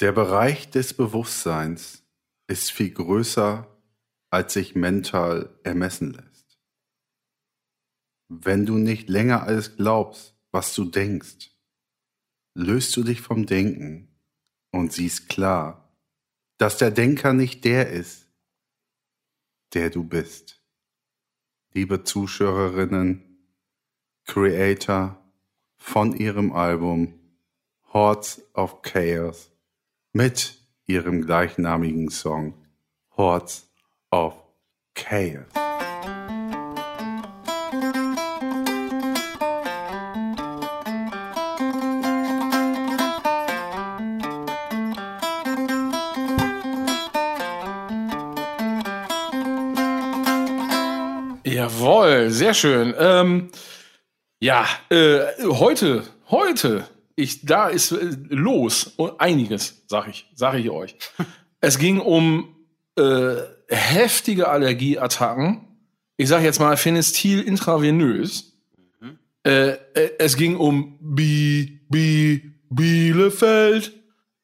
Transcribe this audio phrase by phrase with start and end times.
[0.00, 2.04] Der Bereich des Bewusstseins
[2.46, 3.66] ist viel größer,
[4.30, 6.60] als sich mental ermessen lässt.
[8.28, 11.50] Wenn du nicht länger alles glaubst, was du denkst,
[12.54, 14.08] löst du dich vom Denken
[14.70, 15.92] und siehst klar,
[16.58, 18.28] dass der Denker nicht der ist,
[19.72, 20.62] der du bist.
[21.72, 23.48] Liebe Zuschauerinnen,
[24.26, 25.20] Creator
[25.76, 27.18] von ihrem Album
[27.92, 29.50] Hordes of Chaos
[30.12, 30.54] mit
[30.86, 32.54] ihrem gleichnamigen Song
[33.16, 33.68] Hordes
[34.10, 34.34] of
[34.94, 35.46] Chaos.
[51.44, 52.94] Jawohl, sehr schön.
[52.98, 53.50] Ähm,
[54.40, 56.86] ja, äh, heute, heute,
[57.18, 60.96] ich, da ist äh, los einiges, sag ich, sage ich euch.
[61.60, 62.56] es ging um
[62.96, 63.36] äh,
[63.68, 65.66] heftige Allergieattacken.
[66.16, 68.56] Ich sage jetzt mal Phenestil intravenös.
[69.00, 69.18] Mhm.
[69.44, 73.94] Äh, äh, es ging um Bi, Bi, Bielefeld.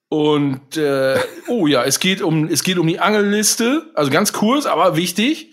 [0.09, 4.67] Und äh, oh ja, es geht um es geht um die Angelliste, also ganz kurz,
[4.67, 5.53] aber wichtig.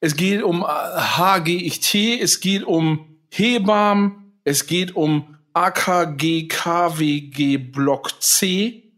[0.00, 8.92] Es geht um HGIT, es geht um Hebammen, es geht um AKG KWG Block C.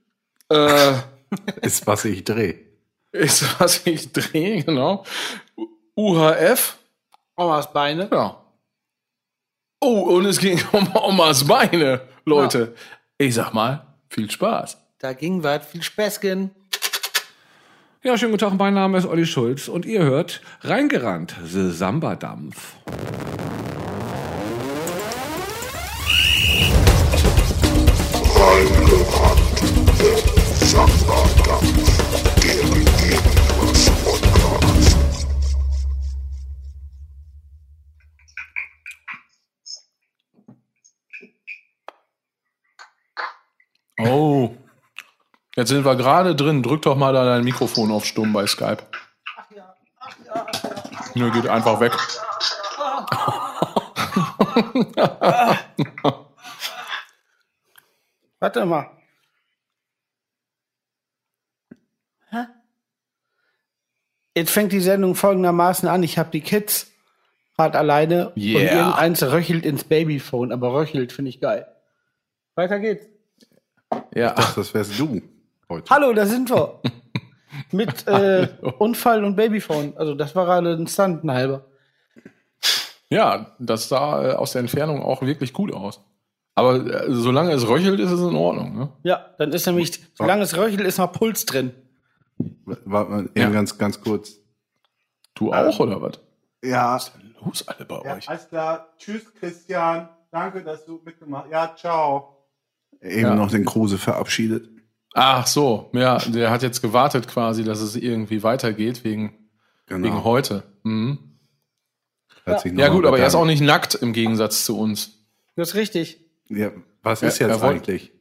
[0.49, 0.93] Äh,
[1.63, 2.59] ist was ich drehe.
[3.13, 5.05] Ist was ich drehe, genau.
[5.97, 6.79] UHF.
[7.37, 8.09] Omas Beine.
[8.13, 8.41] Ja.
[9.81, 12.75] Oh, und es ging um Omas Beine, Leute.
[13.19, 13.27] Ja.
[13.27, 14.79] Ich sag mal, viel Spaß.
[14.99, 16.51] Da ging was, viel Späßchen.
[18.03, 22.75] Ja, schönen guten Tag, mein Name ist Olli Schulz und ihr hört Reingerannt, The Samba-Dampf.
[44.07, 44.55] Oh.
[45.57, 46.63] Jetzt sind wir gerade drin.
[46.63, 48.83] Drück doch mal da dein Mikrofon auf Stumm bei Skype.
[49.37, 49.45] Ach.
[51.15, 51.93] Nö, geht einfach weg.
[58.41, 58.91] Warte mal.
[64.37, 66.03] Jetzt fängt die Sendung folgendermaßen an.
[66.03, 66.91] Ich habe die Kids
[67.57, 68.61] gerade alleine yeah.
[68.61, 71.67] und irgendeins röchelt ins Babyphone, aber röchelt finde ich geil.
[72.57, 73.07] Weiter geht's.
[74.15, 74.31] Ja.
[74.31, 75.23] Ich dachte, das wärst du
[75.69, 75.89] heute.
[75.89, 76.81] Hallo, da sind wir.
[77.71, 79.97] Mit äh, Unfall und Babyphone.
[79.97, 81.67] Also das war gerade ein Stunt, ein halber.
[83.09, 86.01] Ja, das sah äh, aus der Entfernung auch wirklich gut aus.
[86.57, 88.77] Aber äh, solange es röchelt, ist es in Ordnung.
[88.77, 88.89] Ne?
[89.05, 91.73] Ja, dann ist nämlich, solange es röchelt, ist noch Puls drin.
[92.65, 93.51] Warte mal, ja.
[93.51, 94.39] ganz, ganz kurz.
[95.35, 96.21] Du auch, ähm, oder was?
[96.63, 96.95] Ja.
[96.95, 98.29] Was ist denn los alle bei ja, euch?
[98.29, 98.95] Alles klar.
[98.99, 100.09] Tschüss, Christian.
[100.31, 101.53] Danke, dass du mitgemacht hast.
[101.53, 102.47] Ja, ciao.
[103.01, 103.35] Eben ja.
[103.35, 104.69] noch den Kruse verabschiedet.
[105.15, 109.49] Ach so, ja, der hat jetzt gewartet quasi, dass es irgendwie weitergeht wegen,
[109.87, 110.09] genau.
[110.09, 110.65] wegen heute.
[110.83, 111.19] Mhm.
[112.47, 115.25] Ja, ja gut, aber er ist auch nicht nackt im Gegensatz zu uns.
[115.55, 116.21] Das ist richtig.
[116.49, 116.73] Ja,
[117.03, 118.13] was ist jetzt er eigentlich?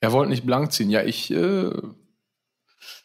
[0.00, 0.90] er wollte nicht blank ziehen.
[0.90, 1.30] Ja, ich.
[1.30, 1.70] Äh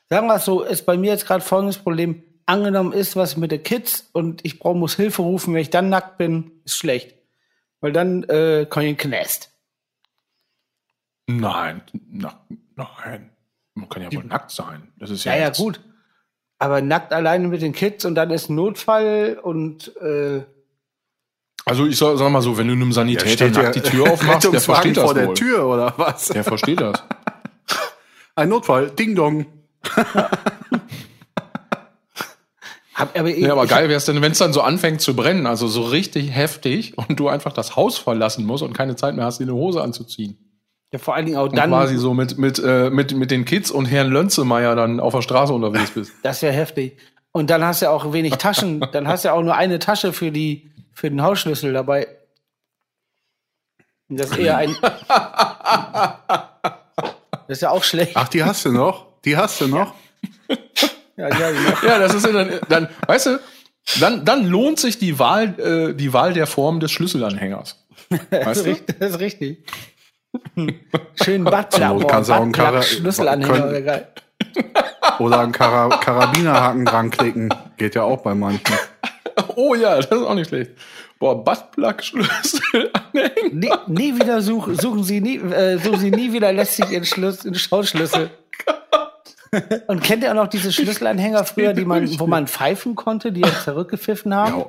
[0.09, 2.23] Sagen wir es so, ist bei mir jetzt gerade folgendes Problem.
[2.45, 5.89] Angenommen ist was mit den Kids und ich brauch, muss Hilfe rufen, wenn ich dann
[5.89, 7.15] nackt bin, ist schlecht.
[7.81, 9.51] Weil dann äh, kann ich in den Knast.
[11.27, 12.39] Nein, na,
[12.75, 13.31] nein.
[13.73, 14.91] Man kann ja wohl nackt sein.
[14.97, 15.33] Das ist ja.
[15.33, 15.81] Ja, ja, gut.
[16.59, 20.43] Aber nackt alleine mit den Kids und dann ist ein Notfall und äh,
[21.65, 24.53] also ich sag, sag mal so, wenn du einem Sanitäter ja, nackt die Tür aufmachst,
[24.53, 25.33] der versteht das vor der wohl.
[25.33, 26.27] Tür oder was?
[26.27, 27.03] Der versteht das.
[28.35, 29.47] Ein Notfall, Ding Dong.
[32.95, 35.67] aber, ja, aber geil wäre es denn, wenn es dann so anfängt zu brennen, also
[35.67, 39.39] so richtig heftig und du einfach das Haus verlassen musst und keine Zeit mehr hast,
[39.39, 40.37] dir eine Hose anzuziehen.
[40.91, 41.71] Ja, vor allen Dingen auch dann.
[41.71, 45.13] Und quasi so mit, mit, äh, mit, mit den Kids und Herrn Lönzemeyer dann auf
[45.13, 46.13] der Straße unterwegs bist.
[46.23, 46.97] Das wäre heftig.
[47.33, 48.79] Und dann hast du auch wenig Taschen.
[48.93, 52.07] dann hast du auch nur eine Tasche für die, für den Hausschlüssel dabei.
[54.07, 54.73] Das ist eher ein.
[57.47, 58.13] das ist ja auch schlecht.
[58.15, 59.07] Ach, die hast du noch?
[59.25, 59.93] Die hast du noch?
[61.17, 61.77] ja, ja, genau.
[61.83, 63.39] ja, das ist dann, dann, weißt du,
[63.99, 67.83] dann, dann lohnt sich die Wahl, äh, die Wahl der Form des Schlüsselanhängers.
[68.09, 69.65] Weißt das, ist richtig, das ist richtig.
[71.23, 71.91] Schön Butler.
[71.91, 74.07] Also, kannst auch einen Kara Schlüsselanhänger oder geil.
[75.19, 77.53] Oder einen Kara Karabinerhaken dran klicken.
[77.77, 78.75] Geht ja auch bei manchen.
[79.55, 80.71] Oh ja, das ist auch nicht schlecht.
[81.19, 83.59] Boah, Buttplug-Schlüssel anhängen.
[83.59, 87.55] Nie, nie wieder suchen, suchen Sie nie, äh, suchen Sie nie wieder lästig Ihren Schlüssel,
[87.55, 88.29] Schauschlüssel.
[89.87, 93.41] Und kennt ihr auch noch diese Schlüsselanhänger früher, die man, wo man pfeifen konnte, die
[93.41, 94.59] jetzt zurückgepfiffen haben?
[94.59, 94.65] Ja.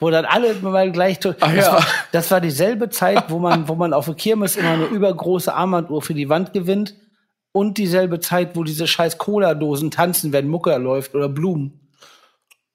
[0.00, 1.72] Wo dann alle mal gleich, das, Ach ja.
[1.72, 5.52] war, das war dieselbe Zeit, wo man, wo man auf der Kirmes immer eine übergroße
[5.52, 6.94] Armbanduhr für die Wand gewinnt
[7.50, 11.80] und dieselbe Zeit, wo diese scheiß Cola-Dosen tanzen, wenn Mucker läuft oder Blumen.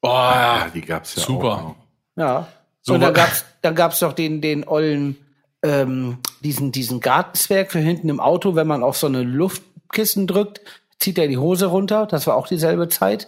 [0.02, 1.54] Oh, Ja, die gab's ja Super.
[1.54, 1.62] auch.
[1.62, 1.76] noch.
[2.18, 2.48] Ja.
[2.82, 5.16] So und dann gab's, dann gab's doch den, den ollen,
[5.64, 10.60] ähm, diesen, diesen Gartenzwerg für hinten im Auto, wenn man auf so eine Luftkissen drückt,
[11.00, 12.06] zieht er die Hose runter.
[12.06, 13.28] Das war auch dieselbe Zeit.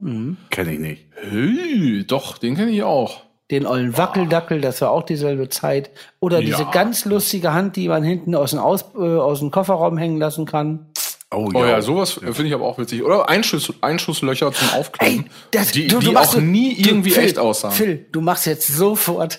[0.00, 0.36] Kenn
[0.68, 1.06] ich nicht.
[1.14, 3.22] Hey, doch, den kenne ich auch.
[3.50, 5.90] Den ollen Wackeldackel, das war auch dieselbe Zeit.
[6.20, 6.70] Oder diese Ja.
[6.70, 10.46] ganz lustige Hand, die man hinten aus dem, aus, äh, aus dem Kofferraum hängen lassen
[10.46, 10.86] kann.
[11.32, 13.02] Oh, Oh ja, sowas finde ich aber auch witzig.
[13.04, 15.30] Oder Einschuss, Einschusslöcher zum Aufklappen,
[15.74, 17.72] die, du- du die machst auch nie du, irgendwie Phil, echt aussahen.
[17.72, 19.38] Phil, du machst jetzt sofort.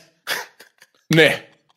[1.10, 1.32] Nee.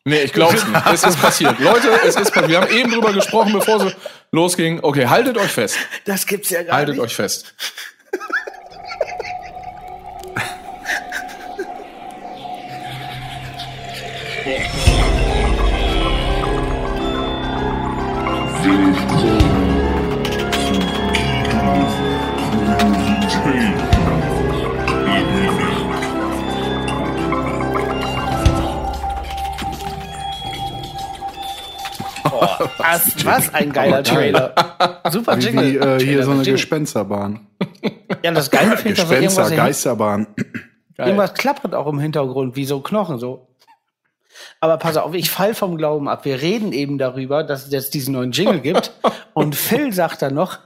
[0.07, 0.85] Nee, ich glaub's nicht.
[0.93, 1.59] Es ist passiert.
[1.59, 2.49] Leute, es ist passiert.
[2.49, 3.95] Wir haben eben drüber gesprochen, bevor es
[4.31, 4.79] losging.
[4.83, 5.77] Okay, haltet euch fest.
[6.05, 7.03] Das gibt's ja gar Haltet nicht.
[7.03, 7.55] euch fest.
[32.77, 34.53] Was, was ein geiler Trailer.
[35.11, 35.73] Super Jingle.
[35.73, 36.53] wie äh, hier so eine Jingle.
[36.53, 37.47] Gespensterbahn.
[38.23, 40.27] Ja, das Geile finde ich, dass Gespenster, Geisterbahn.
[40.97, 43.47] irgendwas klappert auch im Hintergrund, wie so Knochen so.
[44.59, 46.25] Aber pass auf, ich fall vom Glauben ab.
[46.25, 48.91] Wir reden eben darüber, dass es jetzt diesen neuen Jingle gibt.
[49.33, 50.59] Und Phil sagt dann noch,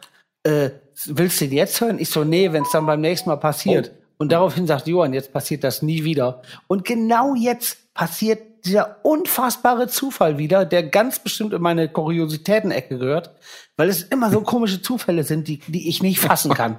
[0.43, 0.71] äh,
[1.05, 1.99] willst du den jetzt hören?
[1.99, 3.91] Ich so, nee, wenn es dann beim nächsten Mal passiert.
[4.17, 6.41] Und daraufhin sagt Johann, jetzt passiert das nie wieder.
[6.67, 13.31] Und genau jetzt passiert dieser unfassbare Zufall wieder, der ganz bestimmt in meine Kuriositäten-Ecke gehört,
[13.77, 16.75] weil es immer so komische Zufälle sind, die, die ich nicht fassen kann.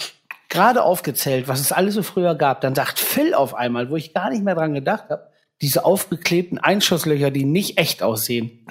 [0.48, 4.12] Gerade aufgezählt, was es alles so früher gab, dann sagt Phil auf einmal, wo ich
[4.12, 5.28] gar nicht mehr dran gedacht habe,
[5.62, 8.66] diese aufgeklebten Einschusslöcher, die nicht echt aussehen.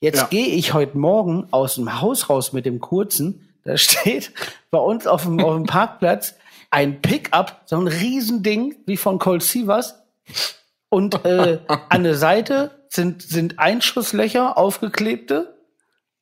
[0.00, 0.26] Jetzt Ja.
[0.26, 3.48] gehe ich heute Morgen aus dem Haus raus mit dem kurzen.
[3.64, 4.32] Da steht
[4.70, 6.34] bei uns auf dem, auf dem Parkplatz
[6.70, 9.94] ein Pickup, so ein Riesending wie von Colt Sievers.
[10.88, 15.54] Und äh, an der Seite sind, sind Einschusslöcher, aufgeklebte.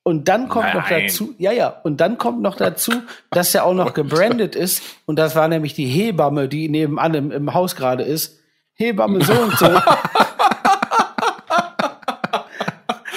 [0.03, 1.05] Und dann kommt noch Nein.
[1.07, 2.93] dazu, ja, ja, und dann kommt noch dazu,
[3.31, 4.83] dass er auch noch gebrandet ist.
[5.07, 8.39] Und das war nämlich die Hebamme, die nebenan im, im Haus gerade ist.
[8.75, 9.71] Hebamme so und so.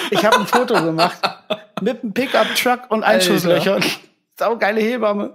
[0.09, 1.17] Ich habe ein Foto gemacht
[1.81, 3.83] mit einem Pickup-Truck und Einschusslöchern.
[4.39, 5.31] Saugeile Hebamme.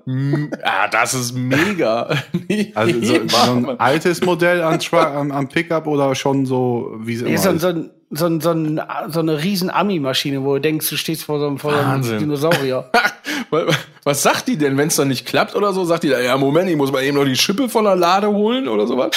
[0.62, 2.08] Ah, das ist mega.
[2.74, 7.22] Also so, so ein altes Modell an, am, am Pickup oder schon so, wie es
[7.22, 10.60] immer Ist so, so, ein- so, ein- so, ein- so eine riesen Ami-Maschine, wo du
[10.60, 12.18] denkst, du stehst vor so einem, vor so einem.
[12.18, 12.90] Dinosaurier.
[14.04, 15.84] Was sagt die denn, wenn es dann nicht klappt oder so?
[15.84, 18.68] Sagt die, ja, Moment, ich muss mal eben noch die Schippe von der Lade holen
[18.68, 19.10] oder sowas?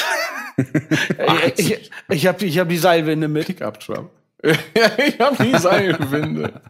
[1.58, 3.46] ich ich habe ich hab die Seilwinde mit.
[3.46, 4.10] Pickup-Truck.
[4.44, 6.62] ich hab die Seilwinde.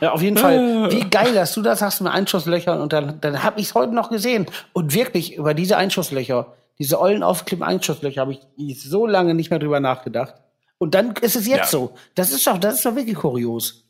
[0.00, 0.90] Ja, auf jeden Fall.
[0.92, 3.92] Wie geil, dass du das hast mit Einschusslöchern und dann, dann habe ich es heute
[3.92, 4.46] noch gesehen.
[4.72, 9.58] Und wirklich über diese Einschusslöcher, diese ollen aufgeklebten Einschusslöcher, habe ich so lange nicht mehr
[9.58, 10.34] drüber nachgedacht.
[10.78, 11.66] Und dann ist es jetzt Ja.
[11.66, 11.94] so.
[12.14, 13.84] Das ist doch, das ist doch wirklich kurios.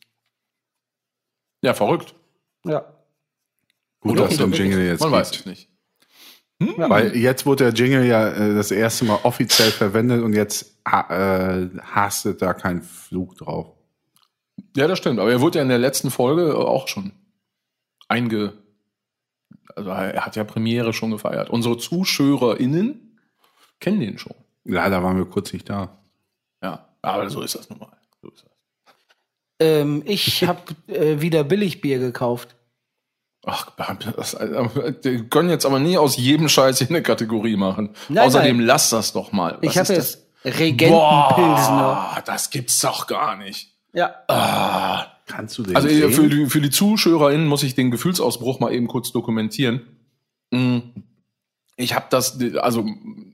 [1.62, 2.14] Ja, verrückt.
[2.64, 2.84] Ja.
[4.00, 5.40] Gut, dass es den Jingle jetzt Man weiß gibt.
[5.42, 5.68] es nicht.
[6.60, 11.66] Weil jetzt wurde der Jingle ja äh, das erste Mal offiziell verwendet und jetzt äh,
[11.82, 13.74] hastet da kein Flug drauf.
[14.76, 15.20] Ja, das stimmt.
[15.20, 17.12] Aber er wurde ja in der letzten Folge auch schon
[18.08, 18.54] einge...
[19.76, 21.50] Also er hat ja Premiere schon gefeiert.
[21.50, 23.18] Unsere ZuschauerInnen
[23.78, 24.34] kennen den schon.
[24.64, 25.98] Leider waren wir kurz nicht da.
[26.62, 27.96] Ja, aber so ist das nun mal.
[28.20, 28.50] So ist das.
[29.60, 32.56] Ähm, ich habe äh, wieder Billigbier gekauft.
[33.46, 33.70] Ach,
[34.16, 34.36] das,
[35.04, 37.94] die können jetzt aber nie aus jedem Scheiß hier eine Kategorie machen.
[38.08, 38.66] Nein, Außerdem nein.
[38.66, 39.58] lass das doch mal.
[39.62, 42.12] Was ich habe jetzt Regentenpilsner.
[42.16, 43.77] Boah, das gibt's doch gar nicht.
[43.92, 44.14] Ja.
[44.28, 45.06] Ah.
[45.26, 46.10] Kannst du den Also sehen?
[46.12, 49.82] für die, für die ZuschauerInnen muss ich den Gefühlsausbruch mal eben kurz dokumentieren.
[50.50, 50.78] Mm.
[51.76, 52.86] Ich habe das, also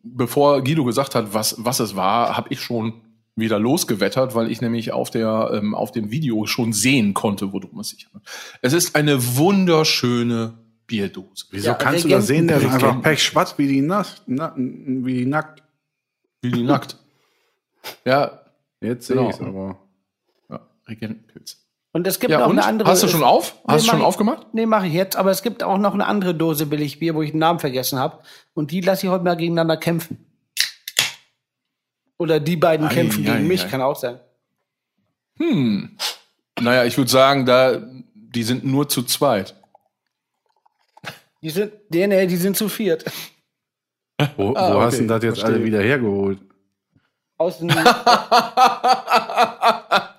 [0.02, 3.00] bevor Guido gesagt hat, was, was es war, habe ich schon
[3.36, 7.80] wieder losgewettert, weil ich nämlich auf der ähm, auf dem Video schon sehen konnte, worum
[7.80, 8.24] es sich handelt.
[8.60, 10.54] Es ist eine wunderschöne
[10.86, 11.46] Bierdose.
[11.50, 12.48] Wieso Ja, kannst du da Regenten- sehen?
[12.48, 13.02] Der ist einfach Regenten.
[13.02, 15.62] pechschwarz wie die Nacht, na, wie nackt.
[16.42, 16.98] Wie die nackt.
[18.04, 18.40] Ja,
[18.80, 19.28] Jetzt sehe Genau.
[19.30, 19.78] ich es aber.
[20.88, 21.58] Regentenpilz.
[21.92, 22.58] Und es gibt Ja, noch und?
[22.58, 22.90] eine andere.
[22.90, 23.54] Hast du schon auf?
[23.66, 24.48] Nee, Hast du schon ich- aufgemacht?
[24.52, 25.14] Nee, mache ich jetzt.
[25.16, 28.18] Aber es gibt auch noch eine andere Dose Billigbier, wo ich den Namen vergessen habe.
[28.54, 30.26] Und die lasse ich heute mal gegeneinander kämpfen.
[32.18, 33.68] Oder die beiden Ei, kämpfen ei, gegen mich, ei.
[33.68, 34.18] kann auch sein.
[35.38, 35.96] Hm.
[36.60, 37.80] Naja, ich würde sagen, da
[38.14, 39.54] Die sind nur zu zweit.
[41.42, 43.04] Die sind, nee, nee, die sind zu viert.
[44.36, 45.56] Wo, Ah, wo hast okay, du das jetzt verstehe.
[45.56, 46.40] alle wieder hergeholt?
[47.36, 47.68] Aus dem,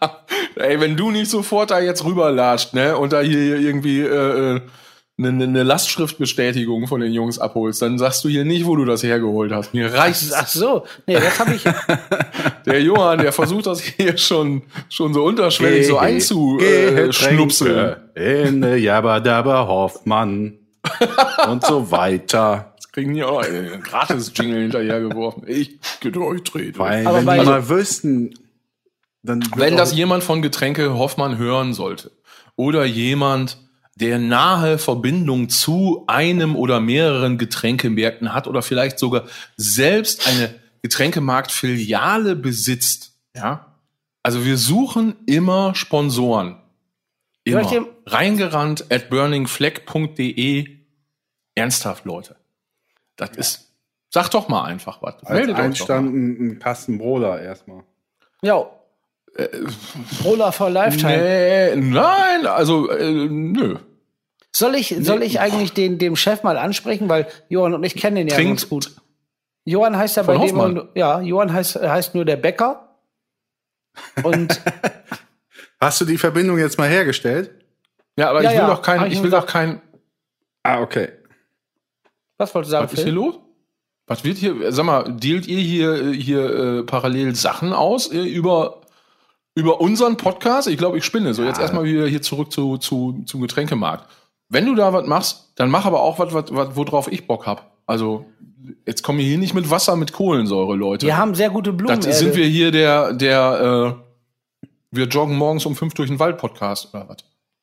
[0.65, 4.61] Ey, wenn du nicht sofort da jetzt rüberlatscht, ne, und da hier irgendwie äh, äh,
[5.17, 9.01] eine, eine Lastschriftbestätigung von den Jungs abholst, dann sagst du hier nicht, wo du das
[9.01, 9.73] hergeholt hast.
[9.73, 10.33] Mir reicht's.
[10.33, 11.63] ach so, nee, das habe ich.
[12.65, 17.95] Der Johann, der versucht das hier schon, schon so unterschwellig so einzuschnupseln.
[18.15, 20.57] In der Jabba Dabba Hoffmann
[21.47, 22.73] und so weiter.
[22.75, 25.43] Jetzt kriegen die auch noch einen gratis-Jingle hinterhergeworfen.
[25.45, 26.79] Ich gedreht.
[26.79, 28.33] Weil, Aber wenn die mal wüssten,
[29.25, 32.11] dann Wenn das jemand von Getränke Hoffmann hören sollte
[32.55, 33.57] oder jemand,
[33.95, 39.25] der nahe Verbindung zu einem oder mehreren Getränkemärkten hat oder vielleicht sogar
[39.57, 43.75] selbst eine Getränkemarktfiliale besitzt, ja.
[44.25, 46.57] Also wir suchen immer Sponsoren.
[47.43, 47.85] Immer.
[48.07, 50.79] Reingerannt at burningfleck.de.
[51.53, 52.35] Ernsthaft, Leute.
[53.17, 53.71] Das ist,
[54.09, 55.23] sag doch mal einfach was.
[55.23, 55.63] als Meldet mal.
[55.63, 57.83] Einstand ein, Kasten Brola erstmal.
[58.41, 58.67] Ja.
[60.23, 61.17] Roller for Lifetime.
[61.17, 63.77] Nee, nein, also, äh, nö.
[64.55, 68.15] Soll ich, soll ich eigentlich den, dem Chef mal ansprechen, weil Johann und ich kennen
[68.15, 68.91] den ja Trinkt- ganz gut.
[69.65, 70.73] Johann heißt ja Von bei dem, Hoffmann.
[70.75, 72.95] nur- ja, Johann heißt, heißt nur der Bäcker.
[74.23, 74.61] Und
[75.81, 77.51] Hast du die Verbindung jetzt mal hergestellt?
[78.17, 79.81] Ja, aber Ja, ich will ja, doch kein, hab ich will doch kein,
[80.63, 81.09] Ah, okay.
[82.37, 83.13] was wolltest du sagen, was ist hier Phil?
[83.13, 83.35] los?
[84.07, 86.49] Was wird hier, sag mal, dealt ihr hier, hier
[86.79, 88.81] äh, parallel Sachen aus äh, über,
[89.55, 90.67] über unseren Podcast?
[90.67, 91.33] Ich glaube, ich spinne.
[91.33, 94.07] So, jetzt erstmal wieder hier zurück zu, zu, zum Getränkemarkt.
[94.49, 97.47] Wenn du da was machst, dann mach aber auch was, was, was worauf ich Bock
[97.47, 97.77] hab.
[97.87, 98.25] Also,
[98.85, 101.05] jetzt kommen wir hier nicht mit Wasser mit Kohlensäure, Leute.
[101.07, 101.99] Wir haben sehr gute Blumen.
[102.01, 103.95] das sind wir hier der, der,
[104.63, 107.17] äh, wir joggen morgens um fünf durch den Wald Podcast oder was?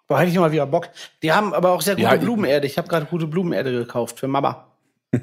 [0.09, 0.89] Boah, hätte ich mal wieder Bock.
[1.23, 2.67] Die haben aber auch sehr gute Ja, Blumenerde.
[2.67, 4.67] Ich habe gerade gute Blumenerde gekauft für Mama.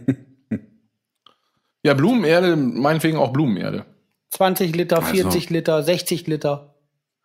[1.81, 3.85] Ja, Blumenerde, meinetwegen auch Blumenerde.
[4.29, 5.13] 20 Liter, Also.
[5.13, 6.75] 40 Liter, 60 Liter.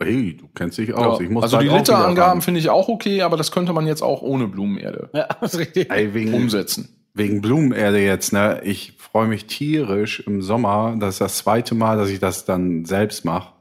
[0.03, 1.21] Hey, du kennst dich Ja, aus.
[1.21, 2.43] Ich muss also die Literangaben ran.
[2.43, 5.61] finde ich auch okay, aber das könnte man jetzt auch ohne Blumenerde Ja, das ist
[5.61, 5.91] richtig.
[5.91, 6.89] Ey, wegen, umsetzen.
[7.15, 8.61] wegen Blumenerde jetzt, ne?
[8.65, 10.97] Ich freue mich tierisch im Sommer.
[10.99, 13.53] Das ist das zweite Mal, dass ich das dann selbst mache.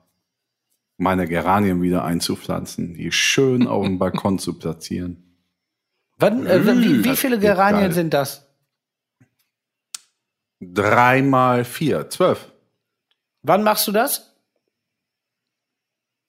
[0.98, 5.38] Meine Geranien wieder einzupflanzen, die schön auf dem Balkon zu platzieren.
[6.18, 8.48] Wann, äh, wie, wie viele Geranien sind das?
[10.62, 12.52] Drei mal vier, zwölf.
[13.44, 14.34] Wann machst du das?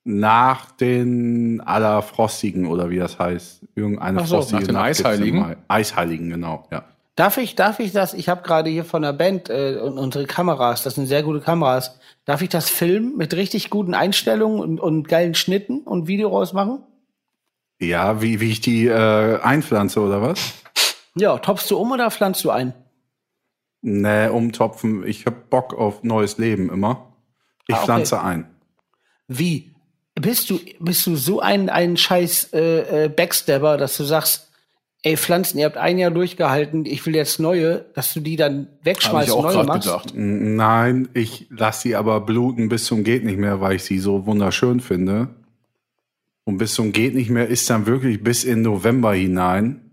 [0.03, 3.63] Nach den Allerfrostigen oder wie das heißt.
[3.75, 5.57] Irgendeine Ach so, frostige nach den Nacht Eisheiligen?
[5.69, 6.85] Eisheiligen, genau, ja.
[7.17, 8.13] Darf ich, darf ich das?
[8.13, 11.41] Ich habe gerade hier von der Band äh, und unsere Kameras, das sind sehr gute
[11.41, 12.01] Kameras.
[12.25, 16.83] Darf ich das filmen mit richtig guten Einstellungen und, und geilen Schnitten und Video rausmachen?
[17.79, 20.55] Ja, wie, wie ich die äh, einpflanze oder was?
[21.15, 22.75] Ja, topfst du um oder pflanzt du ein?
[23.87, 25.07] Nee, umtopfen.
[25.07, 27.13] Ich hab Bock auf neues Leben immer.
[27.69, 27.85] Ich Ah, okay.
[27.85, 28.47] pflanze ein.
[29.29, 29.75] Wie?
[30.15, 34.51] Bist du, bist du so ein, ein scheiß äh, äh, Backstabber, dass du sagst,
[35.03, 38.69] ey, Pflanzen, ihr habt ein Jahr durchgehalten, ich will jetzt neue, dass du die dann
[38.85, 39.87] wegschmeißt ich und auch neue machst?
[39.87, 40.13] gedacht.
[40.15, 44.25] Nein, ich lasse sie aber bluten bis zum geht nicht mehr, weil ich sie so
[44.25, 45.29] wunderschön finde.
[46.45, 49.91] Und bis zum geht nicht mehr ist dann wirklich bis in November hinein,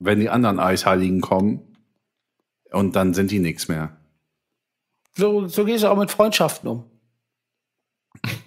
[0.00, 1.60] wenn die anderen Eisheiligen kommen.
[2.72, 3.96] Und dann sind die nichts mehr.
[5.16, 6.84] So, so gehst du auch mit Freundschaften um.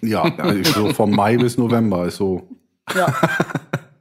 [0.00, 2.48] Ja, also so vom Mai bis November ist so.
[2.94, 3.14] Ja.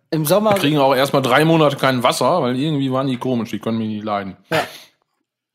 [0.10, 3.60] Im Sommer, Kriegen auch erstmal drei Monate kein Wasser, weil irgendwie waren die komisch, die
[3.60, 4.36] können mich nicht leiden.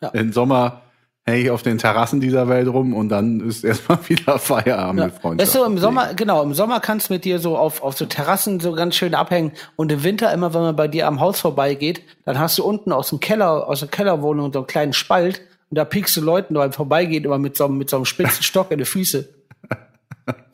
[0.00, 0.08] ja.
[0.08, 0.82] Im Sommer
[1.28, 5.06] hänge ich auf den Terrassen dieser Welt rum und dann ist erstmal wieder Feierabend Ja.
[5.06, 5.40] mit Freunden.
[5.42, 8.06] Weißt du, im Sommer, genau, im Sommer kannst du mit dir so auf, auf so
[8.06, 11.40] Terrassen so ganz schön abhängen und im Winter immer, wenn man bei dir am Haus
[11.40, 15.40] vorbeigeht, dann hast du unten aus dem Keller, aus der Kellerwohnung so einen kleinen Spalt
[15.70, 18.42] und da piekst du Leuten beim Vorbeigehen immer mit so, einem- mit so einem spitzen
[18.44, 19.28] Stock in die Füße.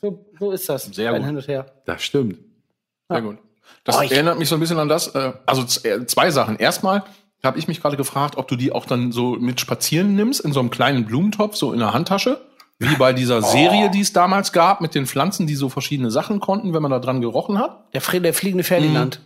[0.00, 0.84] So, so ist das.
[0.84, 1.24] Sehr gut.
[1.24, 1.66] Hin und her.
[1.84, 2.38] Das stimmt.
[3.10, 3.38] Sehr gut.
[3.84, 6.56] Das Oh, erinnert mich so ein bisschen an das, äh, also äh, zwei Sachen.
[6.56, 7.04] Erstmal
[7.48, 10.52] habe ich mich gerade gefragt, ob du die auch dann so mit spazieren nimmst, in
[10.52, 12.40] so einem kleinen Blumentopf, so in der Handtasche.
[12.78, 13.42] Wie bei dieser Oh.
[13.42, 16.90] Serie, die es damals gab, mit den Pflanzen, die so verschiedene Sachen konnten, wenn man
[16.90, 17.92] da dran gerochen hat.
[17.94, 19.20] Der, Fre der fliegende Ferdinand.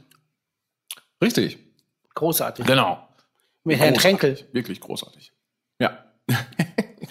[1.23, 1.59] Richtig.
[2.15, 2.67] Großartig.
[2.67, 3.07] Genau.
[3.65, 4.19] Mit Herrn Großartig.
[4.21, 4.49] Tränkel.
[4.53, 5.33] Wirklich großartig.
[5.79, 5.99] Ja.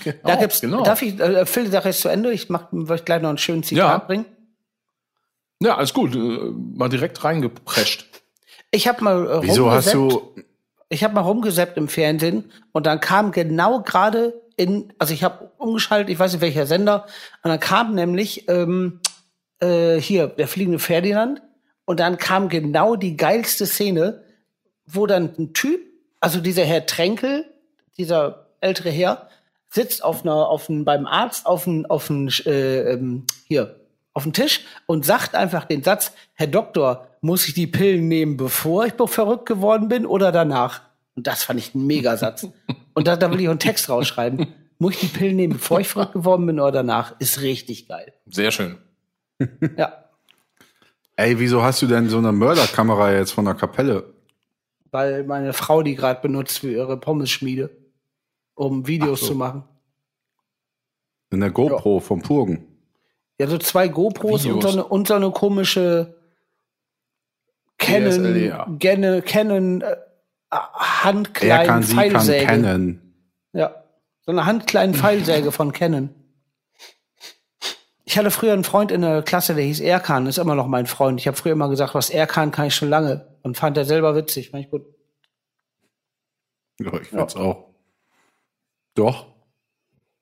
[0.03, 0.83] genau, Da gibt's, genau.
[0.83, 3.63] darf ich, äh, Phil, sag jetzt zu Ende, ich mach, möchte gleich noch einen schönen
[3.63, 3.97] Zitat Ja.
[3.99, 4.25] bringen.
[5.61, 6.15] Ja, alles gut.
[6.15, 8.05] Äh, mal direkt reingeprescht.
[8.71, 10.35] Ich habe mal äh, Wieso hast du.
[10.95, 15.51] Ich habe mal rumgesappt im Fernsehen und dann kam genau gerade in, also ich habe
[15.57, 17.05] umgeschaltet, ich weiß nicht welcher Sender,
[17.43, 19.01] und dann kam nämlich ähm,
[19.59, 21.41] äh, hier der fliegende Ferdinand
[21.85, 24.23] Und dann kam genau die geilste Szene,
[24.87, 25.81] wo dann ein Typ,
[26.19, 27.45] also dieser Herr Tränkel,
[27.97, 29.29] dieser ältere Herr,
[29.69, 33.79] sitzt auf einer, auf einem, beim Arzt auf einem, auf einem, äh, ähm, hier,
[34.13, 38.37] auf dem Tisch und sagt einfach den Satz, Herr Doktor, muss ich die Pillen nehmen,
[38.37, 40.81] bevor ich verrückt geworden bin oder danach?
[41.15, 42.47] Und das fand ich ein Megasatz.
[42.93, 44.47] und da, da will ich auch einen Text rausschreiben.
[44.77, 47.19] Muss ich die Pillen nehmen, bevor ich verrückt geworden bin oder danach?
[47.19, 48.13] Ist richtig geil.
[48.25, 48.77] Sehr schön.
[49.77, 50.05] Ja.
[51.17, 54.13] Ey, wieso hast du denn so eine Mörderkamera jetzt von der Kapelle?
[54.91, 57.69] Weil meine Frau die gerade benutzt für ihre Pommesschmiede,
[58.53, 59.27] um Videos so.
[59.27, 59.63] zu machen.
[61.31, 62.65] In der GoPro vom Purgen.
[63.39, 66.15] Ja, so zwei GoPros und so, eine, und so eine komische
[67.77, 69.21] Canon, DSLR.
[69.21, 69.83] Canon,
[70.49, 72.45] Canon äh, Er handkleinen kann, sie kann Pfeilsäge.
[72.45, 73.01] kennen.
[73.53, 73.83] Ja,
[74.25, 76.09] so eine handkleinen Pfeilsäge von Canon.
[78.07, 80.85] Ich hatte früher einen Freund in der Klasse, der hieß Erkan, ist immer noch mein
[80.85, 81.19] Freund.
[81.19, 83.27] Ich habe früher immer gesagt, was Erkan kann ich schon lange.
[83.41, 84.51] Und fand er selber witzig.
[84.51, 84.83] Fand ich gut.
[86.79, 87.69] Ja, ich find's auch.
[88.93, 89.27] Doch.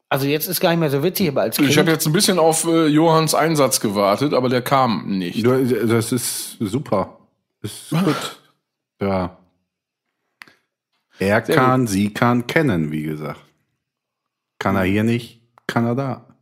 [0.09, 1.77] Also jetzt ist gar nicht mehr so witzig, aber als Ich Kind.
[1.77, 5.45] habe jetzt ein bisschen auf äh, Johanns Einsatz gewartet, aber der kam nicht.
[5.45, 7.17] Das ist super.
[7.61, 8.39] Ist gut.
[9.01, 9.37] Ja.
[11.19, 13.41] Er Sehr kann, sie kann kennen, wie gesagt.
[14.59, 16.37] Kann er hier nicht, kann er da.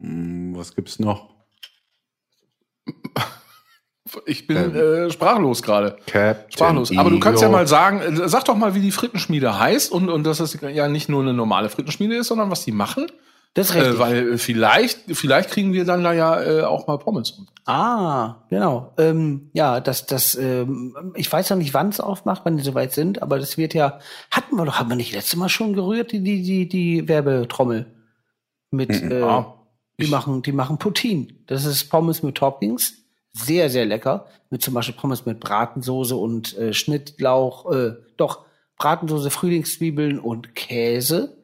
[0.00, 1.34] Hm, was gibt's noch?
[4.26, 5.96] Ich bin äh, sprachlos gerade.
[6.48, 6.96] Sprachlos.
[6.96, 10.08] Aber du kannst ja mal sagen, äh, sag doch mal, wie die Frittenschmiede heißt und,
[10.08, 13.10] und dass es ja nicht nur eine normale Frittenschmiede ist, sondern was die machen.
[13.54, 13.94] Das ist richtig.
[13.94, 17.40] Äh, weil vielleicht, vielleicht kriegen wir dann da ja äh, auch mal Pommes.
[17.66, 18.92] Ah, genau.
[18.98, 22.92] Ähm, ja, das, das, ähm, ich weiß noch nicht, wann es aufmacht, wann die soweit
[22.92, 26.12] sind, aber das wird ja, hatten wir doch, haben wir nicht letztes Mal schon gerührt,
[26.12, 27.86] die, die, die, die Werbetrommel
[28.70, 29.54] mit, äh, Ja.
[29.98, 31.28] die machen, die machen Poutine.
[31.46, 32.94] Das ist Pommes mit Toppings.
[33.32, 34.26] Sehr, sehr lecker.
[34.50, 38.44] Mit zum Beispiel Pommes mit Bratensoße und äh, Schnittlauch, äh, doch,
[38.78, 41.36] Bratensoße, Frühlingszwiebeln und Käse.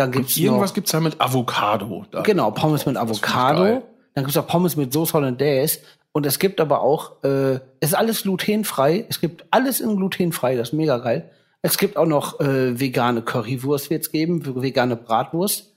[0.00, 2.06] Dann gibt's Irgendwas noch, gibt's ja mit Avocado.
[2.10, 2.22] Da.
[2.22, 3.82] Genau, Pommes mit Avocado.
[4.14, 5.80] Dann gibt's auch Pommes mit Sauce Hollandaise.
[6.12, 9.04] Und es gibt aber auch, äh, es ist alles glutenfrei.
[9.10, 11.30] Es gibt alles in glutenfrei, das ist mega geil.
[11.60, 15.70] Es gibt auch noch äh, vegane Currywurst wird's geben, vegane Bratwurst.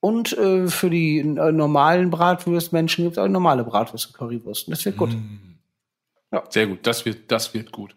[0.00, 4.68] Und äh, für die äh, normalen Bratwurstmenschen gibt's auch normale Bratwurst und Currywurst.
[4.68, 5.14] Und das wird gut.
[5.14, 5.56] Mm.
[6.50, 7.96] Sehr gut, das wird, das wird gut.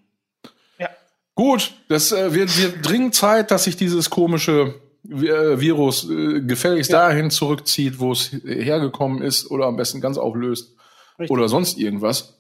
[0.80, 0.88] Ja.
[1.36, 7.30] Gut, das äh, wird, wird dringend Zeit, dass sich dieses komische Virus äh, gefälligst dahin
[7.32, 10.76] zurückzieht, wo es hergekommen ist oder am besten ganz auflöst
[11.20, 11.32] Richtig.
[11.32, 12.40] oder sonst irgendwas.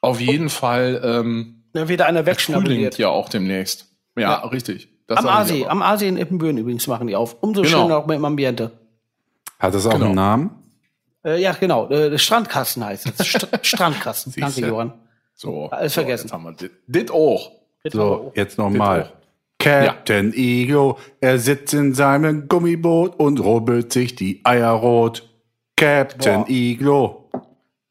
[0.00, 2.98] Auf jeden Fall ähm, Da wird einer wegschnabuliert.
[2.98, 3.86] ja auch demnächst.
[4.16, 4.34] Ja, Ja.
[4.46, 4.88] richtig.
[5.06, 5.70] Das Am sag ich Asi, aber.
[5.72, 7.36] am Asi in Ippenbüren übrigens machen die auf.
[7.42, 7.82] Umso Genau.
[7.82, 8.70] schöner auch mit dem Ambiente.
[9.58, 10.06] Hat das auch Genau.
[10.06, 10.50] einen Namen?
[11.24, 11.88] Äh, ja, genau.
[11.90, 13.26] Äh, Strandkasten heißt es.
[13.26, 14.32] St Strandkasten.
[14.38, 14.60] Danke.
[14.66, 14.92] Johann.
[15.34, 16.26] So, Alles so, vergessen.
[16.28, 17.50] Jetzt haben wir dit, dit auch.
[17.90, 19.12] So, jetzt nochmal.
[19.60, 25.28] Captain Ego, er sitzt in seinem Gummiboot und rubbelt sich die Eier rot.
[25.76, 26.48] Captain Boah.
[26.50, 27.30] Iglo.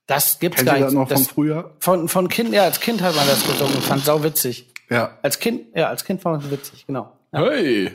[0.08, 1.00] Das gibt's Kennt gar ihr das nicht.
[1.02, 1.76] noch von Das, früher?
[1.80, 4.68] von, von Kind, ja, als Kind hat man das gesungen und fand sau witzig.
[4.90, 5.18] Ja.
[5.22, 7.12] Als Kind, ja, als Kind fand man es witzig, genau.
[7.32, 7.92] Hey, ja.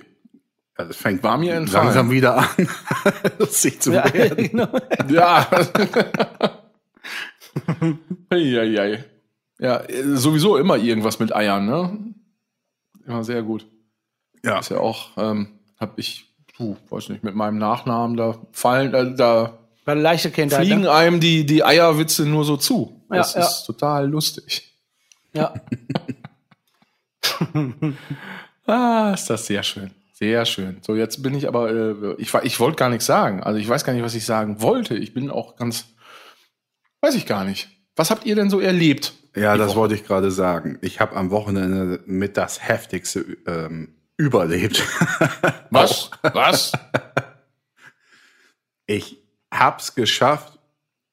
[0.77, 2.47] Das fängt War mir langsam wieder an,
[3.39, 4.49] lustig zu Ja, werden.
[4.51, 4.69] genau.
[5.09, 5.49] Ja.
[8.31, 9.05] Eieiei.
[9.59, 11.99] Ja, äh, sowieso immer irgendwas mit Eiern, ne?
[13.07, 13.67] Immer sehr gut.
[14.45, 14.59] Ja.
[14.59, 19.15] Ist ja auch, ähm, hab ich, puh, weiß nicht, mit meinem Nachnamen, da fallen, äh,
[19.15, 20.61] da eine leichte Kindheit.
[20.65, 20.93] fliegen Ne?
[20.93, 23.03] einem die, die Eierwitze nur so zu.
[23.11, 23.43] Ja, Das ja.
[23.43, 24.73] ist total lustig.
[25.33, 25.55] Ja.
[28.67, 29.91] Ah, ist das sehr schön.
[30.15, 30.79] Sehr schön.
[30.81, 33.43] So, jetzt bin ich aber, äh, ich, ich wollte gar nichts sagen.
[33.43, 34.97] Also ich weiß gar nicht, was ich sagen wollte.
[34.97, 35.85] Ich bin auch ganz,
[37.03, 37.69] weiß ich gar nicht.
[37.97, 39.13] Was habt ihr denn so erlebt?
[39.37, 39.77] Ja, das Woche.
[39.77, 40.79] wollte ich gerade sagen.
[40.81, 44.83] Ich habe am Wochenende mit das Heftigste ähm, überlebt.
[45.71, 46.11] Was?
[46.23, 46.73] Was?
[48.87, 50.59] Ich hab's geschafft,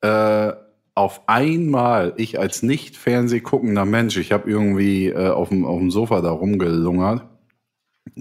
[0.01, 0.51] äh,
[0.93, 5.79] auf einmal, ich als nicht Fernseh guckender Mensch, ich habe irgendwie äh, auf, dem, auf
[5.79, 7.29] dem Sofa da rumgelungert,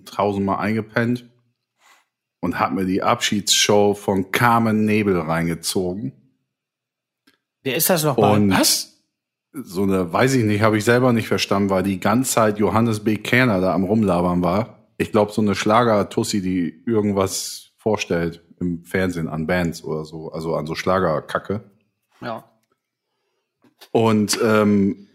[0.05, 1.29] tausendmal eingepennt
[2.41, 6.13] und hab mir die Abschiedsshow von Carmen Nebel reingezogen.
[7.63, 8.39] Wer ist das nochmal?
[8.39, 8.90] Und Was?
[9.53, 13.01] So eine, weiß ich nicht, habe ich selber nicht verstanden, weil die ganze Zeit Johannes
[13.01, 13.17] B.
[13.17, 14.79] Kerner da am Rumlabern war.
[14.97, 20.55] Ich glaube, so eine Schlager-Tussi, die irgendwas vorstellt im Fernsehen an Bands oder so, also
[20.55, 21.63] an so Schlagerkacke.
[22.21, 22.45] Ja.
[23.91, 25.09] Und ähm,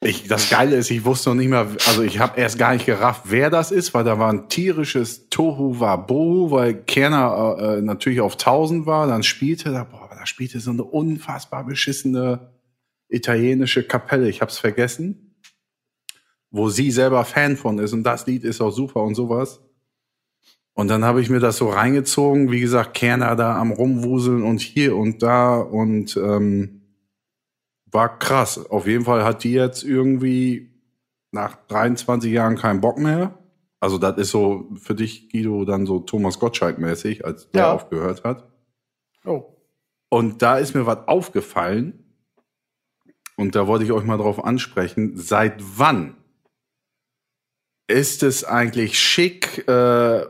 [0.00, 2.86] ich, das Geile ist, ich wusste noch nicht mal, also ich habe erst gar nicht
[2.86, 8.20] gerafft, wer das ist, weil da war ein tierisches Tohu Wabohu, weil Kerner äh, natürlich
[8.20, 12.52] auf 1000 war, dann spielte da, boah, da spielte so eine unfassbar beschissene
[13.08, 15.40] italienische Kapelle, ich hab's vergessen,
[16.50, 19.60] wo sie selber Fan von ist und das Lied ist auch super und sowas.
[20.74, 24.60] Und dann habe ich mir das so reingezogen, wie gesagt, Kerner da am rumwuseln und
[24.60, 26.82] hier und da und ähm,
[27.86, 28.64] war krass.
[28.70, 30.70] Auf jeden Fall hat die jetzt irgendwie
[31.32, 33.36] nach 23 Jahren keinen Bock mehr.
[33.80, 37.72] Also das ist so für dich, Guido, dann so Thomas Gottschalk-mäßig, als der Ja.
[37.72, 38.48] aufgehört hat.
[39.24, 39.56] Oh.
[40.10, 42.07] Und da ist mir was aufgefallen.
[43.38, 45.12] Und da wollte ich euch mal drauf ansprechen.
[45.16, 46.16] Seit wann
[47.86, 49.66] ist es eigentlich schick?
[49.68, 50.26] Äh,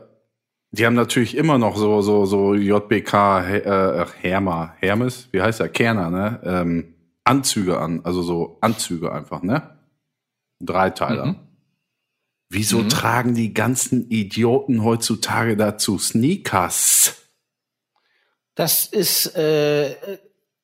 [0.71, 5.69] die haben natürlich immer noch so so so JBK äh, Hermer Hermes, wie heißt er
[5.69, 6.39] Kerner, ne?
[6.43, 6.93] Ähm,
[7.23, 9.77] Anzüge an, also so Anzüge einfach, ne?
[10.59, 11.25] Dreiteiler.
[11.25, 11.35] Mhm.
[12.49, 12.89] Wieso Mhm.
[12.89, 17.15] tragen die ganzen Idioten heutzutage dazu Sneakers?
[18.53, 19.95] Das ist äh,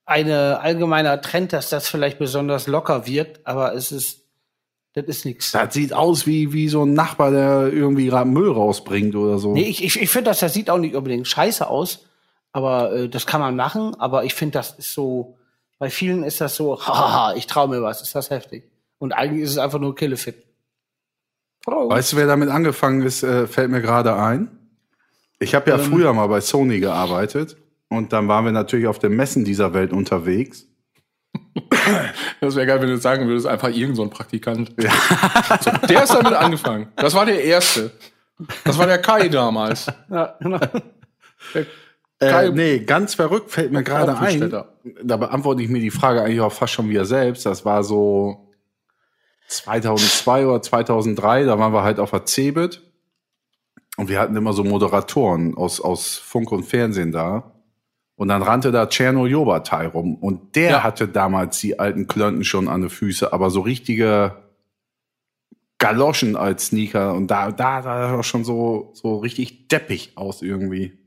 [0.06, 4.22] eine allgemeiner Trend, dass das vielleicht besonders locker wirkt, aber es ist,
[4.94, 5.52] das ist nichts.
[5.52, 9.54] Das sieht aus wie, wie so ein Nachbar, der irgendwie gerade Müll rausbringt oder so.
[9.54, 12.06] Nee, ich, ich, ich finde, das, das sieht auch nicht unbedingt scheiße aus,
[12.52, 15.38] aber äh, das kann man machen, aber ich finde, das ist so,
[15.80, 18.70] bei vielen ist das so, haha, ich traue mir was, ist das heftig.
[19.00, 20.44] Und eigentlich ist es einfach nur Killefit.
[21.68, 21.89] Oh.
[21.89, 24.52] Weißt du, wer damit angefangen ist, äh, fällt mir gerade ein.
[25.39, 25.84] Ich habe ja Ähm.
[25.84, 27.58] früher mal bei Sony gearbeitet
[27.95, 30.67] und dann waren wir natürlich auf den Messen dieser Welt unterwegs.
[32.41, 34.73] Das wäre geil, wenn du sagen würdest, einfach irgend so ein Praktikant.
[34.77, 36.88] So, der ist damit angefangen.
[36.95, 37.91] Das war der Erste.
[38.63, 39.88] Das war der Kai damals.
[40.10, 40.60] Ja, genau.
[41.53, 41.65] Der
[42.19, 44.49] Äh, Kai nee, ganz verrückt fällt mir gerade ein.
[45.03, 47.45] Da beantworte ich mir die Frage eigentlich auch fast schon wieder selbst.
[47.45, 48.53] Das war so
[49.47, 52.81] 2002 oder 2003, da waren wir halt auf der Cebit.
[53.97, 57.55] Und wir hatten immer so Moderatoren aus, aus Funk und Fernsehen da.
[58.17, 60.15] Und dann rannte da Czerno Jobatai rum.
[60.15, 60.84] Und der Ja.
[60.84, 64.38] hatte damals die alten Klönten schon an den Füßen, aber so richtige
[65.78, 67.13] Galoschen als Sneaker.
[67.13, 70.97] Und da, da sah er schon so, so richtig deppig aus irgendwie.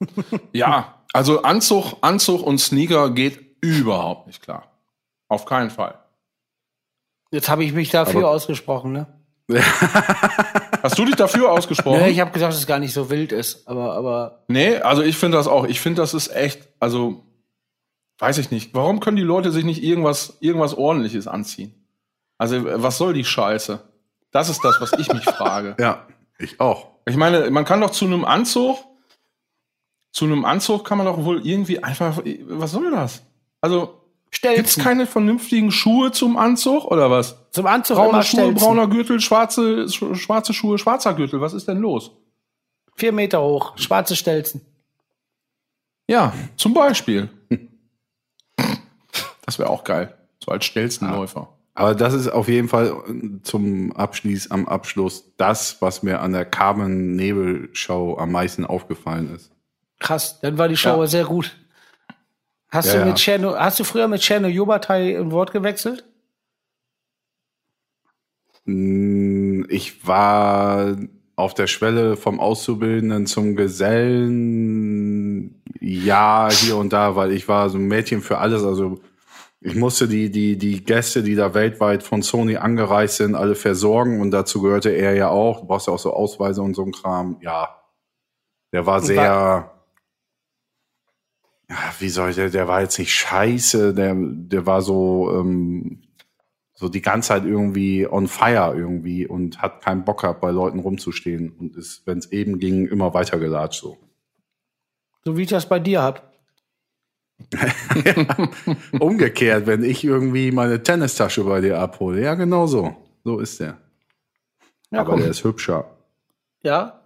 [0.52, 4.70] Ja, also Anzug, Anzug und Sneaker geht überhaupt nicht klar.
[5.28, 5.98] Auf keinen Fall.
[7.30, 9.06] Jetzt habe ich mich dafür Aber- ausgesprochen, ne?
[10.82, 12.00] Hast du dich dafür ausgesprochen?
[12.00, 15.02] Ja, ich habe gesagt, dass es gar nicht so wild ist, aber, aber Nee, also
[15.02, 15.64] ich finde das auch.
[15.64, 17.24] Ich finde, das ist echt, also
[18.18, 18.74] weiß ich nicht.
[18.74, 21.74] Warum können die Leute sich nicht irgendwas, irgendwas ordentliches anziehen?
[22.38, 23.80] Also was soll die Scheiße?
[24.30, 25.76] Das ist das, was ich mich frage.
[25.80, 26.06] Ja,
[26.38, 26.88] ich auch.
[27.06, 28.78] Ich meine, man kann doch zu einem Anzug,
[30.12, 33.22] zu einem Anzug kann man doch wohl irgendwie einfach, was soll das?
[33.60, 33.99] Also
[34.30, 37.36] gibt's keine vernünftigen Schuhe zum Anzug oder was?
[37.50, 38.54] Zum Anzug Braune immer Schuhe, Stelzen.
[38.54, 41.40] brauner Gürtel, schwarze, sch- schwarze Schuhe, schwarzer Gürtel.
[41.40, 42.12] Was ist denn los?
[42.96, 44.60] Vier Meter hoch, schwarze Stelzen.
[46.08, 47.28] Ja, zum Beispiel.
[49.46, 50.14] Das wäre auch geil.
[50.44, 51.48] So als Stelzenläufer.
[51.74, 52.94] Aber das ist auf jeden Fall
[53.42, 59.34] zum Abschließ, am Abschluss das, was mir an der Carmen Nebel Show am meisten aufgefallen
[59.34, 59.50] ist.
[59.98, 61.06] Krass, dann war die Show Ja.
[61.08, 61.56] sehr gut.
[62.72, 66.04] Hast Ja, du mit Cherno, hast du früher mit Cherno Jobatai ein Wort gewechselt?
[68.64, 70.96] Mm, Ich war
[71.36, 74.42] auf der Schwelle vom Auszubildenden zum Gesellen.
[75.80, 78.62] Ja, hier und da, weil ich war so ein Mädchen für alles.
[78.64, 79.00] Also
[79.60, 84.20] ich musste die, die, die Gäste, die da weltweit von Sony angereist sind, alle versorgen.
[84.20, 85.60] Und dazu gehörte er ja auch.
[85.60, 87.38] Du brauchst ja auch so Ausweise und so ein Kram.
[87.40, 87.76] Ja.
[88.72, 89.70] Der war sehr, ja,
[91.98, 96.02] wie soll ich, der, der war jetzt nicht scheiße, der, der war so, ähm,
[96.74, 100.80] so die ganze Zeit irgendwie on fire irgendwie und hat keinen Bock gehabt, bei Leuten
[100.80, 103.98] rumzustehen und ist, wenn es eben ging, immer weitergelatscht so.
[105.24, 106.30] So wie ich das bei dir hab.
[108.98, 112.22] Umgekehrt, wenn ich irgendwie meine Tennistasche bei dir abhole.
[112.22, 112.96] Ja, genau so.
[113.24, 113.78] So ist der.
[114.90, 115.20] Ja, Aber komm.
[115.20, 115.84] der ist hübscher.
[116.62, 117.00] Ja.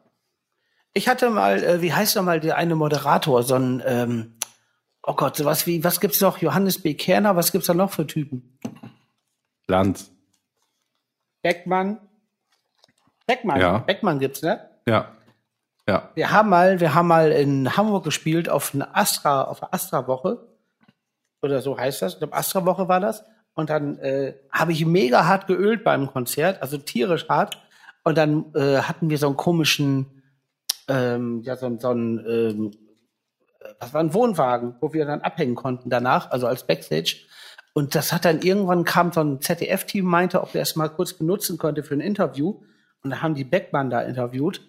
[0.93, 4.35] Ich hatte mal, äh, wie heißt noch mal der eine Moderator, so ein, ähm,
[5.07, 6.39] oh Gott, sowas wie, was gibt's noch?
[6.39, 6.95] Johannes B.
[6.95, 8.59] Kerner, was gibt's da noch für Typen?
[9.67, 10.11] Land.
[11.43, 11.99] Beckmann.
[13.27, 13.61] Beckmann.
[13.61, 13.79] Ja.
[13.79, 14.69] Beckmann gibt's, ne?
[14.87, 15.13] Ja.
[15.89, 16.11] Ja.
[16.15, 20.47] Wir haben mal, wir haben mal in Hamburg gespielt auf eine Astra, auf eine Astra-Woche.
[21.43, 22.15] Oder so heißt das.
[22.15, 23.25] Ich glaube, Astra-Woche war das.
[23.55, 27.63] Und dann äh, habe ich mega hart geölt beim Konzert, also tierisch hart.
[28.03, 30.23] Und dann äh, hatten wir so einen komischen,
[30.89, 32.71] ähm, ja, so, einen- so einen, ähm,
[33.81, 37.17] was war ein Wohnwagen, wo wir dann abhängen konnten danach, also als Backstage.
[37.73, 41.13] Und das hat dann irgendwann kam so ein ZDF-Team, meinte, ob er es mal kurz
[41.13, 42.61] benutzen könnte für ein Interview.
[43.03, 44.63] Und da haben die Beckmann da interviewt.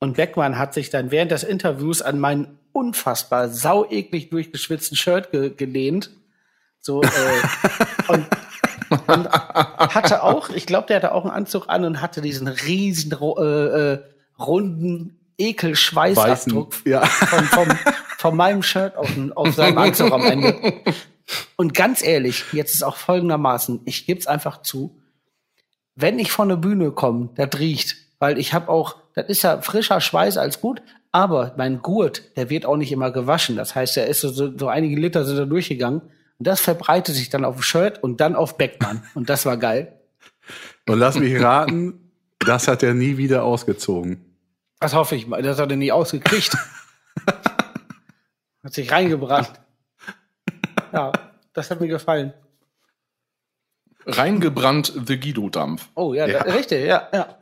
[0.00, 5.50] Und Beckmann hat sich dann während des Interviews an meinen unfassbar saueklig durchgeschwitzten Shirt ge
[5.50, 6.10] gelehnt.
[6.80, 7.08] So, äh,
[8.08, 8.26] und,
[9.06, 13.12] und hatte auch, ich glaube, der hatte auch einen Anzug an und hatte diesen riesen
[13.12, 14.02] äh, äh,
[14.38, 17.04] runden Ekel-Schweißabdruck ja.
[17.04, 17.68] von, vom,
[18.20, 20.54] von meinem Shirt auf, auf seinem Anzug am Ende.
[21.56, 25.00] Und ganz ehrlich, jetzt ist auch folgendermaßen, ich gebe es einfach zu,
[25.96, 29.62] wenn ich von der Bühne komme, das riecht, weil ich habe auch, das ist ja
[29.62, 33.56] frischer Schweiß als gut, aber mein Gurt, der wird auch nicht immer gewaschen.
[33.56, 37.30] Das heißt, er ist so, so einige Liter sind da durchgegangen und das verbreitet sich
[37.30, 39.98] dann auf dem Shirt und dann auf Beckmann und das war geil.
[40.86, 44.26] Und lass mich raten, das hat er nie wieder ausgezogen.
[44.78, 46.54] Das hoffe ich mal, das hat er nie ausgekriegt.
[48.62, 49.52] hat sich reingebrannt.
[50.92, 51.12] Ja,
[51.52, 52.34] das hat mir gefallen.
[54.06, 55.88] Reingebrannt The Guido-Dampf.
[55.94, 56.42] Oh ja, Ja.
[56.42, 57.38] Da, richtig, ja, ja.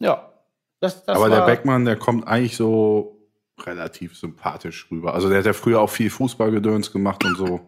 [0.00, 0.32] Ja.
[0.80, 3.18] Das, das Aber war, der Beckmann, der kommt eigentlich so
[3.60, 5.14] relativ sympathisch rüber.
[5.14, 7.60] Also der hat ja früher auch viel Fußballgedöns gemacht und so.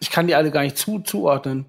[0.00, 1.66] Ich kann die alle gar nicht zu, zuordnen.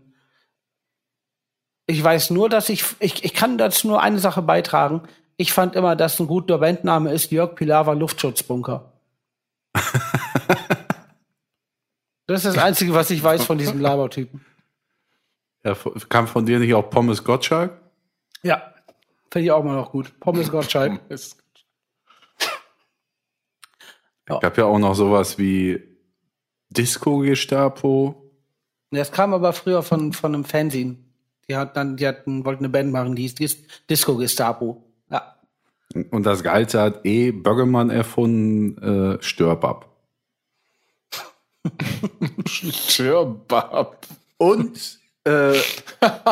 [1.86, 5.04] Ich weiß nur, dass ich, ich, ich kann dazu nur eine Sache beitragen.
[5.38, 8.91] Ich fand immer, dass ein guter Bandname ist Jörg Pilawa Luftschutzbunker.
[12.26, 14.43] das ist das Einzige, was ich weiß von diesem Labertypen.
[15.63, 15.76] Ja,
[16.10, 17.80] kam von dir nicht auch Pommes Gottschalk?
[18.43, 18.73] Ja,
[19.32, 20.19] finde ich auch mal noch gut.
[20.19, 21.00] Pommes Gottschalk.
[21.10, 21.38] Ist-
[24.26, 25.82] Es gab ja auch noch sowas wie
[26.69, 28.30] Disco Gestapo.
[28.91, 30.97] Das kam aber früher von, von einem Fanzine.
[31.50, 33.58] Die hat dann, die hatten, wollten eine Band machen, die hieß Dis
[33.89, 34.84] Disco Gestapo.
[35.10, 35.36] Ja.
[36.12, 39.89] Und das Geilste hat eh Böggemann erfunden, äh, Störbab.
[42.46, 44.06] Störbab.
[44.38, 45.54] Und äh,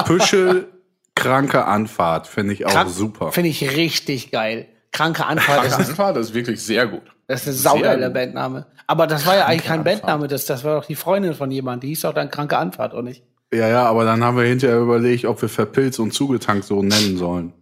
[0.06, 0.68] Püschel,
[1.16, 3.32] kranke Anfahrt, finde ich auch Krank- super.
[3.32, 4.68] Finde ich richtig geil.
[4.92, 5.66] Kranke Anfahrt.
[5.66, 7.02] Das ist, Anfahrt ist wirklich sehr gut.
[7.28, 8.10] das ist ein saugeiler.
[8.10, 8.66] Bandname.
[8.88, 10.02] Aber das war ja eigentlich kein Anfahrt.
[10.04, 11.82] Bandname, das, das war doch die Freundin von jemandem.
[11.82, 13.24] Die hieß doch dann Kranke Anfahrt, oder nicht?
[13.54, 17.18] Ja, ja, aber dann haben wir hinterher überlegt, ob wir verpilzt und zugetankt so nennen
[17.18, 17.54] sollen.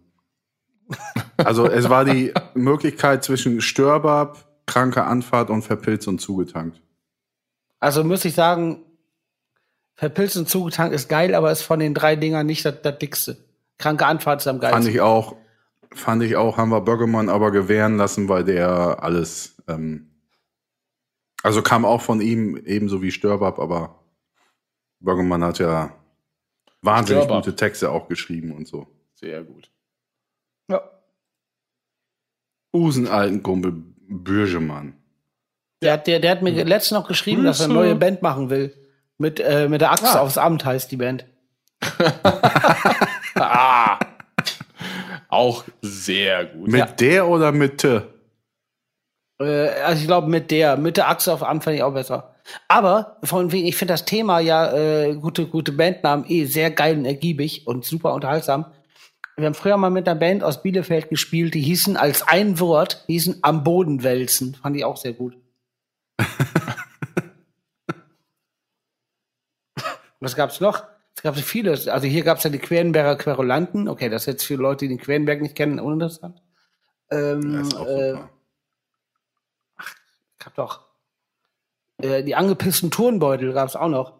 [1.36, 6.80] Also es war die Möglichkeit zwischen Störbab, kranke Anfahrt und verpilzt und zugetankt.
[7.80, 8.84] Also muss ich sagen,
[9.96, 13.36] Verpilzt und zugetankt ist geil, aber ist von den drei Dingern nicht das, das dickste.
[13.78, 14.82] Kranke Anfahrt ist am geilsten.
[14.82, 15.36] Fand ich auch,
[15.92, 20.10] fand ich auch, haben wir Böggemann aber gewähren lassen, weil der alles, ähm,
[21.42, 24.00] also kam auch von ihm ebenso wie Störbab, aber
[24.98, 25.94] Böggemann hat ja
[26.82, 27.44] wahnsinnig Störbab.
[27.44, 28.88] gute Texte auch geschrieben und so.
[29.14, 29.70] Sehr gut.
[30.70, 30.80] Ja.
[32.74, 33.72] Usen alten Kumpel
[34.08, 34.94] Bürgemann.
[35.82, 38.50] Der, hat- der, der hat mir letztens noch geschrieben, dass er eine neue Band machen
[38.50, 38.74] will.
[39.18, 40.20] Mit, äh, mit der Axt Ah.
[40.20, 41.26] aufs Amt heißt die Band.
[43.36, 43.98] Ah.
[45.28, 46.68] Auch sehr gut.
[46.68, 46.86] Mit Ja.
[46.86, 47.82] der oder mit?
[47.84, 48.00] Äh,
[49.40, 52.34] also ich glaube mit der, mit der Axt auf Amt fand ich auch besser.
[52.68, 56.96] Aber von wegen, ich finde das Thema ja äh, gute, gute Bandnamen eh sehr geil
[56.98, 58.66] und ergiebig und super unterhaltsam.
[59.36, 63.02] Wir haben früher mal mit einer Band aus Bielefeld gespielt, die hießen als ein Wort,
[63.08, 64.54] hießen am Boden wälzen.
[64.54, 65.36] Fand ich auch sehr gut.
[70.20, 70.84] Was gab's noch?
[71.16, 71.88] Es gab so vieles.
[71.88, 73.88] Also hier gab's ja die Querenberger Querulanten.
[73.88, 76.40] Okay, das ist jetzt für Leute, die den Querenberg nicht kennen, uninteressant.
[77.10, 78.30] Ähm, auch äh, super.
[80.38, 80.84] gab doch
[81.98, 84.14] äh, die angepissten Turnbeutel gab's auch noch.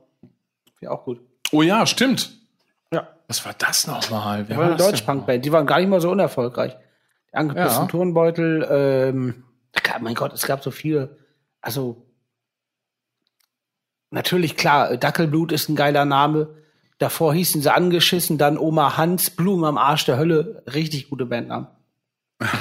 [0.81, 1.21] Ja, auch gut.
[1.53, 2.33] Oh ja, stimmt.
[2.95, 3.09] Ja.
[3.29, 4.45] Was war das nochmal?
[4.45, 5.45] Die war eine Deutschpunk-Band.
[5.45, 6.77] Die waren gar nicht mal so unerfolgreich.
[7.33, 7.89] Die angepissten Ja.
[7.89, 9.45] Turnbeutel, ähm,
[10.01, 11.19] mein Gott, es gab so viele.
[11.61, 12.07] Also,
[14.11, 16.55] natürlich, klar, Dackelblut ist ein geiler Name.
[16.99, 20.63] Davor hießen sie angeschissen, dann Oma Hans, Blumen am Arsch der Hölle.
[20.73, 21.67] Richtig gute Bandnamen.
[22.41, 22.53] ja,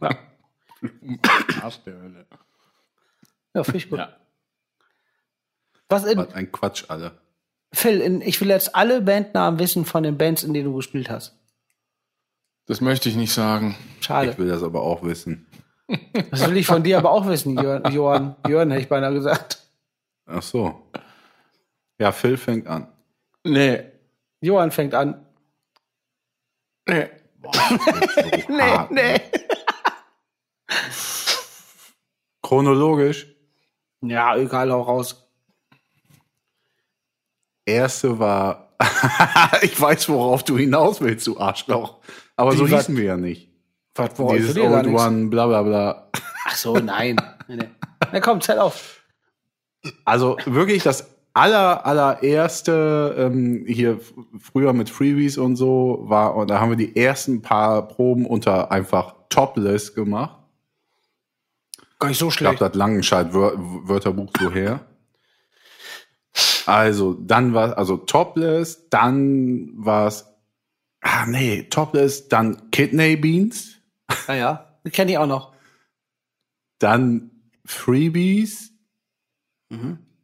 [0.00, 1.62] noch?
[1.62, 2.26] Arsch der Hölle.
[3.54, 3.98] ja finde ich gut.
[3.98, 4.16] Ja.
[5.88, 7.12] Was in, Was ein Quatsch alle.
[7.72, 11.08] Phil, in, ich will jetzt alle Bandnamen wissen von den Bands, in denen du gespielt
[11.08, 11.38] hast.
[12.66, 13.76] Das möchte ich nicht sagen.
[14.00, 14.30] Schade.
[14.30, 15.46] Ich will das aber auch wissen.
[16.30, 17.92] Das will ich von dir aber auch wissen, Jörn.
[17.92, 19.58] Johann, Jörn hätte ich beinahe gesagt.
[20.26, 20.82] Ach so.
[21.98, 22.86] Ja, Phil fängt an.
[23.44, 23.84] Nee.
[24.40, 25.26] Johann fängt an.
[26.88, 27.08] Nee.
[28.48, 29.20] Nee, Hart, nee.
[32.42, 33.26] Chronologisch.
[34.02, 35.29] Ja, egal, auch raus.
[37.66, 38.68] Erste war,
[39.62, 41.98] ich weiß, worauf du hinaus willst, du Arschloch.
[42.36, 42.80] Aber so Wie, was?
[42.80, 43.50] hießen wir ja nicht.
[43.94, 46.10] Was, Dieses Old One, bla bla bla.
[46.46, 47.16] Ach so, nein.
[48.12, 49.02] Na komm, zähl auf.
[50.04, 54.00] Also wirklich das aller, allererste ähm, hier
[54.38, 58.70] früher mit Freebies und so war, und da haben wir die ersten paar Proben unter
[58.72, 60.38] einfach topless gemacht.
[61.98, 62.72] Gar nicht so Ich glaube, schlecht.
[62.72, 64.80] das Langenscheid-Wörterbuch so her.
[66.70, 70.24] Also, dann war also Topless, dann war es,
[71.00, 73.78] ah nee, Topless, dann Kidney Beans,
[74.28, 75.52] Naja, die kenne ich auch noch.
[76.78, 77.30] dann
[77.64, 78.72] Freebies,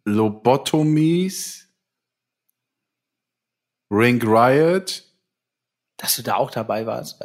[0.04, 1.68] Lobotomies,
[3.90, 5.04] Ring Riot,
[5.96, 7.20] Dass du da auch dabei warst.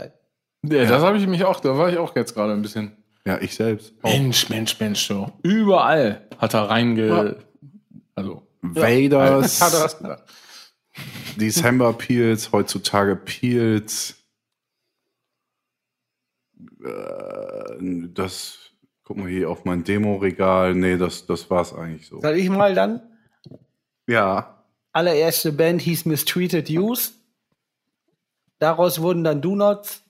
[0.63, 2.97] Ja, das habe ich mich auch, da war ich auch jetzt gerade ein bisschen.
[3.25, 3.93] ja, ich selbst.
[4.03, 5.31] Mensch, Mensch, Mensch, so.
[5.43, 7.07] Überall hat er reinge.
[7.07, 7.35] Ja.
[8.15, 8.47] Also.
[8.61, 10.31] Vaders, er gesagt?
[11.35, 14.15] December Peels, heutzutage Peels.
[16.83, 17.77] Äh,
[18.13, 18.71] das,
[19.03, 20.75] guck mal hier auf mein Demo-Regal.
[20.75, 22.21] Nee, das, das war's eigentlich so.
[22.21, 23.01] Soll ich mal dann?
[24.07, 24.61] Ja,
[24.93, 27.13] Allererste Band hieß Mistreated Youth.
[28.59, 30.03] Daraus wurden dann Do Nots.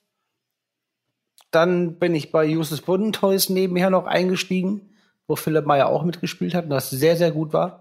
[1.51, 4.89] Dann bin ich bei Uses Wooden Toys nebenher noch eingestiegen,
[5.27, 7.80] wo Philipp Meyer auch mitgespielt hat und das sehr, sehr gut war.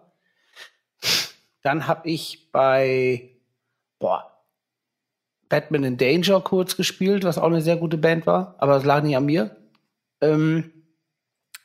[1.63, 3.31] Dann habe ich bei
[3.99, 4.31] boah,
[5.49, 9.03] Batman in Danger kurz gespielt, was auch eine sehr gute Band war, aber das lag
[9.03, 9.57] nicht an mir.
[10.21, 10.73] Ähm,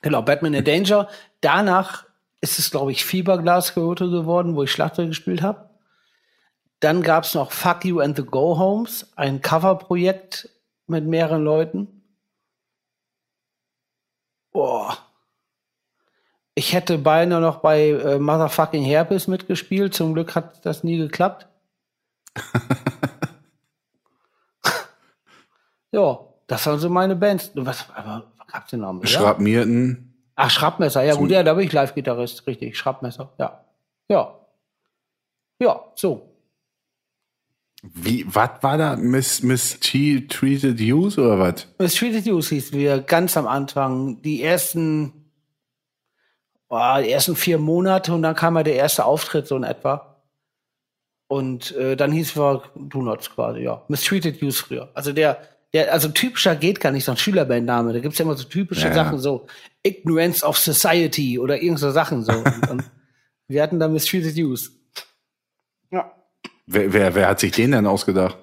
[0.01, 1.07] genau, Batman in Danger.
[1.41, 2.05] Danach
[2.41, 5.69] ist es, glaube ich, Fiberglas Coyote geworden, wo ich Schlagzeug gespielt habe.
[6.79, 10.49] Dann gab es noch Fuck You and the Go Homes, ein Coverprojekt
[10.87, 12.03] mit mehreren Leuten.
[14.51, 15.04] Boah.
[16.55, 19.93] Ich hätte beinahe noch bei äh, Motherfucking Herpes mitgespielt.
[19.93, 21.47] Zum Glück hat das nie geklappt.
[25.91, 27.51] ja, das waren so meine Bands.
[27.55, 29.05] Was, aber, was gab's denn noch mehr?
[29.05, 30.13] Schrapmierten.
[30.37, 33.63] Ach, Schraubmesser, ja gut, ja, da bin ich Live-Gitarrist, richtig, Schraubmesser, ja.
[34.09, 34.37] Ja.
[35.59, 36.35] Ja, so.
[37.93, 38.95] Wie, was war da?
[38.95, 41.67] Miss, Miss T Treated Youth oder was?
[41.77, 45.24] Mistreated Youth hießen wir ganz am Anfang, die ersten,
[46.75, 50.17] boah, die ersten vier Monate und dann kam ja der erste Auftritt so in etwa.
[51.27, 53.81] Und äh, dann hieß wir Do Nots quasi, ja.
[53.87, 54.89] Mistreated Youth früher.
[54.93, 55.39] Also der,
[55.71, 57.93] der, also typischer geht gar nicht, so ein Schülerbandname.
[57.93, 58.93] Da gibt's ja immer so typische Ja, ja.
[58.93, 59.47] Sachen, so
[59.83, 62.33] Ignorance of Society oder irgend so Sachen so.
[62.33, 62.83] und, und
[63.47, 64.69] wir hatten da Mistreated Youth.
[65.91, 66.11] Ja.
[66.65, 68.37] Wer, wer, wer hat sich den denn ausgedacht?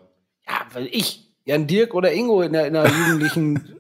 [0.48, 3.78] Ja, weil ich, Jan Dirk oder Ingo in der, in der jugendlichen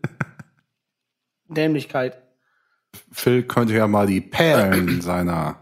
[1.48, 2.18] Dämlichkeit.
[3.10, 5.56] Phil könnte ja mal die Perlen seiner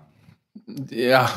[0.91, 1.31] Ja.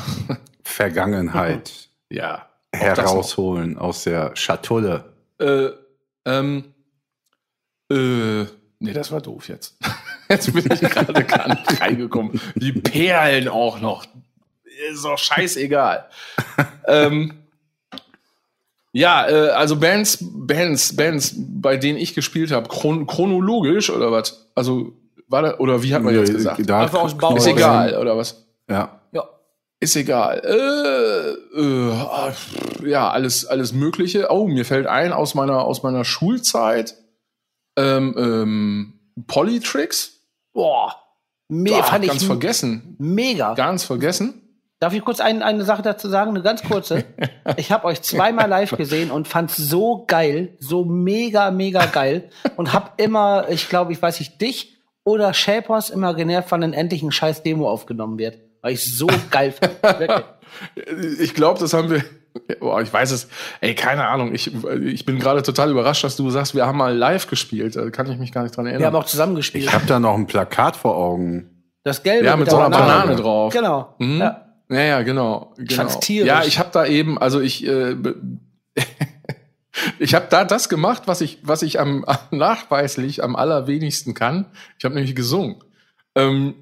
[0.62, 1.72] Vergangenheit
[2.10, 2.46] Ja.
[2.72, 5.12] Herausholen aus der Schatulle.
[5.38, 5.68] Äh,
[6.24, 6.64] ähm,
[7.90, 8.42] äh,
[8.78, 9.76] nee, das war doof jetzt.
[10.28, 12.40] Jetzt bin ich gerade gar nicht reingekommen.
[12.54, 14.06] Die Perlen auch noch.
[14.90, 16.08] Ist doch scheißegal.
[16.86, 17.34] ähm,
[18.92, 24.48] ja, äh, also Bands, Bands, Bands, bei denen ich gespielt habe, chron chronologisch oder was?
[24.54, 24.92] Also,
[25.28, 26.60] war da, oder wie hat man jetzt gesagt?
[26.68, 28.46] Da, Einfach aus dem Bauch Ist egal, oder was?
[28.68, 29.00] Ja.
[29.12, 29.24] Ja.
[29.80, 30.40] Ist egal.
[30.44, 34.28] Äh, äh, ja, alles, alles Mögliche.
[34.30, 36.94] Oh, mir fällt ein aus meiner, aus meiner Schulzeit
[37.76, 38.92] ähm, ähm,
[39.26, 40.20] Polytricks.
[40.52, 40.94] Boah.
[41.48, 42.96] Me Ah, fand ganz ich vergessen.
[42.98, 43.54] mega.
[43.54, 44.40] Ganz vergessen.
[44.80, 46.30] Darf ich kurz ein, eine Sache dazu sagen?
[46.30, 47.04] Eine ganz kurze.
[47.58, 52.30] Ich habe euch zweimal live gesehen und fand's so geil, so mega, mega geil.
[52.56, 54.73] Und hab immer, ich glaube, ich weiß nicht, dich
[55.04, 58.38] oder Shapers immer genervt, wann dann endlich ein scheiß Demo aufgenommen wird.
[58.62, 59.54] Weil ich so geil.
[59.82, 61.20] Wirklich.
[61.20, 62.02] Ich glaube, das haben wir.
[62.58, 63.28] Boah, ich weiß es.
[63.60, 64.34] Ey, keine Ahnung.
[64.34, 64.50] Ich,
[64.82, 67.76] ich bin gerade total überrascht, dass du sagst, wir haben mal live gespielt.
[67.76, 69.00] Da kann ich mich gar nicht dran Wir haben erinnern.
[69.02, 69.64] auch zusammen gespielt.
[69.64, 71.50] Ich habe da noch ein Plakat vor Augen.
[71.84, 72.92] Das Gelbe Ja, mit der so einer Banane.
[73.02, 73.52] Banane drauf.
[73.52, 73.94] Genau.
[73.98, 74.18] Mhm.
[74.18, 74.40] Ja.
[74.70, 75.52] Ja, ja, genau.
[75.58, 75.74] genau.
[75.74, 76.26] fand's tierisch.
[76.26, 77.94] Ja, ich habe da eben, also ich, äh,
[79.98, 84.46] ich habe da das gemacht, was ich, was ich am, nachweislich am allerwenigsten kann.
[84.78, 85.62] Ich habe nämlich gesungen.
[86.14, 86.54] Ähm,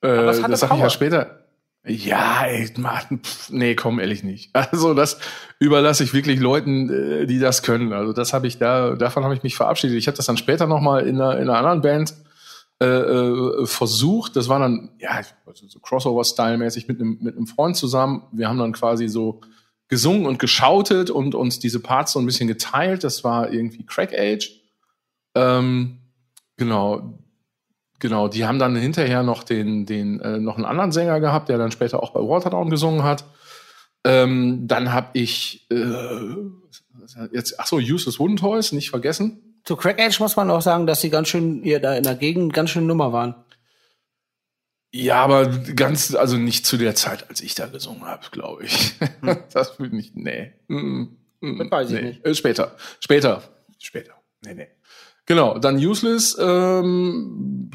[0.00, 1.38] äh, das sage ich ja später.
[1.84, 4.50] Ja, ey, Mann, pff, nee, komm, ehrlich nicht.
[4.72, 5.18] Also das
[5.58, 7.92] überlasse ich wirklich Leuten, äh, die das können.
[7.92, 9.96] Also das habe ich da, davon habe ich mich verabschiedet.
[9.96, 12.14] Ich habe das dann später noch mal in einer, in einer anderen Band
[12.80, 14.36] äh, äh, versucht.
[14.36, 18.24] Das war dann, ja, also so Crossover-Style-mäßig mit einem, mit einem Freund zusammen.
[18.32, 19.40] Wir haben dann quasi so
[19.92, 23.04] gesungen und geschautet und uns diese Parts so ein bisschen geteilt.
[23.04, 24.50] Das war irgendwie Crack Age.
[25.34, 25.98] Ähm,
[26.56, 27.18] genau.
[27.98, 31.58] Genau, die haben dann hinterher noch den, den, äh, noch einen anderen Sänger gehabt, der
[31.58, 33.26] dann später auch bei Waterdown gesungen hat.
[34.02, 35.76] Ähm, dann habe ich äh,
[37.30, 39.60] jetzt, ach so, Useless Wooden Toys, nicht vergessen.
[39.62, 42.14] Zu Crack Edge muss man auch sagen, dass sie ganz schön hier da in der
[42.14, 43.41] Gegend ganz schön Nummer waren.
[44.94, 48.94] Ja, aber ganz, also nicht zu der Zeit, als ich da gesungen habe, glaube ich.
[49.52, 50.52] das will ich, nee.
[50.68, 51.06] Mm,
[51.40, 52.08] mm, Das weiß ich nee.
[52.08, 52.26] nicht.
[52.26, 53.42] Äh, später, später,
[53.78, 54.12] später.
[54.44, 54.68] Nee, nee.
[55.24, 57.70] Genau, dann Useless, ähm,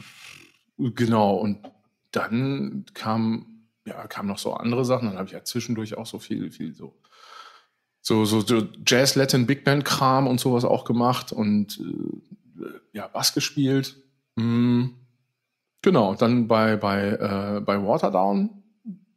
[0.78, 1.59] genau, und
[2.11, 5.07] dann kam, ja, kam noch so andere Sachen.
[5.07, 6.99] Dann habe ich ja zwischendurch auch so viel, viel so,
[8.01, 13.07] so, so, so Jazz, Latin, Big Band Kram und sowas auch gemacht und äh, ja,
[13.07, 13.95] Bass gespielt.
[14.36, 14.89] Mm,
[15.88, 18.62] genau, dann bei, bei, äh, bei Waterdown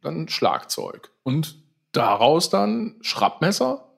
[0.01, 1.11] dann Schlagzeug.
[1.23, 1.61] Und
[1.91, 3.89] daraus dann Schrappmesser.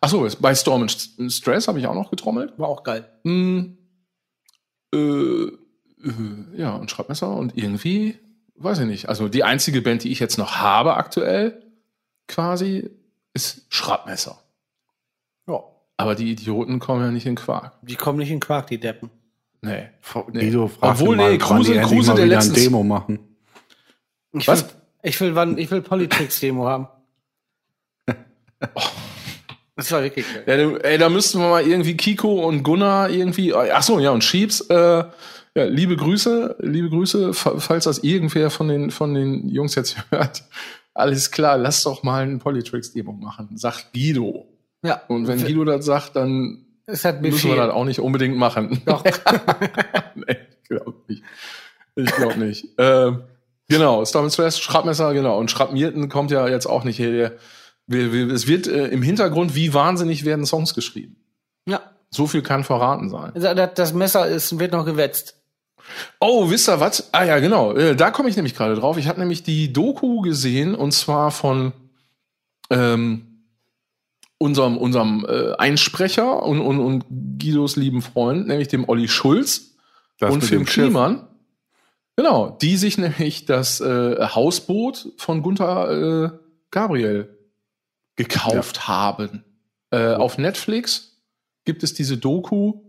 [0.00, 2.58] Achso, bei Storm and Stress habe ich auch noch getrommelt.
[2.58, 3.06] War auch geil.
[3.24, 3.74] Mm,
[4.94, 5.52] äh, äh,
[6.56, 8.18] ja, und Schraubmesser und irgendwie,
[8.56, 9.10] weiß ich nicht.
[9.10, 11.62] Also die einzige Band, die ich jetzt noch habe aktuell,
[12.28, 12.90] quasi,
[13.34, 14.42] ist Schraubmesser.
[15.46, 15.60] Ja.
[15.98, 17.78] Aber die Idioten kommen ja nicht in Quark.
[17.82, 19.10] Die kommen nicht in Quark, die Deppen.
[19.62, 19.88] Nee.
[20.32, 20.40] Nee.
[20.40, 23.18] Guido fragt Obwohl, mal, nee, wann Kruse- die Kruse mal der letztens- Demo machen.
[24.32, 24.64] Ich Was?
[24.64, 24.70] Will,
[25.04, 26.88] ich will, wann, ich will Politics-Demo haben.
[29.74, 30.44] Das war wirklich geil.
[30.46, 33.54] Ja, ey, da müssten wir mal irgendwie Kiko und Gunnar irgendwie.
[33.54, 34.60] Ach so, ja, und Sheeps.
[34.68, 34.74] Äh,
[35.54, 39.96] ja, liebe Grüße, liebe Grüße, fa- falls das irgendwer von den, von den Jungs jetzt
[40.10, 40.44] hört.
[40.94, 44.46] Alles klar, lass doch mal ein Polytricks-Demo machen, sagt Guido.
[44.84, 45.00] Ja.
[45.08, 48.82] Und wenn Guido das sagt, dann es hat müssen wir das auch nicht unbedingt machen.
[48.86, 49.04] Doch.
[50.14, 51.22] nee, ich glaube nicht.
[51.94, 52.68] Ich glaube nicht.
[52.78, 53.22] ähm,
[53.68, 55.38] genau, Storm Stress, Schraubmesser, genau.
[55.38, 56.98] Und Schraubmierten kommt ja jetzt auch nicht
[57.86, 61.16] wir, es wird äh, im Hintergrund, wie wahnsinnig werden Songs geschrieben.
[61.66, 61.80] Ja.
[62.10, 63.32] So viel kann verraten sein.
[63.34, 65.38] Das das Messer ist, wird noch gewetzt.
[66.20, 67.12] Oh, wisst ihr was?
[67.12, 67.74] Ah ja, genau.
[67.74, 68.98] Äh, Da komme ich nämlich gerade drauf.
[68.98, 71.72] Ich habe nämlich die Doku gesehen und zwar von
[72.70, 73.31] ähm,
[74.42, 77.04] unserem, unserem äh, Einsprecher und, und, und
[77.38, 79.76] Guidos lieben Freund, nämlich dem Olli Schulz
[80.18, 80.64] Das und Film.
[80.64, 81.26] Kliman.
[82.16, 86.30] Genau, die sich nämlich das äh, Hausboot von Gunther äh,
[86.70, 87.38] Gabriel
[88.16, 89.44] gekauft haben.
[89.90, 91.22] Äh, auf Netflix
[91.64, 92.80] gibt es diese Doku.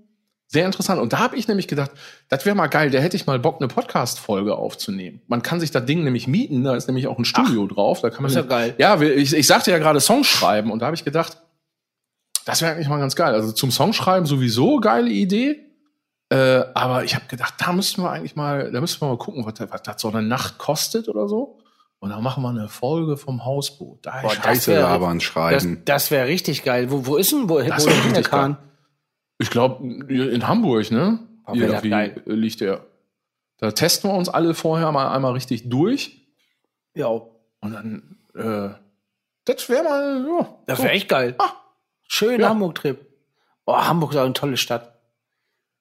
[0.47, 1.01] Sehr interessant.
[1.01, 1.91] Und da habe ich nämlich gedacht,
[2.29, 5.21] das wäre mal geil, da hätte ich mal Bock, eine Podcast-Folge aufzunehmen.
[5.27, 8.01] Man kann sich das Ding nämlich mieten, da ist nämlich auch ein Studio drauf.
[8.01, 8.75] Da kann man Ist ja geil.
[8.77, 11.37] ja, ich, ich sagte ja gerade Songs schreiben und da habe ich gedacht,
[12.45, 13.33] das wäre eigentlich mal ganz geil.
[13.33, 15.59] Also zum Songschreiben sowieso geile Idee.
[16.29, 19.45] Äh, aber ich habe gedacht, da müssten wir eigentlich mal, da müssten wir mal gucken,
[19.45, 21.59] was, das- was das so eine Nacht kostet oder so.
[21.99, 24.05] Und dann machen wir eine Folge vom Hausboot.
[24.05, 25.81] Da Boah, das Scheiße wär- labern, Das, schreiben.
[25.85, 26.91] das wäre richtig geil.
[26.91, 28.57] Wo, wo ist denn, wo, Das wo denn der Kahn?
[29.37, 31.19] ich glaube, in Hamburg, ne?
[31.45, 32.85] Boah, das Irgendwie liegt der.
[33.59, 36.27] Da testen wir uns alle vorher mal einmal richtig durch.
[36.95, 37.31] Ja, Und
[37.61, 38.69] dann, äh,
[39.45, 40.57] das wäre mal, ja.
[40.65, 40.83] das so.
[40.83, 41.35] wäre echt geil.
[41.37, 41.51] Ah.
[42.07, 42.49] Schön Ja.
[42.49, 43.05] Hamburg-Trip.
[43.65, 44.99] Oh, Hamburg ist auch eine tolle Stadt.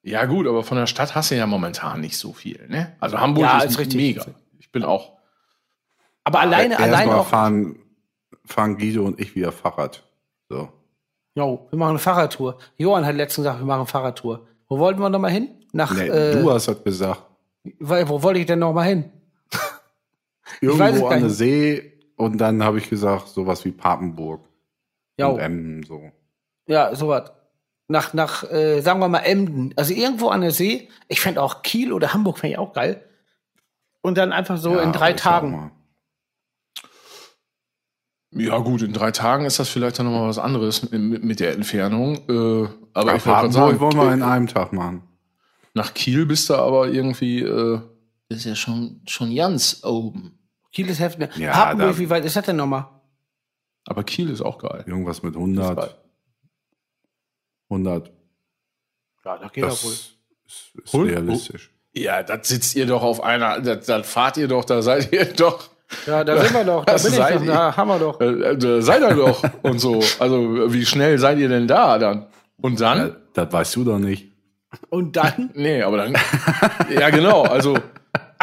[0.03, 2.95] Ja, gut, aber von der Stadt hast du ja momentan nicht so viel, ne?
[2.99, 3.95] Also Hamburg Ja, ist, ist richtig.
[3.95, 4.25] mega.
[4.59, 5.13] Ich bin auch.
[6.25, 7.27] Aber alleine, alleine Erstmal auch.
[7.27, 7.79] fahren,
[8.45, 10.03] fahren Guido und ich wieder Fahrrad.
[10.49, 10.69] So.
[11.35, 12.57] Jo, wir machen eine Fahrradtour.
[12.77, 14.47] Johann hat letztens gesagt, wir machen eine Fahrradtour.
[14.67, 15.49] Wo wollten wir noch mal hin?
[15.71, 17.21] Nach, Nee, äh, du hast das gesagt.
[17.79, 19.09] weil- wo wollte ich denn noch mal hin?
[20.61, 21.29] Irgendwo an der.
[21.29, 24.41] See und dann habe ich gesagt, sowas wie Papenburg
[25.17, 26.11] Ja, und Emden so.
[26.67, 27.31] ja, sowas.
[27.87, 29.73] Nach, nach, äh, sagen wir mal Emden.
[29.75, 30.89] Also irgendwo an der See.
[31.09, 33.03] Ich fände auch Kiel oder Hamburg fände ich auch geil.
[34.01, 35.71] Und dann einfach so Ja, in drei Tagen.
[38.31, 41.53] Ja, gut, in drei Tagen ist das vielleicht dann nochmal was anderes mit, mit der
[41.53, 42.15] Entfernung.
[42.27, 45.03] Äh, aber Ja, ich wollte sagen, wollen wir in einem Tag machen.
[45.75, 47.79] nach Kiel bist du aber irgendwie, äh,
[48.29, 50.39] das ist ja schon, schon ganz oben.
[50.71, 51.35] Kiel ist heftig.
[51.37, 52.85] Ja, Papenburg, da- wie weit ist das denn nochmal?
[53.85, 54.83] Aber Kiel ist auch geil.
[54.87, 55.67] Irgendwas mit Das ist geil.
[55.77, 55.95] 100.
[57.69, 58.11] 100.
[59.25, 59.91] Ja, da geht Das wohl.
[59.91, 60.17] ist,
[60.83, 61.71] ist Hol- realistisch.
[61.95, 65.25] Ja, das sitzt ihr doch auf einer, das, das fahrt ihr doch, da seid ihr
[65.25, 65.69] doch,
[66.07, 66.85] Ja, da sind wir doch.
[66.85, 67.45] Da Das bin ich doch.
[67.45, 68.19] Da haben wir doch.
[68.19, 70.01] äh, da seid ihr doch und so.
[70.19, 72.27] Also, wie schnell seid ihr denn da dann?
[72.57, 72.97] Und dann?
[72.97, 74.31] Ja, das weißt du doch nicht.
[74.89, 75.51] Und dann?
[75.53, 76.15] Nee, aber dann.
[76.89, 77.43] ja, genau.
[77.43, 77.77] Also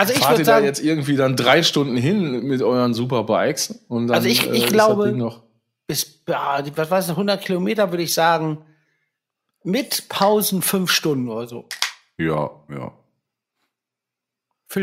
[0.01, 3.85] Also ich würde ihr da sagen, jetzt irgendwie dann drei Stunden hin mit euren Superbikes
[3.89, 5.43] und dann Also ich- ich das glaube-
[5.87, 8.59] bis, ja, was weiß ich, 100 Kilometer würde ich sagen,
[9.63, 11.67] mit Pausen fünf Stunden oder so.
[12.17, 12.93] Ja, ja.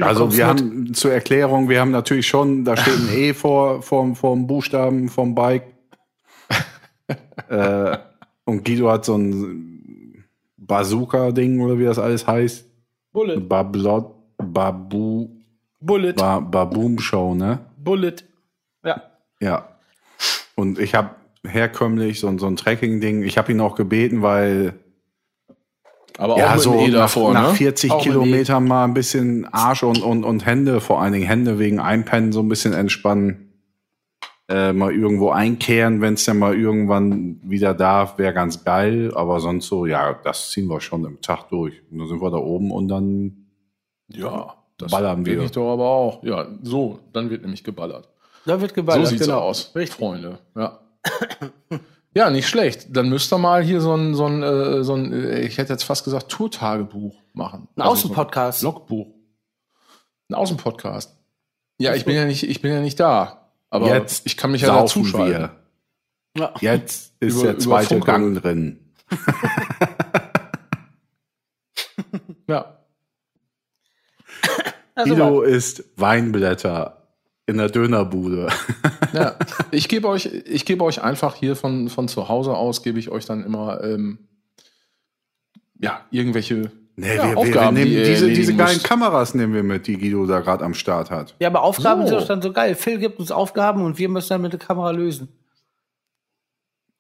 [0.02, 0.62] Also wir mit.
[0.62, 5.08] haben zur Erklärung, wir haben natürlich schon, da steht ein E vor vom, vom Buchstaben
[5.08, 5.64] vom Bike.
[7.50, 7.98] äh,
[8.44, 10.26] und Guido hat so ein
[10.58, 12.66] Bazooka-Ding oder wie das alles heißt.
[13.14, 15.30] Bullet, Bablot, Babu,
[15.80, 17.60] Bullet, ba, Baboom Show, ne?
[17.78, 18.16] Bullet.
[18.84, 19.02] Ja.
[19.40, 19.68] Ja.
[20.56, 21.12] Und ich habe
[21.46, 23.24] herkömmlich so, ein- so ein Tracking-Ding.
[23.24, 24.74] Ich habe ihn auch gebeten, weil
[26.18, 27.56] Aber auch ja, so E nach, davor, nach ne?
[27.56, 31.28] 40 Auch mit Kilometern mal ein bisschen Arsch und, und, und Hände, vor allen Dingen
[31.28, 33.44] Hände wegen Einpennen so ein bisschen entspannen.
[34.50, 39.12] Äh, mal irgendwo einkehren, wenn es dann mal irgendwann wieder darf, wäre ganz geil.
[39.14, 41.82] Aber sonst so, ja, das ziehen wir schon im Tag durch.
[41.92, 43.47] Und dann sind wir da oben und dann
[44.10, 44.56] Ja.
[44.78, 45.46] Das Ballern bin wir.
[45.46, 46.24] ich doch aber auch.
[46.24, 48.10] Ja, so, dann wird nämlich geballert.
[48.46, 49.06] Da wird geballert.
[49.06, 49.40] so sieht's genau.
[49.40, 49.98] aus, Richtig.
[49.98, 50.40] Freunde.
[50.56, 50.80] Ja.
[52.14, 52.88] ja, nicht schlecht.
[52.96, 55.74] Dann müsst ihr mal hier so ein, so ein, äh, so ein äh, ich hätte
[55.74, 57.68] jetzt fast gesagt, Tourtagebuch machen.
[57.76, 58.60] Ein Also Außenpodcast.
[58.60, 59.08] So ein Logbuch.
[60.30, 61.18] Ein Außenpodcast.
[61.80, 63.50] Ja, ich bin ja nicht, ich bin ja nicht da.
[63.70, 65.52] Aber Jetzt ich kann mich ja wir.
[66.38, 66.54] Ja.
[66.62, 68.00] Jetzt ist Über- der zweite.
[68.00, 68.80] Gang drin.
[72.48, 72.77] Ja.
[74.98, 77.04] Also Guido isst Weinblätter
[77.46, 78.50] in der Dönerbude.
[79.14, 79.36] Ja,
[79.72, 83.10] ich gebe euch, ich gebe euch einfach hier von, von zu Hause aus, gebe ich
[83.10, 84.20] euch dann immer ähm,
[85.80, 88.82] ja, irgendwelche Nee, ja, wir, wir, wir Aufgaben, nehmen die diese, diese geilen.
[88.82, 91.36] Kameras nehmen wir mit, die Guido da gerade am Start hat.
[91.40, 92.08] Ja, aber Aufgaben So.
[92.08, 92.76] sind doch dann so geil.
[92.76, 95.30] Phil gibt uns Aufgaben und wir müssen dann mit der Kamera lösen.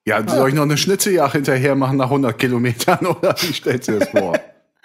[0.06, 3.94] Ja, soll ich noch eine Schnitzeljagd hinterher machen nach 100 Kilometern oder wie stellst du
[3.94, 4.40] dir das vor?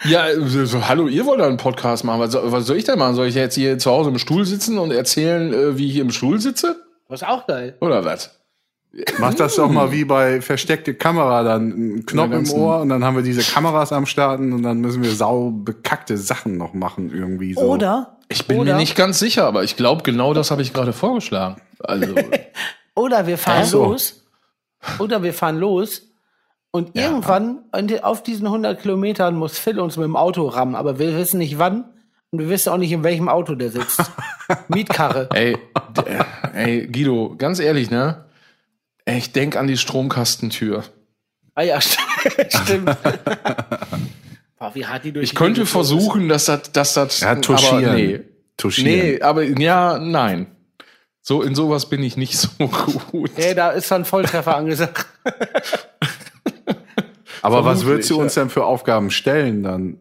[0.05, 2.21] Ja, so, so, hallo, ihr wollt da einen Podcast machen.
[2.21, 3.15] Was, soll- was soll ich denn machen?
[3.15, 6.03] Soll ich jetzt hier zu Hause im Stuhl sitzen und erzählen, äh, wie ich hier
[6.03, 6.83] im Stuhl sitze?
[7.09, 7.77] Das ist auch geil.
[7.81, 8.39] Oder was?
[9.19, 13.05] Mach das doch mal wie bei versteckte Kamera, dann einen Knopf im Ohr und dann
[13.05, 17.11] haben wir diese Kameras am Starten und dann müssen wir sau bekackte Sachen noch machen
[17.11, 17.61] irgendwie so.
[17.63, 20.75] Oder, Ich bin Oder- mir nicht ganz sicher, aber ich glaube, genau das habe ich
[20.75, 21.63] gerade vorgeschlagen.
[21.79, 22.15] Also,
[22.95, 23.85] oder wir fahren so.
[23.85, 24.25] los.
[24.99, 26.12] Oder wir fahren los.
[26.73, 30.75] Und irgendwann an die- auf diesen 100 Kilometern muss Phil uns mit dem Auto rammen.
[30.75, 31.85] Aber wir wissen nicht wann.
[32.31, 34.01] Und wir wissen auch nicht, in welchem Auto der sitzt.
[34.69, 35.29] Mietkarre.
[35.35, 35.59] ey,
[35.97, 36.03] d-
[36.55, 38.25] ey, Guido, ganz ehrlich, ne?
[39.05, 40.83] Ey, Ich denk an die Stromkastentür.
[41.55, 41.79] Ah ja,
[42.49, 42.97] stimmt.
[44.59, 47.85] Boah, wie hart die durch Ich die könnte versuchen, dass das, dass das, Ja, touchieren.
[47.85, 48.21] aber nee.
[48.57, 48.91] Touchieren.
[48.93, 50.47] Nee, aber ja, nein.
[51.21, 52.49] So, in sowas bin ich nicht so
[53.11, 53.31] gut.
[53.37, 55.07] Ja, da ist dann Volltreffer angesagt.
[57.43, 59.99] Aber was würdest du uns denn für Aufgaben stellen dann?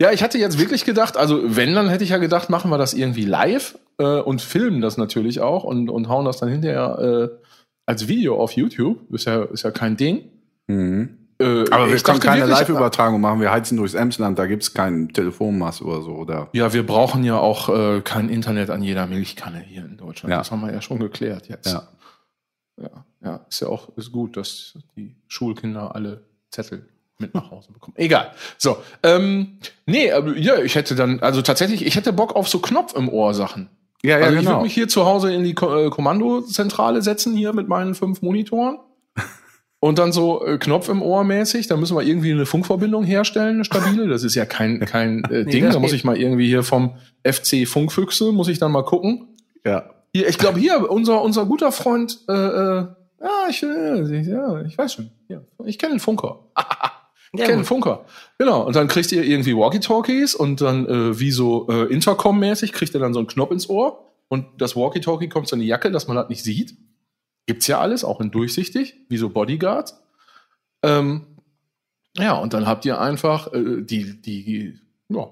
[0.00, 2.78] Ja, ich hatte jetzt wirklich gedacht, also wenn, dann hätte ich ja gedacht, machen wir
[2.78, 6.98] das irgendwie live äh, und filmen das natürlich auch und, und hauen das dann hinterher
[6.98, 7.46] äh,
[7.86, 9.12] als Video auf YouTube.
[9.12, 10.24] Ist ja, ist ja kein Ding.
[10.66, 11.18] Mhm.
[11.38, 13.40] Äh, Aber wir können keine Live-Übertragung machen.
[13.40, 16.12] Wir heizen durchs Emsland, da gibt's keinen Telefonmast oder so.
[16.12, 16.48] Oder?
[16.52, 20.32] Ja, wir brauchen ja auch äh, kein Internet an jeder Milchkanne hier in Deutschland.
[20.32, 20.38] Ja.
[20.38, 21.72] Das haben wir ja schon geklärt jetzt.
[21.72, 21.88] Ja.
[22.80, 26.22] Ja, ja, ist ja auch ist gut, dass die Schulkinder alle
[26.52, 26.86] Zettel
[27.18, 27.94] mit nach Hause bekommen.
[27.96, 28.32] Egal.
[28.58, 32.94] So, ähm, nee, ja, ich hätte dann, also tatsächlich, ich hätte Bock auf so Knopf
[32.94, 33.68] im Ohr Sachen.
[34.02, 34.50] Ja, ja, also ich genau.
[34.52, 38.20] würde mich hier zu Hause in die Ko äh, Kommandozentrale setzen, hier mit meinen fünf
[38.20, 38.78] Monitoren.
[39.80, 43.54] Und dann so äh, Knopf im Ohr mäßig, da müssen wir irgendwie eine Funkverbindung herstellen,
[43.54, 44.08] eine stabile.
[44.08, 45.64] Das ist ja kein, kein äh, Ding.
[45.64, 49.28] das Da muss ich mal irgendwie hier vom FC Funkfüchse, muss ich dann mal gucken.
[49.64, 49.90] Ja.
[50.14, 52.86] Hier, ich glaube, hier, unser, unser guter Freund, äh, äh,
[53.22, 55.10] ja, ich, äh, ja, ich weiß schon.
[55.28, 56.40] Ja, ich kenne den Funker.
[57.34, 57.64] Ich kenne den.
[57.64, 58.04] Funker.
[58.36, 58.66] Genau.
[58.66, 63.00] Und dann kriegt ihr irgendwie Walkie-Talkies und dann äh, wie so äh, Intercom-mäßig kriegt ihr
[63.00, 66.08] dann so einen Knopf ins Ohr und das Walkie-Talkie kommt so in die Jacke, dass
[66.08, 66.76] man das nicht sieht.
[67.46, 69.98] Gibt's ja alles, auch in durchsichtig, wie so Bodyguards.
[70.82, 71.26] Ähm,
[72.18, 75.28] ja, und dann habt ihr einfach äh, die, die, ja,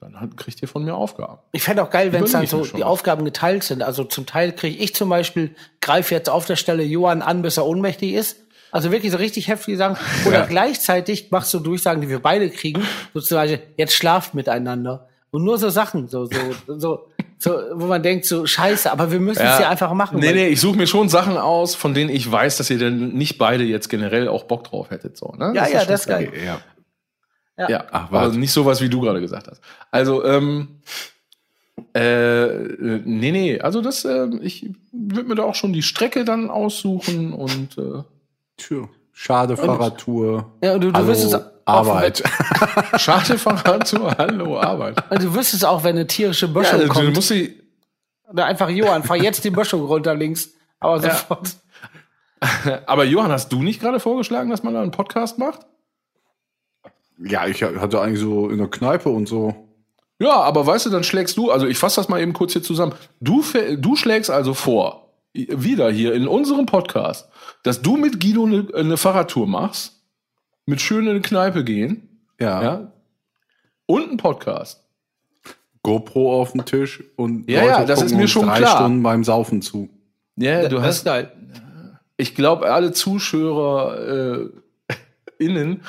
[0.00, 1.38] dann halt kriegt ihr von mir Aufgaben.
[1.52, 2.84] Ich fände auch geil, wenn es dann so die.
[2.84, 3.82] Aufgaben geteilt sind.
[3.82, 7.58] Also zum Teil kriege ich zum Beispiel, greife jetzt auf der Stelle Johann an, bis
[7.58, 8.38] er ohnmächtig ist.
[8.72, 9.96] Also wirklich so richtig heftige Sachen.
[10.26, 12.82] Oder gleichzeitig machst du Durchsagen, die wir beide kriegen.
[13.12, 15.08] So zum Beispiel, jetzt schlaft miteinander.
[15.32, 16.36] Und nur so Sachen, so, so,
[16.66, 17.06] so,
[17.38, 20.18] so, wo man denkt, so scheiße, aber wir müssen es ja einfach machen.
[20.18, 23.10] Nee, nee, ich suche mir schon Sachen aus, von denen ich weiß, dass ihr denn
[23.10, 25.16] nicht beide jetzt generell auch Bock drauf hättet.
[25.16, 25.52] So, ne?
[25.54, 26.22] Ja, ja, schon das ist klar.
[26.24, 26.32] geil.
[26.44, 26.60] ja.
[27.68, 28.38] Ja, Ach, aber warte.
[28.38, 29.60] nicht sowas, wie du gerade gesagt hast.
[29.90, 30.80] Also, ähm,
[31.94, 32.46] äh,
[33.04, 37.32] nee, nee, also das, äh, ich würde mir da auch schon die Strecke dann aussuchen
[37.32, 38.02] und äh,
[38.56, 38.88] Tja.
[39.12, 40.50] Schade Fahrradtour.
[40.62, 42.22] Ja, und du, du Hallo, wirst es auch, Arbeit.
[42.96, 45.02] schade Fahrrad zu Hallo Arbeit.
[45.10, 47.14] Wenn, du wirst es auch, wenn eine tierische Ja, Böschung du, du kommt.
[47.16, 47.60] musst sie,
[48.30, 50.50] Oder einfach, Johann, fahr jetzt die Böschung runter links.
[50.78, 51.10] Aber Ja.
[51.14, 51.50] sofort.
[52.86, 55.60] aber Johann, hast du nicht gerade vorgeschlagen, dass man da einen Podcast macht?
[57.22, 59.54] Ja, ich hatte eigentlich so in der Kneipe und so.
[60.18, 62.62] Ja, aber weißt du, dann schlägst du, also ich fasse das mal eben kurz hier
[62.62, 62.94] zusammen.
[63.20, 63.42] Du,
[63.78, 67.28] du schlägst also vor, wieder hier in unserem Podcast,
[67.62, 70.02] dass du mit Guido eine, eine Fahrradtour machst,
[70.66, 72.62] mit schön in eine Kneipe gehen, Ja.
[72.62, 72.92] ja,
[73.86, 74.86] und einen Podcast.
[75.82, 78.76] GoPro auf dem Tisch und Ja, ja, das gucken ist mir schon drei klar.
[78.76, 79.88] Stunden beim Saufen zu.
[80.36, 81.24] Ja, du das hast,
[82.18, 84.94] ich glaube, alle Zuschauer äh,
[85.38, 85.82] innen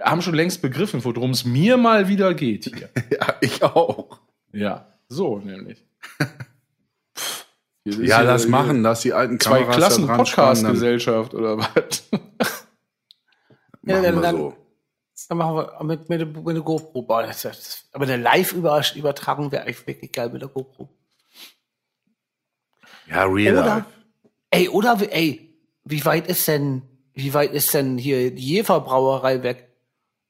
[0.00, 2.88] haben schon längst begriffen, worum es mir mal wieder geht hier.
[3.10, 4.20] Ja, ich auch.
[4.52, 5.84] ja, so nämlich.
[7.84, 12.08] Ja, lass hier machen, lass die alten Zwei Kameras Klassen spannen, dann Podcast-Gesellschaft oder was?
[13.82, 14.54] Ja, Machen dann- wir dann- so.
[15.30, 17.02] Dann machen wir mit, mit, mit der GoPro.
[17.02, 20.88] Boah, das, das, aber eine Live-Übertragung wäre eigentlich wirklich geil mit der GoPro.
[23.08, 23.84] Ja, real Oder, life.
[24.50, 26.82] ey, oder, wie- ey, wie weit ist denn,
[27.14, 29.67] wie weit ist denn hier die Jever Brauerei weg?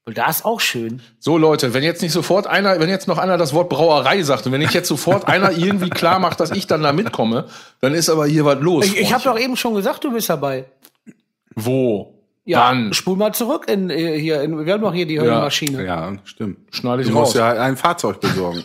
[0.08, 1.02] Weil da ist auch schön.
[1.18, 4.46] So Leute, wenn jetzt nicht sofort einer, wenn jetzt noch einer das Wort Brauerei sagt
[4.46, 7.44] und wenn nicht jetzt sofort einer irgendwie klar macht, dass ich dann da mitkomme,
[7.82, 8.86] dann ist aber hier was los.
[8.86, 10.64] Ich, ich habe doch eben schon gesagt, du bist dabei.
[11.54, 12.14] Wo?
[12.46, 12.94] Ja, Wann?
[12.94, 15.84] spul mal zurück in, äh, hier, in, wir haben doch hier die Höllenmaschine.
[15.84, 16.56] Ja, stimmt.
[16.74, 17.38] Schneide ich Du musst raus.
[17.40, 18.64] ja halt ein Fahrzeug besorgen.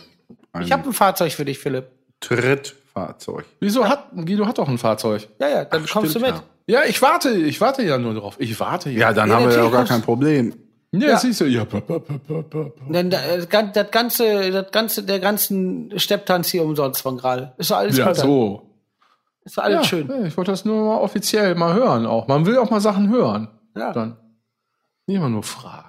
[0.54, 1.88] Ein Ich habe ein Fahrzeug für dich, Philipp.
[2.20, 3.44] Trittfahrzeug.
[3.60, 5.28] Wieso hat Guido hat doch ein Fahrzeug?
[5.38, 6.30] Ja, ja, dann kommst du mit.
[6.30, 6.42] Ja.
[6.66, 8.36] Ja, ich warte, ich warte ja nur drauf.
[8.38, 8.98] Ich warte ja.
[9.00, 10.54] Ja, dann Ja, haben wir ja auch gar musst- kein Problem.
[11.00, 11.16] Ja, Ja.
[11.18, 11.64] siehst du, ja.
[11.64, 12.70] pa, pa, pa, pa, pa.
[12.88, 17.52] Denn da- das gan- das ganze, das ganze, der ganzen Stepptanz hier umsonst von gerade.
[17.58, 18.70] Ist doch alles Ja, so.
[19.44, 20.08] Ist doch alles ja, schön.
[20.08, 22.28] ja, Ich wollte das nur mal offiziell mal hören auch.
[22.28, 23.48] Man will auch mal Sachen hören.
[23.76, 23.92] Ja.
[23.92, 24.16] Dann.
[25.06, 25.88] Nicht immer nur fragen.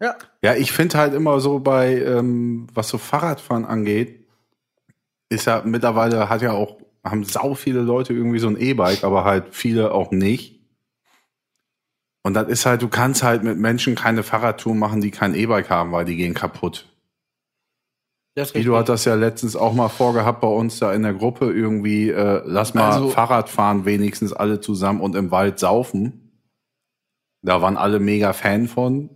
[0.00, 0.16] Ja.
[0.42, 4.26] Ja, ich finde halt immer so bei, ähm, was so Fahrradfahren angeht,
[5.28, 9.24] ist ja mittlerweile hat ja auch, haben sau viele Leute irgendwie so ein E-Bike, aber
[9.24, 10.60] halt viele auch nicht.
[12.24, 15.70] Und das ist halt, du kannst halt mit Menschen keine Fahrradtour machen, die kein E-Bike
[15.70, 16.88] haben, weil die gehen kaputt.
[18.54, 22.08] Guido hat das ja letztens auch mal vorgehabt bei uns da in der Gruppe irgendwie,
[22.08, 26.40] äh, lass mal Also- Fahrrad fahren, wenigstens alle zusammen und im Wald saufen.
[27.42, 29.10] Da waren alle mega Fan von.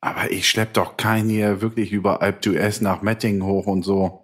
[0.00, 4.21] Aber ich schlepp doch keinen hier wirklich über Alp d'Huez nach Mettingen hoch und so.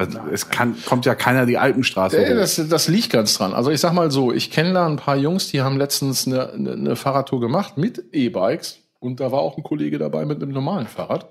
[0.00, 2.36] Es- Es kann, kommt ja keiner die Alpenstraße hoch.
[2.36, 3.52] das, das liegt ganz dran.
[3.54, 6.50] Also ich sag mal so, ich kenne da ein paar Jungs, die haben letztens eine,
[6.52, 10.52] eine, eine Fahrradtour gemacht mit E-Bikes und da war auch ein Kollege dabei mit einem
[10.52, 11.28] normalen Fahrrad.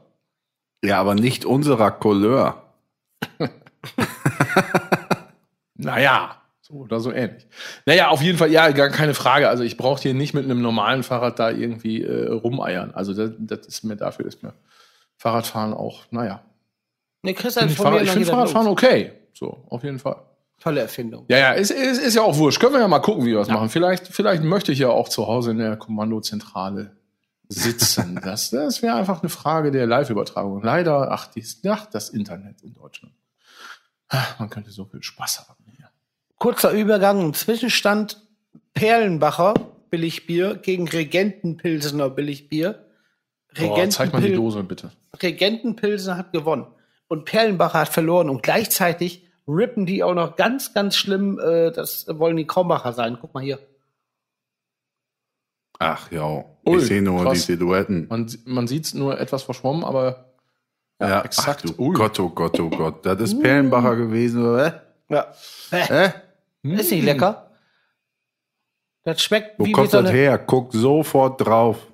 [0.84, 2.64] Ja, aber nicht unserer Couleur.
[5.82, 7.48] Naja, so oder so ähnlich.
[7.86, 9.48] Naja, auf jeden Fall, ja, gar keine Frage.
[9.48, 12.92] Also ich brauche hier nicht mit einem normalen Fahrrad da irgendwie äh, rumeiern.
[12.94, 14.54] Also das, das ist mir dafür ist mir
[15.18, 16.42] Fahrradfahren auch, naja.
[17.22, 19.12] Nee, Chris hat ich von mir ich finde Fahrradfahren okay.
[19.34, 20.22] So, auf jeden Fall.
[20.60, 21.26] Tolle Erfindung.
[21.30, 22.60] Ja, ja, ist, ist, ist ja auch wurscht.
[22.60, 23.70] Können wir ja mal gucken, wie wir das machen.
[23.70, 26.96] Vielleicht, vielleicht möchte ich ja auch zu Hause in der Kommandozentrale
[27.48, 28.20] sitzen.
[28.24, 30.62] Das, das wäre einfach eine Frage der Live-Übertragung.
[30.62, 33.14] Leider, ach, dies, ach, das Internet in Deutschland.
[34.10, 35.90] Ach, Man könnte so viel Spaß haben hier.
[36.38, 38.22] Kurzer Übergang im Zwischenstand.
[38.74, 39.54] Perlenbacher
[39.90, 42.86] Billigbier gegen Regentenpilsener Billigbier.
[43.58, 44.92] Boah, zeig mal die Dose bitte.
[45.22, 46.68] Regentenpilsen hat gewonnen.
[47.10, 48.30] Und Perlenbacher hat verloren.
[48.30, 51.40] Und gleichzeitig rippen die auch noch ganz, ganz schlimm.
[51.40, 53.18] Äh, das wollen die Krombacher sein.
[53.20, 53.60] Guck mal hier.
[55.80, 57.34] Ach ja, ich sehe nur krass.
[57.34, 58.08] die Silhouetten.
[58.10, 60.34] Man, man sieht es nur etwas verschwommen, aber
[61.00, 61.64] Ja, exakt.
[61.66, 61.94] Ach, du Ui.
[61.94, 63.06] Gott, oh Gott, oh Gott.
[63.06, 64.84] Das ist Perlenbacher gewesen, oder?
[65.10, 65.34] Ja.
[65.72, 66.12] Äh,
[66.62, 66.74] Hä?
[66.74, 67.50] ist nicht lecker.
[69.04, 70.38] Das schmeckt Wo wie, wie kommt so das eine, her?
[70.38, 71.88] Guck sofort drauf.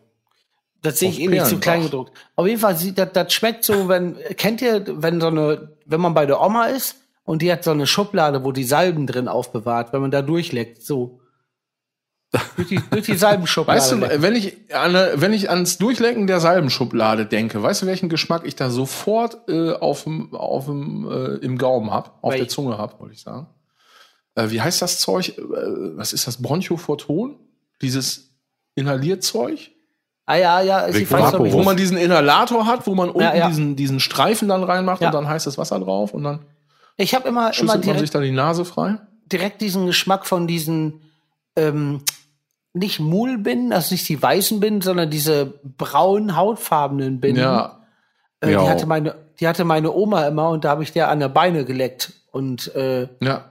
[0.86, 2.14] Das sehe ich eh nicht zu klein gedruckt.
[2.36, 6.14] Auf jeden Fall das, das schmeckt so, wenn, kennt ihr, wenn so eine, wenn man
[6.14, 9.94] bei der Oma ist und die hat so eine Schublade, wo die Salben drin aufbewahrt,
[9.94, 11.20] wenn man da durchleckt, so.
[12.56, 13.80] durch die, durch die Salbenschublade.
[13.80, 18.10] Weißt du, wenn ich, an, wenn ich ans Durchlecken der Salbenschublade denke, weißt du, welchen
[18.10, 22.42] Geschmack ich da sofort äh, auf dem, auf dem, äh, im Gaumen hab, auf Welch?
[22.42, 23.48] der Zunge hab, wollte ich sagen.
[24.36, 25.38] Äh, wie heißt das Zeug?
[25.38, 25.42] Äh,
[25.98, 26.42] was ist das?
[26.42, 27.40] Bronchophoton?
[27.82, 28.36] Dieses
[28.76, 29.72] Inhalierzeug?
[30.26, 31.40] Ah ja, ja, ich weiß noch.
[31.52, 33.48] Wo man diesen Inhalator hat, wo man unten ja.
[33.48, 35.08] Diesen, diesen Streifen dann reinmacht Ja.
[35.10, 36.40] und dann heißt das Wasser drauf und dann
[36.98, 38.98] Ich habe immer, immer schüttelt man sich direkt, da die Nase frei.
[39.32, 41.02] direkt diesen Geschmack von diesen,
[41.56, 42.02] ähm,
[42.74, 47.42] nicht Mulbinden, also nicht die weißen Binden, sondern diese braunen, hautfarbenen Binden.
[47.42, 47.80] Ja.
[48.42, 48.64] Äh, Ja.
[48.64, 51.30] die, hatte meine, die hatte meine Oma immer und da habe ich der an der
[51.30, 52.12] Beine geleckt.
[52.32, 53.46] Und äh, Ja.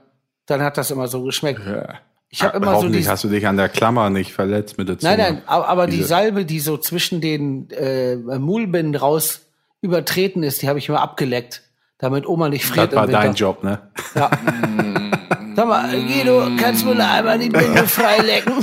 [0.45, 1.61] dann hat das immer so geschmeckt.
[1.65, 1.95] ja.
[2.29, 3.07] Ich habe immer so die.
[3.07, 5.15] hast du dich an der Klammer nicht verletzt mit der Zunge.
[5.17, 9.41] Nein, nein, aber, aber die Diese- Salbe, die so zwischen den äh, Mulbinden raus
[9.81, 11.61] übertreten ist, die habe ich immer abgeleckt,
[11.99, 13.79] damit Oma nicht friert Das war dein Job, ne?
[14.15, 14.29] Ja.
[15.55, 18.53] Sag mal, Guido, kannst du mir einmal die Binde freilecken?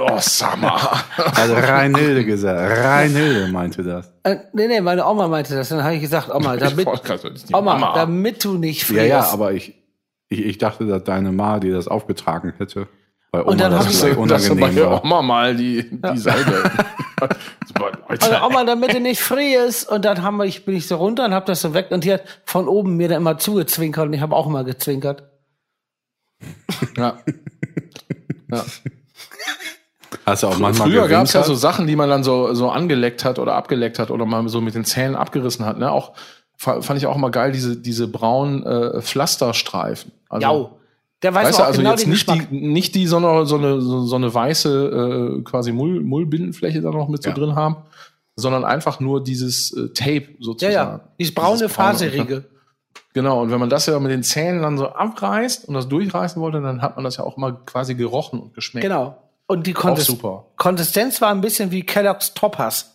[0.00, 0.78] Oh, Summer.
[1.34, 2.78] Also Reinhilde gesagt.
[2.84, 4.12] Reinhilde meinte das.
[4.22, 5.70] äh, nee, nee, meine Oma meinte das.
[5.70, 6.86] Dann habe ich gesagt, Oma, damit,
[7.52, 7.94] Oma, Oma.
[7.94, 9.08] damit du nicht Ja, frierst.
[9.08, 9.74] ja, aber ich,
[10.28, 12.88] ich, ich dachte, dass deine Ma dir das aufgetragen hätte.
[13.30, 15.04] Weil Oma Und dann das hab ich- bei unangenehm der war.
[15.04, 16.70] Oma mal die, die Salbe.
[17.66, 18.30] Super, Also.
[18.46, 19.88] Oma, damit du nicht frierst.
[19.90, 21.88] Und dann haben wir, ich bin ich so runter und habe das so weg.
[21.90, 24.06] Und die hat von oben mir dann immer zugezwinkert.
[24.06, 25.24] Und ich habe auch immer gezwinkert.
[26.96, 27.18] Ja.
[28.50, 28.64] Ja.
[30.24, 32.70] Hast du auch manchmal Früher gab es ja so Sachen, die man dann so, so
[32.70, 35.78] angeleckt hat oder abgeleckt hat oder mal so mit den Zähnen abgerissen hat.
[35.78, 35.90] Ne?
[35.90, 36.12] Auch
[36.58, 40.12] fand ich auch immer geil, diese, diese braunen äh, Pflasterstreifen.
[40.28, 40.70] Also, Ja,
[41.22, 42.48] der weiß Weißt du, auch also genau jetzt nicht Geschmack.
[42.50, 46.90] die, nicht die, sondern so eine, so, so eine weiße äh, quasi Mull, Mullbindenfläche da
[46.90, 47.34] noch mit so Ja.
[47.36, 47.76] drin haben,
[48.36, 50.74] sondern einfach nur dieses äh, Tape Ja, sozusagen.
[50.74, 51.00] ja.
[51.18, 52.44] Dieses braune, Dieses braune faserige.
[53.14, 56.40] Genau, und wenn man das ja mit den Zähnen dann so abreißt und das durchreißen
[56.42, 58.82] wollte, dann hat man das ja auch immer quasi gerochen und geschmeckt.
[58.84, 59.16] Genau.
[59.46, 60.44] Und die Auch Konsist super.
[60.56, 62.94] Konsistenz war ein bisschen wie Kellogg's Toppers.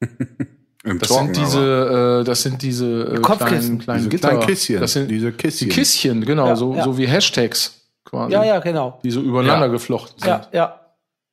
[0.84, 3.58] Im Das Trocken sind diese, äh, das sind diese äh, Kopfkissen.
[3.60, 4.28] kleinen, kleinen Diese Gitter.
[4.30, 4.80] kleinen Kisschen.
[4.80, 5.68] Das sind diese die Kisschen.
[5.68, 6.84] Kisschen, genau, Ja, so, ja.
[6.84, 8.32] so wie Hashtags quasi.
[8.32, 8.98] Ja, ja, genau.
[9.04, 9.72] Die so übereinander Ja.
[9.72, 10.28] geflochten sind.
[10.28, 10.80] Ja, ja.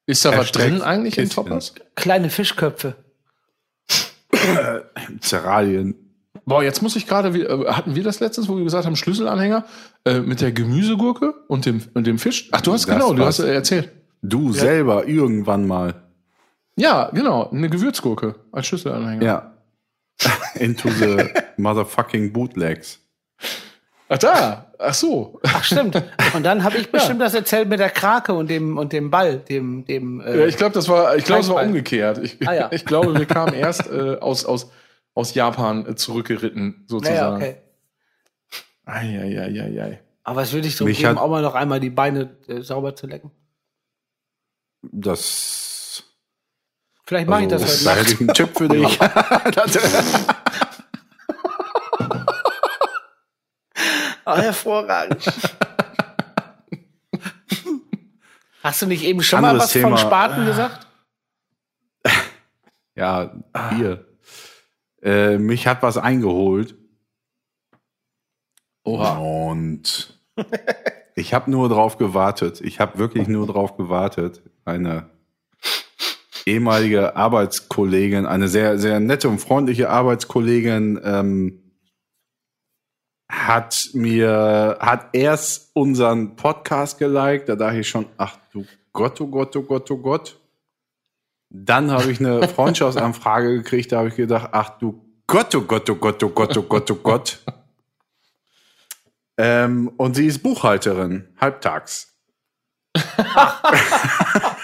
[0.05, 1.45] Ist da was Hashtags, drin eigentlich in Kisschen.
[1.45, 1.73] Toppers?
[1.95, 2.95] Kleine Fischköpfe.
[5.21, 5.95] Zeralien.
[6.45, 8.95] Boah, jetzt muss ich gerade, wie- äh, hatten wir das letztens, wo wir gesagt haben,
[8.95, 9.65] Schlüsselanhänger
[10.05, 12.47] äh, mit der Gemüsegurke und dem, und dem Fisch?
[12.51, 13.91] Ach, du hast Das genau, du hast äh, erzählt.
[14.21, 15.93] Du selber irgendwann mal.
[16.77, 19.23] Ja, genau, eine Gewürzgurke als Schlüsselanhänger.
[19.23, 19.53] Ja.
[20.55, 22.99] Into the motherfucking bootlegs.
[24.09, 25.39] Ach da, ach so.
[25.43, 26.01] Ach, stimmt.
[26.33, 29.39] Und dann habe ich bestimmt das erzählt mit der Krake und dem, und dem Ball,
[29.39, 32.19] dem, dem, äh, Ja, ich glaube, das war, ich glaube, es war umgekehrt.
[32.19, 32.69] Ich, Ah, ja.
[32.71, 34.71] ich glaube, wir kamen erst äh, aus, aus,
[35.13, 37.41] aus Japan äh, zurückgeritten, ja, sozusagen.
[37.41, 37.55] ja, okay.
[38.85, 39.99] Eieieiei.
[40.23, 42.95] Aber was würde ich drum Mich geben, auch mal noch einmal die Beine äh, sauber
[42.95, 43.31] zu lecken?
[44.81, 45.65] Das.
[47.07, 48.13] Vielleicht mache ich das also, heute da hätte Nacht.
[48.13, 49.01] ich einen Tipp für dich.
[54.25, 55.23] Ah, hervorragend.
[58.61, 59.87] Hast du nicht eben schon mal Anderes was Thema.
[59.87, 60.87] von Spaten gesagt?
[62.95, 63.31] ja,
[63.77, 64.05] hier.
[65.01, 66.75] Äh, mich hat was eingeholt.
[68.83, 69.17] Oha.
[69.17, 70.19] Und
[71.15, 72.59] ich habe nur drauf gewartet.
[72.59, 74.41] Ich habe wirklich nur drauf gewartet.
[74.65, 75.09] Eine
[76.47, 81.63] ehemalige Arbeitskollegin, eine sehr, sehr nette und freundliche Arbeitskollegin, ähm,
[83.29, 87.49] hat mir, hat erst unseren Podcast geliked.
[87.49, 90.39] Da dachte ich schon, ach du Gott, oh Gott, oh Gott, oh Gott.
[91.49, 95.89] Dann habe ich eine Freundschaftsanfrage gekriegt, da habe ich gedacht, ach du Gott, oh Gott,
[95.89, 97.39] oh Gott, oh Gott, oh Gott, oh Gott.
[99.37, 102.15] Ähm, und sie ist Buchhalterin, halbtags.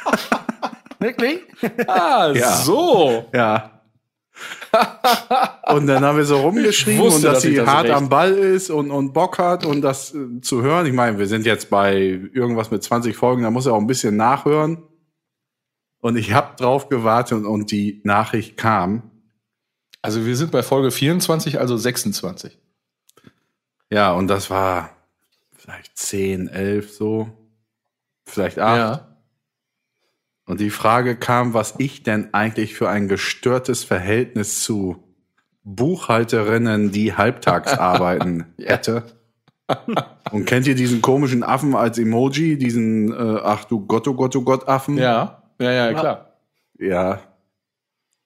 [1.03, 1.41] Wirklich?
[1.87, 2.55] Ah, Ja.
[2.57, 3.25] so.
[3.33, 3.81] Ja.
[5.67, 8.09] und dann haben wir so rumgeschrieben wusste, und dass, dass sie das hart recht- am
[8.09, 10.85] Ball ist und, und Bock hat und das äh, zu hören.
[10.87, 11.95] Ich meine, wir sind jetzt bei
[12.33, 14.81] irgendwas mit 20 Folgen, da muss er auch ein bisschen nachhören.
[15.99, 19.11] Und ich habe drauf gewartet und, und die Nachricht kam.
[20.01, 22.57] Also wir sind bei Folge 24, also 26.
[23.89, 24.89] Ja, und das war
[25.55, 27.29] vielleicht 10, 11 so.
[28.25, 28.77] Vielleicht 8.
[28.77, 29.12] Ja.
[30.45, 35.03] Und die Frage kam, was ich denn eigentlich für ein gestörtes Verhältnis zu
[35.63, 39.03] Buchhalterinnen, die halbtags arbeiten, hätte.
[40.31, 44.35] Und kennt ihr diesen komischen Affen als Emoji, diesen äh, ach du Gott, oh Gott,
[44.35, 44.97] oh Gott Affen?
[44.97, 46.37] Ja, ja, ja, klar.
[46.77, 47.21] Ja.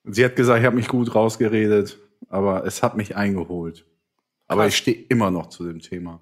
[0.04, 2.00] Sie hat gesagt, ich habe mich gut rausgeredet,
[2.30, 3.86] aber es hat mich eingeholt.
[4.48, 4.74] Aber Krass.
[4.74, 6.22] ich stehe immer noch zu dem Thema.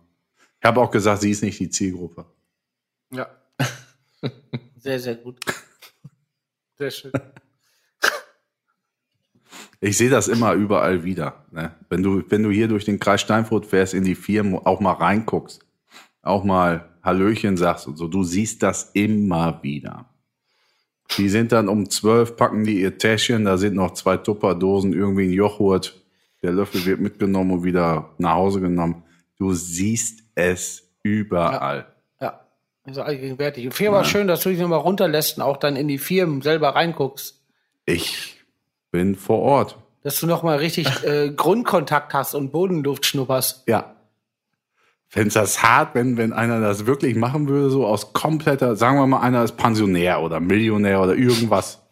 [0.60, 2.26] Ich habe auch gesagt, sie ist nicht die Zielgruppe.
[3.12, 3.28] Ja.
[4.78, 5.40] Sehr, sehr gut.
[6.78, 7.12] Sehr schön.
[9.82, 11.46] Ich sehe das immer überall wieder.
[11.52, 11.72] Ne?
[11.90, 14.94] Wenn, du, wenn du hier durch den Kreis Steinfurt fährst, in die Firmen, auch mal
[14.94, 15.64] reinguckst,
[16.24, 20.10] auch mal Hallöchen sagst und so, du siehst das immer wieder.
[21.18, 25.26] Die sind dann um zwölf, packen die ihr Täschchen, da sind noch zwei Tupperdosen, irgendwie
[25.26, 26.04] ein Joghurt.
[26.42, 29.04] Der Löffel wird mitgenommen und wieder nach Hause genommen.
[29.38, 31.78] Du siehst es überall.
[31.78, 31.95] Ja.
[32.86, 33.74] Also allgegenwärtig.
[33.74, 36.70] Viel war schön, dass du dich nochmal runterlässt und auch dann in die Firmen selber
[36.70, 37.42] reinguckst.
[37.86, 38.36] Ich
[38.92, 39.78] bin vor Ort.
[40.04, 43.64] Dass du nochmal richtig äh, Grundkontakt hast und Bodenluft schnupperst.
[43.68, 43.96] Ja.
[45.08, 49.08] Fändest das hart, wenn, wenn einer das wirklich machen würde, so aus kompletter, sagen wir
[49.08, 51.85] mal, einer ist Pensionär oder Millionär oder irgendwas.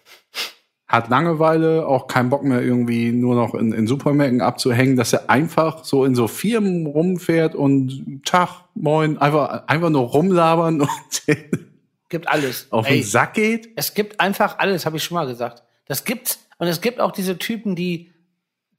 [0.93, 5.27] Hat Langeweile, auch keinen Bock mehr irgendwie nur noch in, in Supermärkten abzuhängen, dass er
[5.29, 10.89] einfach so in so Firmen rumfährt und Tag, moin, einfach, einfach nur rumlabern und
[12.09, 12.67] Gibt alles.
[12.69, 13.69] auf Ey, den Sack geht.
[13.75, 15.63] Es gibt einfach alles, habe ich schon mal gesagt.
[15.87, 16.39] Das gibt's.
[16.59, 18.11] Und es gibt auch diese Typen, die,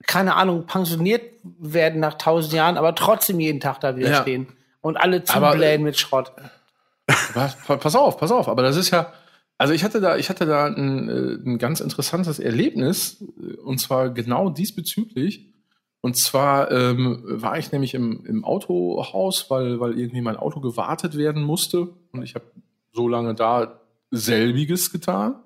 [0.07, 4.23] keine Ahnung, pensioniert werden nach tausend Jahren, aber trotzdem jeden Tag da wieder Ja.
[4.23, 4.47] stehen.
[4.81, 6.33] Und alle Aber, zublähen mit Schrott.
[7.35, 9.13] Aber, pa- pass auf, pass auf, aber das ist ja,
[9.59, 13.79] also ich hatte da, ich hatte da ein, äh, ein ganz interessantes Erlebnis, äh, und
[13.79, 15.53] zwar genau diesbezüglich.
[16.01, 21.17] Und zwar ähm, war ich nämlich im, im Autohaus, weil, weil irgendwie mein Auto gewartet
[21.17, 21.89] werden musste.
[22.13, 22.45] Und ich habe
[22.93, 23.81] so lange da
[24.11, 25.43] selbiges getan.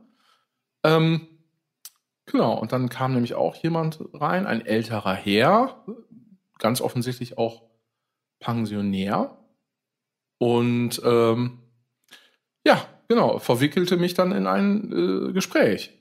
[0.82, 1.28] Ähm,
[2.26, 5.84] genau, und dann kam nämlich auch jemand rein, ein älterer Herr,
[6.58, 7.62] ganz offensichtlich auch
[8.40, 9.38] Pensionär.
[10.38, 11.58] Und ähm,
[12.64, 15.92] ja, genau, verwickelte mich dann in ein äh, Gespräch.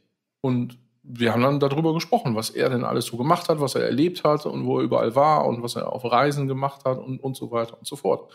[0.42, 3.84] Und wir haben dann darüber gesprochen, was er denn alles so gemacht hat, was er
[3.84, 7.24] erlebt hat und wo er überall war und was er auf Reisen gemacht hat und,
[7.24, 8.32] und so weiter und so fort.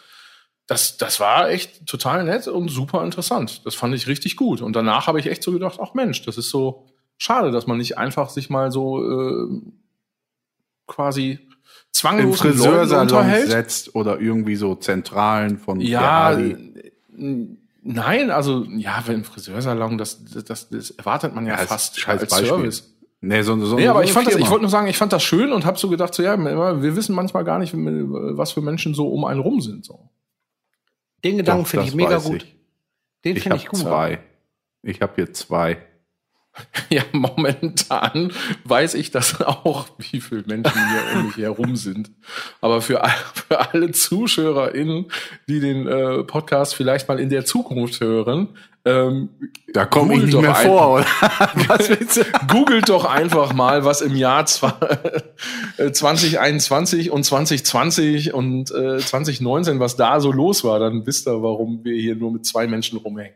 [0.67, 3.67] Das, das war echt total nett und super interessant.
[3.67, 4.63] Das fand ich richtig gut.
[4.63, 6.87] Und danach habe ich echt so gedacht, ach Mensch, das ist so
[7.19, 9.61] schade, dass man nicht einfach sich mal so äh,
[10.87, 11.41] quasi
[11.91, 13.51] zwanglos Friseursalon unterhält.
[13.51, 16.57] setzt oder irgendwie so Zentralen von Ja, Ferrari.
[17.83, 22.21] Nein, also ja, wenn im Friseursalon, das, das, das erwartet man ja, Ja, fast scheiß
[22.23, 22.49] als Beispiel.
[22.49, 22.89] Service.
[23.21, 24.45] Nee, so, so Nee, aber so ich fand das, Firma.
[24.47, 26.97] ich wollte nur sagen, ich fand das schön und habe so gedacht, so ja, wir
[26.97, 29.85] wissen manchmal gar nicht, was für Menschen so um einen rum sind.
[29.85, 30.09] So.
[31.25, 32.43] Den Gedanken finde das ich mega gut.
[32.43, 32.57] Ich,
[33.25, 33.81] Den ich finde habe ich gut.
[33.81, 34.19] zwei.
[34.83, 35.79] Ich habe hier zwei.
[36.91, 38.33] Ja, momentan
[38.65, 42.11] weiß ich das auch, wie viele Menschen hier um mich herum sind.
[42.61, 43.15] Aber für, all-
[43.49, 45.07] für alle ZuschauerInnen,
[45.49, 48.49] die den äh, Podcast vielleicht mal in der Zukunft hören,
[48.85, 49.31] ähm,
[49.73, 51.07] Da komme ich Googelt nicht doch mehr ein- vor, oder?
[51.69, 52.23] Was willst du?
[52.49, 55.23] Googelt doch einfach mal, was im Jahr zwa-
[55.79, 60.79] äh, 2021 und 2020 und äh, 2019, was da so los war.
[60.81, 63.35] Dann wisst ihr, warum wir hier nur mit zwei Menschen rumhängen.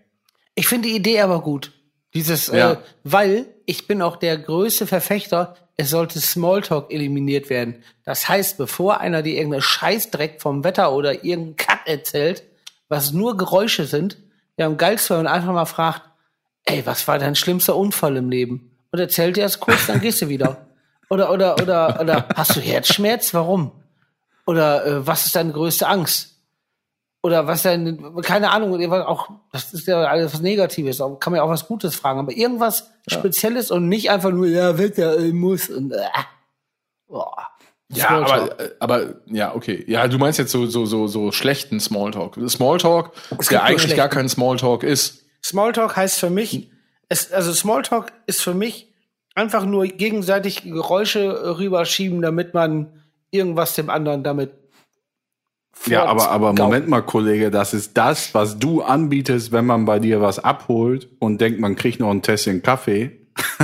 [0.57, 1.73] Ich finde die Idee aber gut.
[2.17, 2.73] Dieses, Ja.
[2.73, 7.83] äh, weil ich bin auch der größte Verfechter, es sollte Smalltalk eliminiert werden.
[8.05, 12.43] Das heißt, bevor einer dir irgendeine Scheißdreck vom Wetter oder irgendeinen Kack erzählt,
[12.89, 14.17] was nur Geräusche sind,
[14.57, 16.03] ja am geilsten, man einfach mal fragt,
[16.65, 18.71] ey, was war dein schlimmster Unfall im Leben?
[18.91, 20.67] Und erzählt dir das kurz, dann gehst du wieder.
[21.11, 23.33] Oder, oder, oder, oder, hast du Herzschmerz?
[23.33, 23.71] Warum?
[24.45, 26.36] Oder, äh, was ist deine größte Angst?
[27.27, 31.39] Oder was denn, keine Ahnung, auch, das ist ja alles was Negatives, auch- kann man
[31.39, 35.33] ja auch was Gutes fragen, aber irgendwas Spezielles und nicht einfach nur, ja, Wetter äh,
[35.33, 36.07] muss und, äh,
[37.09, 37.37] boah.
[37.93, 39.85] Ja, aber, äh, aber ja, okay.
[39.89, 42.37] Ja, du meinst jetzt so, so, so, so schlechten Smalltalk.
[42.49, 43.13] Smalltalk,
[43.51, 45.25] der eigentlich gar kein Smalltalk ist.
[45.45, 46.71] Smalltalk heißt für mich,
[47.09, 48.93] es, also Smalltalk ist für mich
[49.35, 54.53] einfach nur gegenseitig Geräusche rüberschieben, damit man irgendwas dem anderen damit
[55.87, 56.53] Ja, aber, aber.
[56.53, 61.09] Moment mal, Kollege, das ist das, was du anbietest, wenn man bei dir was abholt
[61.21, 63.13] und denkt, man kriegt noch ein Tässchen Kaffee.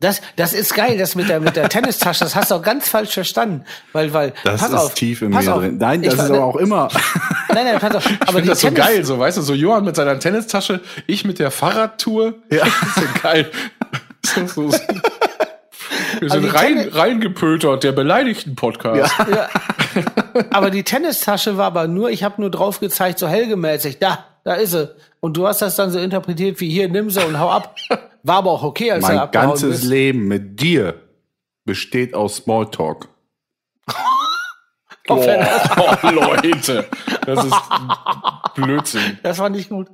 [0.00, 2.88] Das, das ist geil, das mit der, mit der Tennistasche, das hast du auch ganz
[2.90, 3.64] falsch verstanden.
[3.94, 5.60] Weil, weil, Das pass ist auf, tief in mir auf.
[5.60, 5.78] drin.
[5.78, 6.88] Nein, Ich das war- ist aber auch immer.
[7.48, 8.04] Nein, nein, pass auf.
[8.04, 10.18] Ich Aber finde die das so Tennis- geil, so, weißt du, so Johann mit seiner
[10.18, 12.34] Tennistasche, ich mit der Fahrradtour.
[12.50, 12.64] Ja.
[12.64, 13.50] Das ist so geil.
[14.26, 14.78] So, so, so.
[16.20, 19.12] Wir sind die rein, reingepötert, der beleidigten Podcast.
[19.30, 19.48] Ja.
[20.50, 24.54] aber die Tennistasche war aber nur, ich habe nur drauf gezeigt, so helgemäßig, da, da
[24.54, 24.94] ist sie.
[25.20, 27.76] Und du hast das dann so interpretiert wie hier, nimm sie und hau ab.
[28.22, 29.84] War aber auch okay, als er mein ganzes bist.
[29.84, 31.00] Leben mit dir
[31.64, 33.08] besteht aus Smalltalk.
[35.06, 36.86] Boah, oh, Leute.
[37.26, 37.56] Das ist
[38.54, 39.18] Blödsinn.
[39.22, 39.88] Das war nicht gut.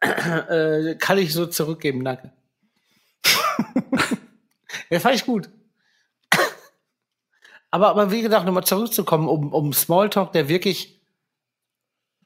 [0.00, 2.32] äh, kann ich so zurückgeben, danke.
[4.90, 5.48] das fand ich gut.
[7.70, 11.00] aber, aber wie gesagt, nochmal zurückzukommen, um, um Smalltalk, der wirklich,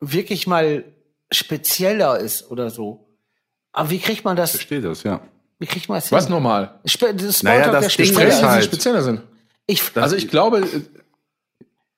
[0.01, 0.85] wirklich mal
[1.31, 3.09] spezieller ist oder so.
[3.73, 5.21] Aber wie kriegt man das, Versteht das, ja.
[5.59, 6.35] wie kriegt man das Was hin?
[6.35, 6.81] nochmal?
[6.85, 8.05] Spe das Naja, Smalltalk, das der.
[8.05, 9.23] Spezieller, halt- spezieller sind.
[9.67, 10.67] Ich, Also ich glaube,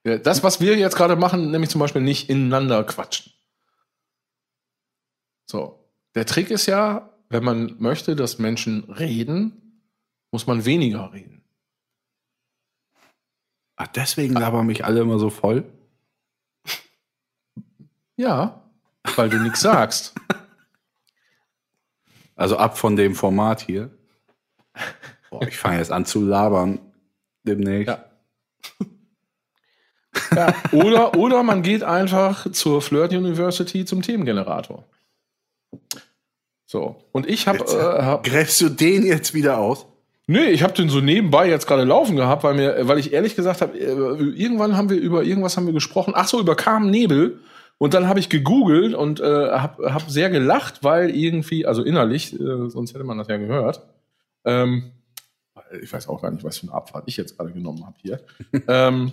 [0.03, 3.33] äh, das, was wir jetzt gerade machen, nämlich zum Beispiel nicht ineinander quatschen.
[5.47, 5.77] So.
[6.17, 9.70] Der Trick ist ja, wenn man möchte, dass Menschen reden,
[10.31, 11.43] muss man weniger reden.
[13.77, 15.65] Ach, deswegen labern mich alle immer so voll.
[18.17, 18.63] Ja,
[19.17, 20.15] weil du nichts sagst.
[22.37, 23.91] Also ab von dem Format hier.
[25.29, 26.79] Boah, ich fange jetzt an zu labern
[27.43, 27.89] demnächst.
[27.89, 28.05] Ja.
[30.35, 34.85] Ja, oder, oder man geht einfach zur Flirt University zum Themengenerator.
[36.67, 37.05] So.
[37.13, 39.87] Und ich habe äh, hab, Gräbst du den jetzt wieder aus?
[40.31, 43.35] Nee, ich habe den so nebenbei jetzt gerade laufen gehabt, weil mir, weil ich ehrlich
[43.35, 46.13] gesagt habe, irgendwann haben wir über irgendwas haben wir gesprochen.
[46.15, 47.41] Ach so, über Carmen Nebel.
[47.79, 52.33] Und dann habe ich gegoogelt und äh, habe hab sehr gelacht, weil irgendwie, also innerlich,
[52.39, 53.83] äh, sonst hätte man das ja gehört.
[54.45, 54.93] Ähm,
[55.83, 58.21] ich weiß auch gar nicht, was für eine Abfahrt ich jetzt gerade genommen habe hier.
[58.69, 59.11] ähm,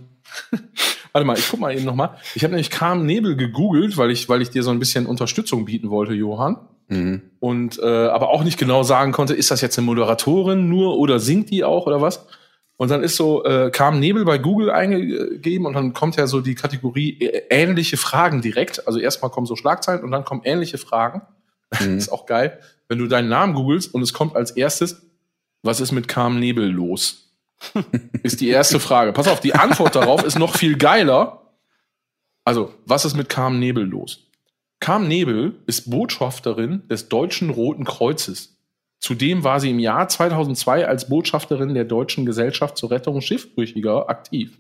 [1.14, 2.16] warte mal, ich guck mal eben noch mal.
[2.36, 5.66] Ich habe nämlich Carmen Nebel gegoogelt, weil ich, weil ich dir so ein bisschen Unterstützung
[5.66, 6.58] bieten wollte, Johann
[6.90, 7.22] Mhm.
[7.40, 11.20] und äh, aber auch nicht genau sagen konnte, ist das jetzt eine Moderatorin nur oder
[11.20, 12.26] singt die auch oder was?
[12.78, 16.42] Und dann ist so, äh, kam Nebel bei Google eingegeben und dann kommt ja so
[16.42, 18.88] die Kategorie äh, ähnliche Fragen direkt.
[18.88, 21.22] Also erstmal kommen so Schlagzeilen und dann kommen ähnliche Fragen.
[21.82, 21.98] Mhm.
[21.98, 25.06] ist auch geil, wenn du deinen Namen googelst und es kommt als erstes,
[25.64, 27.34] was ist mit Carmen Nebel los?
[28.24, 29.12] ist die erste Frage.
[29.12, 31.42] Pass auf, die Antwort darauf ist noch viel geiler.
[32.46, 34.27] Also, was ist mit Carmen Nebel los?
[34.80, 38.54] Carmen Nebel ist Botschafterin des Deutschen Roten Kreuzes.
[39.00, 44.58] Zudem war sie im Jahr 2002 als Botschafterin der Deutschen Gesellschaft zur Rettung Schiffbrüchiger aktiv.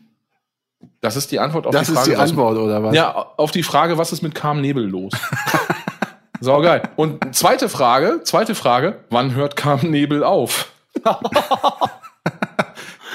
[1.01, 2.11] Das ist die Antwort auf Das die ist Frage.
[2.11, 2.95] die was- Antwort, oder was?
[2.95, 5.11] Ja, auf die Frage, was ist mit Carmen Nebel los?
[6.39, 6.83] so geil.
[6.95, 10.71] Und zweite Frage, zweite Frage, wann hört Carmen Nebel auf?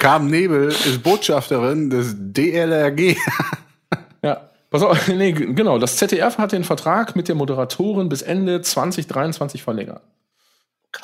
[0.00, 3.16] Carmen Nebel ist Botschafterin des DLRG.
[4.22, 8.60] Ja, pass auf, nee, genau, das ZDF hat den Vertrag mit der Moderatorin bis Ende
[8.60, 10.02] 2023 verlängert.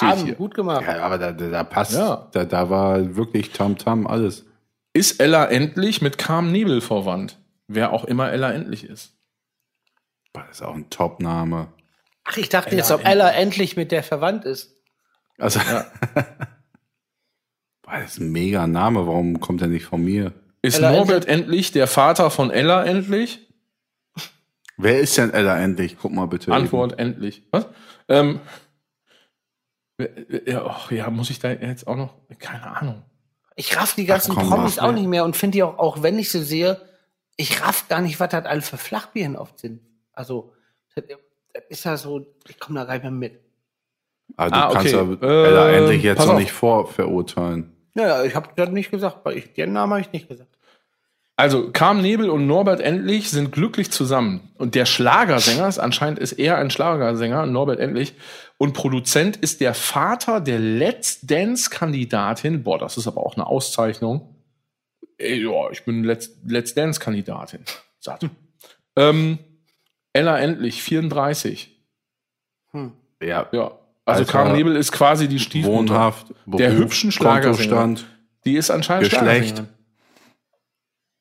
[0.00, 0.34] Hier.
[0.34, 0.84] gut gemacht.
[0.86, 2.28] Ja, aber da, da, passt, Ja.
[2.32, 4.44] da, da war wirklich Tamtam alles.
[4.92, 7.38] Ist Ella endlich mit Carmen Nebel verwandt?
[7.68, 9.14] Wer auch immer Ella endlich ist.
[10.32, 11.68] Boah, Das ist auch ein Top-Name.
[12.24, 14.74] Ach, ich dachte jetzt, ob Ella endlich mit der verwandt ist.
[15.38, 15.60] Also,
[17.82, 19.06] Boah, das ist ein mega Name.
[19.06, 20.32] Warum kommt er nicht von mir?
[20.60, 23.47] Ist Ella Norbert endlich der Vater von Ella endlich?
[24.78, 25.96] Wer ist denn Ella endlich?
[26.00, 26.52] Guck mal bitte.
[26.52, 27.42] Antwort endlich.
[27.50, 27.66] Was?
[28.08, 28.40] Ähm,
[30.46, 32.14] ja, och, ja, muss ich da jetzt auch noch?
[32.38, 33.02] Keine Ahnung.
[33.56, 36.16] Ich raff die ganzen komm, Promis auch nicht mehr und finde die auch, auch wenn
[36.18, 36.80] ich sie sehe,
[37.36, 39.80] ich raff gar nicht, was das alle für Flachbirnen oft sind.
[40.12, 40.52] Also,
[40.94, 41.04] das,
[41.68, 43.40] ist ja so, ich komme da gar nicht mehr mit.
[44.36, 45.18] Aber du Ah, kannst okay.
[45.22, 46.38] ja Ella Ähm, endlich jetzt noch auf.
[46.38, 47.72] nicht vorverurteilen.
[47.94, 50.56] Naja, ich habe das nicht gesagt, weil ich, den Namen habe ich nicht gesagt.
[51.38, 54.50] Also Carmen Nebel und Norbert Endlich sind glücklich zusammen.
[54.58, 58.14] Und der Schlagersänger ist anscheinend ist eher ein Schlagersänger, Norbert Endlich.
[58.56, 62.64] Und Produzent ist der Vater der Let's Dance-Kandidatin.
[62.64, 64.34] Boah, das ist aber auch eine Auszeichnung.
[65.16, 67.60] Ey, ja, ich bin Let's, Let's Dance-Kandidatin.
[68.00, 68.28] Satt.
[68.96, 69.38] Ähm,
[70.12, 71.70] Ella Endlich, 34.
[73.22, 73.78] Ja, Ja.
[74.04, 75.76] Also Alter, Carmen Nebel ist quasi die Stiefmutter.
[75.90, 77.94] wohnhaft, Der hübschen Schlagersänger.
[78.44, 79.58] Die ist anscheinend Geschlecht.
[79.58, 79.77] Schlagersängerin.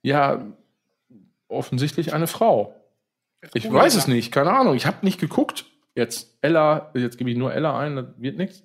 [0.07, 0.41] Ja,
[1.49, 2.73] offensichtlich eine Frau.
[3.53, 4.75] Ich weiß es nicht, keine Ahnung.
[4.75, 5.65] Ich habe nicht geguckt.
[5.95, 8.63] Jetzt Ella, jetzt gebe ich nur Ella ein, das wird nichts.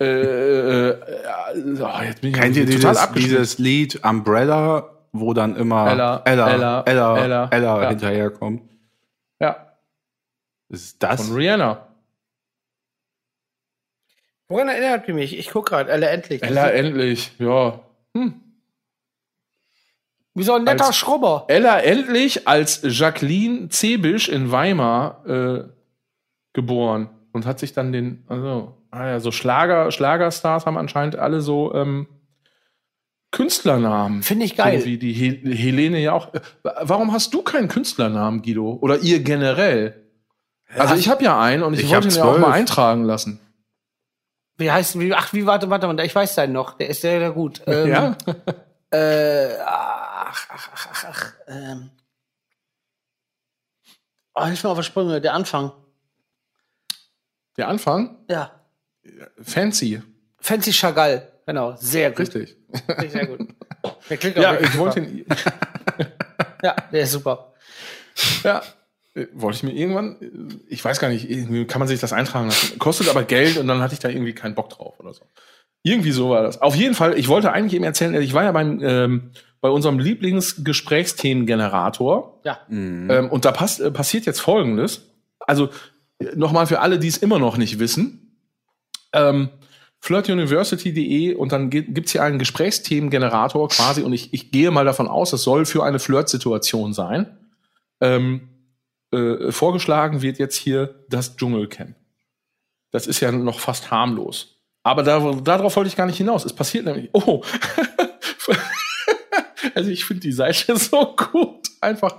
[0.00, 5.54] Äh, äh, äh, oh, jetzt bin ich Kennt ihr dieses, dieses Lied Umbrella, wo dann
[5.56, 7.88] immer Ella, Ella, Ella, Ella, Ella, Ella, ja.
[7.90, 8.62] hinterherkommt?
[9.38, 9.74] Ja,
[10.70, 11.26] Ist das?
[11.26, 11.86] von Rihanna.
[14.48, 15.38] Woran erinnert die mich?
[15.38, 16.42] Ich guck gerade, Ella endlich.
[16.42, 17.80] Ella endlich, ja.
[18.16, 18.49] Hm.
[20.34, 21.44] Wie so ein netter als- Schrubber.
[21.48, 25.64] Ella endlich als Jacqueline Zebisch in Weimar äh,
[26.52, 31.40] geboren und hat sich dann den, also, ah ja, so Schlager, Schlagerstars haben anscheinend alle
[31.40, 32.06] so ähm,
[33.32, 34.22] Künstlernamen.
[34.22, 34.80] Finde ich geil.
[34.80, 36.28] So wie die He Helene ja auch.
[36.62, 38.78] Warum hast du keinen Künstlernamen, Guido?
[38.82, 40.04] Oder ihr generell?
[40.76, 43.04] Also ich habe ja einen und ich, Ich wollte hab ihn ja auch mal eintragen
[43.04, 43.40] lassen.
[44.56, 47.18] Wie heißt, wie, ach, wie, warte, warte, warte, ich weiß deinen noch, der ist sehr,
[47.18, 47.62] sehr gut.
[47.66, 48.16] Ähm, ja?
[48.92, 49.48] Äh,
[50.30, 51.90] ach, ach, ach, ach, ach, ähm.
[54.34, 55.72] Oh, hilf mir auf der Sprünge, der Anfang.
[57.56, 58.16] Der Anfang?
[58.28, 58.52] Ja.
[59.42, 60.02] Fancy.
[60.38, 62.20] Fancy Chagall, genau, sehr gut.
[62.20, 62.56] Richtig.
[62.88, 63.48] Richtig, Sehr gut.
[64.08, 65.26] Der klingt Ja, auch wirklich ich wollte ihn.
[66.62, 67.54] Ja, der ist super.
[68.44, 68.62] Ja,
[69.14, 71.26] äh, wollte ich mir irgendwann, ich weiß gar nicht,
[71.68, 72.78] kann man sich das eintragen lassen.
[72.78, 75.26] Kostet aber Geld und dann hatte ich da irgendwie keinen Bock drauf oder so.
[75.82, 76.60] Irgendwie so war das.
[76.60, 79.98] Auf jeden Fall, ich wollte eigentlich eben erzählen, ich war ja beim, ähm, bei unserem
[79.98, 82.60] Lieblingsgesprächsthemengenerator Ja.
[82.68, 85.02] ähm, und da passt, äh, passiert jetzt Folgendes.
[85.40, 85.68] Also
[86.34, 88.36] nochmal für alle, die es immer noch nicht wissen.
[89.12, 89.50] Ähm,
[90.00, 95.34] flirtuniversity.de und dann gibt's hier einen Gesprächsthemengenerator quasi und ich, ich gehe mal davon aus,
[95.34, 97.36] es soll für eine Flirtsituation sein.
[98.00, 98.48] Ähm,
[99.12, 101.96] äh, vorgeschlagen wird jetzt hier das Dschungelcamp.
[102.92, 104.56] Das ist ja noch fast harmlos.
[104.82, 106.46] Aber da, darauf wollte ich gar nicht hinaus.
[106.46, 107.10] Es passiert nämlich.
[107.12, 107.42] Oh.
[109.74, 111.68] also ich finde die Seite so gut.
[111.80, 112.16] Einfach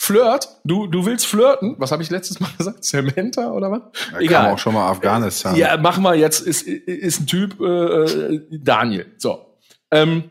[0.00, 0.48] Flirt.
[0.64, 1.74] Du, du willst flirten.
[1.78, 2.84] Was habe ich letztes Mal gesagt?
[2.84, 3.80] Samantha oder was?
[4.12, 5.56] Da kam auch schon mal Afghanistan.
[5.56, 6.40] Ja, machen wir jetzt.
[6.40, 9.12] Ist, ist ein Typ, äh, Daniel.
[9.18, 9.58] So.
[9.90, 10.30] Ähm,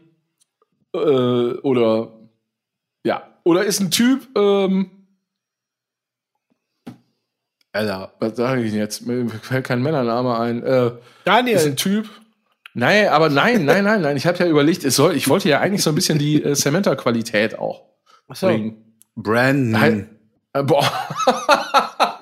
[0.93, 2.13] äh, oder,
[3.03, 3.24] ja.
[3.43, 4.89] Oder ist ein Typ, ähm,
[7.74, 8.13] Ella.
[8.20, 9.05] was sage ich denn jetzt?
[9.05, 10.63] Mir fällt kein Männername ein.
[10.63, 10.93] Äh, ist
[11.26, 12.09] Daniel, ein Typ.
[12.80, 14.17] Nein, aber nein, nein, nein, nein.
[14.17, 16.53] Ich habe ja überlegt, es soll, ich wollte ja eigentlich so ein bisschen die äh,
[16.53, 17.82] Samantha-Qualität auch
[18.28, 18.45] Achso.
[18.47, 18.93] bringen.
[19.15, 19.82] Brandon.
[19.82, 20.05] Halt-
[20.53, 20.86] Äh, boah.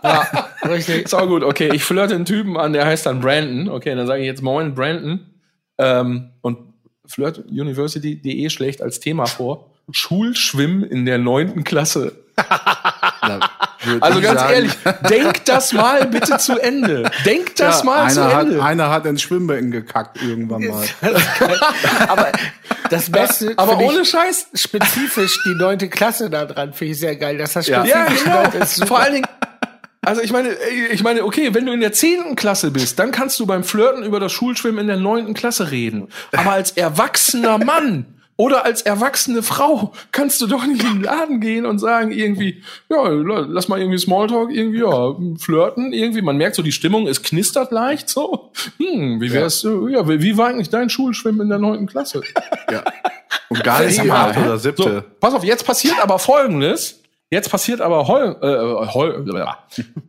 [0.03, 1.05] ja, richtig.
[1.05, 1.43] Ist auch gut.
[1.43, 3.67] Okay, ich flirte einen Typen an, der heißt dann Brandon.
[3.69, 5.19] Okay, dann sage ich jetzt Moin, Brandon.
[5.77, 6.57] Ähm, und
[7.05, 12.13] flirtuniversity.de schlägt als Thema vor Schulschwimmen in der neunten Klasse.
[14.01, 14.71] Also ganz sagen, ehrlich,
[15.09, 17.09] denk das mal bitte zu Ende.
[17.25, 18.63] Denk das ja, mal zu einer, hat, Ende.
[18.63, 20.85] einer hat ins Schwimmbecken gekackt irgendwann mal.
[22.07, 22.31] Aber
[22.89, 24.47] das Beste, aber ohne ich, Scheiß.
[24.53, 27.37] spezifisch die neunte Klasse da dran, finde ich sehr geil.
[27.37, 27.85] Dass das Ja.
[27.85, 28.51] spezifisch Ja, genau.
[28.51, 28.85] dort ist.
[28.87, 29.27] Vor allen Dingen,
[30.05, 30.49] Also ich meine,
[30.91, 34.03] ich meine, okay, wenn du in der zehnten Klasse bist, dann kannst du beim Flirten
[34.03, 36.09] über das Schulschwimmen in der neunten Klasse reden.
[36.31, 38.05] Aber als erwachsener Mann
[38.37, 42.63] oder als erwachsene Frau kannst du doch nicht in den Laden gehen und sagen irgendwie,
[42.89, 46.21] ja, lass mal irgendwie Smalltalk, irgendwie, ja, flirten, irgendwie.
[46.21, 48.51] Man merkt so, die Stimmung, es knistert leicht so.
[48.77, 52.21] Hm, wie wär's, ja, ja wie war eigentlich dein Schulschwimmen in der neunten Klasse?
[52.69, 52.83] Ja.
[53.49, 54.83] Und gar nicht die achte oder siebte.
[54.83, 57.01] So, pass auf, jetzt passiert aber Folgendes.
[57.31, 59.25] Jetzt passiert aber hol, äh, hol,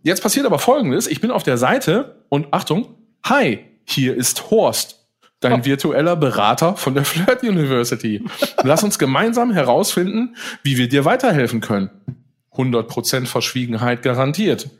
[0.02, 1.06] jetzt passiert aber Folgendes.
[1.06, 5.05] Ich bin auf der Seite und Achtung, hi, hier ist Horst
[5.40, 8.24] dein virtueller Berater von der Flirt University.
[8.62, 11.90] Lass uns gemeinsam herausfinden, wie wir dir weiterhelfen können.
[12.52, 14.70] 100% Verschwiegenheit garantiert.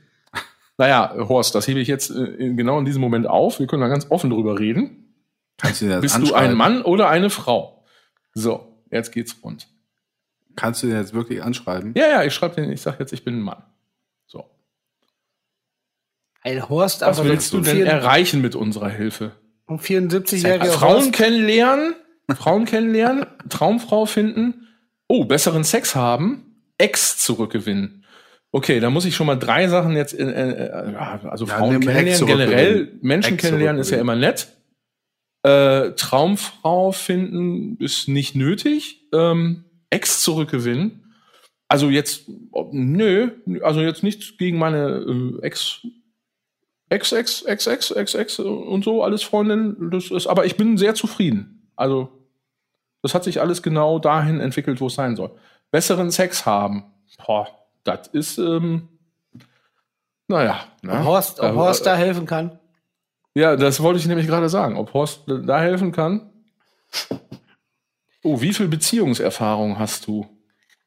[0.78, 3.60] Naja, Horst, das hebe ich jetzt äh, genau in diesem Moment auf.
[3.60, 5.14] Wir können da ganz offen drüber reden.
[5.58, 7.84] Kannst du das Bist du ein Mann oder eine Frau?
[8.34, 9.68] So, jetzt geht's rund.
[10.54, 11.94] Kannst du den jetzt wirklich anschreiben?
[11.96, 13.62] Ja, ja, ich schreibe den, ich sage jetzt, ich bin ein Mann.
[14.26, 14.44] So.
[16.42, 19.32] Ein Horst, Was aber willst du denn erreichen mit unserer Hilfe?
[19.66, 21.94] Um 74-jährige Frauen kennenlernen,
[22.36, 24.68] Frauen kennenlernen, Traumfrau finden,
[25.08, 28.04] oh, besseren Sex haben, Ex zurückgewinnen.
[28.52, 32.26] Okay, da muss ich schon mal drei Sachen jetzt, äh, äh, also Ja, Frauen kennenlernen,
[32.26, 34.48] generell Menschen Ex kennenlernen ist ja immer nett.
[35.42, 39.08] Äh, Traumfrau finden ist nicht nötig.
[39.12, 41.14] Ähm, Ex zurückgewinnen.
[41.68, 42.28] Also jetzt,
[42.72, 43.30] nö,
[43.62, 45.04] also jetzt nichts gegen meine
[45.40, 45.86] äh, Ex
[46.88, 49.90] Ex, Ex, Ex, Ex, Ex, Ex und so, alles Freundin.
[49.90, 51.70] Das ist, aber ich bin sehr zufrieden.
[51.74, 52.08] Also,
[53.02, 55.30] das hat sich alles genau dahin entwickelt, wo es sein soll.
[55.70, 56.84] Besseren Sex haben.
[57.26, 57.48] Boah,
[57.84, 58.88] das ist, ähm,
[60.28, 60.64] naja.
[60.82, 61.04] Ob Ne?
[61.04, 62.58] Horst, ob Äh, Horst äh, da helfen kann.
[63.34, 64.76] Ja, das wollte ich nämlich gerade sagen.
[64.76, 66.30] Ob Horst da helfen kann?
[68.22, 70.26] Oh, wie viel Beziehungserfahrung hast du?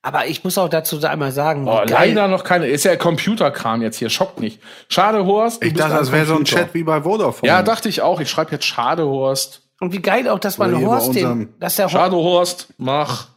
[0.01, 2.67] Aber ich muss auch dazu einmal sagen, Oh, leider noch keine.
[2.67, 4.09] Ist ja Computerkram jetzt hier.
[4.09, 4.61] Schockt nicht.
[4.87, 5.61] Schade, Horst.
[5.61, 6.45] du Ich bist dachte, das wäre so ein.
[6.45, 7.47] Chat wie bei Vodafone.
[7.51, 8.19] Ja, dachte ich auch.
[8.21, 9.63] Ich schreibe jetzt Schade, Horst.
[9.81, 13.27] und wie geil auch, dass man Oder Horst den, dass der Schade, Horst, mach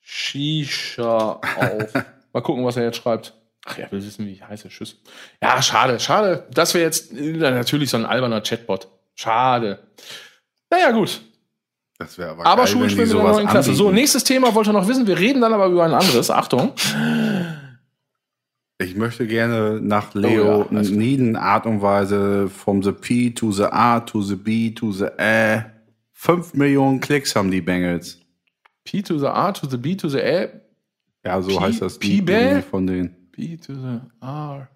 [0.00, 1.94] Shisha auf.
[2.32, 3.34] Mal gucken, was er jetzt schreibt.
[3.66, 4.68] Ach ja, wir wissen, wie ich heiße.
[4.68, 4.96] Tschüss.
[5.42, 6.46] Ja, schade, schade.
[6.52, 8.88] Das wäre jetzt natürlich so ein alberner Chatbot.
[9.14, 9.80] Schade.
[10.70, 11.20] Naja, gut.
[12.00, 13.74] Das wäre aber, Aber geil, die Schulschwimmen in der neuen Klasse.
[13.74, 13.94] So, anbieten.
[14.00, 15.06] nächstes Thema wollte noch wissen.
[15.06, 16.30] Wir reden dann aber über ein anderes.
[16.30, 16.72] Achtung.
[18.78, 23.52] Ich möchte gerne nach Leo Oh ja, jeden Art und Weise from the P to
[23.52, 25.64] the A to the B to the Ä.
[26.12, 28.18] Fünf Millionen Klicks haben die Bengals.
[28.84, 30.48] P to the A to the B to the A.
[31.26, 33.14] Ja, so Pi- heißt das Pi Lied von denen.
[33.32, 34.68] B to the R.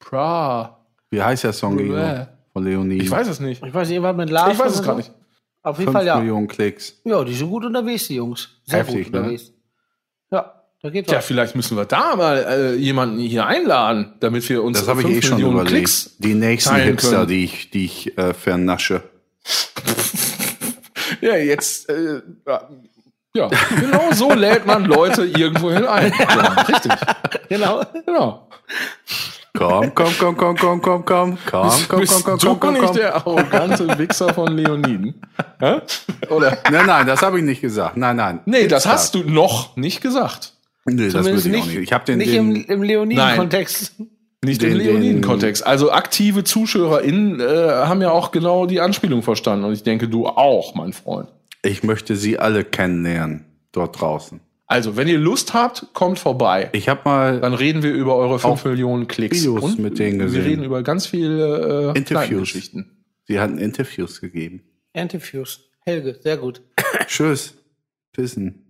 [0.00, 0.84] Pra.
[1.12, 2.26] Wie heißt der Song Bäh.
[2.52, 2.96] von Leonie?
[2.96, 3.64] Ich weiß es nicht.
[3.64, 4.98] ich weiß nicht, was mit Lars Ich weiß es gar so?
[4.98, 5.12] nicht.
[5.62, 6.18] Auf jeden Fünf Fall ja.
[6.18, 7.00] Millionen Klicks.
[7.04, 8.48] Ja, die sind gut unterwegs, die Jungs.
[8.64, 9.18] Sehr Heftig, gut ne?
[9.20, 9.52] unterwegs.
[10.30, 11.24] Ja, da geht was.
[11.24, 15.08] vielleicht müssen wir da mal äh, jemanden hier einladen, damit wir uns Das habe ich
[15.08, 15.74] eh schon Millionen überlegt.
[15.76, 16.16] Klicks.
[16.18, 17.28] Die nächsten Hipster, können.
[17.28, 19.02] die ich, die ich äh, vernasche.
[21.20, 22.68] Ja, jetzt, äh, ja,
[23.34, 26.12] ja, genau so lädt man Leute irgendwohin ein.
[26.18, 26.92] Ja, richtig,
[27.48, 27.84] Genau.
[28.04, 28.48] genau.
[29.54, 32.58] Komm, komm, komm, komm, komm, komm, komm, komm, bist, komm, komm, komm, komm, komm, komm,
[32.60, 32.82] komm.
[32.82, 35.20] nicht der arrogante Wichser von Leoniden?
[36.30, 36.58] Oder?
[36.70, 37.98] Nein, nein, das habe ich nicht gesagt.
[37.98, 38.40] Nein, nein.
[38.46, 40.54] Nee, das hast du noch nicht gesagt.
[40.86, 41.78] Nee, Zumindest das würde ich nicht, auch nicht.
[41.78, 43.94] Ich habe den nicht den, im, im Leoniden-Kontext.
[44.42, 45.66] Nicht den, im Leoniden-Kontext.
[45.66, 50.26] Also aktive ZuschauerInnen äh, haben ja auch genau die Anspielung verstanden und ich denke, du
[50.26, 51.28] auch, mein Freund.
[51.62, 54.40] Ich möchte sie alle kennenlernen dort draußen.
[54.72, 56.70] Also, wenn ihr Lust habt, kommt vorbei.
[56.72, 59.42] Ich habe mal Dann reden wir über eure 5 Auch Millionen Klicks.
[59.42, 60.44] Videos mit denen Wir gesehen.
[60.44, 62.40] reden über ganz viele äh, Interviews.
[62.40, 63.04] Geschichten.
[63.28, 64.62] sie hatten Interviews gegeben.
[64.94, 65.68] Interviews.
[65.84, 66.62] Helge, sehr gut.
[67.06, 67.52] Tschüss.
[68.12, 68.64] Pissen.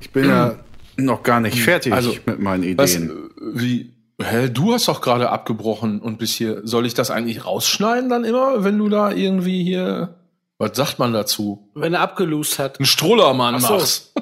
[0.00, 0.58] Ich bin ja
[0.96, 3.30] noch gar nicht fertig Also, mit meinen Was, äh, Ideen.
[3.54, 8.10] wie, hä, du hast doch gerade abgebrochen und bis hier, soll ich das eigentlich rausschneiden
[8.10, 10.16] dann immer, wenn du da irgendwie hier,
[10.58, 11.70] was sagt man dazu?
[11.74, 12.80] Wenn er abgelust hat.
[12.80, 13.74] Ein Strullermann so.
[13.74, 14.12] machst.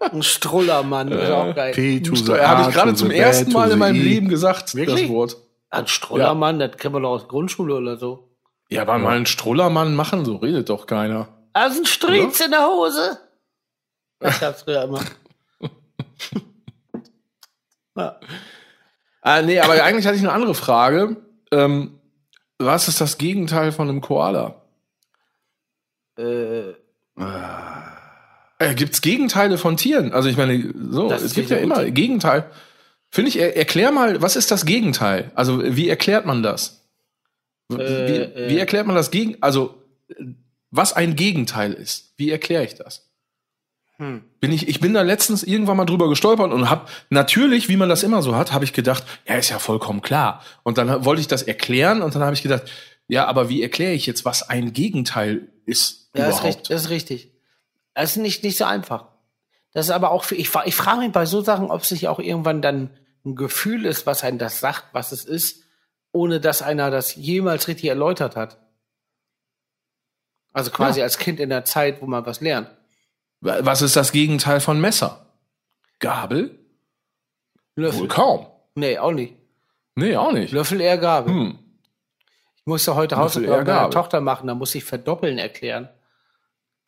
[0.00, 1.12] Ein Strullermann.
[1.12, 1.72] ist auch geil.
[1.72, 4.02] P to the Habe A ich gerade zum ersten Mal in meinem I.
[4.02, 5.02] Leben gesagt, Wirklich?
[5.02, 5.36] das Wort.
[5.68, 8.30] Ein Strullermann, das kennen wir doch aus der Grundschule oder so.
[8.70, 11.28] Ja, aber mal einen Strullermann machen, so redet doch keiner.
[11.52, 13.18] Also ein Striez in der Hose.
[14.18, 15.00] Das gab's früher immer.
[17.96, 18.18] ja.
[19.26, 21.16] Ah, nee, aber eigentlich hatte ich eine andere Frage.
[21.50, 21.98] Ähm,
[22.58, 24.62] was ist das Gegenteil von einem Koala?
[26.16, 26.70] Äh,
[28.58, 30.12] Äh, gibt's Gegenteile von Tieren?
[30.12, 32.48] Also ich meine, so, Das es gibt ja immer Gegenteil.
[33.10, 35.32] Finde ich, er, erklär mal, was ist das Gegenteil?
[35.34, 36.86] Also wie erklärt man das?
[37.68, 38.60] Wie, Äh, wie äh.
[38.60, 39.82] erklärt man das Gegen, also
[40.70, 42.12] was ein Gegenteil ist?
[42.16, 43.05] Wie erkläre ich das?
[43.98, 47.88] Bin ich, ich bin da letztens irgendwann mal drüber gestolpert und hab natürlich, wie man
[47.88, 50.42] das immer so hat, habe ich gedacht, ja, ist ja vollkommen klar.
[50.62, 52.64] Und dann wollte ich das erklären und dann habe ich gedacht,
[53.08, 56.44] ja, aber wie erkläre ich jetzt, was ein Gegenteil ist Ja, ist überhaupt?
[56.44, 57.32] richtig, das ist richtig.
[57.94, 59.06] Das ist nicht, nicht so einfach.
[59.72, 62.08] Das ist aber auch für, ich, ich frage mich bei so Sachen, ob es nicht
[62.08, 62.90] auch irgendwann dann
[63.24, 65.64] ein Gefühl ist, was einen das sagt, was es ist,
[66.12, 68.58] ohne dass einer das jemals richtig erläutert hat.
[70.52, 72.68] Also quasi als Kind in der Zeit, wo man was lernt.
[73.40, 75.26] Was ist das Gegenteil von Messer?
[75.98, 76.58] Gabel?
[77.76, 78.08] Wohl Löffel.
[78.08, 78.46] kaum.
[78.74, 79.34] Nee, auch nicht.
[79.94, 80.52] Nee, auch nicht.
[80.52, 81.32] Löffel eher Gabel.
[81.32, 81.58] Hm.
[82.56, 83.90] Ich musste heute Hausaufgaben meiner.
[83.90, 85.88] Tochter machen, da muss ich verdoppeln erklären.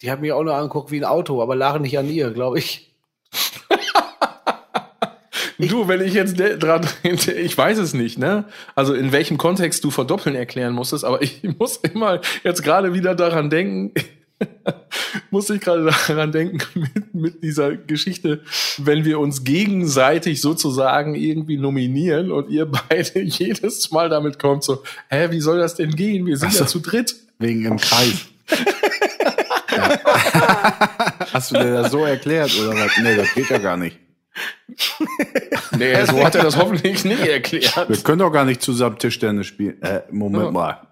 [0.02, 2.58] Die hat mich auch nur angeguckt wie ein Auto, aber lag nicht an ihr, glaube
[2.58, 2.94] ich.
[5.60, 8.44] Du, wenn ich jetzt dran, ich weiß es nicht, ne?
[8.76, 13.16] Also in welchem Kontext du verdoppeln erklären musstest, aber ich muss immer jetzt gerade wieder
[13.16, 13.92] daran denken,
[15.30, 16.58] muss ich gerade daran denken
[16.94, 18.42] mit, mit dieser Geschichte,
[18.78, 24.82] wenn wir uns gegenseitig sozusagen irgendwie nominieren und ihr beide jedes Mal damit kommt so,
[25.08, 26.26] hä, wie soll das denn gehen?
[26.26, 26.60] Wir sind so.
[26.60, 27.14] ja zu dritt.
[27.38, 28.26] Wegen im Kreis.
[29.70, 29.98] ja.
[31.32, 32.90] Hast du dir das so erklärt oder was?
[33.00, 33.96] Nee, das geht ja gar nicht.
[35.76, 37.88] Nee, so hat er das hoffentlich nicht erklärt.
[37.88, 39.80] Wir können doch gar nicht zusammen Tischtennis spielen.
[39.82, 40.88] Äh, Moment mal.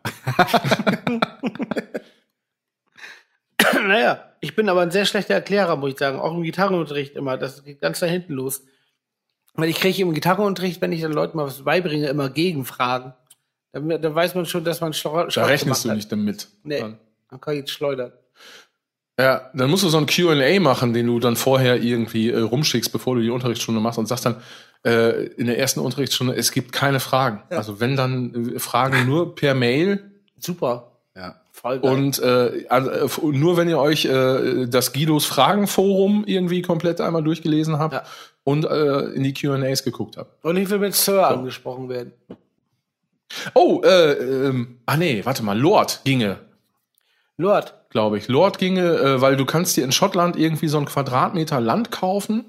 [3.87, 6.19] naja, ich bin aber ein sehr schlechter Erklärer, muss ich sagen.
[6.19, 7.37] Auch im Gitarrenunterricht immer.
[7.37, 8.63] Das geht ganz da hinten los.
[9.55, 13.15] Weil ich kriege im Gitarrenunterricht, wenn ich den Leuten mal was beibringe, immer Gegenfragen.
[13.73, 16.49] Dann, dann weiß man schon, dass man schlau Da rechnest du nicht damit.
[16.63, 16.99] Nee, Dann.
[17.31, 18.13] dann kann ich jetzt schleudern.
[19.19, 22.93] Ja, dann musst du so ein Q&A machen, den du dann vorher irgendwie äh, rumschickst,
[22.93, 24.43] bevor du die Unterrichtsstunde machst und sagst dann
[24.85, 27.43] äh, in der ersten Unterrichtsstunde, es gibt keine Fragen.
[27.49, 30.96] Also wenn dann äh, Fragen nur per Mail Super.
[31.59, 31.91] Voll geil.
[31.91, 37.79] und äh, äh, nur wenn ihr euch äh, das Guidos Fragenforum irgendwie komplett einmal durchgelesen
[37.79, 38.03] habt Ja.
[38.45, 40.45] und äh, in die Q&As geguckt habt.
[40.45, 42.13] Und ich will mit Sir angesprochen werden.
[43.55, 46.37] Oh, äh, ähm, ah nee, warte mal, Lord ginge,
[47.39, 48.29] Lord, glaube ich.
[48.29, 52.45] Lord ginge, äh, weil du kannst dir in Schottland irgendwie so einen Quadratmeter Land kaufen.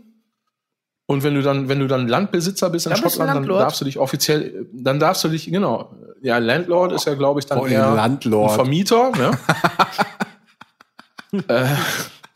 [1.10, 3.62] Und wenn du dann, wenn du dann Landbesitzer bist in Dann bist Schottland, dann Landlord.
[3.62, 7.46] darfst du dich offiziell, dann darfst du dich, genau, ja, Landlord ist ja, glaube ich,
[7.46, 8.50] dann Vor eher Landlord.
[8.52, 9.32] ein Vermieter, ne?
[11.48, 11.76] äh,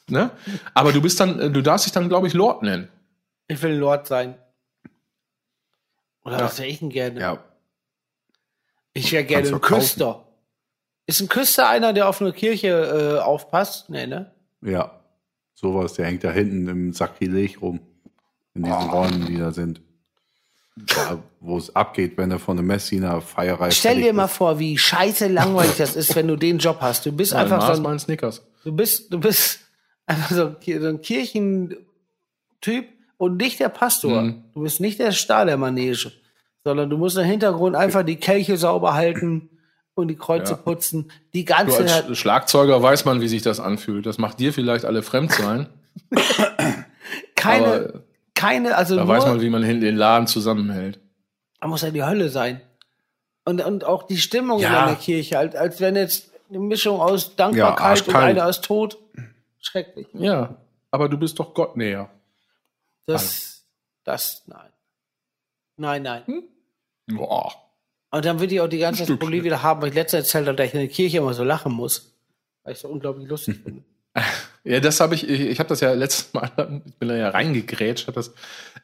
[0.08, 0.32] ne?
[0.74, 2.88] Aber du bist dann, äh, du darfst dich dann, glaube ich, Lord nennen.
[3.48, 4.36] ich will Lord sein.
[6.24, 6.46] Oder Ja.
[6.46, 7.20] was wäre ich denn gerne?
[7.20, 7.38] Ja.
[8.94, 9.60] Ich wäre gerne ein.
[9.62, 10.24] Küster.
[11.08, 13.90] Ist ein Küster einer, der auf eine Kirche äh, aufpasst?
[13.90, 14.32] Nee, ne?
[14.62, 15.02] Ja.
[15.56, 17.82] Sowas, der hängt da hinten im Sakrileg rum.
[18.54, 19.82] In diesen Räumen, die da sind.
[20.76, 24.38] Da, wo es abgeht, wenn du von der Messiner Feierei Stell dir mal bist.
[24.38, 27.06] vor, wie scheiße langweilig das ist, wenn du den Job hast.
[27.06, 28.42] Du bist Nein, einfach so Mars ein, Snickers.
[28.64, 29.60] du bist, du bist
[30.06, 31.78] einfach so ein, Ki- so ein Kirchentyp
[33.18, 34.22] und nicht der Pastor.
[34.22, 34.44] Mhm.
[34.54, 36.12] Du bist nicht der Star der Manege,
[36.64, 39.50] sondern du musst im Hintergrund einfach die Kelche sauber halten
[39.94, 40.58] und die Kreuze Ja.
[40.58, 41.12] putzen.
[41.34, 44.06] Die Du ganze als Sch- Schlagzeuger weiß man, wie sich das anfühlt.
[44.06, 45.68] Das macht dir vielleicht alle fremd sein.
[47.36, 47.94] keine, aber
[48.42, 51.00] keine, also da nur, weiß man, wie man den Laden zusammenhält.
[51.60, 52.62] da muss ja die Hölle sein.
[53.46, 54.82] Und, und auch die Stimmung Ja.
[54.84, 57.78] in der Kirche, als, als wenn jetzt eine Mischung aus Ja, Dankbarkeit
[58.08, 58.38] und arschkalt.
[58.38, 58.98] einer ist tot.
[59.60, 60.08] Schrecklich.
[60.14, 60.56] Ja,
[60.92, 62.10] aber du bist doch Gott näher.
[63.06, 63.64] Das,
[64.04, 64.70] das, nein.
[65.78, 66.24] Nein, nein.
[67.08, 67.52] Boah.
[68.12, 69.20] Und dann will ich auch die ganze Zeit.
[69.20, 71.44] Problem wieder haben, weil ich letztens erzählt habe, dass ich in der Kirche immer so
[71.44, 72.14] lachen muss.
[72.64, 73.84] Weil ich so unglaublich lustig finde.
[74.64, 76.52] Ja, das habe ich, ich, ich habe das ja letztes Mal,
[76.86, 78.34] ich bin da ja reingegrätscht, hab das,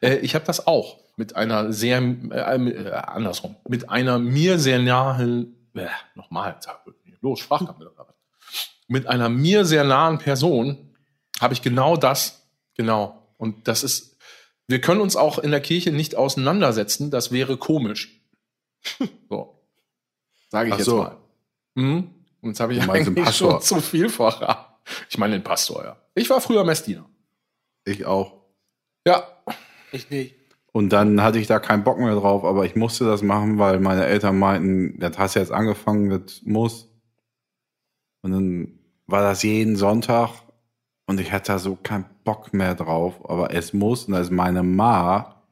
[0.00, 4.80] äh, ich habe das auch mit einer sehr, äh, äh, andersrum, mit einer mir sehr
[4.80, 6.58] nahen, äh, nochmal,
[7.20, 7.78] los, Sprachkampf?
[8.88, 10.94] Mit einer mir sehr nahen Person
[11.40, 13.22] habe ich genau das, genau.
[13.36, 14.16] Und das ist,
[14.66, 18.20] wir können uns auch in der Kirche nicht auseinandersetzen, das wäre komisch.
[19.28, 19.60] So.
[20.48, 20.96] Sage ich Ach jetzt so.
[20.98, 21.16] mal.
[21.74, 22.10] Mhm.
[22.40, 24.67] Und jetzt habe ich eigentlich schon zu viel verraten.
[25.08, 25.96] Ich meine den Pastor, ja.
[26.14, 27.08] Ich war früher Messdiener.
[27.84, 28.44] Ich auch.
[29.06, 29.26] Ja.
[29.92, 30.34] Ich nicht.
[30.72, 33.80] Und dann hatte ich da keinen Bock mehr drauf, aber ich musste das machen, weil
[33.80, 36.88] meine Eltern meinten, das hast du jetzt angefangen, das muss.
[38.22, 40.30] Und dann war das jeden Sonntag
[41.06, 44.04] und ich hatte da so keinen Bock mehr drauf, aber es muss.
[44.04, 45.42] Und da ist meine Ma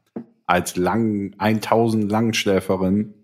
[0.45, 3.15] als lang, 1000 Langschläferin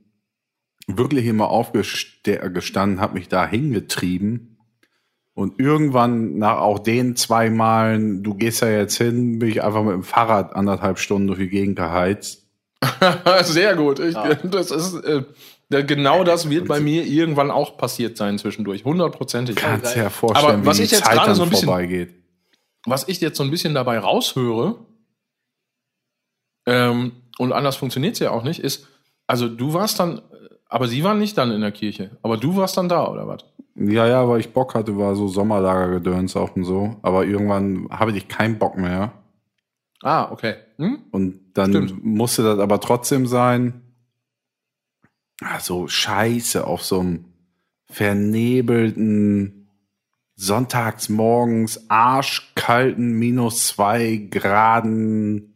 [0.87, 4.52] wirklich immer aufgestanden, hat mich da hingetrieben.
[5.35, 9.83] Und irgendwann, nach auch den zwei Malen, du gehst ja jetzt hin, bin ich einfach
[9.83, 12.47] mit dem Fahrrad anderthalb Stunden durch die Gegend geheizt.
[13.45, 13.99] Sehr gut.
[13.99, 14.15] Ich,
[14.45, 15.25] Das ist, äh,
[15.85, 18.85] genau das wird bei mir irgendwann auch passiert sein zwischendurch.
[18.85, 19.57] Hundertprozentig.
[19.57, 21.65] Kannst ja vorstellen, Aber was wie ich die jetzt Zeit gerade dann so ein bisschen-
[21.67, 22.15] vorbeigeht.
[22.85, 24.85] was ich jetzt so ein bisschen dabei raushöre,
[26.67, 28.87] ähm, und anders funktioniert es ja auch nicht, ist,
[29.27, 30.21] also du warst dann,
[30.73, 33.45] aber sie waren nicht dann in der Kirche, aber du warst dann da, oder was?
[33.75, 36.97] Ja, ja, weil ich Bock hatte, war so Sommerlagergedöns auch und so.
[37.03, 39.13] Aber irgendwann habe ich keinen Bock mehr.
[40.03, 40.57] Ah, okay.
[40.77, 40.99] Hm?
[41.11, 42.05] Und dann Stimmt.
[42.05, 43.81] musste das aber trotzdem sein.
[45.43, 47.25] Also scheiße auf so einem
[47.91, 49.69] vernebelten
[50.35, 55.52] sonntags morgens arschkalten minus zwei Graden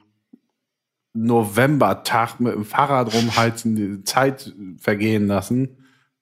[1.17, 5.69] Novembertag mit dem Fahrrad rumheizen, die Zeit vergehen lassen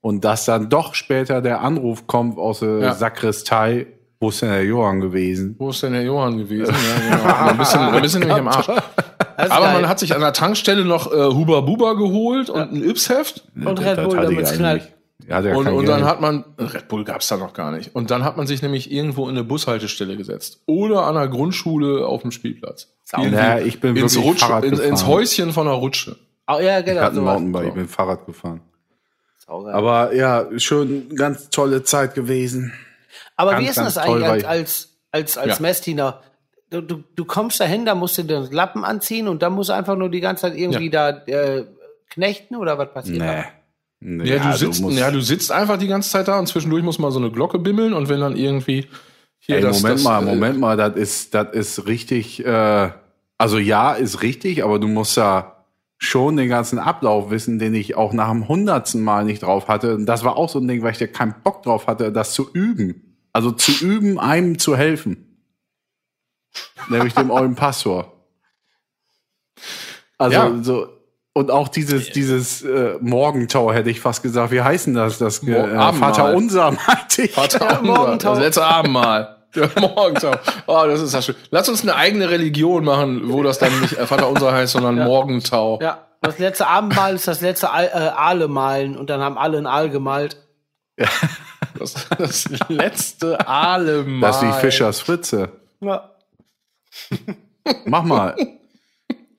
[0.01, 2.95] und dass dann doch später der Anruf kommt aus der Ja.
[2.95, 3.87] Sakristei,
[4.21, 5.55] wo ist denn der Johann gewesen?
[5.59, 6.73] Wo ist denn der Johann gewesen?
[6.75, 7.35] Ja, genau.
[7.51, 8.67] Ein bisschen, ein bisschen nämlich im Arsch.
[9.37, 9.81] Das Aber geil.
[9.81, 13.45] man hat sich an der Tankstelle noch äh, Huba Buba geholt und ein Yps-Heft.
[13.57, 14.93] Und Red Bull, damit's eigentlich knallt.
[15.27, 17.95] Ja, der Und, und dann hat man, Red Bull gab's da noch gar nicht.
[17.95, 20.61] Und dann hat man sich nämlich irgendwo in eine Bushaltestelle gesetzt.
[20.67, 22.93] Oder an einer Grundschule auf dem Spielplatz.
[23.17, 25.07] Ja, ich bin ins, wirklich Rutsch, Fahrrad ins.
[25.07, 26.17] Häuschen von der Rutsche.
[26.47, 27.01] Oh, ja, Ich genau.
[27.01, 27.35] hatte ein sowas.
[27.35, 28.61] Mountainbike, ich bin Fahrrad gefahren.
[29.39, 29.75] Saugeil.
[29.75, 32.73] Aber ja, schon ganz tolle Zeit gewesen.
[33.37, 35.63] Aber Ganz, wie ist das eigentlich als, als, als, als Ja.
[35.63, 36.23] Messdiener?
[36.71, 39.75] Du, du, du kommst dahin, da musst du den Lappen anziehen und dann musst du
[39.75, 41.65] einfach nur die ganze Zeit irgendwie da äh,
[42.11, 43.45] knechten oder was passiert da?
[44.07, 44.29] Nee.
[44.29, 46.99] Ja, du sitzt, musst- ja, du sitzt einfach die ganze Zeit da und zwischendurch muss
[46.99, 48.87] mal so eine Glocke bimmeln und wenn dann irgendwie
[49.39, 52.91] hier Ey, das, Moment das, mal, äh, Moment mal, das ist, das ist richtig, äh,
[53.39, 55.65] also ja, ist richtig, aber du musst ja
[55.97, 59.95] schon den ganzen Ablauf wissen, den ich auch nach dem hundertsten Mal nicht drauf hatte.
[59.95, 62.35] Und das war auch so ein Ding, weil ich da keinen Bock drauf hatte, das
[62.35, 63.17] zu üben.
[63.33, 65.39] Also zu üben, einem zu helfen.
[66.91, 68.13] Nämlich dem euren Pastor.
[70.19, 70.63] Also Ja.
[70.63, 70.89] so,
[71.35, 74.51] und auch dieses, dieses äh, Morgentau hätte ich fast gesagt.
[74.53, 75.19] Wie heißen das?
[75.19, 76.15] Das äh, Mor- Abendmahl.
[76.15, 77.33] Vater unser meinte ich.
[77.33, 78.31] Vater Ja, unser, Morgentau.
[78.31, 79.37] das letzte Abendmahl.
[79.55, 80.33] Der Morgentau.
[80.67, 81.35] Oh, das ist ja schön.
[81.51, 84.97] Lass uns eine eigene Religion machen, wo das dann nicht äh, Vater unser heißt, sondern
[85.05, 85.79] Morgentau.
[85.83, 89.59] Ja, das letzte Abendmahl ist das letzte Aal, äh, Aale malen und dann haben alle
[89.59, 90.37] ein Aal gemalt.
[91.79, 94.21] Das, das letzte Alemal.
[94.31, 95.51] Das ist wie Fischers Fritze.
[95.81, 96.11] Ja.
[97.85, 98.35] Mach mal.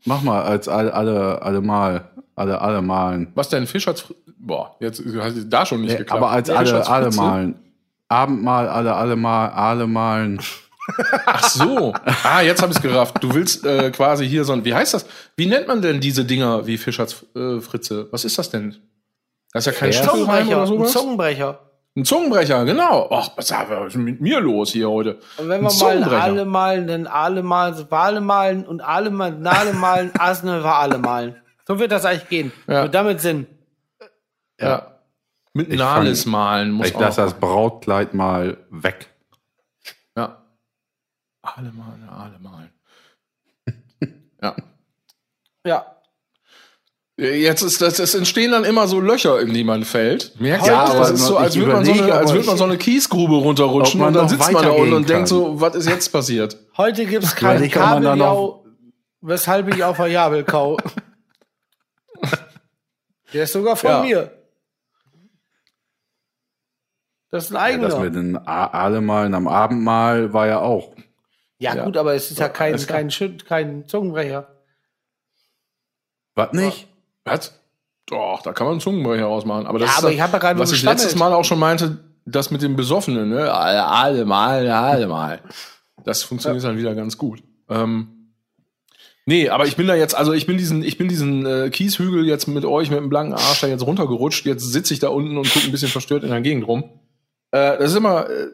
[0.06, 2.10] Mach mal als alle, alle, alle mal.
[2.38, 3.32] Alle, alle malen.
[3.34, 3.65] Was denn?
[3.65, 3.95] Fischer?
[4.38, 6.22] Boah, jetzt hat es da schon nicht Nee, geklappt.
[6.22, 7.22] aber als alle, alle Fritze?
[7.22, 7.56] malen.
[8.10, 10.40] Abendmahl, alle, alle mal, alle malen.
[11.26, 11.94] Ach so.
[12.23, 13.23] Ah, jetzt habe ich es gerafft.
[13.23, 15.06] Du willst äh, quasi hier so ein, wie heißt das?
[15.38, 18.07] Wie nennt man denn diese Dinger wie Fischers äh, Fritze?
[18.11, 18.76] Was ist das denn?
[19.53, 19.94] Das ist ja kein.
[19.94, 20.91] Staffelreim oder Zungenbrecher, ein sowas?
[20.91, 21.60] Zungenbrecher.
[21.98, 23.08] Ein Zungenbrecher, genau.
[23.10, 25.20] Ach, was ist mit mir los hier heute?
[25.38, 26.24] Und wenn Ein wir mal Zungenbrecher.
[26.24, 30.80] alle malen, dann alle malen, so Wale malen und alle malen, Nale malen, Asne war
[30.80, 31.42] alle malen.
[31.66, 32.52] So wird das eigentlich gehen.
[32.68, 32.84] Ja.
[32.84, 33.48] Und damit Sinn.
[34.60, 35.00] Ja.
[35.54, 39.08] Mit Ich fang- malen muss Ich lasse das Brautkleid mal weg.
[40.18, 40.44] Ja.
[41.44, 42.72] Alle malen, alle malen.
[44.42, 44.56] ja.
[45.66, 45.95] Ja.
[47.18, 50.38] Jetzt ist das, es entstehen dann immer so Löcher, in die man fällt.
[50.40, 50.72] Merkst du?
[50.72, 52.78] Ja, das ist so, als würde man so eine, als aber würde man so eine
[52.78, 56.58] Kiesgrube runterrutschen und dann sitzt man da unten und denkt so, was ist jetzt passiert?
[56.76, 58.66] Heute gibt's kein Kabeljau,
[59.22, 60.78] weshalb ich auf der Jabel kau.
[63.34, 64.02] Der ist sogar von Ja.
[64.02, 64.32] mir.
[67.32, 67.88] Das ist ein Ja, eigener.
[67.88, 70.94] das Ja, mit den A- alle malen am Abendmahl war ja auch.
[71.60, 71.84] Ja.
[71.86, 73.10] gut, aber es ist ja kein, kein,
[73.48, 74.48] kein Zungenbrecher.
[76.36, 76.88] Was nicht?
[77.26, 77.60] Was?
[78.07, 79.65] Doch, da kann man einen Zungenbrecher ausmachen.
[79.65, 81.15] Aber das Ja, ist aber das, ich hab ja gerade was ich letztes.
[81.15, 83.52] Mal auch schon meinte, das mit dem Besoffenen, ne?
[83.52, 85.41] Alle, alle mal, alle mal.
[86.03, 87.41] Das funktioniert dann wieder ganz gut.
[87.68, 88.31] Ähm,
[89.26, 92.26] nee, aber ich bin da jetzt, also ich bin diesen, ich bin diesen äh, Kieshügel
[92.27, 94.45] jetzt mit euch mit dem blanken Arsch da jetzt runtergerutscht.
[94.45, 96.84] Jetzt sitze ich da unten und gucke ein bisschen verstört in der Gegend rum.
[97.52, 98.49] Äh, das ist immer, äh,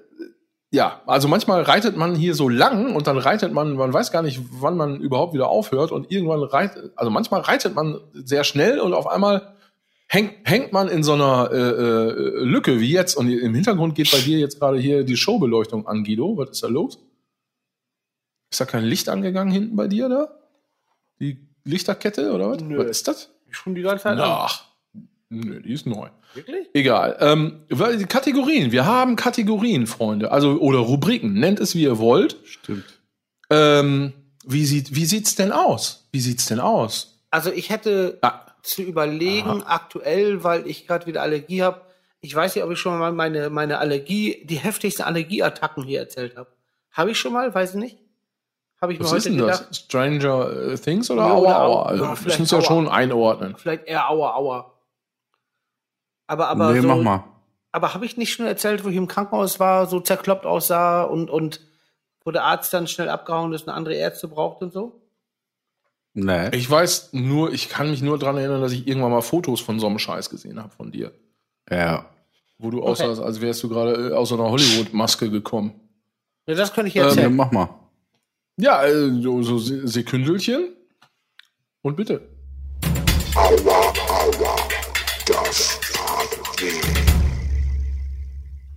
[0.74, 4.22] ja, also manchmal reitet man hier so lang und dann reitet man, man weiß gar
[4.22, 8.80] nicht, wann man überhaupt wieder aufhört und irgendwann reitet, also manchmal reitet man sehr schnell
[8.80, 9.54] und auf einmal
[10.08, 14.12] hängt, hängt man in so einer äh, äh, Lücke wie jetzt und im Hintergrund geht
[14.12, 16.38] bei dir jetzt gerade hier die Showbeleuchtung an, Guido.
[16.38, 17.00] Was ist da los?
[18.50, 20.38] Ist da kein Licht angegangen hinten bei dir da?
[21.20, 22.62] Die Lichterkette oder was?
[22.62, 22.78] Nö.
[22.78, 23.30] Was ist das?
[23.50, 24.18] Schon die ganze Zeit.
[24.20, 24.66] Ach,
[25.30, 26.08] nö, die ist neu.
[26.34, 26.68] Wirklich?
[26.74, 27.18] Egal.
[27.20, 28.72] Ähm, weil die Kategorien.
[28.72, 30.32] Wir haben Kategorien, Freunde.
[30.32, 31.34] Also, oder Rubriken.
[31.34, 32.38] Nennt es, wie ihr wollt.
[32.46, 32.86] Stimmt.
[33.50, 34.14] Ähm,
[34.46, 36.08] wie, sieht, wie sieht's denn aus?
[36.12, 37.20] Wie sieht's denn aus?
[37.32, 41.82] Also ich hätte Ah, zu überlegen, aktuell, weil ich gerade wieder Allergie habe.
[42.22, 46.38] Ich weiß nicht, ob ich schon mal meine, meine Allergie, die heftigsten Allergieattacken hier erzählt
[46.38, 46.48] habe.
[46.92, 47.54] Habe ich schon mal?
[47.54, 47.98] Weiß ich nicht.
[48.82, 49.66] Habe ich mir was ist heute denn gedacht.
[49.70, 49.78] das?
[49.78, 51.84] Stranger Things oder Ja, Aua oder Aua?
[51.84, 53.56] Also, vielleicht müssen ja schon einordnen.
[53.58, 54.71] Vielleicht eher Aua, Aua.
[56.32, 57.24] Aber, aber nee, so, mach mal.
[57.74, 61.30] aber habe ich nicht schon erzählt, wo ich im Krankenhaus war, so zerkloppt aussah und,
[61.30, 61.60] und
[62.24, 65.02] wo der Arzt dann schnell abgehauen ist und andere Ärzte braucht und so?
[66.14, 66.50] Nee.
[66.56, 69.78] Ich weiß nur, ich kann mich nur dran erinnern, dass ich irgendwann mal Fotos von
[69.80, 71.12] so einem Scheiß gesehen habe von dir.
[71.70, 72.06] ja.
[72.64, 75.74] Wo du aussahst, als wärst du gerade äh, aus so einer Hollywood-Maske gekommen.
[76.46, 77.08] Ja, das könnte ich Ähm, ja.
[77.10, 77.36] erzählen.
[77.36, 77.70] Mach mal.
[78.58, 80.68] Ja, äh, so, so Se- Sekündelchen.
[81.82, 82.22] Und bitte.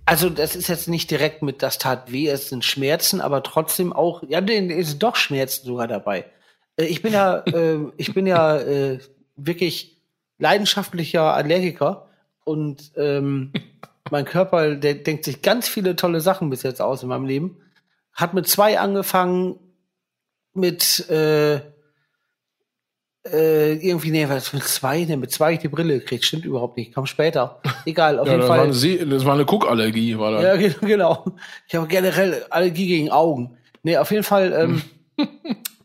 [0.05, 3.91] Also das ist jetzt nicht direkt mit das tat weh, es sind Schmerzen, aber trotzdem
[3.91, 6.25] auch, ja, es sind doch Schmerzen sogar dabei.
[6.77, 8.99] Äh, Ich bin ja, äh, ich bin ja äh,
[9.35, 9.97] wirklich
[10.37, 12.07] leidenschaftlicher Allergiker
[12.43, 13.51] und ähm,
[14.11, 17.57] mein Körper, der denkt sich ganz viele tolle Sachen bis jetzt aus in meinem Leben.
[18.13, 19.59] Hat mit zwei angefangen,
[20.53, 21.61] mit äh,
[23.31, 26.77] äh, irgendwie, nee, was mit zwei, nee, mit zwei ich die Brille gekriegt, stimmt überhaupt
[26.77, 27.59] nicht, kam später.
[27.85, 28.57] Egal, auf Ja, jeden das, Fall.
[28.57, 30.43] war eine See das war eine Guckallergie, war das.
[30.43, 31.25] Ja, ge- genau.
[31.67, 33.57] Ich habe generell Allergie gegen Augen.
[33.83, 34.81] Nee, auf jeden Fall ähm,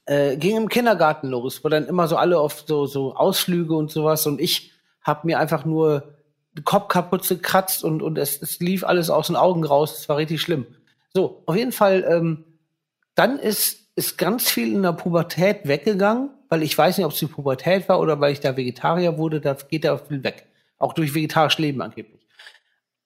[0.06, 3.90] äh, ging im Kindergarten los, wo dann immer so alle auf so, so Ausflüge und
[3.90, 4.72] sowas und ich
[5.02, 6.14] habe mir einfach nur
[6.56, 9.98] den Kopf kaputt gekratzt und, und es, es lief alles aus den Augen raus.
[10.00, 10.66] Es war richtig schlimm.
[11.14, 12.44] So, auf jeden Fall, ähm,
[13.14, 17.18] dann ist, ist ganz viel in der Pubertät weggegangen, weil ich weiß nicht, ob es
[17.18, 20.46] die Pubertät war oder weil ich da Vegetarier wurde, da geht da viel weg.
[20.78, 22.20] Auch durch vegetarisch Leben angeblich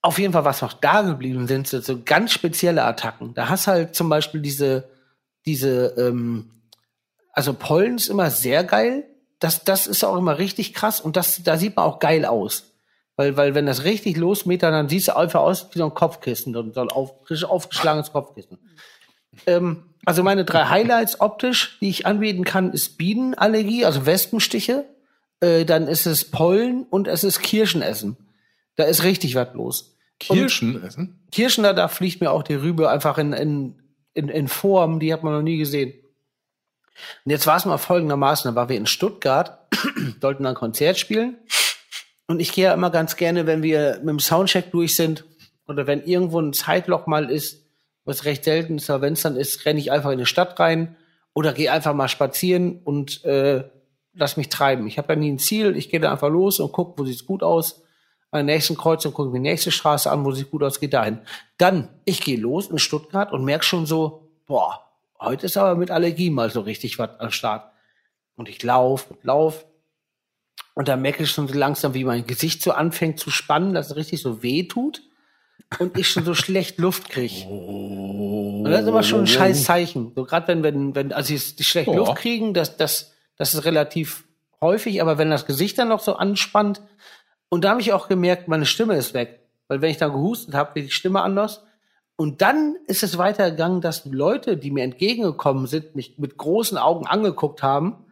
[0.04, 3.32] auf jeden Fall, was noch da geblieben sind, sind so ganz spezielle Attacken.
[3.32, 4.90] Da hast halt zum Beispiel diese,
[5.46, 6.50] diese, ähm,
[7.32, 9.06] also Pollen ist immer sehr geil.
[9.38, 12.74] Das, das ist auch immer richtig krass und das, da sieht man auch geil aus.
[13.16, 16.52] Weil, weil wenn das richtig losmetert, dann siehst du einfach aus wie so ein Kopfkissen,
[16.52, 18.58] so ein auf, frisch aufgeschlagenes Kopfkissen.
[19.46, 24.84] Ähm, also meine drei Highlights optisch, die ich anbieten kann, ist Bienenallergie, also Wespenstiche.
[25.40, 28.16] Äh, dann ist es Pollen und es ist Kirschenessen.
[28.76, 29.96] Da ist richtig was los.
[30.18, 31.20] Kirschen essen?
[31.30, 33.82] Kirschen, da, da fliegt mir auch die Rübe einfach in, in,
[34.14, 35.92] in, in Form, die hat man noch nie gesehen.
[37.24, 39.66] Und jetzt war es mal folgendermaßen, da waren wir in Stuttgart,
[40.20, 41.36] sollten ein Konzert spielen.
[42.26, 45.24] Und ich gehe ja immer ganz gerne, wenn wir mit dem Soundcheck durch sind
[45.66, 47.63] oder wenn irgendwo ein Zeitloch mal ist,
[48.04, 50.58] was recht selten ist, aber wenn es dann ist, renne ich einfach in die Stadt
[50.60, 50.96] rein
[51.32, 53.64] oder gehe einfach mal spazieren und äh,
[54.14, 54.86] lass mich treiben.
[54.86, 57.26] Ich habe ja nie ein Ziel, ich gehe da einfach los und gucke, wo sieht's
[57.26, 57.82] gut aus.
[58.30, 60.80] An der nächsten Kreuzung gucke ich mir die nächste Straße an, wo sieht gut aus,
[60.80, 61.20] geht dahin.
[61.56, 64.84] Dann, ich gehe los in Stuttgart und merk schon so, boah,
[65.20, 67.70] heute ist aber mit Allergie mal so richtig was am Start.
[68.36, 69.64] Und ich lauf und lauf.
[70.74, 73.90] Und dann merke ich schon so langsam, wie mein Gesicht so anfängt zu spannen, dass
[73.90, 75.02] es richtig so weh tut.
[75.78, 77.46] Und ich schon so schlecht Luft kriege.
[77.48, 80.12] Und das ist immer schon ein scheiß Zeichen.
[80.14, 81.96] So gerade wenn, wenn, wenn, also die, die schlecht Ja.
[81.96, 84.24] Luft kriegen, das, das, das ist relativ
[84.60, 86.80] häufig, aber wenn das Gesicht dann noch so anspannt,
[87.48, 89.40] und da habe ich auch gemerkt, meine Stimme ist weg.
[89.68, 91.62] Weil wenn ich dann gehustet habe, wird die Stimme anders.
[92.16, 96.78] Und dann ist es weitergegangen, dass die Leute, die mir entgegengekommen sind, mich mit großen
[96.78, 98.04] Augen angeguckt haben.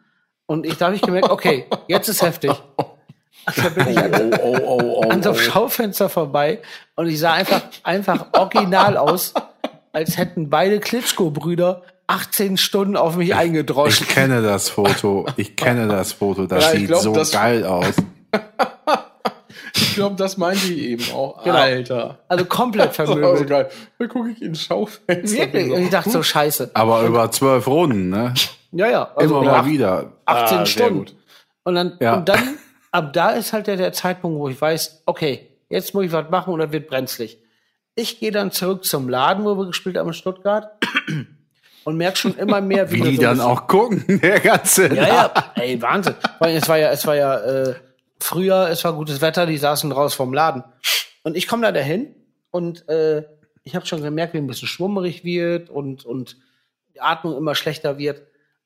[0.47, 2.52] Und ich da habe ich gemerkt, okay, jetzt ist heftig.
[3.57, 5.33] Da bin ich an, Oh, oh, oh, an so oh.
[5.33, 6.61] einem Schaufenster vorbei
[6.95, 9.35] und ich sah einfach, einfach original aus,
[9.93, 14.07] als hätten beide Klitschko-Brüder 18 Stunden auf mich Ich eingedroschen.
[14.07, 15.27] kenne das Foto.
[15.37, 16.47] Ich kenne das Foto.
[16.47, 17.95] Das Ja, ich sieht glaub, so das- geil aus.
[19.75, 21.43] Ich glaube, das meinte ich eben auch.
[21.45, 21.57] Genau.
[21.57, 22.19] Alter.
[22.29, 23.49] Also komplett Das war so vermöbelt.
[23.49, 23.71] geil.
[23.99, 25.39] Da gucke ich ins Schaufenster.
[25.39, 25.71] Wirklich.
[25.71, 26.71] Und ich dachte so, scheiße.
[26.75, 28.33] Aber über zwölf Runden, ne?
[28.73, 29.11] Ja, ja.
[29.15, 30.13] Also Immer mal wieder.
[30.25, 31.07] 18 Ah, Stunden.
[31.65, 32.15] Und dann, Ja.
[32.15, 32.59] und dann,
[32.93, 36.31] ab da ist halt der, der Zeitpunkt, wo ich weiß, okay, jetzt muss ich was
[36.31, 37.39] machen oder wird brenzlig.
[37.94, 40.70] Ich gehe dann zurück zum Laden, wo wir gespielt haben in Stuttgart
[41.85, 44.94] und merke schon immer mehr, Wie wir die so dann auch gucken, der ganze.
[44.94, 46.14] Ja, ja, ey, Wahnsinn.
[46.40, 47.74] Es war ja, es war ja äh,
[48.20, 50.62] früher, es war gutes Wetter, die saßen raus vom Laden.
[51.23, 52.14] Und ich komme da dahin
[52.51, 53.24] und äh,
[53.64, 56.36] ich habe schon gemerkt, wie ein bisschen schwummerig wird und, und
[56.94, 58.23] die Atmung immer schlechter wird.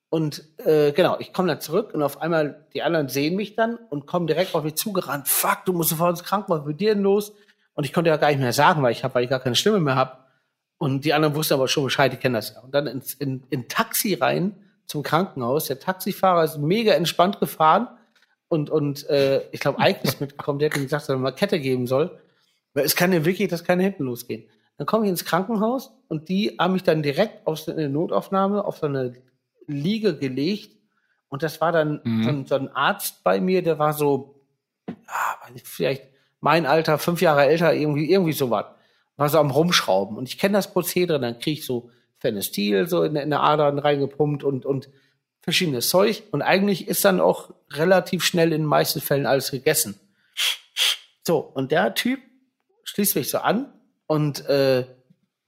[0.08, 3.76] Und äh, genau, ich komme dann zurück und auf einmal, die anderen sehen mich dann
[3.90, 5.26] und kommen direkt auf mich zugerannt.
[5.28, 7.32] Fuck, du musst sofort ins Krankenhaus, was ist dir denn los?
[7.74, 9.56] Und ich konnte ja gar nicht mehr sagen, weil ich habe, weil ich gar keine
[9.56, 10.18] Stimme mehr habe.
[10.78, 12.60] Und die anderen wussten aber schon Bescheid, die kennen das ja.
[12.60, 14.56] Und dann ins, in, in Taxi rein
[14.86, 15.66] zum Krankenhaus.
[15.66, 17.88] Der Taxifahrer ist mega entspannt gefahren.
[18.48, 21.32] Und, und äh, ich glaube, Ike ist mitgekommen, der hat ihm gesagt, dass er mal
[21.32, 22.18] Kette geben soll.
[22.74, 24.44] Weil es kann ja wirklich, das kann ja hinten losgehen.
[24.78, 28.64] Dann komme ich ins Krankenhaus und die haben mich dann direkt auf so eine Notaufnahme,
[28.64, 29.14] auf so eine
[29.66, 30.76] Liege gelegt.
[31.28, 32.22] Und das war dann Mhm.
[32.22, 34.40] so, ein, so ein Arzt bei mir, der war so,
[34.88, 34.94] ja,
[35.64, 36.04] vielleicht
[36.40, 38.66] mein Alter, fünf Jahre älter, irgendwie, irgendwie sowas.
[39.16, 40.16] War so am Rumschrauben.
[40.16, 43.78] Und ich kenne das Prozedere, dann krieg ich so Phenestil so in, in der Adern
[43.78, 44.88] reingepumpt und, und
[45.40, 46.22] verschiedenes Zeug.
[46.30, 49.98] Und eigentlich ist dann auch relativ schnell in den meisten Fällen alles gegessen.
[51.26, 52.20] So, und der Typ
[52.84, 53.72] schließt mich so an
[54.06, 54.86] und äh,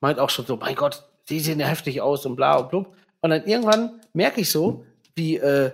[0.01, 2.97] meint auch schon so, mein Gott, die sehen ja heftig aus und bla und blub.
[3.21, 4.85] Und dann irgendwann merke ich so,
[5.15, 5.73] wie, äh,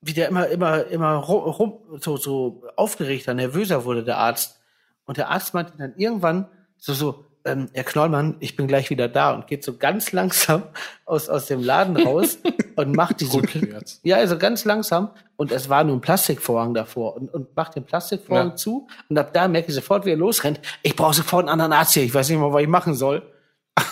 [0.00, 4.60] wie der immer, immer, immer rum, rum, so, so aufgeregter, nervöser wurde, der Arzt.
[5.04, 9.08] Und der Arzt meinte dann irgendwann so, so, ähm, Herr Knollmann, ich bin gleich wieder
[9.08, 10.64] da und geht so ganz langsam
[11.04, 12.38] aus, aus dem Laden raus
[12.76, 14.00] und macht diese, Rückwärts.
[14.02, 15.10] ja, also ganz langsam.
[15.36, 18.56] Und es war nur ein Plastikvorhang davor und, und macht den Plastikvorhang Ja.
[18.56, 18.88] zu.
[19.08, 20.60] Und ab da merke ich sofort, wie er losrennt.
[20.82, 22.02] Ich brauche sofort einen anderen Arzt hier.
[22.02, 23.22] Ich weiß nicht mal, was ich machen soll.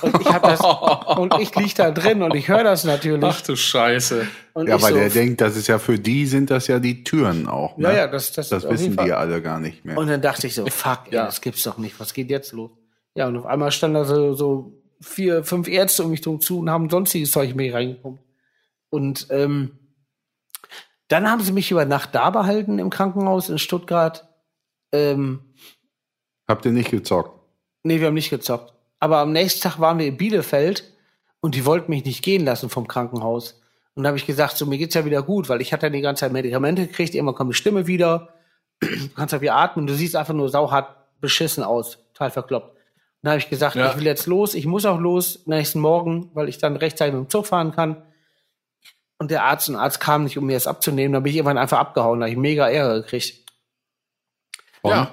[0.02, 0.60] Und ich hab das,
[1.18, 3.24] und ich lieg da drin und ich höre das natürlich.
[3.24, 4.26] Ach du Scheiße.
[4.54, 7.04] Und Ja, weil so, der denkt, das ist ja für die sind das ja die
[7.04, 7.76] Türen auch.
[7.76, 7.88] Ne?
[7.88, 9.96] Ja, ja, das, das, das wissen die alle gar nicht mehr.
[9.98, 11.26] Und dann dachte ich so, fuck, ey, Ja.
[11.26, 11.98] das gibt's doch nicht.
[12.00, 12.70] Was geht jetzt los?
[13.14, 16.58] Ja, und auf einmal standen da so, so vier, fünf Ärzte um mich drum zu
[16.60, 18.22] und haben sonstiges Zeug mich reingepumpt.
[18.90, 19.78] Und ähm,
[21.08, 24.28] dann haben sie mich über Nacht da behalten im Krankenhaus in Stuttgart.
[24.92, 25.40] Ähm,
[26.48, 27.32] Habt ihr nicht gezockt?
[27.84, 28.72] nee, wir haben nicht gezockt.
[28.98, 30.84] Aber am nächsten Tag waren wir in Bielefeld
[31.40, 33.60] und die wollten mich nicht gehen lassen vom Krankenhaus.
[33.94, 35.90] Und da habe ich gesagt, so mir geht's ja wieder gut, weil ich hatte ja
[35.90, 38.34] die ganze Zeit Medikamente gekriegt, irgendwann kommt die Stimme wieder,
[38.80, 42.70] du kannst ja wieder atmen, du siehst einfach nur sauhart beschissen aus, total verkloppt.
[42.70, 42.78] Und
[43.22, 43.90] da habe ich gesagt, Ja.
[43.90, 47.24] ich will jetzt los, ich muss auch los nächsten Morgen, weil ich dann rechtzeitig mit
[47.24, 48.02] dem Zug fahren kann.
[49.18, 51.56] Und der Arzt und Arzt kam nicht, um mir das abzunehmen, da bin ich irgendwann
[51.58, 53.44] einfach abgehauen, da habe ich mega Ärger gekriegt.
[54.84, 55.10] Ja,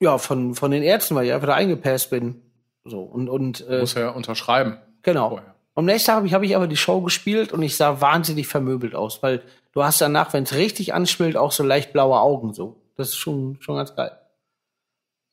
[0.00, 2.42] Ja, von, von den Ärzten, weil ich einfach da eingepäst bin.
[2.88, 4.78] So, und, und äh, muss ja unterschreiben.
[5.02, 5.30] Genau.
[5.30, 5.54] Vorher.
[5.74, 8.48] Am nächsten Tag habe ich, hab ich aber die Show gespielt und ich sah wahnsinnig
[8.48, 9.42] vermöbelt aus, weil
[9.72, 12.76] du hast danach, wenn es richtig anschwillt, auch so leicht blaue Augen so.
[12.96, 14.10] Das ist schon, schon ganz geil.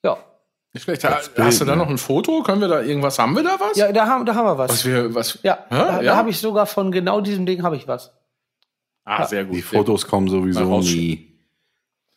[0.03, 0.17] Ja.
[0.73, 1.03] Nicht schlecht.
[1.03, 1.81] Ha- Das Bild, Hast du da ne?
[1.81, 2.43] noch ein Foto?
[2.43, 3.17] Können wir da irgendwas?
[3.17, 3.75] Haben wir da was?
[3.75, 4.69] Ja, da haben, da haben wir was.
[4.71, 5.39] Was wir, was?
[5.41, 5.75] ja, Hä?
[5.77, 6.11] da, Ja?
[6.11, 8.11] da habe ich sogar von genau diesem Ding habe ich was.
[9.03, 9.55] Ah, sehr gut.
[9.55, 11.31] Die Fotos kommen sowieso nie.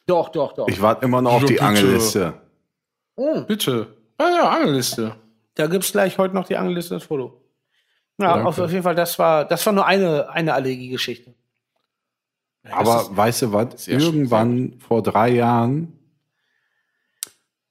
[0.06, 0.68] Doch, doch, doch.
[0.68, 1.64] Ich warte immer noch auf Ja, die bitte.
[1.64, 2.34] Angelliste.
[3.14, 3.46] Gut.
[3.46, 3.86] Bitte.
[4.18, 5.14] Ah ja, Angelliste.
[5.58, 7.42] Da gibt's gleich heute noch die Angeliste das Foto.
[8.20, 8.48] Ja, Danke.
[8.48, 11.34] auf, jeden Fall, das war, das war nur eine, eine Allergiegeschichte.
[12.70, 13.84] Aber Das ist- weißt du was?
[13.84, 15.92] sehr schön, Irgendwann vor drei Jahren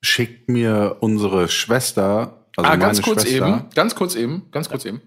[0.01, 4.69] schickt mir unsere Schwester, also ah, meine ganz kurz Schwester, eben, ganz kurz eben, ganz
[4.69, 5.01] kurz eben.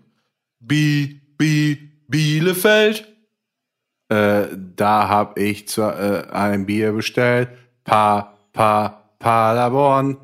[0.59, 1.77] Bi, Bi,
[2.09, 3.07] Bielefeld.
[4.09, 4.47] äh,
[4.77, 7.49] da habe ich zwar äh, ein Bier bestellt,
[7.85, 10.17] pa, pa, Paderborn.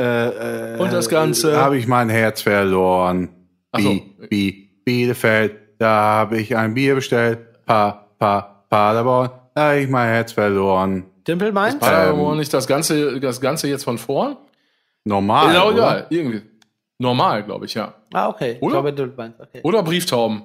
[0.00, 1.56] Äh, äh, Und das Ganze?
[1.60, 3.28] habe ich mein Herz verloren.
[3.72, 3.90] Ach so.
[3.90, 9.88] Bi, Bi, Bielefeld, da habe ich ein Bier bestellt, pa, pa, Paderborn, da habe ich
[9.88, 11.04] mein Herz verloren.
[11.26, 11.80] Dimpel meint?
[11.80, 14.36] Paderborn, Ähm, nicht das Ganze, das Ganze jetzt von vorn?
[15.04, 15.48] Normal.
[15.48, 15.76] genau, oder?
[15.76, 16.06] egal.
[16.10, 16.42] Irgendwie.
[16.98, 17.94] Normal, glaube ich, ja.
[18.12, 18.52] Ah, okay.
[18.56, 18.72] Ich Oder?
[18.72, 19.34] glaube, Dimpel meint.
[19.40, 19.60] Okay.
[19.62, 20.42] Oder Brieftauben.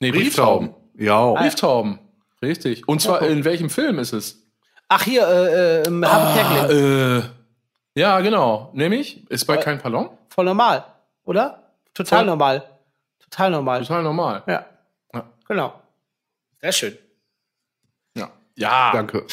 [0.00, 0.70] Nee, Brieftauben.
[0.98, 1.18] Ja.
[1.32, 1.98] Ah, Brieftauben.
[2.42, 2.86] Richtig.
[2.88, 4.42] Und zwar, in welchem Film ist es?
[4.88, 7.18] Ach, hier, äh, äh, im Harvey Kerkeling.
[7.18, 7.22] äh,
[7.94, 8.70] ja, genau.
[8.74, 10.10] Nämlich, ist bei Äh, kein Pardon?
[10.28, 10.84] Voll normal,
[11.24, 11.72] oder?
[11.94, 12.68] Total Voll- normal.
[13.18, 13.80] Total normal.
[13.82, 14.42] Total normal.
[14.46, 14.66] Ja.
[15.14, 15.30] Ja.
[15.48, 15.80] Genau.
[16.60, 16.98] Sehr schön.
[18.16, 18.30] Ja.
[18.56, 18.92] Ja.
[18.92, 19.26] Danke.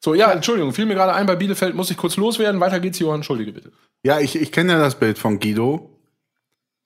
[0.00, 2.60] So, ja, Entschuldigung, fiel mir gerade ein, bei Bielefeld muss ich kurz loswerden.
[2.60, 3.16] Weiter geht's, Johann.
[3.16, 3.72] Entschuldige bitte.
[4.02, 5.90] Ja, ich, ich kenne ja das Bild von Guido.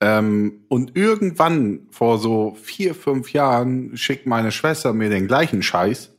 [0.01, 6.11] Ähm, und irgendwann vor so vier, fünf Jahren schickt meine Schwester mir den gleichen Scheiß.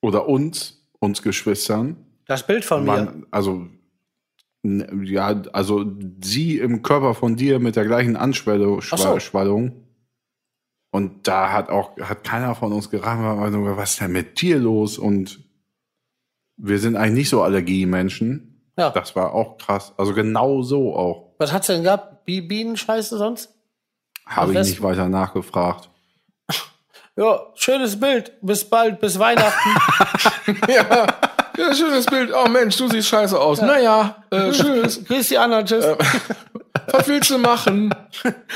[0.00, 1.96] Oder uns, uns Geschwistern.
[2.30, 2.92] Das Bild von mir.
[2.92, 3.66] Man, also,
[4.62, 5.84] n- ja, also
[6.22, 8.80] sie im Körper von dir mit der gleichen Anschwellung.
[8.80, 9.72] So.
[10.92, 14.96] Und da hat auch, hat keiner von uns geraten, was ist denn mit dir los?
[14.96, 15.40] Und
[16.56, 18.70] wir sind eigentlich nicht so Allergiemenschen.
[18.78, 18.90] Ja.
[18.90, 19.92] Das war auch krass.
[19.96, 21.34] Also genau so auch.
[21.38, 22.24] Was hat's denn gehabt?
[22.26, 23.52] Bi Bienenscheiße sonst?
[24.24, 25.90] Habe ich nicht weiter nachgefragt.
[27.16, 28.32] Ja, schönes Bild.
[28.40, 29.68] Bis bald, bis Weihnachten.
[30.68, 31.06] ja,
[31.60, 32.32] ja, schönes Bild.
[32.32, 33.60] Oh Mensch, du siehst scheiße aus.
[33.60, 35.04] Naja, äh, tschüss.
[35.04, 35.84] Grüß die anderen, tschüss.
[36.92, 37.94] Was willst du machen?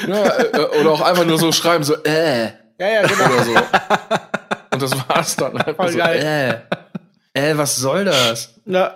[0.08, 2.44] Ja, äh, oder auch einfach nur so schreiben, so, äh,
[2.78, 3.24] ja, ja, genau.
[3.26, 3.54] oder so.
[4.72, 5.56] Und das war's dann.
[5.56, 6.64] Einfach Voll so, geil.
[7.34, 8.54] Äh, äh, was soll das?
[8.66, 8.94] Ja.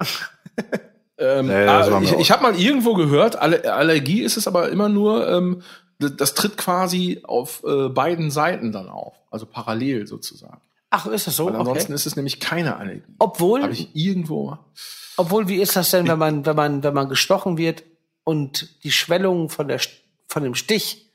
[1.18, 4.46] Ähm, Nee, das ah, mir ich ich habe mal irgendwo gehört, Alle Allergie ist es
[4.46, 5.62] aber immer nur, ähm,
[5.98, 9.14] das, das tritt quasi auf äh, beiden Seiten dann auf.
[9.30, 10.60] Also parallel sozusagen.
[10.90, 11.46] Ach, ist das so?
[11.46, 11.94] Weil ansonsten Okay.
[11.94, 13.02] ist es nämlich keine Allergie.
[13.18, 14.56] Obwohl, Habe ich irgendwo.
[15.16, 17.82] obwohl, wie ist das denn, wenn man, wenn man, wenn man gestochen wird
[18.24, 19.80] und die Schwellung von der,
[20.28, 21.10] von dem Stich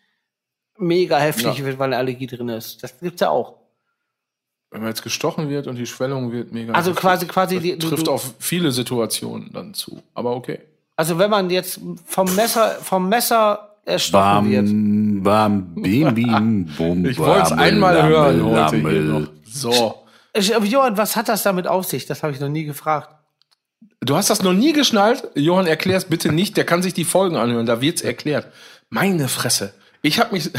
[0.78, 1.66] mega heftig Ja.
[1.66, 2.84] wird, weil eine Allergie drin ist?
[2.84, 3.56] Das gibt's ja auch.
[4.70, 6.74] Wenn man jetzt gestochen wird und die Schwellung wird mega.
[6.74, 10.02] Also heftig, quasi, quasi, das die, du, trifft du, auf viele Situationen dann zu.
[10.16, 10.60] Aber okay.
[10.96, 14.66] also wenn man jetzt vom Messer, vom Messer erstochen wird.
[14.66, 19.04] Bam, bam, bim, bim, bum, Ich wollte es einmal lammel, hören heute hier lammel.
[19.22, 19.28] noch.
[19.54, 20.04] So.
[20.36, 22.06] Johann, was hat das damit auf sich?
[22.06, 23.10] Das habe ich noch nie gefragt.
[24.00, 25.28] Du hast das noch nie geschnallt?
[25.36, 26.58] Johann, erklär's bitte nicht.
[26.58, 27.66] Der kann sich die Folgen anhören.
[27.66, 28.48] Da wird's erklärt.
[28.90, 29.74] Meine Fresse.
[30.02, 30.50] Ich habe mich.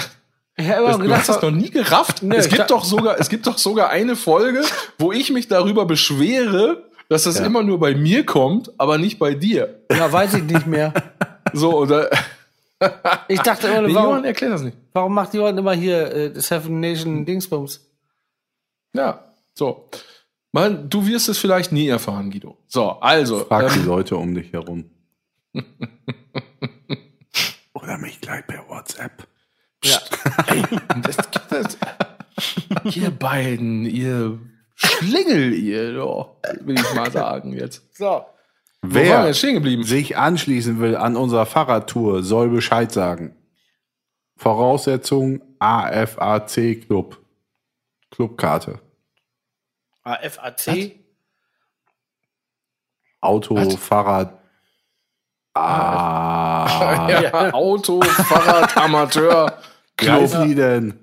[0.56, 2.22] Ich immer Das, du gedacht, hast das noch nie gerafft.
[2.22, 4.62] Nee, es gibt doch sogar, es gibt doch sogar eine Folge,
[4.98, 7.44] wo ich mich darüber beschwere, dass das Ja.
[7.46, 9.80] immer nur bei mir kommt, aber nicht bei dir.
[9.90, 10.92] ja, weiß ich nicht mehr.
[11.56, 12.10] So, oder
[13.28, 14.76] Ich dachte immer, Johann warum, erklärt das nicht.
[14.92, 17.83] warum macht Johann immer hier äh, Seven Nation Dingsbums?
[18.94, 19.88] Ja, so.
[20.52, 22.56] Man, du wirst es vielleicht nie erfahren, Guido.
[22.66, 23.44] So, also.
[23.44, 24.88] Frag die ähm, Leute um dich herum.
[27.74, 29.26] Oder mich gleich per WhatsApp.
[29.84, 29.98] Ja.
[31.02, 31.16] das,
[31.50, 31.76] das,
[32.94, 34.38] ihr beiden, ihr
[34.74, 37.82] Schlingel, ihr, doch, will ich mal sagen jetzt.
[37.96, 38.24] So.
[38.82, 39.84] Wer jetzt stehen geblieben?
[39.84, 43.34] sich anschließen will an unserer Fahrradtour, soll Bescheid sagen.
[44.36, 47.23] Voraussetzung AFAC Club.
[48.14, 48.78] Clubkarte.
[50.04, 51.00] AFAC.
[53.20, 53.74] Auto, Was?
[53.74, 54.38] Fahrrad.
[55.54, 57.08] Ah.
[57.22, 59.58] Ja, Auto, Fahrrad, Amateur,
[59.98, 60.98] Wie Club, die denn?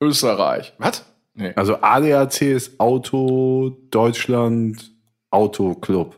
[0.00, 0.72] Österreich.
[0.78, 1.04] Was?
[1.34, 1.52] Nee.
[1.56, 4.92] Also ADAC ist Auto Deutschland
[5.30, 6.16] Auto Club.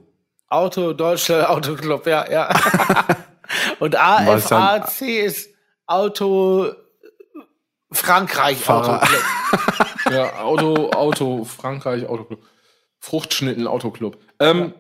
[0.49, 2.49] Auto Deutschland Autoclub, ja, ja.
[3.79, 5.51] Und Was AFAC ist
[5.87, 6.73] Auto
[7.95, 9.23] Frankreich Fahrer- Autoclub.
[10.11, 12.43] Ja, Auto, Auto, Frankreich, Autoclub.
[13.01, 14.19] Fruchtschnitten, Autoclub.
[14.39, 14.75] Ähm,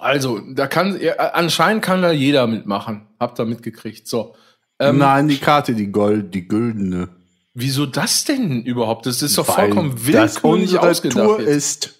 [0.00, 3.06] Also, da kann, ja, anscheinend kann da jeder mitmachen.
[3.20, 4.08] Habt ihr mitgekriegt.
[4.08, 4.34] So.
[4.80, 7.08] Ähm, Nein, die Karte, die Gold, die güldene.
[7.54, 9.06] Wieso das denn überhaupt?
[9.06, 11.24] Das ist doch Weil vollkommen willkürlich ausgedacht.
[11.24, 11.48] Tour jetzt.
[11.50, 11.94] ist.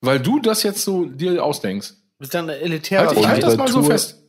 [0.00, 1.92] Weil du das jetzt so dir ausdenkst.
[2.18, 4.22] Ist dann ein elitärer Halt, ich halte das mal so Tour- fest.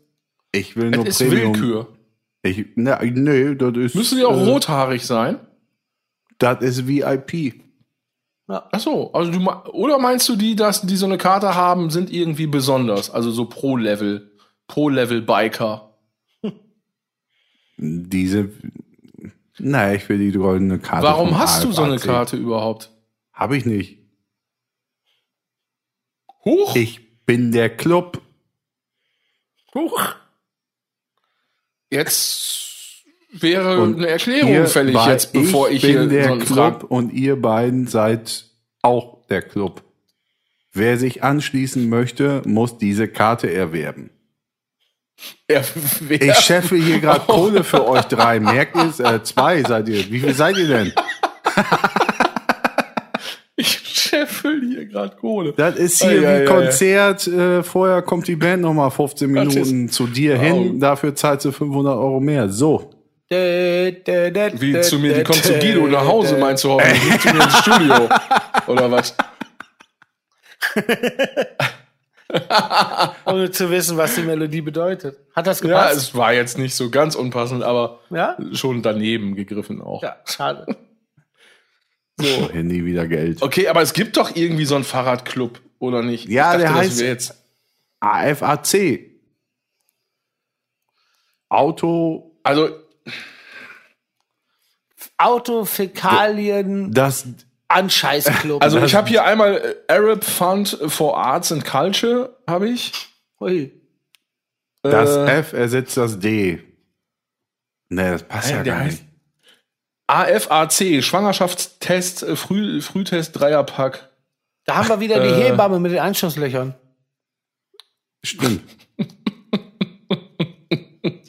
[0.51, 1.53] Ich will nur Es ist Premium.
[1.53, 1.96] Willkür.
[2.43, 3.95] Ich, na, nee, das ist.
[3.95, 5.39] Müssen die auch äh, rothaarig sein?
[6.37, 7.61] Das ist VIP.
[8.47, 12.09] Ach so, also du oder meinst du die, dass die so eine Karte haben, sind
[12.11, 14.31] irgendwie besonders, also so pro Level,
[14.67, 15.97] pro Level Biker.
[17.77, 18.49] Diese.
[19.59, 21.05] Naja, ich will die goldene Karte.
[21.07, 21.97] Warum hast du so eine.
[21.97, 22.91] Karte überhaupt?
[23.33, 23.97] Habe ich nicht.
[26.45, 28.21] Huch, Ich bin der Club.
[29.75, 30.15] huch.
[31.89, 36.83] Jetzt wäre Und eine Erklärung fällig jetzt, bevor ich, bin hier der so einen Club
[36.83, 38.45] und ihr beiden seid
[38.81, 39.83] auch der Club.
[40.73, 44.11] Wer sich anschließen möchte, muss diese Karte erwerben.
[45.47, 45.63] Er,
[46.01, 47.33] wer, Ich scheffe hier gerade Oh.
[47.33, 48.39] Kohle für euch drei.
[48.39, 48.99] Merkt ihr es?
[48.99, 50.09] Äh, zwei seid ihr.
[50.11, 50.93] Wie viel seid ihr denn?
[54.97, 55.53] gerade Kohle.
[55.55, 57.27] Das ist hier Ei, ei, wie ei, Konzert.
[57.27, 60.41] Äh, vorher kommt die Band nochmal 15 Das Minuten zu dir Wow.
[60.43, 60.79] hin.
[60.79, 62.49] Dafür zahlst du 500 Euro mehr.
[62.49, 62.89] So.
[63.29, 67.33] Wie Wie zu mir, die kommt zu Guido nach Hause, meinst du hoffentlich, nicht zu
[67.33, 68.09] mir ins Studio.
[68.67, 69.15] Oder was?
[73.25, 75.17] Ohne zu wissen, was die Melodie bedeutet.
[75.35, 75.97] Hat das Ja, gepasst?
[75.97, 78.37] es war jetzt nicht so ganz unpassend, aber Ja?
[78.53, 80.03] schon daneben gegriffen auch.
[80.03, 80.65] Ja, schade.
[82.19, 82.49] So.
[82.53, 83.41] Nie wieder Geld.
[83.41, 86.27] Okay, aber es gibt doch irgendwie so einen Fahrradclub, oder nicht?
[86.27, 87.35] Ja, Ich der heißt- jetzt.
[87.99, 89.11] AFAC.
[91.49, 92.69] Auto, Also,
[95.17, 97.25] Autofäkalien das,
[97.67, 98.61] Anscheißclub.
[98.63, 99.57] also ich habe hier einmal
[99.87, 102.91] äh, Arab Fund for Arts and Culture, habe ich.
[103.39, 103.71] Ui.
[104.83, 106.61] das Äh, F ersetzt das D.
[107.89, 109.03] Nee, das passt ja der gar nicht.
[110.07, 114.09] AFAC, Schwangerschaftstest, äh, Früh, Frühtest, Dreierpack.
[114.65, 115.49] Da haben wir wieder die Äh.
[115.49, 116.75] Hebamme mit den Anschlusslöchern.
[118.23, 118.63] Stimmt.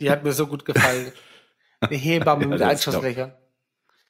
[0.00, 1.12] Die hat mir so gut gefallen.
[1.90, 3.32] Die Hebamme mit das Einschusslöchern.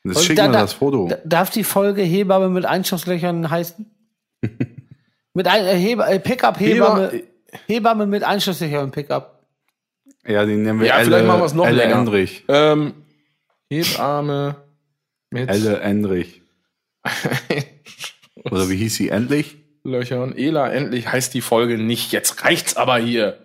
[0.05, 1.09] Das Und schickt da- das Foto.
[1.09, 3.85] Da- Darf die Folge Hebamme mit Einschusslöchern heißen?
[5.35, 7.25] mit ein, äh, Heba, äh, Pickup Hebamme, Heber-
[7.67, 9.45] Hebamme mit Einschusslöchern Pickup.
[10.27, 12.29] Ja, den nennen wir Ja, Elle, vielleicht machen wir es noch Elle länger.
[12.49, 12.95] Ähm,
[13.71, 14.57] Hebamme
[15.31, 16.43] mit Elle Endrich.
[18.45, 19.09] Oder wie hieß sie?
[19.09, 19.57] Endlich?
[19.85, 20.37] Löchern.
[20.37, 22.13] Ela, endlich heißt die Folge nicht.
[22.13, 23.39] Jetzt reicht's aber hier.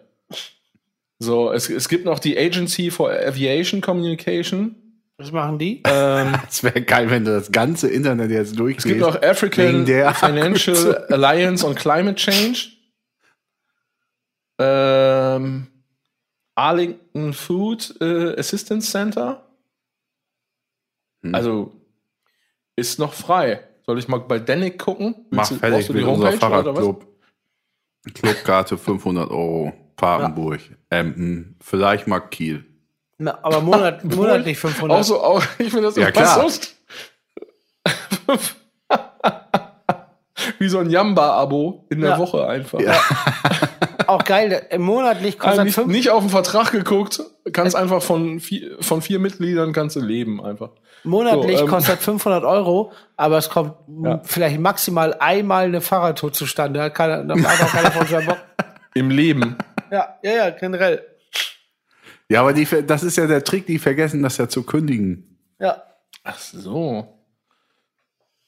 [1.19, 4.75] So, es, es gibt noch die Agency for Aviation Communication.
[5.17, 5.83] Was machen die?
[5.87, 8.87] Ähm, Es wäre geil, wenn du das ganze Internet jetzt es durchgehst.
[8.87, 12.69] gibt noch African Financial Alliance on Climate Change.
[14.59, 15.67] Ähm,
[16.55, 19.43] Arlington Food äh, Assistance Center.
[21.23, 21.33] Hm.
[21.35, 21.73] Also
[22.75, 23.61] ist noch frei.
[23.85, 25.25] Soll ich mal bei Danik gucken?
[25.29, 26.35] Mach du- fertig du mit was?
[26.35, 27.05] Fahrradclub.
[28.13, 29.73] Clubkarte 500 Euro.
[29.95, 30.59] Papenburg.
[30.89, 31.55] Emden.
[31.61, 32.65] Vielleicht mal Kiel.
[33.17, 34.99] Na, aber Monat, monatlich 500.
[34.99, 36.49] Auch so, auch, ich finde das Ja, immer klar.
[36.49, 36.59] so.
[40.59, 42.17] Wie so ein Jamba-Abo in der Ja.
[42.19, 42.79] Woche einfach.
[42.79, 42.99] Ja.
[44.07, 47.21] auch geil, monatlich Also kostet nicht, fünf, nicht auf den Vertrag geguckt,
[47.51, 50.71] kannst einfach von vier, von vier Mitgliedern kannst du leben einfach.
[51.03, 53.73] monatlich so, ähm, kostet 500 Euro, aber es kommt
[54.03, 54.21] Ja.
[54.23, 56.79] vielleicht maximal einmal eine Fahrradtour zustande.
[56.79, 56.99] Da hat
[57.31, 58.37] einfach keiner von seinem Bock.
[58.95, 59.57] Im Leben.
[59.91, 61.01] Ja, ja, ja, generell.
[62.29, 65.37] Ja, aber die, ver- das ist ja der Trick, die vergessen das ja zu kündigen.
[65.59, 65.83] Ja.
[66.23, 67.19] Ach so.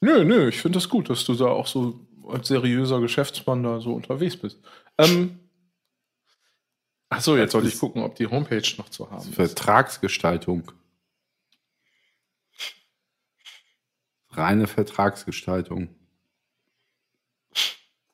[0.00, 3.80] Nö, nö, ich finde das gut, dass du da auch so als seriöser Geschäftsmann da
[3.80, 4.58] so unterwegs bist.
[4.98, 5.38] Ähm,
[7.08, 9.34] ach so, jetzt sollte ich gucken, ob die Homepage noch zu haben ist.
[9.34, 10.72] Vertragsgestaltung.
[14.30, 15.88] Reine Vertragsgestaltung.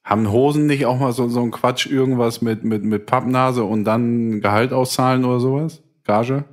[0.04, 3.84] Haben Hosen nicht auch mal so, so ein Quatsch, irgendwas mit, mit, mit Pappnase und
[3.84, 5.82] dann Gehalt auszahlen oder sowas?
[6.04, 6.44] Gage?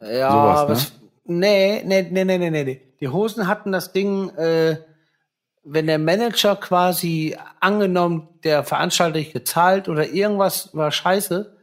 [0.00, 0.80] Ja, Sowas, aber ne?
[1.24, 2.80] nee, nee, nee, nee, nee, nee.
[3.00, 4.76] Die Hosen hatten das Ding, äh,
[5.64, 11.56] wenn der Manager quasi angenommen, der Veranstalter nicht gezahlt oder irgendwas war scheiße,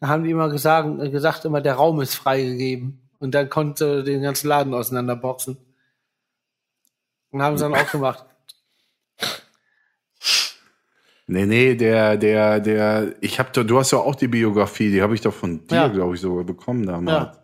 [0.00, 3.00] dann haben die immer gesagt, äh, gesagt immer, der Raum ist freigegeben.
[3.18, 5.56] Und dann konnte den ganzen Laden auseinanderboxen.
[7.30, 8.24] Und haben sie dann auch gemacht.
[11.28, 15.02] Nee, nee, der, der, der, ich hab da, du hast ja auch die Biografie, die
[15.02, 15.88] habe ich doch von dir, Ja.
[15.88, 17.36] glaube ich, sogar bekommen damals.
[17.36, 17.42] Ja.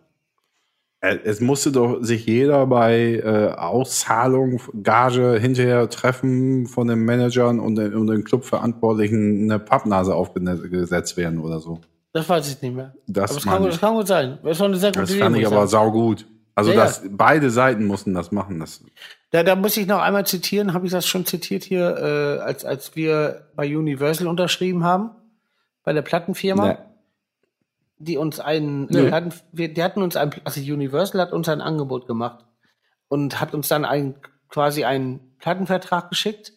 [1.03, 7.59] Äh, Es musste doch sich jeder bei äh, Auszahlung, Gage hinterher treffen von den Managern
[7.59, 11.81] und den, und den Clubverantwortlichen eine Pappnase aufgesetzt werden oder so.
[12.13, 12.93] Das weiß ich nicht mehr.
[13.07, 14.37] Das aber das kann, das kann gut sein.
[14.43, 16.25] Das schon eine sehr gute Das fand ich aber saugut.
[16.55, 16.83] Also Ja, ja.
[16.85, 18.59] das, beide Seiten mussten das machen.
[18.59, 18.81] Das,
[19.31, 22.63] Da, da muss ich noch einmal zitieren, habe ich das schon zitiert hier, äh, als,
[22.63, 25.09] als wir bei Universal unterschrieben haben,
[25.83, 26.77] bei der Plattenfirma, Ne.
[28.03, 29.05] Die uns einen, Nee.
[29.05, 32.45] die, hatten, wir, die hatten uns ein, also Universal hat uns ein Angebot gemacht
[33.07, 34.15] und hat uns dann ein,
[34.49, 36.53] quasi einen Plattenvertrag geschickt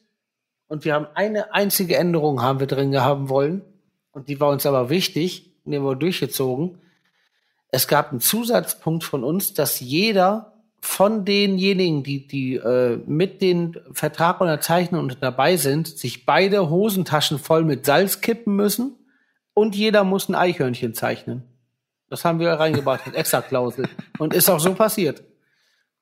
[0.68, 3.62] und wir haben eine einzige Änderung haben wir drin haben wollen
[4.12, 6.78] und die war uns aber wichtig, und die haben wir durchgezogen.
[7.70, 13.76] Es gab einen Zusatzpunkt von uns, dass jeder von denjenigen, die, die äh, mit den
[13.92, 18.94] Vertrag unterzeichnen und dabei sind, sich beide Hosentaschen voll mit Salz kippen müssen
[19.56, 21.42] und jeder muss ein Eichhörnchen zeichnen.
[22.10, 23.88] Das haben wir reingebracht, als Extra-Klausel.
[24.18, 25.24] Und ist auch so passiert.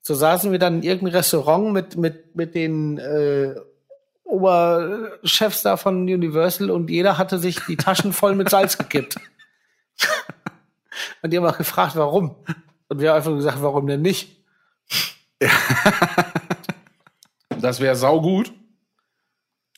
[0.02, 3.54] So saßen wir dann in irgendeinem Restaurant mit, mit, mit den äh,
[4.24, 9.16] Oberchefs da von Universal und jeder hatte sich die Taschen voll mit Salz gekippt.
[11.22, 12.34] Und die haben auch gefragt, warum.
[12.88, 14.36] Und wir haben einfach gesagt, warum denn nicht?
[17.60, 18.52] Das wäre saugut.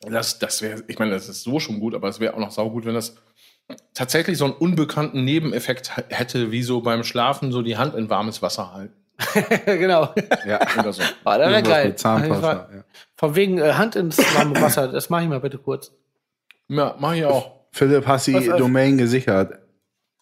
[0.00, 2.50] Das, das wäre, ich meine, das ist so schon gut, aber es wäre auch noch
[2.50, 3.14] saugut, wenn das
[3.94, 8.42] tatsächlich so einen unbekannten Nebeneffekt hätte, wie so beim Schlafen so die Hand in warmes
[8.42, 8.94] Wasser halten.
[9.66, 10.14] genau.
[10.46, 11.02] ja, Oder so.
[11.24, 11.88] Ah, das wäre geil.
[11.88, 12.68] mit Zahnpasta.
[12.72, 12.84] Ja.
[13.16, 15.92] Von wegen äh, Hand ins warme Wasser, das mache ich mal bitte kurz.
[16.68, 17.52] Ja, mach ich auch.
[17.72, 18.32] Philipp, hast die.
[18.32, 19.58] Domain gesichert?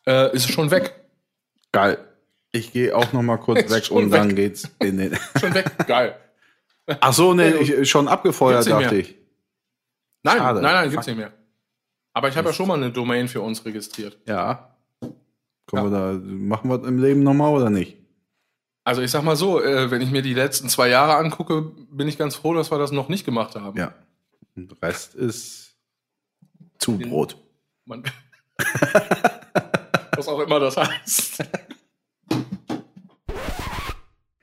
[0.06, 0.94] Äh, ist schon weg.
[1.72, 1.98] Geil.
[2.52, 4.20] Ich gehe auch noch mal kurz weg und weg.
[4.20, 5.18] dann geht's in den.
[5.40, 5.72] Schon weg.
[5.88, 6.14] Geil.
[7.00, 9.16] Ach so, nee, ich, schon abgefeuert, dachte ich.
[10.22, 10.60] Nein, Schade.
[10.60, 11.32] nein, nein, gibt's nicht mehr.
[12.14, 14.16] Aber ich habe ja schon mal eine Domain für uns registriert.
[14.26, 14.76] Ja.
[15.66, 17.98] Können wir da, machen wir das im Leben nochmal oder nicht?
[18.84, 22.06] Also ich sag mal so, äh, wenn ich mir die letzten zwei Jahre angucke, bin
[22.06, 23.76] ich ganz froh, dass wir das noch nicht gemacht haben.
[23.76, 23.94] Ja.
[24.54, 25.74] Und Rest ist
[26.78, 27.36] Zubrot.
[27.84, 28.04] Man
[30.16, 31.44] Was auch immer das heißt.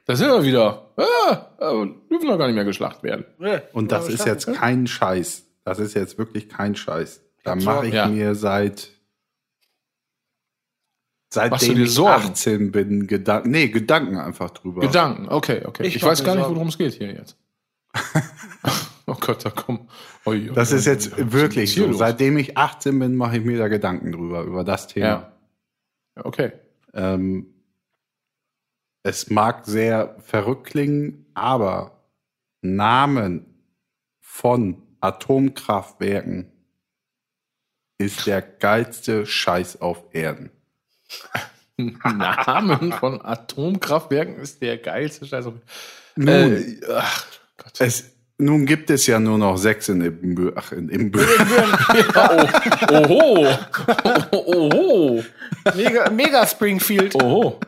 [0.05, 0.91] Da sind wir wieder.
[0.97, 3.25] Ah, aber dürfen noch gar nicht mehr geschlacht werden.
[3.71, 5.45] Und das ist jetzt kein Scheiß.
[5.63, 7.21] Das ist jetzt wirklich kein Scheiß.
[7.43, 8.07] Da mache ich Ja.
[8.07, 8.89] mir seit
[11.33, 12.25] seitdem ich Sorgen?
[12.31, 14.81] 18 bin Gedanken, nee, Gedanken einfach drüber.
[14.81, 15.87] Gedanken, okay, okay.
[15.87, 17.37] Ich Ich, weiß gar nicht, worum es geht hier jetzt.
[19.07, 19.87] oh Gott, da komm.
[20.25, 21.91] Ui, ui, Das ist jetzt was wirklich so.
[21.93, 25.05] Seitdem ich 18 bin, mache ich mir da Gedanken drüber, über das Thema.
[25.07, 25.31] Ja.
[26.17, 26.51] Ja, Okay.
[26.93, 27.47] Ähm,
[29.03, 32.03] es mag sehr verrückt klingen, aber
[32.61, 33.45] Namen
[34.19, 36.51] von Atomkraftwerken
[38.01, 40.49] ist der geilste Scheiß auf Erden.
[41.77, 45.45] Namen von Atomkraftwerken ist der geilste Scheiß.
[45.47, 45.53] auf-
[46.15, 47.25] Nun, Äh, ach
[47.79, 50.53] es, nun gibt es ja nur noch sechs in Ibbenbüren.
[50.57, 51.27] Ach, in Ibbenbüren.
[52.89, 53.47] Oho.
[54.31, 55.23] Oho.
[55.75, 57.15] Mega, mega Springfield.
[57.15, 57.59] Oho.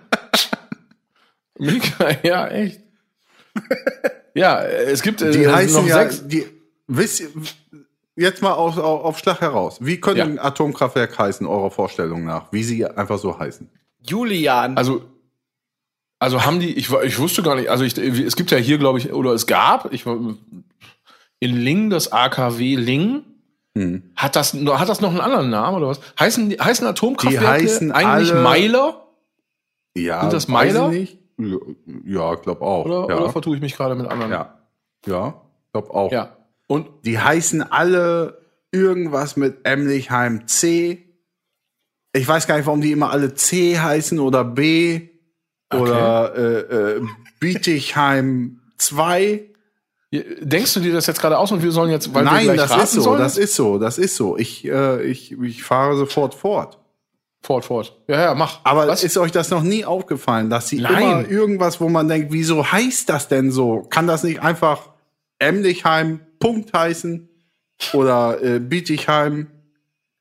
[1.59, 2.81] Mega, ja, echt.
[4.33, 6.27] Ja, es gibt äh, Die heißen noch ja, sechs.
[6.27, 6.45] die,
[6.87, 7.29] wisst ihr,
[8.15, 9.77] jetzt mal auf, auf, auf Schlag heraus.
[9.81, 10.25] Wie könnte Ja.
[10.25, 12.51] ein Atomkraftwerk heißen, eurer Vorstellung nach?
[12.51, 13.69] Wie sie einfach so heißen?
[14.05, 14.77] Julian.
[14.77, 15.03] Also,
[16.19, 18.99] also haben die, ich, ich wusste gar nicht, also ich, es gibt ja hier, glaube
[18.99, 20.15] ich, oder es gab, ich war
[21.39, 23.25] in Lingen das AKW Lingen.
[23.75, 24.11] Hm.
[24.15, 25.99] Hat das, hat das noch einen anderen Namen oder was?
[26.19, 29.07] Heißen, die- heißen Atomkraftwerke heißen eigentlich alle- Meiler?
[29.97, 30.87] Ja, Sind das weiß ich Meiler?
[30.89, 31.17] nicht.
[32.05, 32.85] Ja, glaube auch.
[32.85, 33.17] Oder, ja.
[33.19, 34.31] oder vertue ich mich gerade mit anderen?
[34.31, 34.59] ja.
[35.05, 35.41] Ja,
[35.73, 36.11] glaube auch.
[36.11, 36.37] ja.
[36.67, 38.41] Und Die heißen alle
[38.71, 41.05] irgendwas mit Emlichheim C.
[42.13, 45.09] Ich weiß gar nicht, warum die immer alle C heißen oder B
[45.73, 47.01] oder äh, äh,
[47.39, 49.41] Bietigheim 2.
[50.11, 52.69] denkst du dir das jetzt gerade aus und wir sollen jetzt, weil wir Nein, gleich
[52.69, 53.19] das ist so, sollen?
[53.19, 54.37] das ist so, das ist so.
[54.37, 56.77] Ich, äh, ich, ich fahre sofort fort.
[57.41, 57.97] fort, fort.
[58.07, 58.59] Ja, ja, mach.
[58.63, 59.03] Aber Was?
[59.03, 61.01] ist euch das noch nie aufgefallen, dass sie Nein.
[61.01, 63.87] immer irgendwas, wo man denkt, wieso heißt das denn so?
[63.89, 64.89] Kann das nicht einfach
[65.39, 67.29] Emlichheim Punkt heißen
[67.93, 69.47] oder äh, Bietigheim?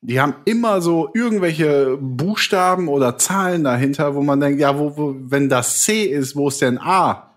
[0.02, 5.16] Die haben immer so irgendwelche Buchstaben oder Zahlen dahinter, wo man denkt, ja, wo, wo
[5.18, 7.30] wenn das C ist, wo ist denn A?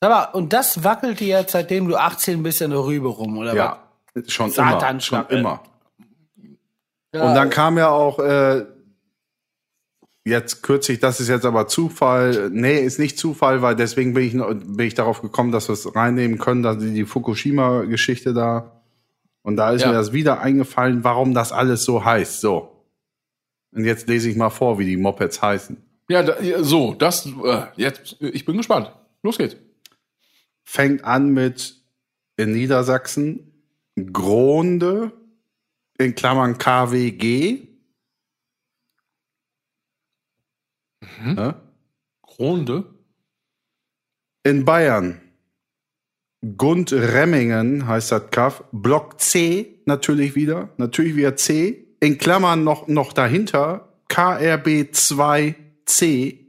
[0.00, 3.36] Sag mal, und das wackelt dir jetzt, seitdem du 18 bist, in der Rübe rum,
[3.36, 3.82] oder Ja,
[4.26, 5.60] schon immer, schon immer.
[7.12, 7.28] was?
[7.28, 8.64] Und dann kam ja auch äh,
[10.24, 12.50] jetzt kürzlich, das ist jetzt aber Zufall.
[12.50, 15.94] Nee, ist nicht Zufall, weil deswegen bin ich, bin ich darauf gekommen, dass wir es
[15.94, 18.82] reinnehmen können, dass die Fukushima-Geschichte da.
[19.42, 19.88] Und da ist Ja.
[19.88, 22.40] mir das wieder eingefallen, warum das alles so heißt.
[22.40, 22.84] So.
[23.72, 25.76] Und jetzt lese ich mal vor, wie die Mopeds heißen.
[26.08, 28.92] Ja, da, so, das, äh, jetzt, ich bin gespannt.
[29.22, 29.56] Los geht's.
[30.64, 31.76] Fängt an mit
[32.36, 33.52] in Niedersachsen
[34.12, 35.12] Gronde
[35.98, 37.68] in Klammern KWG.
[41.24, 41.60] Ja?
[42.22, 42.94] Gronde.
[44.42, 45.20] In Bayern.
[46.56, 48.64] Gund Remmingen heißt das Kaff.
[48.72, 50.70] Block C natürlich wieder.
[50.78, 51.86] Natürlich wieder C.
[52.00, 53.92] In Klammern noch, noch dahinter.
[54.08, 56.46] KRB 2C.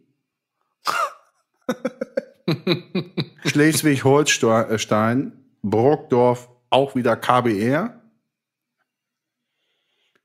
[3.45, 5.33] Schleswig-Holstein.
[5.61, 8.01] Brockdorf auch wieder KBR.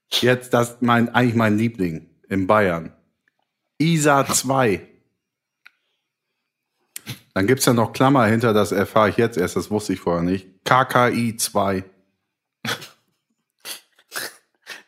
[0.09, 2.93] Jetzt das mein, eigentlich mein Liebling in Bayern.
[3.79, 4.87] ISA 2.
[7.35, 10.23] Dann gibt's ja noch Klammer hinter, das erfahre ich jetzt erst, das wusste ich vorher
[10.23, 10.47] nicht.
[10.65, 11.85] KKI 2.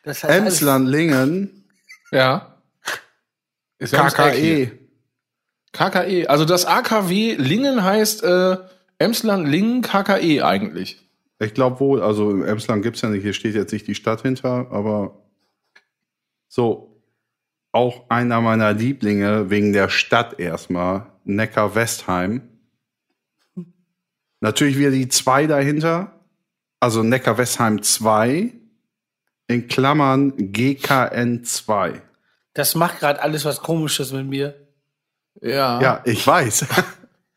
[0.03, 1.65] das heißt alles- Emsland-Lingen,
[2.11, 2.55] Ja.
[3.77, 3.93] Ist.
[3.93, 4.71] KKE.
[5.71, 6.27] KKE.
[6.27, 8.57] Also das AKW Lingen heißt äh,
[8.97, 11.07] Emsland Lingen KKE eigentlich.
[11.39, 14.23] Ich glaube wohl, also im Emsland gibt's ja nicht, hier steht jetzt nicht die Stadt
[14.23, 15.21] hinter, aber
[16.49, 16.98] so,
[17.71, 22.41] auch einer meiner Lieblinge wegen der Stadt erstmal, Neckar-Westheim.
[24.41, 26.19] Natürlich wieder die zwei dahinter,
[26.79, 28.53] also Neckar-Westheim 2,
[29.47, 32.01] in Klammern GKN 2.
[32.53, 34.67] Das macht gerade alles was Komisches mit mir.
[35.41, 35.81] Ja.
[35.81, 36.65] Ja, ich weiß.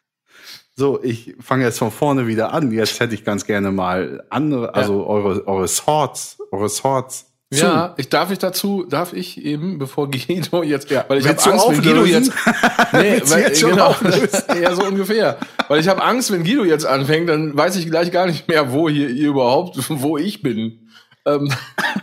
[0.76, 2.70] so, ich fange jetzt von vorne wieder an.
[2.70, 7.31] Jetzt hätte ich ganz gerne mal andere, also eure, eure Sorts, eure Sorts.
[7.52, 7.64] Zu.
[7.64, 11.42] Ja, ich darf ich dazu, darf ich eben, bevor Guido jetzt, Ja, weil ich habe
[11.42, 12.32] Angst, wenn Guido jetzt,
[12.92, 13.94] nee, weil, jetzt schon genau,
[14.60, 15.38] ja, so ungefähr,
[15.68, 18.72] weil ich habe Angst, wenn Guido jetzt anfängt, dann weiß ich gleich gar nicht mehr,
[18.72, 20.88] wo hier ihr überhaupt, wo ich bin.
[21.24, 21.52] Ähm,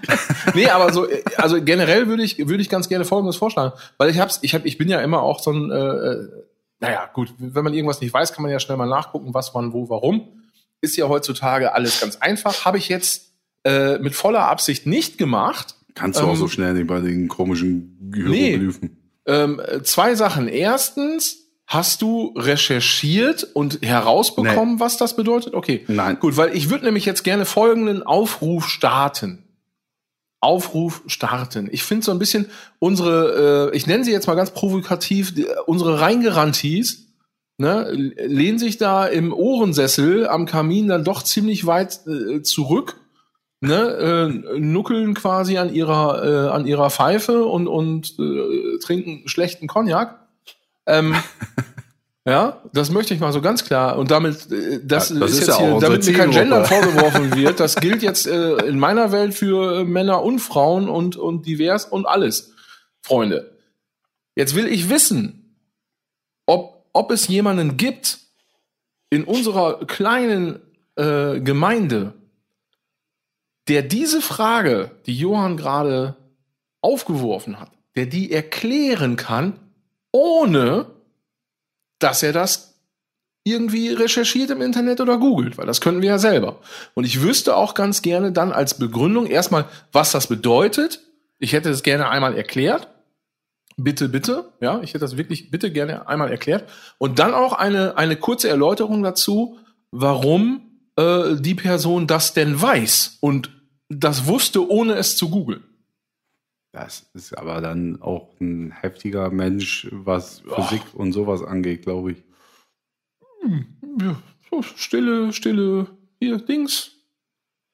[0.53, 1.07] nee, aber so,
[1.37, 4.65] also generell würde ich, würde ich ganz gerne Folgendes vorschlagen, weil ich hab's, ich hab,
[4.65, 6.29] ich bin ja immer auch so ein, äh, äh,
[6.79, 9.73] naja, gut, wenn man irgendwas nicht weiß, kann man ja schnell mal nachgucken, was, wann,
[9.73, 10.29] wo, warum.
[10.81, 12.63] Ist ja heutzutage alles ganz einfach.
[12.63, 13.28] Habe ich jetzt
[13.63, 15.75] äh, mit voller Absicht nicht gemacht.
[15.95, 18.97] Kannst du auch Ähm, so schnell nicht bei den komischen Hieroglyphen.
[19.25, 20.47] Ähm, äh, zwei Sachen.
[20.47, 25.53] Erstens, hast du recherchiert und herausbekommen, was das bedeutet?
[25.53, 25.85] Okay.
[25.87, 26.17] Nein.
[26.19, 29.45] Gut, weil ich würde nämlich jetzt gerne folgenden Aufruf starten.
[30.41, 31.69] Aufruf starten.
[31.71, 32.47] Ich finde so ein bisschen
[32.79, 37.13] unsere, äh, ich nenne sie jetzt mal ganz provokativ, die, unsere Reingerantis,
[37.57, 42.95] ne, lehnen sich da im Ohrensessel am Kamin dann doch ziemlich weit äh, zurück,
[43.61, 49.67] ne, äh, nuckeln quasi an ihrer, äh, an ihrer Pfeife und, und äh, trinken schlechten
[49.67, 50.19] Cognac.
[50.85, 51.15] Ähm,
[52.25, 53.97] ja, das möchte ich mal so ganz klar.
[53.97, 56.31] Und damit, äh, das, Ja, das ist ist jetzt ja hier, damit mir kein.
[56.31, 60.87] Gender vorgeworfen wird, das gilt jetzt äh, in meiner Welt für äh, Männer und Frauen
[60.87, 62.53] und, und divers und alles.
[63.01, 63.57] Freunde.
[64.35, 65.55] Jetzt will ich wissen,
[66.45, 68.19] ob, ob es jemanden gibt
[69.09, 70.59] in unserer kleinen
[70.95, 72.13] äh, Gemeinde,
[73.69, 76.15] der diese Frage, die Johann gerade
[76.81, 79.59] aufgeworfen hat, der die erklären kann,
[80.11, 80.87] ohne
[81.99, 82.81] dass er das
[83.43, 86.59] irgendwie recherchiert im Internet oder googelt, weil das können wir ja selber.
[86.93, 91.01] Und ich wüsste auch ganz gerne dann als Begründung erstmal, was das bedeutet.
[91.37, 92.87] Ich hätte es gerne einmal erklärt.
[93.77, 94.51] Bitte, bitte.
[94.59, 96.69] Ja, ich hätte das wirklich bitte gerne einmal erklärt.
[96.97, 99.57] Und dann auch eine, eine kurze Erläuterung dazu,
[99.91, 103.58] warum äh, die Person das denn weiß und
[103.89, 105.63] das wusste, ohne es zu googeln.
[106.71, 112.23] Das ist aber dann auch ein heftiger Mensch, was Physik und sowas angeht, glaube ich.
[113.99, 114.15] Ja,
[114.51, 115.87] so stille, stille,
[116.19, 116.91] hier, Dings.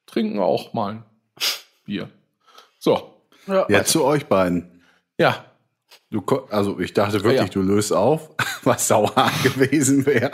[0.05, 1.03] Trinken auch mal
[1.85, 2.09] Bier.
[2.79, 3.13] So,
[3.47, 3.65] Ja.
[3.69, 4.81] Jetzt zu euch beiden.
[5.17, 5.45] ja.
[6.11, 7.47] Du, also ich dachte wirklich, ja.
[7.47, 8.29] du löst auf,
[8.63, 9.11] was sauer
[9.43, 10.31] gewesen wäre.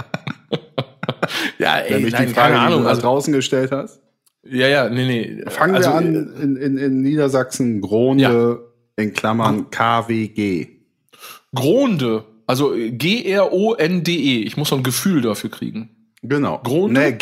[1.58, 2.78] Ja, ey, Nämlich nein, die Frage, keine die Ahnung.
[2.80, 4.02] du da Also, draußen gestellt hast.
[4.44, 5.44] Ja, ja, nee, nee.
[5.50, 8.60] Fangen also, wir an in, in, in Niedersachsen, Gronde,
[8.98, 10.68] in Klammern KWG.
[11.54, 14.42] Gronde, also äh, G-R-O-N-D-E.
[14.44, 15.90] Ich muss so ein Gefühl dafür kriegen.
[16.24, 16.60] Genau.
[16.64, 17.00] Gronde?
[17.02, 17.14] Ne,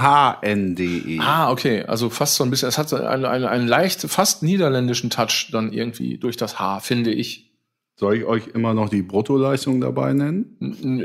[0.00, 1.18] G-R-O-H-N-D-E.
[1.20, 1.82] Ah, okay.
[1.84, 5.72] Also fast so ein bisschen, es hat einen, einen, einen leicht, fast niederländischen Touch dann
[5.72, 7.50] irgendwie durch das H, finde ich.
[7.96, 10.56] Soll ich euch immer noch die Bruttoleistung dabei nennen?
[10.60, 11.04] N-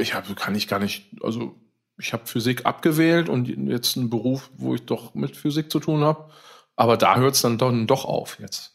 [0.00, 1.54] Ich habe, kann ich gar nicht, also
[1.98, 6.02] ich habe Physik abgewählt und jetzt einen Beruf, wo ich doch mit Physik zu tun
[6.02, 6.30] habe.
[6.76, 8.72] Aber da hört es dann doch, doch auf jetzt.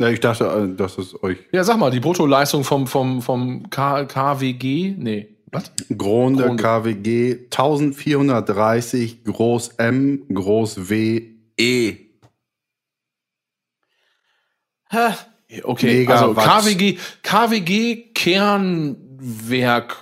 [0.00, 3.68] Ja, ich dachte, äh, dass es euch Ja, sag mal, die Bruttoleistung vom, vom, vom
[3.70, 5.70] K KWG, nee, was?
[5.96, 6.62] Gronde, Gronde.
[6.62, 11.22] KWG 1430 Groß M, Groß W,
[11.58, 11.96] E.
[15.62, 16.38] Okay, Megawatt.
[16.46, 19.96] also KWG, KWG Kernwerk,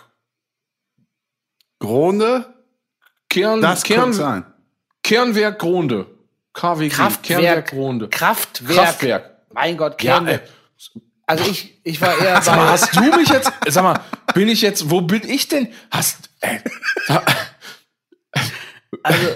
[1.81, 2.47] Gronde,
[3.29, 4.45] Kern, das Kern, kann sein.
[5.03, 6.07] Kernwerk Gronde.
[6.53, 7.23] KWG, Kraftwerk.
[7.41, 8.09] Kernwerk Gronde.
[8.09, 8.77] Kraftwerk.
[8.77, 9.31] Kraftwerk.
[9.53, 10.27] Mein Gott, Ja, Kern.
[10.29, 10.41] ey.
[11.27, 13.99] also ich, ich war eher Sag mal, hast du mich jetzt, sag mal,
[14.35, 15.69] bin ich jetzt, wo bin ich denn?
[15.91, 16.61] Hast, ey,
[19.03, 19.27] Also,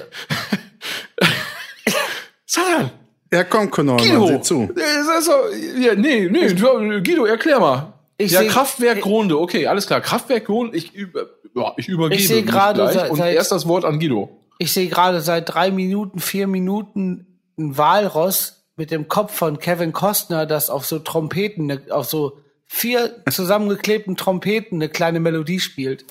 [2.47, 2.91] Satan,
[3.33, 4.27] Ja, komm, Konor, man Guido.
[4.27, 4.69] sieht zu.
[4.75, 5.33] Das ist so,
[5.79, 7.94] ja, nee, nee, Guido, erklär mal.
[8.17, 10.01] Ich ja, seh- Kraftwerk ich- Gronde, okay, alles klar.
[10.01, 13.53] Kraftwerk Gronde, ich, über, ja, ich übergebe Ich seh mich gerade seit- und seit- erst
[13.53, 14.41] das Wort an Guido.
[14.59, 19.93] ich sehe gerade seit drei Minuten, vier Minuten ein Walross mit dem Kopf von Kevin
[19.93, 26.05] Costner, das auf so Trompeten, ne- auf so vier zusammengeklebten Trompeten eine kleine Melodie spielt.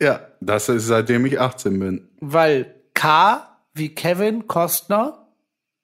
[0.00, 2.08] Ja, das ist seitdem ich 18 bin.
[2.20, 5.28] Weil K wie Kevin Costner,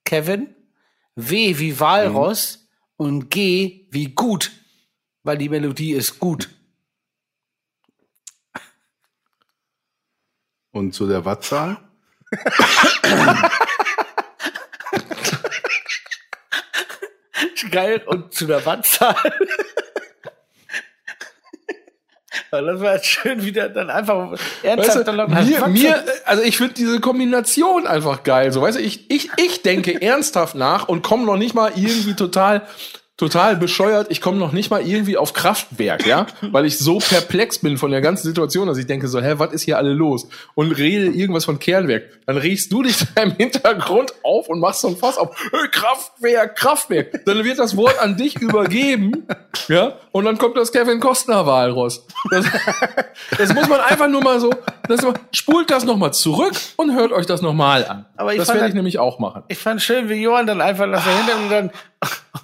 [0.04, 0.54] Kevin,
[1.14, 4.50] W wie Walross und G wie gut,
[5.28, 6.48] weil die Melodie ist gut.
[10.70, 11.76] Und zu der Wattzahl?
[17.70, 19.14] Geil und zu der Wandzahl.
[22.50, 26.42] Weil das war jetzt schön wieder dann einfach Weißt ernsthaft du, dann mir, mir, also
[26.42, 28.50] ich finde diese Kombination einfach geil.
[28.52, 32.14] So, weißt du, ich, ich, ich denke ernsthaft nach und komme noch nicht mal irgendwie
[32.14, 32.66] total,
[33.18, 34.06] total bescheuert.
[34.10, 37.90] Ich komme noch nicht mal irgendwie auf Kraftwerk, ja, weil ich so perplex bin von
[37.90, 40.28] der ganzen Situation, dass ich denke so, hä, was ist hier alle los?
[40.54, 42.04] Und rede irgendwas von Kernwerk.
[42.26, 45.36] Dann riechst du dich da im Hintergrund auf und machst so ein Fass auf.
[45.50, 47.24] Hey, Kraftwerk, Kraftwerk.
[47.26, 49.26] Dann wird das Wort an dich übergeben,
[49.66, 52.06] ja, und dann kommt das Kevin Costner Walross.
[52.30, 52.46] Das,
[53.36, 54.50] das muss man einfach nur mal so,
[54.88, 58.06] das, spult das nochmal zurück und hört euch das nochmal an.
[58.16, 59.44] Aber ich das werde das- ich nämlich auch machen.
[59.48, 61.70] Ich fand schön, wie Johann dann einfach nach dahinter und dann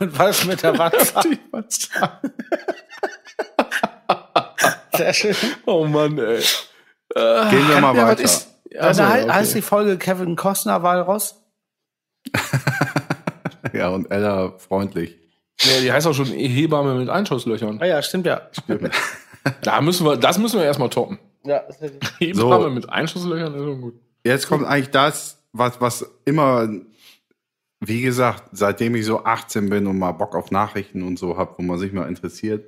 [0.00, 1.24] und was mit der Wandzahl.
[4.96, 5.36] Sehr schön.
[5.66, 6.40] oh Mann, ey.
[7.14, 8.22] Gehen wir mal weiter.
[8.22, 9.30] ist, da he- okay.
[9.32, 11.36] heißt die Folge Kevin Costner Walross.
[13.72, 15.16] Ja, und Ella freundlich.
[15.64, 17.78] Nee, die heißt auch schon Hebamme mit Einschusslöchern.
[17.82, 18.42] Ah ja, stimmt ja.
[19.62, 21.18] Da müssen wir, das müssen wir erstmal toppen.
[21.44, 22.00] Ja, ist richtig.
[22.18, 23.94] Hebamme mit Einschusslöchern ist schon gut.
[24.24, 26.68] Jetzt kommt eigentlich das, was, was immer,
[27.80, 31.54] wie gesagt, seitdem ich so 18 bin und mal Bock auf Nachrichten und so habe,
[31.58, 32.64] wo man sich mal interessiert.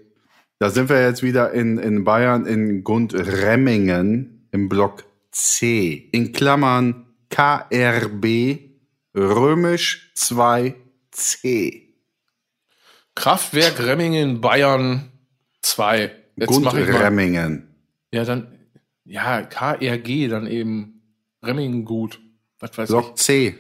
[0.59, 6.09] Da sind wir jetzt wieder in, in Bayern, in Gundremmingen im Block C.
[6.13, 8.61] In Klammern KRB
[9.15, 11.83] römisch 2C.
[13.15, 15.11] Kraftwerk Remmingen, Bayern
[15.63, 16.11] 2.
[16.37, 16.49] Jetzt.
[16.49, 17.75] Gundremmingen.
[18.13, 18.56] Ja, dann,
[19.07, 21.03] ja, KRG, dann eben
[21.43, 22.21] Remmingen gut.
[22.61, 23.49] Was weiß Block C.
[23.49, 23.55] ich.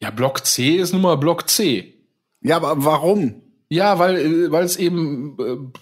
[0.00, 1.94] Ja, Block C ist nun mal Block C.
[2.40, 3.42] Ja, aber warum?
[3.68, 5.78] Ja, weil, weil es eben, äh,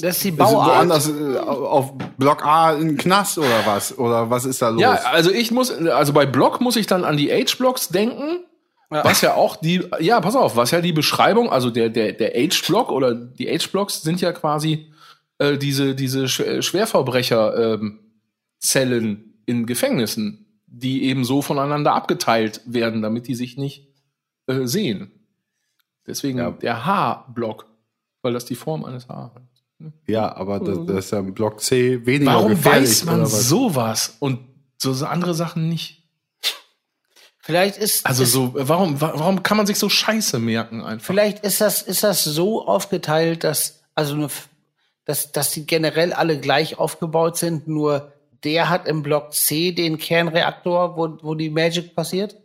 [0.00, 0.68] Das ist die Ist Bauart.
[0.68, 3.96] woanders äh, auf Block A ein Knast oder was?
[3.96, 4.80] Oder was ist da los?
[4.82, 8.44] Ja, also ich muss, also bei Block muss ich dann an die Age-Blocks denken,
[8.90, 9.04] Ja.
[9.04, 12.32] was ja auch die, ja, pass auf, was ja die Beschreibung, also der, der, der
[12.36, 14.90] Age-Block oder die Age-Blocks sind ja quasi
[15.38, 23.34] äh, diese, diese Sch- Schwerverbrecher-Zellen in Gefängnissen, die eben so voneinander abgeteilt werden, damit die
[23.34, 23.88] sich nicht
[24.46, 25.10] äh, sehen.
[26.06, 26.50] Deswegen Ja.
[26.50, 27.66] der H-Block,
[28.22, 29.42] weil das die Form eines H hat.
[30.06, 32.88] Ja, aber das, das ist ja im Block C weniger Warum gefährlich.
[32.90, 33.48] weiß man oder was?
[33.48, 34.40] sowas und
[34.78, 36.02] so andere Sachen nicht?
[37.40, 41.06] Vielleicht ist Also so, warum, wa- warum kann man sich so Scheiße merken einfach?
[41.06, 44.28] vielleicht ist das ist das so aufgeteilt, dass also eine,
[45.06, 47.66] dass dass die generell alle gleich aufgebaut sind.
[47.68, 48.12] Nur
[48.44, 52.36] der hat im Block C den Kernreaktor, wo wo die Magic passiert.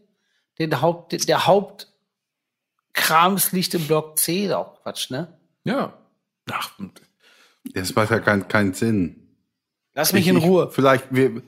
[0.59, 4.45] Den Haupt der Hauptkrams liegt im Block C.
[4.45, 5.37] Ist auch Quatsch, ne?
[5.63, 5.93] Ja.
[6.51, 6.71] Ach,
[7.73, 9.17] Das macht ja keinen keinen Sinn.
[9.93, 10.69] Lass mich Ich- in ich- Ruhe.
[10.71, 11.41] Vielleicht, wir,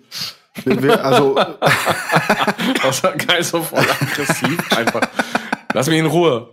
[0.65, 1.35] wir, wir also,
[2.83, 5.07] das war geil, so voll aggressiv einfach.
[5.73, 6.49] Lass mich in Ruhe.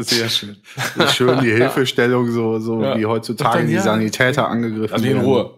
[0.00, 0.56] Das ist sehr schön.
[1.08, 2.98] schön die Hilfestellung, so, so Ja.
[2.98, 3.78] wie heutzutage die.
[3.78, 5.26] Sanitäter angegriffen Lass mich in werden.
[5.26, 5.54] Ruhe.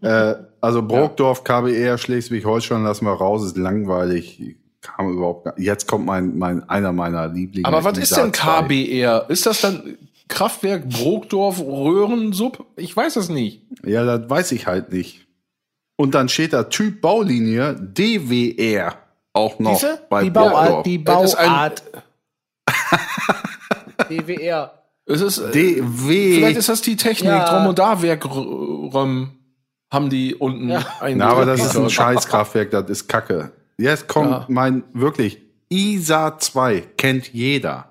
[0.00, 4.56] Äh, also Brokdorf, KBR, Schleswig-Holstein lassen wir raus, ist langweilig.
[4.80, 7.66] Kam überhaupt gar, jetzt kommt mein, mein, einer meiner Lieblinge.
[7.66, 8.62] Aber was ist denn Isar 2.
[8.62, 9.26] KBR?
[9.28, 9.96] Ist das dann
[10.28, 12.64] Kraftwerk Brokdorf Röhrensub?
[12.76, 13.62] Ich weiß es nicht.
[13.84, 15.26] Ja, das weiß ich halt nicht.
[15.96, 18.94] Und dann steht da Typ Baulinie DWR
[19.32, 20.00] auch noch Diese?
[20.08, 20.82] bei Die Bauart, Brokdorf.
[20.84, 21.82] die Das ist ein- Bauart.
[24.08, 24.72] DWR.
[25.06, 26.34] Es ist, äh, DW.
[26.36, 27.30] vielleicht ist das die Technik.
[27.30, 27.48] Ja.
[27.48, 30.84] Drum und da Werk haben die unten Ja.
[31.00, 31.16] ein.
[31.18, 33.52] Na, aber das ist ein Scheißkraftwerk, das ist Kacke.
[33.78, 34.44] Jetzt kommt Ja.
[34.48, 35.40] mein, wirklich,
[35.70, 37.90] ISA 2 kennt jeder.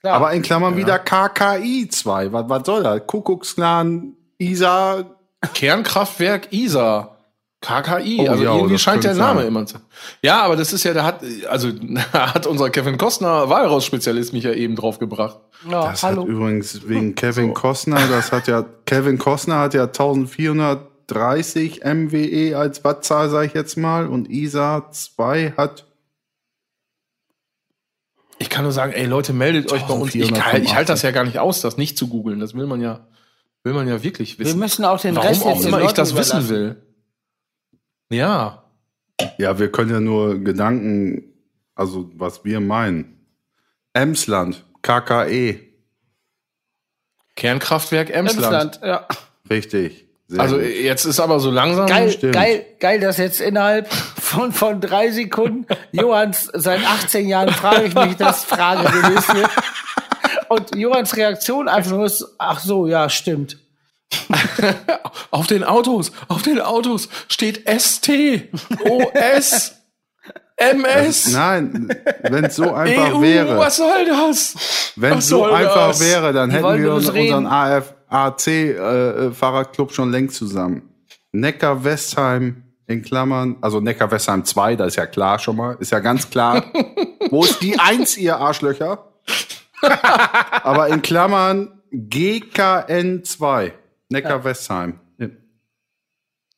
[0.00, 0.14] Klar.
[0.16, 2.32] Aber in Klammern wieder KKI 2.
[2.32, 3.06] Was, was soll das?
[3.06, 5.04] Kuckucksklan, ISA.
[5.54, 7.15] Kernkraftwerk Isar.
[7.62, 9.48] KKI, Oh, also ja, irgendwie scheint der Name sein.
[9.48, 9.78] immer zu.
[10.22, 12.02] Ja, aber das ist ja, da hat, also da
[12.34, 15.40] hat unser Kevin Costner Walraus-Spezialist mich ja eben drauf gebracht.
[15.68, 16.22] ja, Das hallo.
[16.22, 22.84] hat übrigens wegen Kevin Costner, das hat ja, Kevin Costner hat ja 1430 MWE als
[22.84, 25.86] Wattzahl, sag ich jetzt mal, und ISA 2 hat
[28.38, 30.14] Ich kann nur sagen, ey Leute, meldet euch bei uns.
[30.14, 31.02] Ich, kann- ich halte das 1485.
[31.04, 32.38] ja gar nicht aus, das nicht zu googeln.
[32.38, 33.06] Das will man ja,
[33.64, 34.58] will man ja wirklich Wir wissen.
[34.60, 36.48] müssen auch den Warum Rest auch jetzt immer ich das wissen überlassen.
[36.54, 36.82] will.
[38.10, 38.64] Ja.
[39.38, 41.24] Ja, wir können ja nur Gedanken,
[41.74, 43.26] also was wir meinen.
[43.92, 45.58] Emsland, KKE,
[47.34, 48.76] Kernkraftwerk Emsland.
[48.76, 49.06] Emsland, ja.
[49.48, 50.06] richtig.
[50.28, 50.66] Sehr Also gut.
[50.66, 51.86] jetzt ist aber so langsam.
[51.86, 52.34] Geil, stimmt.
[52.34, 57.94] geil, geil, dass jetzt innerhalb von, von drei Sekunden Johanns seit 18 Jahren frage ich
[57.94, 59.48] mich das Frage wird.
[60.48, 63.58] Und Johanns Reaktion einfach nur ist, ach so, ja, stimmt.
[65.30, 68.08] Auf den Autos, auf den Autos steht ST,
[68.84, 69.74] OS,
[70.56, 71.88] MS, Nein,
[72.22, 74.92] wenn es so einfach EU, wäre, was soll das?
[74.96, 76.00] wenn es so einfach das?
[76.00, 77.46] wäre, dann Die hätten wir unseren reden.
[77.46, 80.88] AFAC äh, Fahrradclub schon längst zusammen.
[81.32, 85.92] Neckar Westheim in Klammern, also Neckar Westheim 2, das ist ja klar schon mal, ist
[85.92, 86.64] ja ganz klar.
[87.30, 89.12] Wo ist die Eins, ihr Arschlöcher?
[90.62, 93.74] Aber in Klammern GKN 2,
[94.08, 95.00] Neckar Westheim.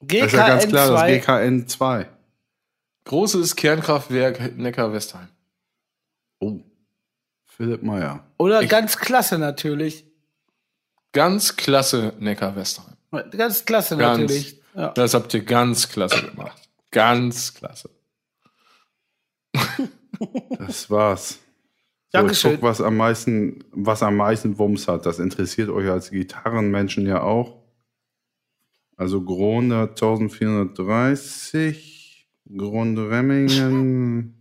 [0.00, 1.18] Das ist ja ganz klar, das GKN2.
[1.20, 2.08] GKN 2.
[3.04, 5.28] Großes Kernkraftwerk Neckar-Westheim.
[6.40, 6.60] Oh,
[7.46, 8.22] Philipp Meyer.
[8.36, 10.04] Oder ganz klasse natürlich.
[11.12, 12.96] Ganz klasse Neckar-Westheim.
[13.30, 14.20] Ganz klasse Ganz.
[14.20, 14.60] natürlich.
[14.74, 14.88] Ja.
[14.90, 16.68] Das habt ihr ganz klasse gemacht.
[16.90, 17.90] Ganz klasse.
[20.58, 21.38] Das war's.
[22.10, 22.52] So, ich Dankeschön.
[22.52, 25.04] guck, was am meisten, was am meisten Wumms hat.
[25.04, 27.58] Das interessiert euch als Gitarrenmenschen ja auch.
[28.96, 32.26] Also Gronda 1430,
[32.56, 34.34] Grunde Remmingen.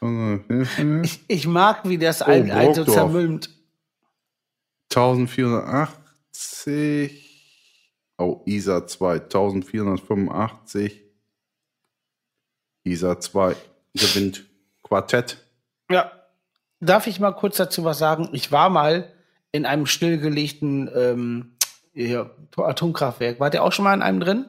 [1.28, 3.48] Ich mag, wie das ein, ein so zermülmt.
[4.92, 7.20] 1480.
[8.18, 11.00] Oh, ISA 2, 1485.
[12.82, 13.54] ISA 2
[13.94, 14.44] gewinnt
[14.82, 15.38] Quartett.
[15.90, 16.23] Ja.
[16.84, 18.28] Darf ich mal kurz dazu was sagen?
[18.32, 19.12] Ich war mal
[19.52, 21.56] in einem stillgelegten ähm,
[21.92, 23.40] hier, Atomkraftwerk.
[23.40, 24.46] Wart ihr auch schon mal in einem drin?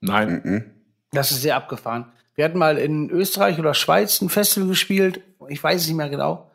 [0.00, 0.40] Nein.
[0.44, 0.64] Mhm.
[1.12, 2.06] Das ist sehr abgefahren.
[2.34, 5.20] Wir hatten mal in Österreich oder Schweiz ein Festival gespielt.
[5.48, 6.50] Ich weiß es nicht mehr genau.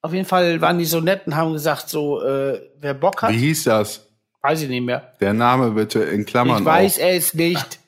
[0.00, 3.32] Auf jeden Fall waren die so nett und haben gesagt, so, äh, wer Bock hat,
[3.32, 4.06] Wie hieß das?
[4.40, 5.12] weiß ich nicht mehr.
[5.20, 6.60] Der Name bitte in Klammern.
[6.60, 7.04] Ich weiß auch.
[7.04, 7.80] es nicht.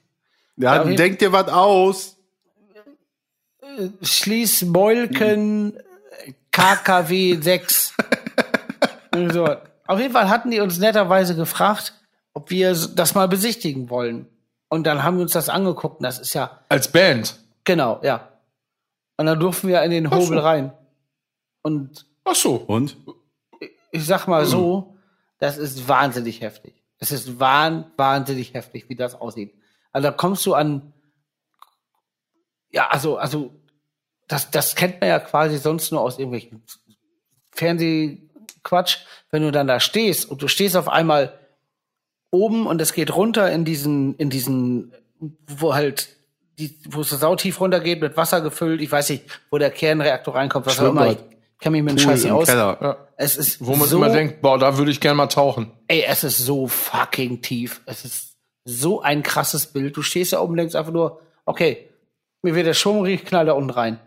[0.56, 2.16] Ja, Ja, denk dir was aus.
[4.02, 5.78] Schließbeulken
[6.52, 7.94] KKW 6.
[9.12, 9.56] Irgendwie so.
[9.86, 11.94] Auf jeden Fall hatten die uns netterweise gefragt,
[12.32, 14.26] ob wir das mal besichtigen wollen.
[14.68, 15.98] Und dann haben wir uns das angeguckt.
[15.98, 17.38] Und das ist ja, Als Band.
[17.64, 18.28] genau, ja.
[19.16, 20.26] Und dann durften wir in den Ach so.
[20.26, 20.72] Hobel rein.
[21.62, 22.54] Und Ach so.
[22.54, 22.96] Und?
[23.92, 24.96] ich sag mal so,
[25.38, 26.82] das ist wahnsinnig heftig.
[26.98, 29.54] Es ist wahn, wahnsinnig heftig, wie das aussieht.
[29.92, 30.92] Also da kommst du an,
[32.70, 33.59] ja, also, also,
[34.30, 36.62] das, das kennt man ja quasi sonst nur aus irgendwelchen
[37.50, 38.98] Fernsehquatsch,
[39.30, 41.36] wenn du dann da stehst und du stehst auf einmal
[42.30, 44.92] oben und es geht runter in diesen, in diesen,
[45.48, 46.10] wo halt
[46.60, 48.80] die, wo es so sautief runtergeht, mit Wasser gefüllt.
[48.80, 51.06] Ich weiß nicht, wo der Kernreaktor reinkommt, was auch immer.
[51.06, 51.36] Ich Schwimmbad.
[51.58, 52.46] kann mich mit dem Scheiß aus.
[52.46, 52.78] Keller.
[52.80, 52.96] Ja.
[53.16, 55.72] Es ist Wo man so, immer denkt, boah, da würde ich gerne mal tauchen.
[55.88, 57.80] ey, es ist so fucking tief.
[57.84, 59.96] Es ist so ein krasses Bild.
[59.96, 61.88] Du stehst da oben und denkst einfach nur, okay,
[62.42, 63.98] mir wird der Schwung richtig knall da unten rein.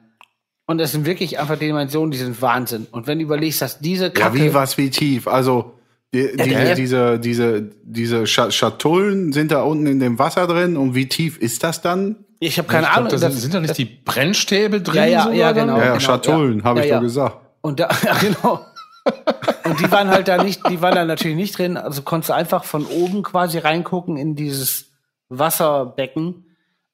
[0.66, 2.88] Und es sind wirklich einfach Dimensionen, die sind Wahnsinn.
[2.92, 5.28] Und wenn du überlegst, dass diese Ja, Kacke, wie was wie tief?
[5.28, 5.74] Also
[6.14, 10.78] die, diese, der- diese, diese, diese Scha- Schatullen sind da unten in dem Wasser drin
[10.78, 12.18] und wie tief ist das dann?
[12.40, 13.10] ich habe keine ich glaub, Ahnung.
[13.12, 14.96] da sind, das- sind da nicht die Brennstäbe drin?
[14.96, 15.78] Ja, ja, sogar ja, genau.
[15.78, 16.64] ja, ja, Schatullen, ja.
[16.66, 16.96] habe ich Ja, ja.
[16.98, 17.38] doch gesagt.
[17.62, 18.66] Und da, ja, genau.
[19.66, 21.76] Und die waren halt da nicht, die waren da natürlich nicht drin.
[21.78, 24.92] Also konntest du einfach von oben quasi reingucken in dieses
[25.30, 26.46] Wasserbecken.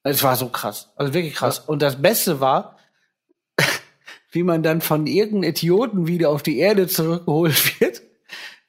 [0.03, 0.91] Es war so krass.
[0.95, 1.59] Also wirklich krass.
[1.59, 2.77] Und das Beste war,
[4.31, 8.01] wie man dann von irgendeinem Idioten wieder auf die Erde zurückgeholt wird.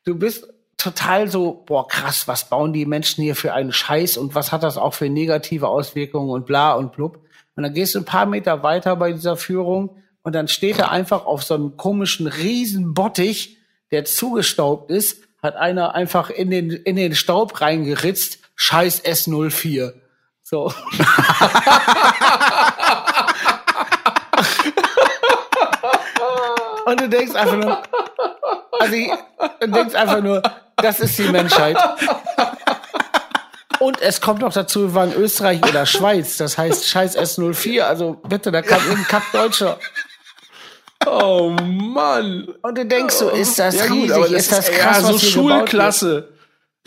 [0.04, 0.46] Du bist
[0.78, 4.62] total so, boah, krass, was bauen die Menschen hier für einen Scheiß und was hat
[4.62, 7.20] das auch für negative Auswirkungen und bla und blub.
[7.54, 10.90] Und dann gehst du ein paar Meter weiter bei dieser Führung und dann steht er
[10.90, 13.58] einfach auf so einem komischen riesen Bottich,
[13.90, 19.92] der zugestaubt ist, hat einer einfach in den, in den Staub reingeritzt, scheiß S04.
[20.42, 20.72] So.
[26.90, 27.82] Und du denkst einfach nur,
[28.80, 29.10] also ich,
[29.60, 30.42] du denkst einfach nur,
[30.76, 31.76] das ist die Menschheit.
[33.78, 38.18] Und es kommt noch dazu, wir waren Österreich oder Schweiz, das heißt scheiß S04, also
[38.28, 39.78] bitte, da kam irgendein Kackdeutscher.
[41.06, 42.48] Oh Mann.
[42.60, 45.14] Und du denkst so, ist das Ja, gut, riesig, aber ist das krass, ja, so
[45.14, 45.60] was hier gebaut wird?
[45.70, 46.28] Schulklasse.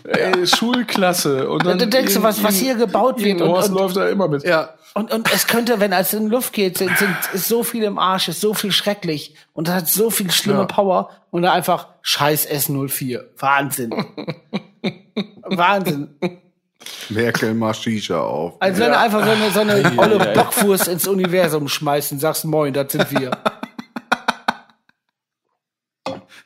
[0.05, 1.49] Ey, Schulklasse.
[1.49, 4.07] Und dann du denkst, so, was- was hier gebaut wird Und, und- und- läuft da
[4.09, 4.43] immer mit.
[4.43, 4.69] Ja.
[4.95, 7.97] Und, und es könnte, wenn es in Luft geht, sind, sind, ist so viel im
[7.97, 10.65] Arsch, ist so viel schrecklich und das hat so viel schlimme Ja.
[10.65, 13.23] Power und dann einfach scheiß S04.
[13.37, 13.91] Wahnsinn.
[15.43, 16.15] Wahnsinn.
[17.09, 18.61] Merkel mal Shisha auf.
[18.61, 22.45] Als wenn du einfach so eine, so eine olle Bockwurst ins Universum schmeißt und sagst,
[22.45, 23.31] moin, das sind wir.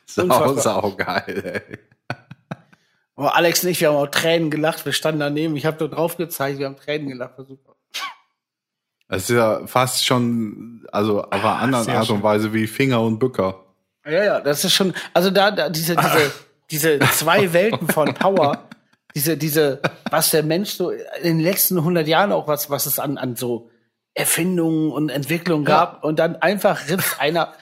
[0.06, 1.78] sau, sau geil, ey.
[3.16, 5.88] Aber Alex und ich, wir haben auch Tränen gelacht, wir standen daneben, ich habe nur
[5.90, 7.74] drauf gezeigt, wir haben Tränen gelacht, war super.
[9.08, 12.22] Das ist ja fast schon, also auf einer anderen sehr Art und.
[12.22, 13.64] Weise wie Finger und Bücker.
[14.04, 16.32] Ja, ja, das ist schon, also da, da diese, diese,
[16.70, 18.68] diese zwei Welten von Power,
[19.14, 19.80] diese, diese,
[20.10, 23.34] was der Mensch so in den letzten 100 Jahren auch was, was es an, an
[23.36, 23.70] so
[24.14, 27.54] Erfindungen und Entwicklungen gab und dann einfach ritzt einer,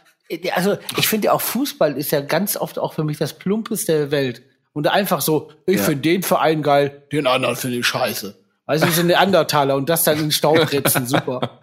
[0.55, 3.93] also ich finde ja auch Fußball ist ja ganz oft auch für mich das Plumpeste
[3.93, 4.43] der Welt.
[4.73, 8.37] Und einfach so, ich finde den Verein geil, den anderen finde ich scheiße.
[8.67, 11.61] Weißt du, wie so Neandertaler und das dann in den Staub ritzen, super.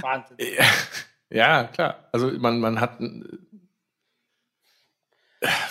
[0.00, 0.36] Wahnsinn.
[1.30, 2.08] Ja, klar.
[2.12, 3.22] Also man, man hat äh,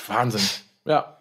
[0.08, 0.42] Wahnsinn.
[0.86, 1.18] Ja.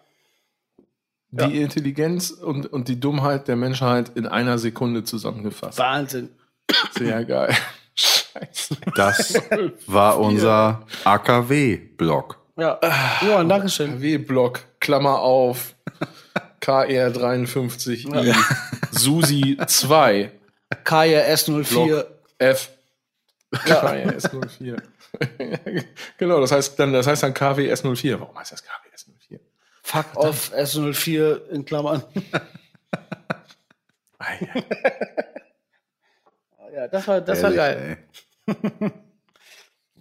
[1.29, 5.77] Die Intelligenz und, und die Dummheit der Menschheit in einer Sekunde zusammengefasst.
[5.77, 6.29] Wahnsinn.
[6.91, 7.55] Sehr geil.
[7.95, 8.77] Scheiße.
[8.95, 9.35] Das
[9.87, 12.39] war unser AKW-Block.
[12.57, 12.79] Ja,
[13.21, 14.01] Johann, Dankeschön.
[14.01, 15.75] W-Block, Klammer auf,
[16.61, 18.35] KR53i,
[18.91, 20.31] Susi 2,
[20.83, 21.63] KRS 04.
[21.85, 22.07] Block
[22.37, 22.69] F.
[23.53, 24.81] KRS04.
[26.17, 28.19] genau, das heißt dann, das heißt dann KWS04.
[28.19, 29.39] Warum heißt das KWS04?
[29.83, 32.03] Fuck off S04 in Klammern.
[34.23, 34.47] Ah, ja.
[36.75, 37.97] Ja, das war, das war Ehrlich, geil.
[38.45, 38.91] ey.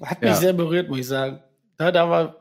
[0.06, 0.36] Hat mich Ja.
[0.36, 1.42] sehr berührt, muss ich sagen.
[1.78, 2.36] Da, da war,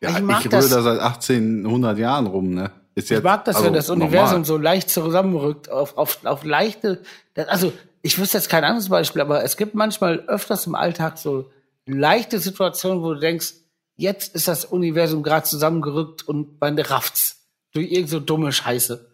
[0.00, 2.72] Ja, Ich ich, rühre das- da seit 1800 Jahren rum, ne?
[2.94, 4.44] Ist ich mag das, also wenn das Universum normal.
[4.44, 7.02] so leicht zusammenrückt, auf, auf, auf leichte,
[7.34, 11.50] also, ich wüsste jetzt kein anderes Beispiel, aber es gibt manchmal öfters im Alltag so
[11.86, 13.54] leichte Situationen, wo du denkst,
[13.96, 17.38] jetzt ist das Universum gerade zusammengerückt und man rafft's.
[17.72, 19.08] Durch irgend so dumme Scheiße.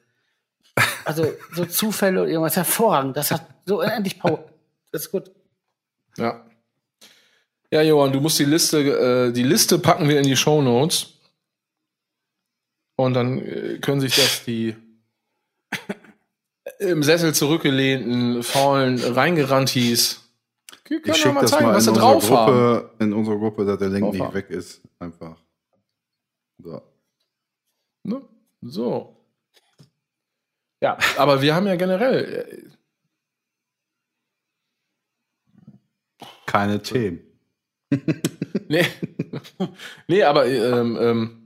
[1.04, 3.16] Also, so Zufälle und irgendwas hervorragend.
[3.16, 4.44] Das hat so unendlich Power.
[4.90, 5.30] Das ist gut.
[6.16, 6.44] Ja.
[7.70, 11.17] Ja, Johann, du musst die Liste, äh, die Liste packen wir in die Show Notes.
[12.98, 14.74] Und dann äh, können sich das die
[16.80, 20.28] im Sessel zurückgelehnten, faulen Reingerantis.
[21.04, 22.52] Ich schicke das mal in was sie unsere, drauf haben.
[22.52, 24.34] Gruppe, in unsere Gruppe, dass der Link Drauf nicht haben.
[24.34, 24.80] weg ist.
[24.98, 25.36] Einfach.
[26.58, 26.82] So.
[28.02, 28.22] Ne?
[28.62, 29.16] So.
[30.82, 32.68] Ja, aber wir haben ja generell.
[36.46, 37.20] Keine Themen.
[37.90, 37.98] Äh,
[38.68, 38.86] nee,
[40.08, 41.37] nee aber ähm, ähm,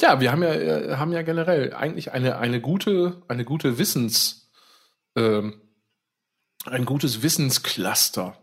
[0.00, 4.50] ja, wir haben ja, äh, haben ja generell eigentlich eine, eine gute, eine gute Wissens,
[5.16, 5.60] ähm,
[6.66, 8.36] ein gutes Wissenscluster.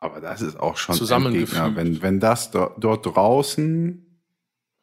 [0.00, 1.76] Aber das ist auch schon Zusammengefügt.
[1.76, 4.20] Wenn, wenn das do, dort draußen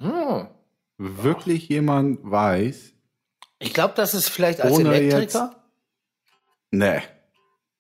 [0.02, 0.48] Hm.
[0.98, 2.94] wirklich jemand weiß,
[3.60, 5.56] Ich glaube, das ist vielleicht als Elektriker.
[6.72, 7.02] Nee.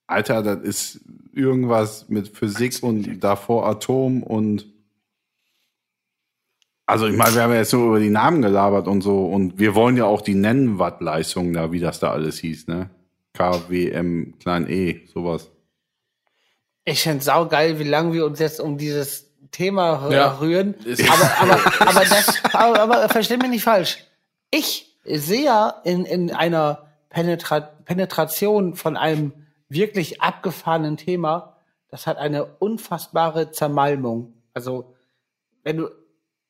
[0.05, 1.01] Alter, das ist
[1.33, 4.65] irgendwas mit Physik und davor Atom und.
[6.91, 9.57] Also, ich meine, wir haben ja jetzt so über die Namen gelabert und so und
[9.57, 12.89] wir wollen ja auch die Nennwattleistung da, wie das da alles hieß, ne?
[13.34, 15.49] KWM klein e, sowas.
[16.84, 20.38] Ich find's saugeil, wie lange wir uns jetzt um dieses Thema Ja.
[20.41, 20.76] rühren.
[21.09, 24.03] Aber, aber, aber, das, aber, aber versteh mich nicht falsch.
[24.49, 29.31] Ich sehe ja in, in einer Penetra Penetration von einem
[29.69, 31.55] wirklich abgefahrenen Thema,
[31.88, 34.34] das hat eine unfassbare Zermalmung.
[34.53, 34.93] Also,
[35.63, 35.89] wenn du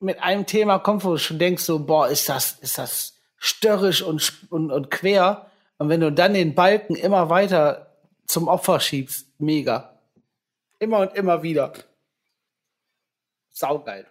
[0.02, 4.02] mit einem Thema kommst, wo du schon denkst, so, boah, ist das, ist das störrisch
[4.02, 5.50] und, und, und quer.
[5.78, 7.96] Und wenn du dann den Balken immer weiter
[8.26, 10.00] zum Opfer schiebst, mega.
[10.80, 11.74] Immer und immer wieder.
[13.50, 14.08] Saugeil.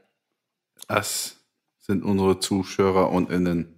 [0.89, 1.37] Das
[1.79, 3.75] sind unsere Zuschauer und Innen.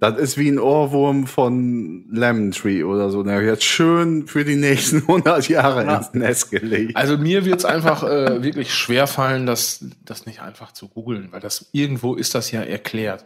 [0.00, 3.22] Das ist wie ein Ohrwurm von Lemon Tree oder so.
[3.22, 5.96] Der wird schön für die nächsten 100 Jahre Ja.
[5.98, 6.96] ins Nest gelegt.
[6.96, 11.40] Also mir wird's einfach äh, wirklich schwer fallen, das, das nicht einfach zu googeln, weil
[11.40, 13.24] das irgendwo ist das ja erklärt.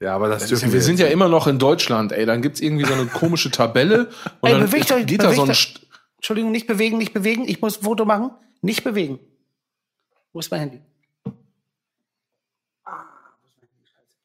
[0.00, 2.26] Ja, aber das, Das dürfen ja, wir sind ja immer noch in Deutschland, ey.
[2.26, 4.08] Dann gibt's irgendwie so eine komische Tabelle
[4.40, 5.80] und Ey, dann bewegt euch, geht da so ein bewegt
[6.16, 7.44] Entschuldigung, nicht bewegen, nicht bewegen.
[7.48, 8.30] Ich muss ein Foto machen.
[8.60, 9.18] Nicht bewegen.
[10.32, 10.80] Wo ist mein Handy?
[12.84, 13.04] Ah,
[13.40, 13.84] wo ist mein Handy?
[13.84, 14.16] Scheiße.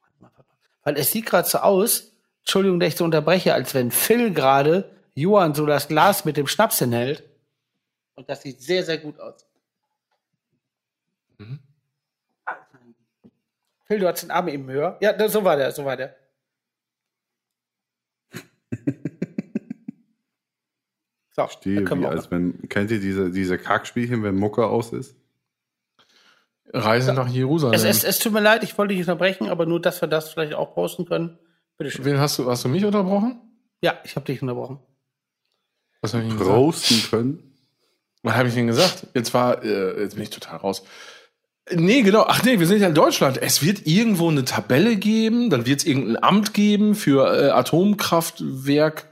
[0.00, 0.56] Warte mal, warte mal.
[0.84, 4.90] Weil es sieht gerade so aus, Entschuldigung, dass ich so unterbreche, als wenn Phil gerade
[5.14, 7.24] Johann so das Glas mit dem Schnaps hinhält.
[8.14, 9.46] Und das sieht sehr, sehr gut aus.
[11.38, 11.58] Mhm.
[13.86, 14.96] Phil, du hast den Arm eben höher.
[15.00, 16.16] Ja, so war der, so war der.
[21.36, 25.16] So, Stehe, wie als wenn, kennt ihr diese, diese Kackspielchen, wenn Mucke aus ist?
[26.74, 27.74] Reise nach Jerusalem.
[27.74, 30.30] Es, es, es tut mir leid, ich wollte dich unterbrechen, aber nur, dass wir das
[30.30, 31.38] vielleicht auch posten können.
[31.78, 32.04] Bitte schön.
[32.04, 33.40] Wen hast du, hast du mich unterbrochen?
[33.80, 34.80] Ja, ich habe dich unterbrochen.
[36.00, 36.58] Was habe ich denn gesagt?
[36.58, 37.54] Roasten können?
[38.22, 39.06] Was habe ich denn gesagt?
[39.14, 40.82] Jetzt war, äh, jetzt bin ich total raus.
[41.72, 42.26] Nee, genau.
[42.28, 43.40] Ach nee, wir sind ja in Deutschland.
[43.40, 49.06] Es wird irgendwo eine Tabelle geben, dann wird es irgendein Amt geben für äh, Atomkraftwerk,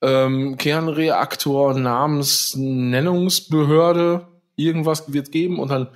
[0.00, 4.28] ähm, Kernreaktor, Namensnennungsbehörde.
[4.54, 5.88] Irgendwas wird geben und dann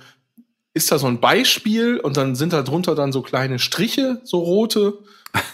[0.77, 4.39] ist da so ein Beispiel und dann sind da drunter dann so kleine Striche, so
[4.39, 4.99] rote.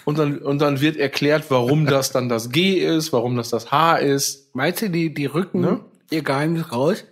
[0.06, 3.72] Und dann, und dann wird erklärt, warum das dann das G ist, warum das das
[3.72, 4.54] H ist.
[4.56, 5.80] Meinst du, die, die rücken Ne?
[6.12, 7.04] ihr Geheimnis raus?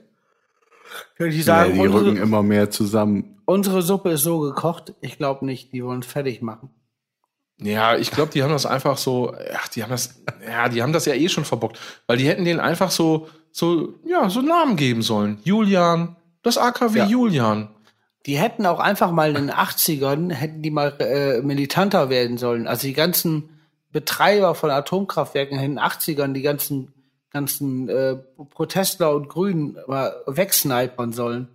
[1.17, 3.41] Kann ich Ja, sagen, die rücken unsere, immer mehr zusammen.
[3.45, 6.69] unsere Suppe ist so gekocht, ich glaube nicht, die wollen es fertig machen.
[7.59, 10.93] Ja, ich glaube, die haben das einfach so, ach, die haben das, ja, die haben
[10.93, 14.75] das ja eh schon verbockt, weil die hätten denen einfach so, so, ja, so Namen
[14.77, 15.39] geben sollen.
[15.43, 17.05] Julian, das AKW Ja.
[17.05, 17.69] Julian.
[18.25, 22.67] Die hätten auch einfach mal in den 80ern, hätten die mal äh, militanter werden sollen.
[22.67, 23.49] Also die ganzen
[23.91, 26.93] Betreiber von Atomkraftwerken in den 80ern, die ganzen,
[27.31, 28.15] ganzen äh,
[28.51, 31.47] Protestler und Grünen mal wegsnipern sollen.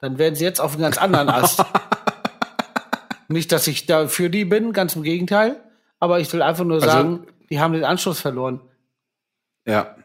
[0.00, 1.64] Dann wären sie jetzt auf einem ganz anderen Ast.
[3.28, 5.56] Nicht, dass ich da für die bin, ganz im Gegenteil.
[5.98, 8.60] Aber ich will einfach nur Also- sagen, die haben den Anschluss verloren.
[9.66, 9.96] Ja,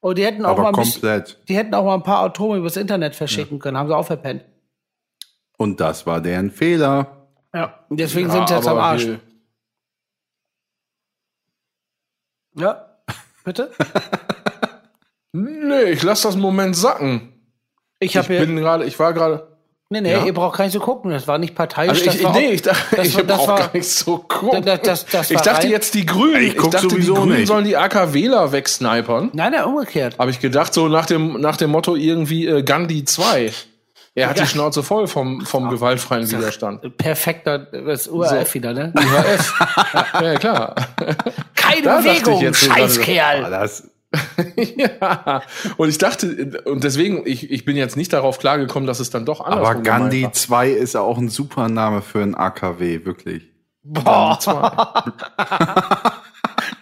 [0.00, 1.38] Und die hätten auch aber mal ein bisschen, komplett.
[1.48, 4.44] die hätten auch mal ein paar Atome übers Internet verschicken können, haben sie auch verpennt.
[5.62, 7.28] Und das war deren Fehler.
[7.54, 7.84] Ja.
[7.90, 9.06] Deswegen Ja, sind sie jetzt am Arsch.
[9.06, 9.20] wir-
[12.56, 12.86] Ja.
[13.44, 13.70] Bitte?
[15.34, 17.32] Nee, ich lass das einen Moment sacken.
[17.98, 19.48] Ich Ich habe bin gerade, ich war gerade,
[19.88, 20.24] Nee, nee, Ja.
[20.26, 21.10] ihr braucht gar nicht so gucken.
[21.10, 21.90] Das war nicht parteiisch.
[21.90, 23.88] also das ich, war nee, auch- ich dachte, das ich das brauch war- gar nicht
[23.88, 24.62] so gucken.
[24.64, 26.42] Das- das- das ich dachte rein- jetzt die Grünen.
[26.42, 27.46] Ich guck dachte, die sowieso Grünen nicht.
[27.48, 29.30] sollen die AKWler wegsnipern.
[29.32, 30.18] Nein, nein, umgekehrt.
[30.18, 33.52] Habe ich gedacht, so nach dem, nach dem Motto irgendwie äh, Gandhi 2.
[34.14, 34.44] Er hat Ja.
[34.44, 36.98] die Schnauze voll vom, vom gewaltfreien Widerstand.
[36.98, 38.92] Perfekter, das URF wieder, ne?
[38.94, 39.54] UHF.
[40.14, 40.74] ja, ja, klar.
[41.54, 43.50] Keine Da Bewegung, so so, Ah, Scheißkerl.
[43.50, 43.88] das,
[44.76, 45.42] ja.
[45.78, 49.24] Und ich dachte, und deswegen, ich, ich bin jetzt nicht darauf klargekommen, dass es dann
[49.24, 53.50] doch anders aber Gandhi 2 ist auch ein super Name für ein AKW, wirklich.
[53.82, 54.38] Boah,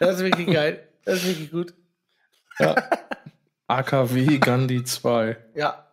[0.01, 0.89] das ist wirklich geil.
[1.05, 1.75] Das ist wirklich gut.
[3.69, 5.37] AKW Gandhi 2.
[5.55, 5.87] Ja.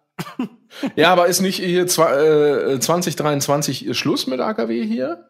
[0.95, 5.25] Ja, aber ist nicht hier zwei, äh, 2023 Schluss mit AKW hier?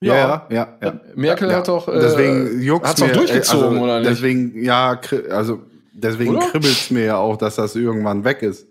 [0.00, 0.78] Ja, ja, ja.
[0.82, 1.00] ja.
[1.14, 1.58] Merkel ja.
[1.58, 4.10] hat doch, äh, deswegen juckt's hat's doch mir, durchgezogen, also, oder nicht?
[4.10, 5.00] Deswegen, ja,
[5.30, 6.46] also deswegen Oder?
[6.48, 8.66] kribbelt's mir ja auch, dass das irgendwann weg ist.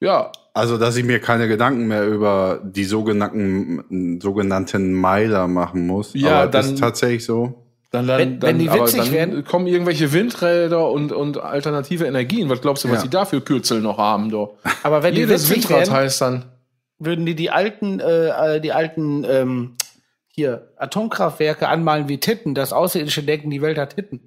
[0.00, 6.12] Ja, Also, dass ich mir keine Gedanken mehr über die sogenannten, sogenannten Meiler machen muss.
[6.14, 7.67] Ja, Aber das dann- ist tatsächlich so.
[7.90, 12.04] Dann, dann, Wenn- dann, wenn die witzig dann werden- kommen irgendwelche Windräder und, und alternative
[12.06, 12.48] Energien.
[12.50, 13.02] Was glaubst du, was Ja.
[13.04, 14.58] die da für Kürzel noch haben, doch?
[14.82, 16.44] Aber wenn die Jedes witzig Windrad wären, heißt dann,
[16.98, 19.76] würden die die alten, äh, äh, die alten ähm,
[20.26, 24.20] hier Atomkraftwerke anmalen wie Titten, dass Außerirdische denken, die Welt hat Titten.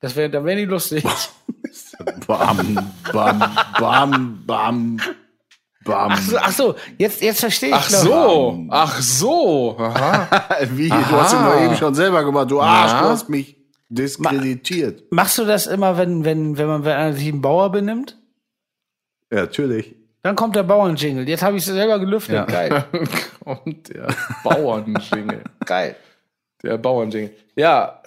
[0.00, 1.04] Das wäre, da wäre nicht lustig.
[2.26, 2.78] Bam,
[3.12, 3.42] bam,
[3.78, 4.96] bam, bam,
[5.84, 6.10] bam.
[6.12, 7.74] Ach so, ach so jetzt, jetzt verstehe ich.
[7.74, 9.78] Ach glaub- so, ach so.
[9.78, 10.28] Aha.
[10.72, 11.10] Wie, du Aha.
[11.22, 12.50] hast ihn doch eben schon selber gemacht.
[12.50, 13.02] Du Arsch, Ja.
[13.02, 13.56] du hast mich
[13.88, 15.10] diskreditiert.
[15.10, 18.16] Machst du das immer, wenn, wenn, wenn man wenn einer sich einen Bauer benimmt?
[19.32, 19.94] Ja, natürlich.
[20.22, 21.24] Dann kommt der Bauernjingle.
[21.26, 22.34] Jetzt habe ich es selber gelüftet.
[22.34, 22.44] Ja.
[22.44, 22.84] Geil.
[23.44, 24.08] Und der
[24.44, 25.42] Bauernjingle.
[25.64, 25.96] Geil.
[26.62, 27.34] Der Bauernjingle.
[27.56, 28.02] Ja,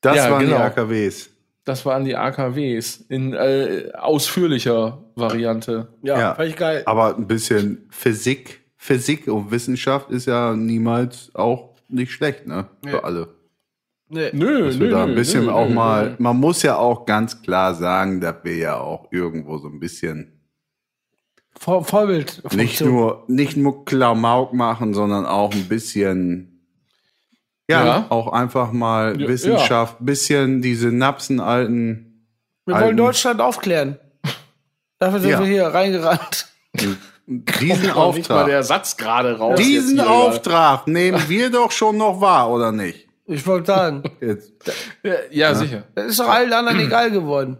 [0.00, 0.56] Das Ja, waren genau.
[0.56, 1.29] die AKWs.
[1.70, 5.88] Das waren die AKWs in äh, ausführlicher Variante.
[6.02, 6.34] Ja, Ja.
[6.34, 6.82] fand ich geil.
[6.86, 12.66] Aber ein bisschen Physik, Physik und Wissenschaft ist ja niemals auch nicht schlecht, ne?
[12.84, 13.02] Für Nee.
[13.02, 13.28] alle.
[14.08, 14.30] Nee.
[14.32, 16.16] Nö, Dass wir nö, da ein bisschen nö, auch nö, mal, nö.
[16.18, 20.40] man muss ja auch ganz klar sagen, dass wir ja auch irgendwo so ein bisschen
[21.56, 22.42] Vor, Vorbild.
[22.54, 26.59] nicht nur, nicht nur Klamauk machen, sondern auch ein bisschen,
[27.70, 28.06] ja, Ja.
[28.10, 32.26] auch einfach mal Ja, Wissenschaft, bisschen die Synapsen alten,
[32.66, 33.98] Wir wollen alten- Deutschland aufklären.
[34.98, 35.38] Dafür sind Ja.
[35.40, 36.46] wir hier reingerannt.
[37.26, 39.58] diesen Auftrag, der Satz gerade raus.
[39.58, 43.06] diesen hier, Auftrag nehmen wir doch schon noch wahr, oder nicht?
[43.26, 44.52] Ich wollte sagen, Jetzt.
[45.04, 45.84] Ja, ja, sicher.
[45.94, 47.58] das ist doch allen anderen egal geworden.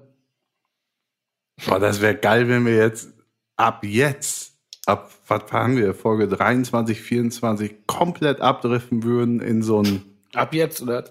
[1.67, 3.11] Boah, das wäre geil, wenn wir jetzt
[3.57, 4.50] ab jetzt,
[4.87, 10.05] ab, was haben wir, Folge 23, 24, komplett abdriften würden in so einen
[10.35, 11.05] Ab jetzt, oder?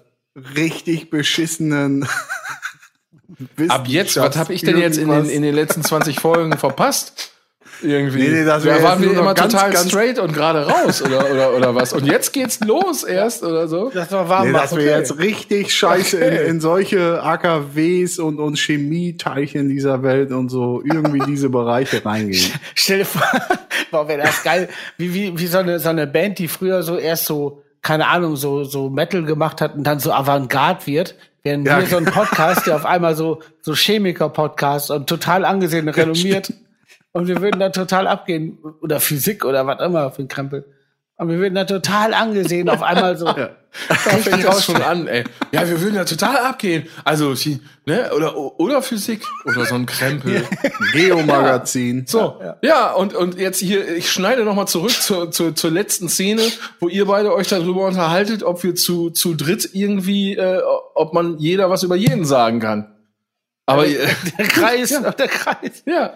[0.55, 2.07] richtig beschissenen.
[3.67, 7.33] Ab jetzt, was habe ich denn jetzt in den, in den letzten 20 Folgen verpasst?
[7.81, 8.19] Irgendwie.
[8.23, 11.31] Nee, nee, das da waren wir immer ganz, total ganz- straight und gerade raus oder,
[11.31, 11.93] oder, oder was.
[11.93, 13.89] Und jetzt geht's los erst oder so.
[13.93, 14.47] Das war warm.
[14.47, 14.97] Nee, dass wir okay.
[14.97, 16.43] jetzt richtig scheiße Okay.
[16.43, 22.51] in, in solche AKWs und, und Chemieteilchen dieser Welt und so irgendwie diese Bereiche reingehen.
[22.76, 23.23] Stell dir vor,
[23.91, 26.97] boah, wäre das geil, wie, wie, wie so eine, so eine Band, die früher so
[26.97, 31.65] erst so, keine Ahnung, so, so Metal gemacht hat und dann so Avantgarde wird, während
[31.65, 31.80] Ja.
[31.80, 36.53] wir so ein Podcast, der auf einmal so, so Chemiker-Podcast und total angesehen, und renommiert.
[37.11, 40.65] Und wir würden da total abgehen, oder Physik oder was immer für ein Krempel.
[41.19, 43.34] Und wir würden da total angesehen, auf einmal so.
[43.88, 45.23] Da fängt das schon an, ey.
[45.52, 46.88] Ja, wir würden ja total abgehen.
[47.03, 47.36] Also,
[47.86, 50.44] ne, oder, oder Physik oder so ein Krempel.
[50.91, 52.06] Geomagazin.
[52.07, 56.41] So, ja, und, und jetzt hier, ich schneide nochmal zurück zur, zur, zur letzten Szene,
[56.80, 60.64] wo ihr beide euch darüber unterhaltet, ob wir zu, zu dritt irgendwie, äh,
[60.95, 62.91] ob man jeder was über jeden sagen kann.
[63.69, 63.97] Aber äh,
[64.37, 65.83] Der Kreis, der Kreis.
[65.85, 66.13] ja,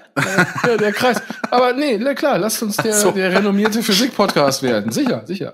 [0.68, 1.22] ja, der Kreis.
[1.52, 4.92] Aber nee, na klar, lasst uns der, der renommierte Physik-Podcast werden.
[4.92, 5.54] Sicher, sicher.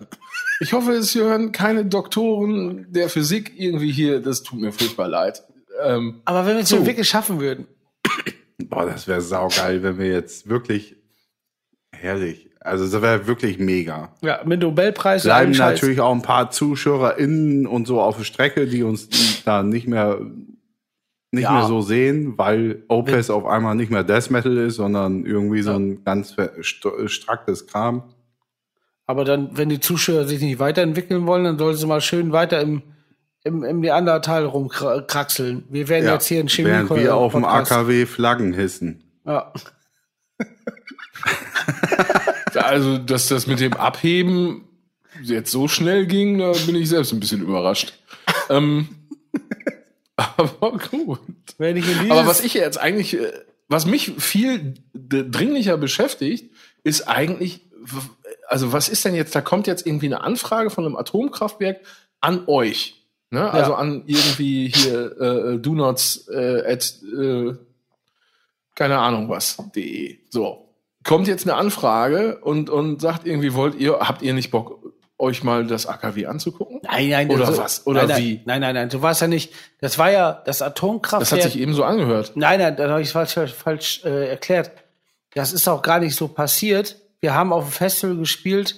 [0.62, 4.20] Ich hoffe, es hören keine Doktoren der Physik irgendwie hier.
[4.22, 5.44] Das tut mir furchtbar leid.
[5.84, 6.78] Ähm, Aber wenn wir es So.
[6.80, 6.86] so.
[6.86, 7.68] wirklich schaffen würden.
[8.66, 10.98] Boah, das wäre saugeil, wenn wir jetzt wirklich
[11.92, 12.50] herrlich.
[12.60, 14.14] Also das wäre wirklich mega.
[14.22, 15.24] Ja, mit Nobelpreis.
[15.24, 19.08] Bleiben natürlich auch ein paar ZuschauerInnen und so auf der Strecke, die uns
[19.46, 20.20] da nicht mehr
[21.32, 21.54] nicht Ja.
[21.54, 25.72] mehr so sehen, weil Opus auf einmal nicht mehr Death Metal ist, sondern irgendwie so
[25.74, 28.04] ein ganz ver- st- stracktes Kram.
[29.06, 32.62] Aber dann, wenn die Zuschauer sich nicht weiterentwickeln wollen, dann sollen sie mal schön weiter
[32.62, 32.82] im,
[33.44, 35.66] im, im Neandertal rumkraxeln.
[35.70, 37.46] Wir werden jetzt hier ein Chemie Während wir auf dem.
[37.46, 39.04] AKW Flaggen hissen.
[39.26, 39.52] Ja.
[42.56, 44.66] also, dass das mit dem Abheben
[45.22, 47.94] jetzt so schnell ging, da bin ich selbst ein bisschen überrascht.
[48.50, 48.88] ähm,
[50.38, 51.20] aber gut.
[51.58, 53.32] Wenn ich in Aber was ich jetzt eigentlich, äh,
[53.68, 56.52] was mich viel dringlicher beschäftigt,
[56.84, 57.62] ist eigentlich,
[58.48, 61.82] also was ist denn jetzt, da kommt jetzt irgendwie eine Anfrage von einem Atomkraftwerk
[62.20, 62.96] an euch.
[63.32, 63.50] Ne?
[63.52, 67.54] Also an irgendwie hier äh, do nots äh, at äh,
[68.76, 70.20] keine Ahnung was de.
[70.30, 70.66] So.
[71.04, 74.79] Kommt jetzt eine Anfrage und, und sagt irgendwie, wollt ihr, habt ihr nicht Bock,
[75.20, 76.80] euch mal das AKW anzugucken?
[76.84, 77.86] nein, nein, Oder so- was?
[77.86, 78.34] Oder nein, wie?
[78.46, 81.44] Nein, nein, nein, nein, du warst ja nicht, das war ja das Das Atomkraftwerk.
[81.44, 82.32] hat sich eben so angehört.
[82.36, 84.72] Nein, nein, da habe ich falsch, falsch äh, erklärt.
[85.36, 86.96] Das ist auch gar nicht so passiert.
[87.20, 88.76] Wir haben auf dem Festival gespielt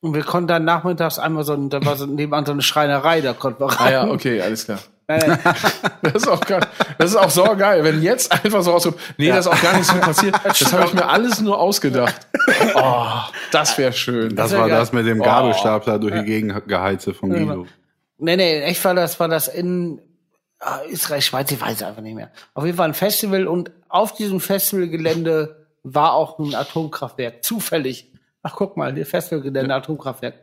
[0.00, 3.32] und wir konnten dann nachmittags einmal so, da war so nebenan so eine Schreinerei, da
[3.32, 3.76] konnten wir rein.
[3.80, 4.78] Ah ja, okay, alles klar.
[5.08, 5.38] Nein, nein,
[6.02, 6.60] Das ist auch geil.
[6.98, 8.98] Das ist auch so geil, wenn jetzt einfach so rauskommt.
[9.16, 10.36] Nee, das ist auch gar nicht so passiert.
[10.44, 12.14] Das habe ich mir alles nur ausgedacht.
[12.74, 13.06] Oh,
[13.52, 14.34] das wäre schön.
[14.34, 14.78] Das wär war geil.
[14.78, 15.24] das mit dem Oh.
[15.24, 17.66] Gabelstapler durch die Gegend geheize von Ja, Guido.
[18.18, 20.00] nee, nee, in echt war das, war das in
[20.60, 22.30] ah, Israel, Schweiz, ich weiß es einfach nicht mehr.
[22.54, 27.44] Auf jeden Fall ein Festival und auf diesem Festivalgelände war auch ein Atomkraftwerk.
[27.44, 28.12] Zufällig.
[28.42, 30.34] Ach, guck mal, das Festivalgelände, Atomkraftwerk.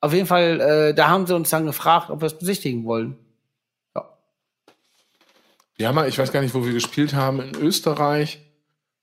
[0.00, 3.16] Auf jeden Fall, äh, da haben sie uns dann gefragt, ob wir es besichtigen wollen.
[5.78, 5.92] Ja.
[5.92, 8.40] Mal, ich weiß gar nicht, wo wir gespielt haben, in Österreich.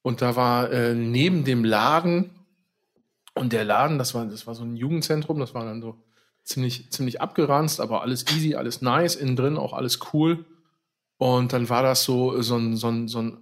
[0.01, 2.29] Und da war äh, neben dem Laden
[3.33, 5.95] Und der Laden, das war, das war so ein Jugendzentrum, das war dann so
[6.43, 10.45] ziemlich, ziemlich abgeranzt, aber alles easy, alles nice, innen drin auch alles cool.
[11.17, 13.37] Und dann war das so, so ein, so ein, so ein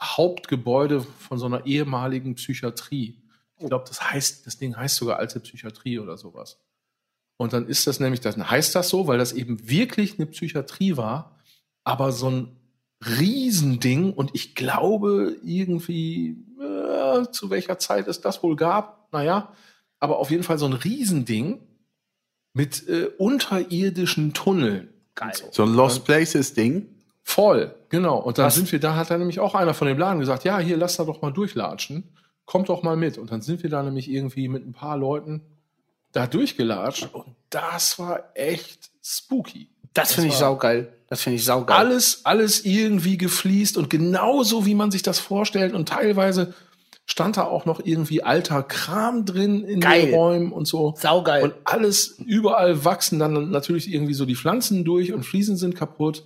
[0.00, 3.22] Hauptgebäude von so einer ehemaligen Psychiatrie.
[3.58, 6.58] Ich glaube, das heißt, das Ding heißt sogar alte Psychiatrie oder sowas.
[7.36, 10.96] Und dann ist das nämlich, dann heißt das so, weil das eben wirklich eine Psychiatrie
[10.96, 11.38] war,
[11.84, 12.59] aber so ein
[13.06, 19.52] Riesending und ich glaube irgendwie, äh, zu welcher Zeit es das wohl gab, naja,
[19.98, 21.60] aber auf jeden Fall so ein Riesending
[22.52, 24.92] mit äh, unterirdischen Tunneln.
[25.14, 25.32] Geil.
[25.50, 26.88] So ein Lost Places Ding.
[27.22, 28.18] Voll, genau.
[28.18, 28.54] Und dann Was?
[28.54, 30.96] sind wir, da hat dann nämlich auch einer von dem Laden gesagt, ja, hier, lass
[30.96, 32.04] da doch mal durchlatschen.
[32.44, 33.18] Kommt doch mal mit.
[33.18, 35.42] Und dann sind wir da nämlich irgendwie mit ein paar Leuten
[36.12, 37.14] da durchgelatscht.
[37.14, 39.68] Und das war echt spooky.
[39.94, 40.92] Das finde ich war- saugeil.
[41.08, 41.76] Das finde ich saugeil.
[41.76, 45.74] Alles, alles irgendwie gefliest und genauso, wie man sich das vorstellt.
[45.74, 46.54] Und teilweise
[47.04, 50.06] stand da auch noch irgendwie alter Kram drin in Geil.
[50.06, 50.94] den Räumen und so.
[50.96, 51.42] Saugeil.
[51.42, 56.24] Und alles, überall wachsen dann natürlich irgendwie so die Pflanzen durch und Fliesen sind kaputt.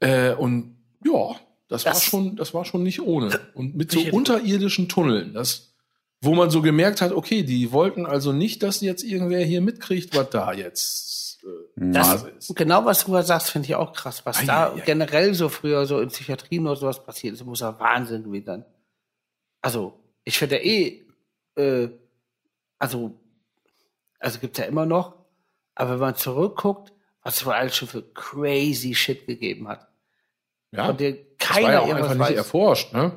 [0.00, 1.36] Äh, und ja,
[1.68, 3.38] das, war Das- schon, das war schon nicht ohne.
[3.54, 5.74] Und mit so unterirdischen Tunneln, das,
[6.22, 10.16] wo man so gemerkt hat, okay, die wollten also nicht, dass jetzt irgendwer hier mitkriegt,
[10.16, 11.17] was da jetzt
[11.76, 12.54] Das, Phase ist.
[12.56, 14.24] genau, was du sagst, finde ich auch krass.
[14.26, 14.80] Was Ei, da ei.
[14.80, 18.64] generell so früher so in Psychiatrien oder sowas passiert ist, muss ja Wahnsinn gewesen sein.
[19.62, 21.04] Also, ich finde ja eh,
[21.56, 21.90] äh,
[22.78, 23.18] also,
[24.18, 25.14] also gibt's ja immer noch,
[25.74, 26.92] aber wenn man zurückguckt,
[27.22, 29.86] was es wohl alles schon für crazy Shit gegeben hat.
[30.72, 31.20] Ja, Von der das
[31.50, 32.36] war keiner ja einfach nicht weiß.
[32.36, 33.12] erforscht, ne?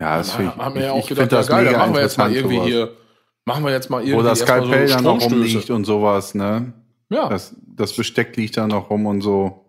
[0.00, 1.64] Ja, das Da finde haben ich, wir ja auch ich gedacht, finde ja, das geil,
[1.66, 2.68] dann machen wir jetzt mal irgendwie sowas.
[2.68, 2.96] hier,
[3.44, 6.72] machen wir jetzt mal irgendwie Wo das Skalpell dann noch rumliegt und sowas, ne?
[7.10, 9.64] Ja, Das, das Besteck liegt da noch rum und so.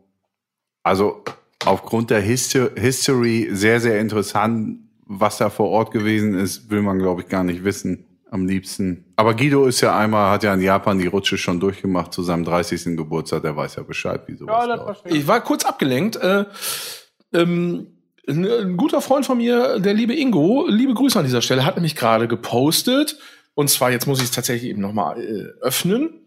[0.83, 1.23] Also
[1.65, 4.79] aufgrund der Histo History sehr, sehr interessant.
[5.13, 8.05] Was da vor Ort gewesen ist, will man, glaube ich, gar nicht wissen.
[8.29, 9.11] Am liebsten.
[9.17, 12.45] Aber Guido ist ja einmal, hat ja in Japan die Rutsche schon durchgemacht zu seinem
[12.45, 12.95] 30.
[12.95, 13.41] Geburtstag.
[13.41, 15.17] Der weiß ja Bescheid, wie sowas Ja, das verstehe ich.
[15.19, 16.15] Ich war kurz abgelenkt.
[16.15, 16.45] Äh,
[17.33, 17.87] ähm,
[18.25, 21.75] ein, ein guter Freund von mir, der liebe Ingo, liebe Grüße an dieser Stelle, hat
[21.75, 23.19] nämlich gerade gepostet.
[23.53, 26.20] Und zwar, jetzt muss ich es tatsächlich eben nochmal äh, öffnen.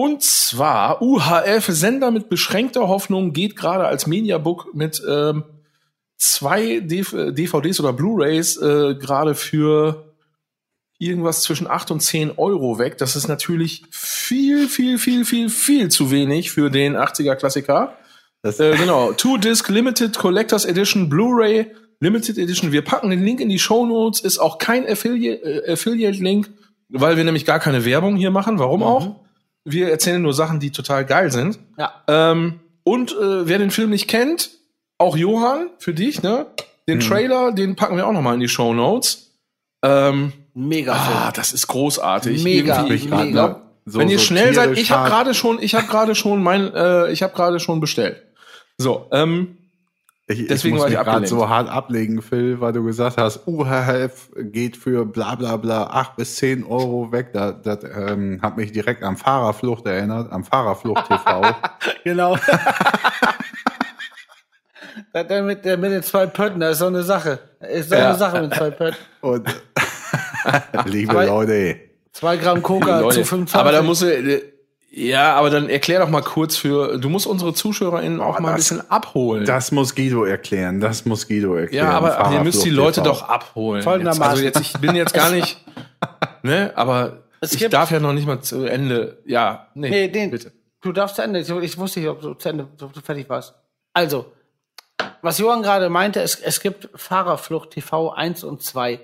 [0.00, 5.44] Und zwar, UHF Sender mit beschränkter Hoffnung geht gerade als Mediabook mit ähm,
[6.16, 10.14] zwei DV DVDs oder Blu-Rays äh, gerade für
[10.98, 12.96] irgendwas zwischen 8 und 10 Euro weg.
[12.96, 17.98] Das ist natürlich viel, viel, viel, viel, viel zu wenig für den 80er Klassiker.
[18.42, 21.66] Äh, genau, Two Disc Limited Collectors Edition Blu-ray
[22.00, 22.72] Limited Edition.
[22.72, 24.20] Wir packen den Link in die Show Notes.
[24.20, 26.48] Ist auch kein äh, Affiliate Link,
[26.88, 28.58] weil wir nämlich gar keine Werbung hier machen.
[28.58, 29.20] Warum auch?
[29.64, 31.58] Wir erzählen nur Sachen, die total geil sind.
[31.78, 31.92] Ja.
[32.08, 34.50] Ähm, und äh, wer den Film nicht kennt,
[34.98, 36.46] auch Johann, für dich, ne?
[36.88, 39.36] Den Trailer, den packen wir auch noch mal in die Show Notes.
[39.84, 41.32] Ähm, Mega ah, Film.
[41.36, 42.42] das ist großartig.
[42.42, 43.48] Mega, Irgendwie, ich grad, mega.
[43.48, 43.56] ne,
[43.86, 46.72] so- wenn ihr so schnell seid, ich habe gerade schon, ich habe gerade schon mein,
[46.74, 48.22] äh, ich habe gerade schon bestellt.
[48.78, 49.58] So, ähm,
[50.32, 53.16] Ich, Deswegen ich war muss ich mich gerade so hart ablegen, Phil, weil du gesagt
[53.16, 57.32] hast, UHF geht für bla bla bla 8 bis 10 Euro weg.
[57.32, 61.42] Das, das ähm, hat mich direkt am Fahrerflucht erinnert, am Fahrerflucht TV.
[62.04, 62.36] Genau.
[65.14, 67.38] Der, mit, der mit den zwei Pötten, das ist so eine Sache.
[67.60, 68.10] Ist so Ja.
[68.10, 68.96] eine Sache mit zwei Pötten.
[69.20, 69.48] Und
[70.86, 71.76] liebe Aber- Leute,
[72.12, 73.54] Zwei Gramm Coca Leute, zu 25.
[73.60, 74.42] aber da muss äh,
[74.92, 78.56] ja, aber dann erklär doch mal kurz für, du musst unsere ZuschauerInnen auch mal ein
[78.56, 79.44] bisschen abholen.
[79.44, 80.80] das muss Guido erklären.
[80.80, 81.86] Das muss Guido erklären.
[81.86, 83.12] ja, aber ihr müsst die Leute TV.
[83.12, 83.78] doch abholen.
[83.78, 84.22] Jetzt, Folgendermaßen.
[84.24, 85.64] also jetzt, ich bin jetzt gar nicht,
[86.42, 90.30] ne, aber Es ich darf ja noch nicht mal zu Ende, ja, nee, Nee, den,
[90.32, 90.52] bitte.
[90.80, 91.40] Du darfst zu Ende.
[91.40, 93.54] Ich, ich wusste nicht, ob du zu Ende ob du fertig warst.
[93.92, 94.32] Also,
[95.22, 99.00] was Johann gerade meinte, es, es gibt Fahrerflucht TV 1 und 2.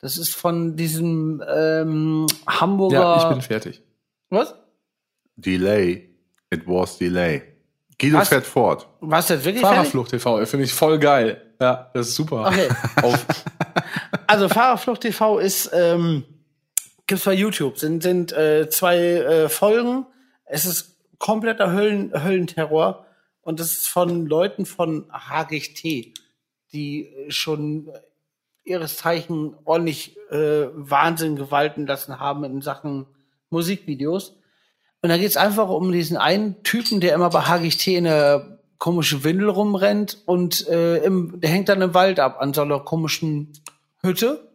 [0.00, 3.00] Das ist von diesem ähm, Hamburger.
[3.00, 3.82] Ja, ich bin fertig.
[4.30, 4.54] was?
[5.36, 6.08] Delay.
[6.50, 7.42] It was delay.
[7.98, 8.28] Guido Was?
[8.28, 8.88] fährt fort.
[9.00, 9.62] Warst du jetzt wirklich?
[9.62, 11.54] Fahrerflucht TV, finde ich voll geil.
[11.60, 12.46] Ja, das ist super.
[12.46, 12.68] Okay.
[14.26, 16.24] Also Fahrerflucht TV ist, ähm,
[17.08, 20.06] gibt's bei YouTube, sind, sind äh, zwei äh, Folgen.
[20.44, 23.06] Es ist kompletter Höllen, Höllenterror
[23.42, 26.14] und das ist von Leuten von Hagicht T,
[26.72, 27.90] die schon
[28.62, 33.06] ihres Zeichen ordentlich äh, Wahnsinn gewalten lassen haben in Sachen
[33.50, 34.36] Musikvideos.
[35.02, 38.58] Und da geht's einfach um diesen einen Typen, der immer bei Hagicht T in der
[38.78, 42.80] komischen Windel rumrennt und äh, im, der hängt dann im Wald ab an so einer
[42.80, 43.52] komischen
[44.02, 44.48] Hütte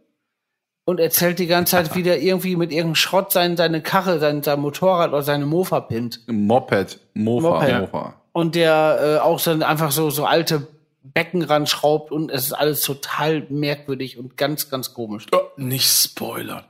[0.83, 4.41] und erzählt die ganze Zeit, wie der irgendwie mit irgendeinem Schrott sein, seine Karre, sein,
[4.41, 6.21] sein Motorrad oder seine Mofa pimmt.
[6.27, 7.79] Moped, Mofa, Moped.
[7.81, 8.13] Mofa.
[8.31, 10.67] Und der äh, auch so einfach so, so alte
[11.03, 15.27] Becken ranschraubt und es ist alles total merkwürdig und ganz, ganz komisch.
[15.31, 16.63] oh, nicht spoilern.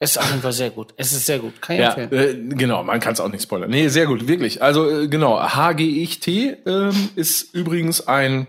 [0.00, 0.94] Es ist auf jeden Fall sehr gut.
[0.96, 1.60] Es ist sehr gut.
[1.60, 2.52] Kann ich Ja, empfehlen.
[2.52, 3.68] äh, genau, man kann es auch nicht spoilern.
[3.70, 4.62] Nee, sehr gut, wirklich.
[4.62, 8.46] Also äh, genau, HGIT ähm, ist übrigens ein,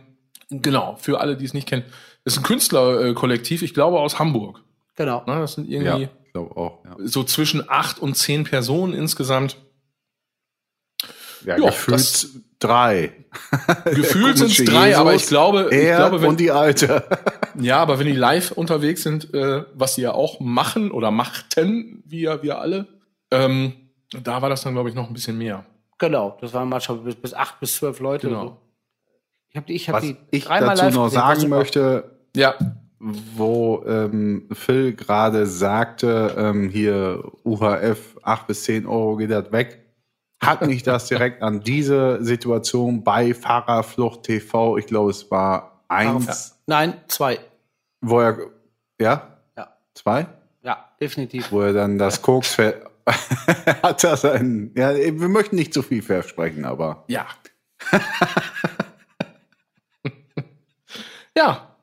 [0.52, 1.84] genau, für alle, die es nicht kennen,
[2.24, 4.62] ist ein Künstlerkollektiv, ich glaube aus Hamburg.
[4.96, 5.24] Genau.
[5.26, 6.86] Ne, das sind Ja, irgendwie ich glaube auch.
[6.86, 9.58] Ja, so zwischen acht und zehn Personen insgesamt.
[11.46, 12.28] ja, Ja, gefühlt das-
[12.60, 13.14] drei.
[13.86, 17.04] Gefühlt sind es drei, aber ich glaube, ich Er glaube wenn, und die Alte.
[17.60, 22.03] Ja, aber wenn die live unterwegs sind, äh, was sie ja auch machen oder machten,
[22.06, 22.88] wir, wir alle,
[23.31, 23.73] ähm,
[24.11, 25.65] da war das dann, glaube ich, noch ein bisschen mehr.
[25.98, 26.38] Genau.
[26.41, 28.27] Das waren manchmal bis, bis acht bis zwölf Leute.
[28.27, 28.45] Genau.
[28.45, 28.57] So.
[29.49, 32.18] Ich habe die, ich hab Was die ich dreimal dazu live noch gesehen, sagen möchte,
[32.36, 32.56] Ja,
[32.99, 39.86] wo ähm, Phil gerade sagte, ähm, hier UHF 8 bis 10 Euro geht das weg,
[40.41, 46.60] hat mich das direkt an diese Situation bei Fahrerflucht TV, ich glaube es war eins,
[46.68, 47.40] Nein, zwei.
[48.02, 48.38] Wo er,
[49.00, 49.76] ja, Ja.
[49.94, 50.28] zwei,
[50.64, 51.52] Ja, definitiv.
[51.52, 52.90] wo er dann das Koks ver-
[53.84, 57.26] hat das ein, ja, wir möchten nicht zu viel versprechen, aber Ja.
[61.36, 61.76] ja,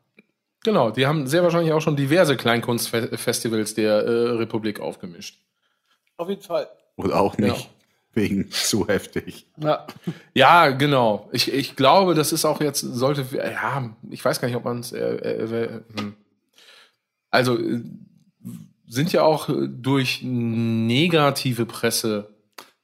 [0.63, 0.91] genau.
[0.91, 5.41] Die haben sehr wahrscheinlich auch schon diverse Kleinkunstfestivals der äh, Republik aufgemischt.
[6.17, 6.69] Auf jeden Fall.
[6.97, 7.71] oder auch nicht Ja.
[8.17, 9.47] Wegen zu heftig.
[9.59, 9.87] Ja.
[10.35, 11.29] Ja, genau.
[11.33, 14.81] Ich, ich glaube, das ist auch jetzt, sollte, ja, ich weiß gar nicht, ob man
[14.81, 16.15] es, äh, äh, hm.
[17.31, 17.83] also äh,
[18.89, 22.35] sind ja auch äh, durch negative Presse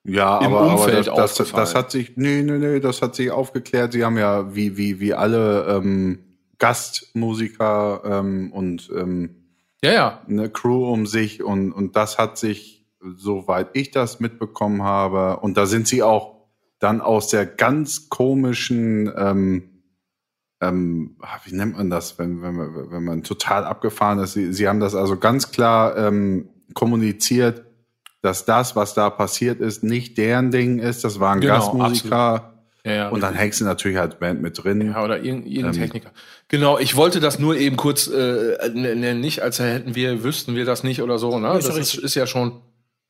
[0.04, 3.14] Ja, im aber, Umfeld aber das, das, das hat sich, nee, nee, nee, das hat
[3.14, 3.92] sich aufgeklärt.
[3.92, 6.18] Sie haben ja wie, wie, wie alle ähm,
[6.58, 9.30] Gastmusiker ähm, und ähm,
[9.82, 10.22] Ja, ja.
[10.28, 12.81] eine Crew um sich und, und das hat sich,
[13.16, 16.42] soweit ich das mitbekommen habe, und da sind sie auch
[16.78, 19.82] dann aus der ganz komischen, ähm,
[20.60, 24.32] ähm, ah, wie nennt man das, wenn, wenn, man, wenn man total abgefahren ist.
[24.32, 27.64] Sie, sie haben das also ganz klar ähm, kommuniziert,
[28.20, 31.04] dass das, was da passiert ist, nicht deren Ding ist.
[31.04, 32.52] Das waren Genau, Gastmusiker.
[32.84, 34.80] ja, ja Und dann hängst du natürlich halt Band mit drin.
[34.80, 35.80] Ja, oder irgendein, irgendein Ähm.
[35.80, 36.10] Techniker.
[36.48, 40.64] Genau, ich wollte das nur eben kurz äh, nennen, nicht, als hätten wir, wüssten wir
[40.64, 41.38] das nicht oder so.
[41.38, 41.58] Ne?
[41.58, 42.60] Ist Das ist, ist ja schon,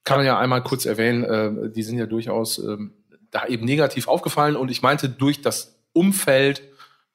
[0.05, 2.95] kann man ja einmal kurz erwähnen, äh, die sind ja durchaus ähm,
[3.31, 6.63] da eben negativ aufgefallen und ich meinte durch das Umfeld,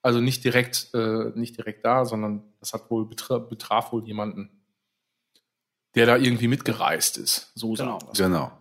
[0.01, 4.49] also nicht direkt, äh, nicht direkt da, sondern das hat wohl betra betraf wohl jemanden,
[5.95, 7.51] der da irgendwie mitgereist ist.
[7.55, 7.99] So Genau.
[7.99, 8.17] sagen wir's.
[8.17, 8.51] Genau.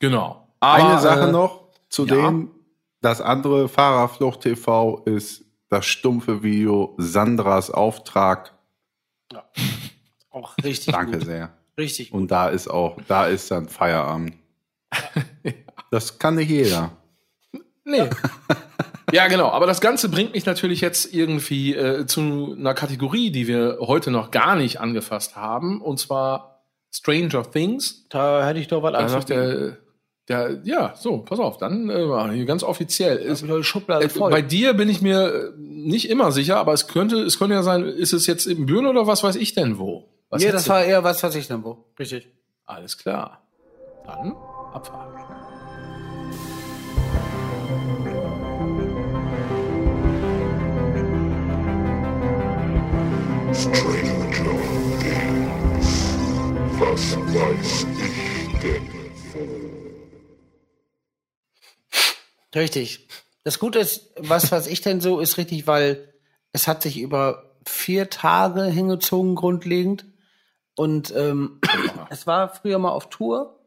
[0.00, 0.48] Genau.
[0.60, 2.14] Eine Sache äh, noch zu ja.
[2.14, 2.50] dem,
[3.00, 8.54] das andere Fahrerflucht TV ist das stumpfe Video Sandras Auftrag.
[10.30, 11.26] Auch richtig Danke gut.
[11.26, 11.52] sehr.
[11.78, 12.20] Richtig gut.
[12.20, 14.34] Und da ist auch, da ist dann Feierabend.
[15.90, 16.90] Das kann nicht jeder.
[17.84, 18.10] Nee.
[19.12, 19.50] ja, genau.
[19.50, 24.10] Aber das Ganze bringt mich natürlich jetzt irgendwie äh, zu einer Kategorie, die wir heute
[24.10, 28.08] noch gar nicht angefasst haben, und zwar Stranger Things.
[28.08, 29.76] Da hätte ich doch was anzubieten.
[30.28, 33.18] der, der, ja, so, pass auf, dann äh, hier ganz offiziell.
[33.18, 34.32] Ist äh, voll.
[34.32, 37.62] bei dir bin ich mir äh, nicht immer sicher, aber es könnte, es könnte ja
[37.62, 40.08] sein, ist es jetzt im Büren oder was weiß ich denn wo?
[40.30, 41.84] Was ja, hättest das war eher was, was ich wo.
[41.98, 42.24] Richtig.
[42.24, 42.30] du?
[42.66, 43.46] Alles klar.
[44.06, 44.34] Dann
[44.72, 45.14] abfahren.
[53.54, 55.88] Stranger Things.
[56.78, 58.90] Was weiß ich denn?
[62.54, 63.08] Richtig.
[63.44, 66.14] Das Gute ist, was, was ich denn so, ist richtig, weil
[66.52, 70.06] es hat sich über vier Tage hingezogen, grundlegend.
[70.76, 71.60] Und ähm,
[72.10, 73.58] es war früher mal auf Tour,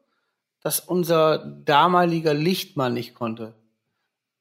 [0.62, 3.54] dass unser damaliger Lichtmann nicht konnte.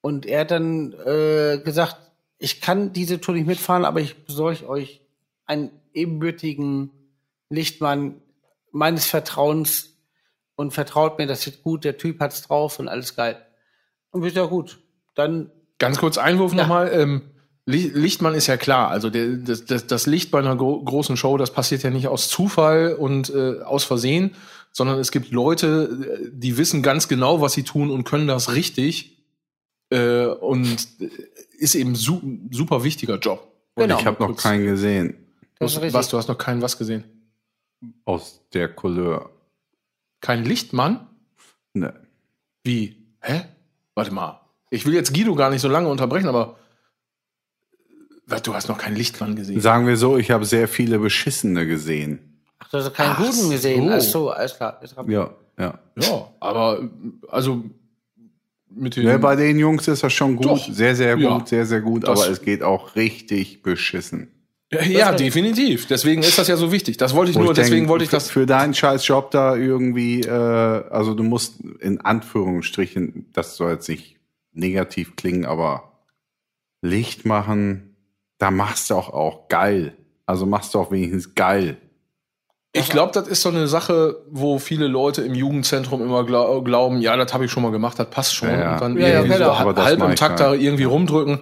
[0.01, 1.97] Und er hat dann äh, gesagt,
[2.39, 5.01] ich kann diese Tour nicht mitfahren, aber ich besorge euch
[5.47, 6.91] einen ebenbürtigen
[7.49, 8.21] Lichtmann
[8.73, 9.97] meines Vertrauens
[10.57, 13.41] und vertraut mir, das wird gut, der Typ hat's drauf und alles geil.
[14.11, 14.81] Und wird ja gut.
[15.15, 16.63] Dann, Ganz kurz Einwurf Ja.
[16.63, 16.91] nochmal.
[16.93, 17.23] Ähm,
[17.67, 18.91] Lichtmann ist ja klar.
[18.91, 22.07] Also der, das, das, das Licht bei einer gro großen Show, das passiert ja nicht
[22.09, 24.35] aus Zufall und äh, aus Versehen,
[24.71, 28.55] sondern es gibt Leute, äh, die wissen ganz genau, was sie tun und können das
[28.55, 29.17] richtig.
[29.91, 31.09] Äh, und äh,
[31.59, 32.21] ist eben su
[32.51, 33.53] super wichtiger Job.
[33.75, 33.99] Genau.
[33.99, 35.17] ich habe noch keinen gesehen
[35.59, 37.05] Was, was, du hast noch keinen was gesehen?
[38.05, 39.31] aus der Couleur.
[40.21, 41.07] Kein Lichtmann?
[41.75, 41.95] Ne.
[42.65, 42.97] Wie?
[43.21, 43.43] Hä?
[43.95, 44.41] Warte mal.
[44.71, 46.59] Ich will jetzt Guido gar nicht so lange unterbrechen, aber
[48.43, 49.61] du hast noch keinen Lichtmann gesehen.
[49.61, 52.43] Sagen wir so, ich habe sehr viele beschissene gesehen.
[52.59, 53.85] Ach, du hast keinen Ach guten gesehen.
[53.89, 53.91] so.
[53.95, 54.79] Ach so, alles klar.
[54.83, 55.79] Jetzt hab- Ja, ja.
[56.01, 56.89] Ja, aber
[57.29, 57.65] also
[58.71, 60.69] mit den Ne, bei den Jungs ist das schon gut, Doch.
[60.73, 61.47] sehr, sehr gut, Ja.
[61.47, 64.33] sehr, sehr gut, Das- aber es geht auch richtig beschissen.
[64.73, 65.87] Ja, ja, definitiv.
[65.87, 66.97] Deswegen ist das ja so wichtig.
[66.97, 68.29] Das wollte ich Wo nur, ich deswegen wollte ich das.
[68.29, 73.89] Für deinen scheiß Job da irgendwie, äh, also du musst in Anführungsstrichen, das soll jetzt
[73.89, 74.17] nicht
[74.53, 75.93] negativ klingen, aber
[76.83, 77.96] Licht machen,
[78.39, 79.97] da machst du auch, auch geil.
[80.27, 81.77] Also machst du auch wenigstens geil.
[82.73, 87.01] Ich glaube, das ist so eine Sache, wo viele Leute im Jugendzentrum immer glau glauben,
[87.01, 88.51] ja, das habe ich schon mal gemacht, das passt schon.
[88.51, 88.75] Ja, ja.
[88.75, 89.59] Und dann Ja, ja, irgendwie genau.
[89.65, 90.41] so das halb im Takt halt.
[90.41, 91.41] da irgendwie rumdrücken.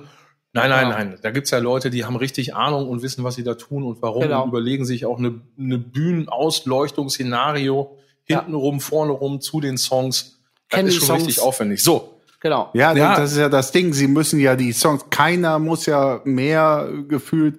[0.53, 0.95] Nein, nein, Ja.
[0.97, 1.19] nein.
[1.23, 4.01] Da gibt's ja Leute, die haben richtig Ahnung und wissen, was sie da tun und
[4.03, 4.45] warum Genau.
[4.45, 7.97] und überlegen sich auch eine, eine Bühnenausleuchtungsszenario
[8.29, 8.41] Ja.
[8.41, 10.41] hintenrum, vorne rum zu den Songs.
[10.71, 11.83] Das Kennen ist schon Songs- richtig aufwendig.
[11.83, 12.14] So.
[12.45, 12.69] Genau.
[12.75, 13.17] Ja, Ja.
[13.17, 13.95] das ist ja das Ding.
[13.95, 17.59] Sie müssen ja die Songs, keiner muss ja mehr gefühlt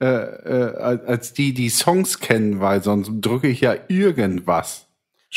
[0.00, 4.86] äh, äh, als die, die Songs kennen, weil sonst drücke ich ja irgendwas.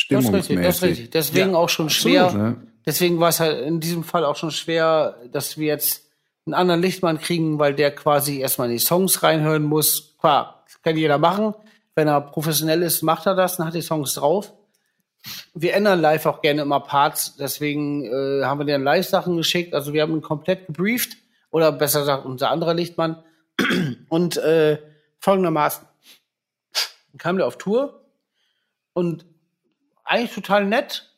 [0.09, 0.83] Das ist richtig, das ist Stimmungsmäßig.
[0.89, 1.09] richtig.
[1.11, 2.33] Deswegen Ja, auch schon absolut, schwer.
[2.33, 2.55] ne?
[2.85, 6.05] Deswegen war es halt in diesem Fall auch schon schwer, dass wir jetzt
[6.45, 10.15] einen anderen Lichtmann kriegen, weil der quasi erstmal in die Songs reinhören muss.
[10.19, 11.53] Klar, das kann jeder machen.
[11.95, 14.53] Wenn er professionell ist, macht er das und hat die Songs drauf.
[15.53, 19.73] Wir ändern live auch gerne immer Parts, deswegen äh, haben wir den Live-Sachen geschickt.
[19.73, 21.17] Also wir haben ihn komplett gebrieft,
[21.51, 23.23] oder besser gesagt, unser anderer Lichtmann.
[24.09, 24.79] Und äh,
[25.19, 25.87] folgendermaßen.
[27.11, 28.05] Dann kam der auf Tour.
[28.93, 29.25] Und
[30.03, 31.15] eigentlich total nett,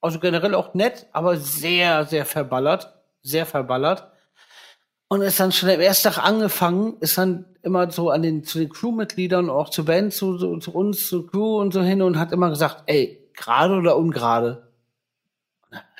[0.00, 4.08] also generell auch nett, aber sehr, sehr verballert, sehr verballert.
[5.08, 8.58] Und ist dann schon am ersten Tag angefangen, ist dann immer so an den, zu
[8.58, 12.18] den Crewmitgliedern, auch zur Band, zu, zu, zu uns, zur Crew und so hin und
[12.18, 14.68] hat immer gesagt, ey, gerade oder ungerade?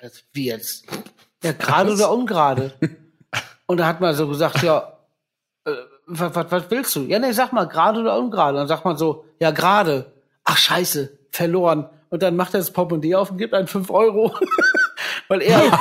[0.00, 0.84] Das- Wie jetzt?
[1.42, 2.72] Ja, gerade oder ungerade?
[3.66, 4.92] Und da hat man so gesagt, ja,
[5.64, 5.70] äh,
[6.06, 7.00] was, was, was willst du?
[7.04, 8.58] Ja, nee, sag mal, gerade oder ungerade?
[8.58, 10.12] Dann sagt man so, ja, gerade.
[10.44, 11.88] Ach, scheiße, verloren.
[12.10, 14.36] Und dann macht er das Portemonnaie auf und gibt einen 5 Euro.
[15.28, 15.60] weil er,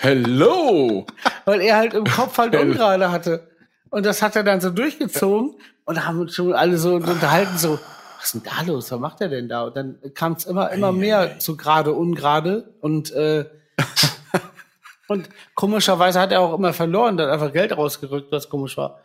[0.00, 1.06] Hello!
[1.46, 3.48] weil er halt im Kopf halt ungerade hatte.
[3.90, 5.54] Und das hat er dann so durchgezogen
[5.84, 7.78] und da haben uns schon alle so unterhalten, so,
[8.24, 8.90] was ist denn da los?
[8.90, 9.64] Was macht er denn da?
[9.64, 13.44] Und dann kam es immer, immer mehr zu gerade, ungerade und, äh,
[15.08, 19.00] und komischerweise hat er auch immer verloren, dann einfach Geld rausgerückt, was komisch war.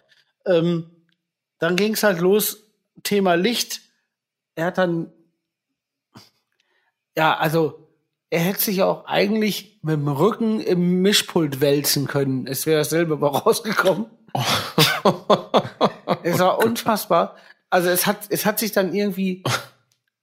[0.46, 0.90] Ähm,
[1.58, 2.64] dann ging es halt los,
[3.04, 3.82] Thema Licht.
[4.56, 5.12] Er hat dann,
[7.18, 7.90] ja, also,
[8.30, 12.48] er hätte sich auch eigentlich mit dem Rücken im Mischpult wälzen können.
[12.48, 14.06] Es wäre dasselbe aber rausgekommen.
[16.24, 17.36] es war unfassbar.
[17.70, 19.44] Also es hat, es hat sich dann irgendwie,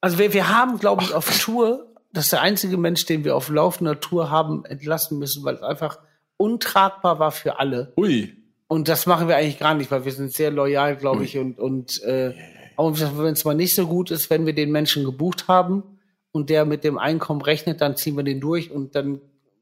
[0.00, 3.36] also wir, wir haben, glaube ich, auf Tour, das ist der einzige Mensch, den wir
[3.36, 5.98] auf laufender Tour haben entlassen müssen, weil es einfach
[6.36, 7.92] untragbar war für alle.
[7.96, 8.36] Ui.
[8.68, 11.38] Und das machen wir eigentlich gar nicht, weil wir sind sehr loyal, glaube ich.
[11.38, 12.34] Und, und äh,
[12.76, 15.98] auch wenn es mal nicht so gut ist, wenn wir den Menschen gebucht haben
[16.32, 19.20] und der mit dem Einkommen rechnet, dann ziehen wir den durch und dann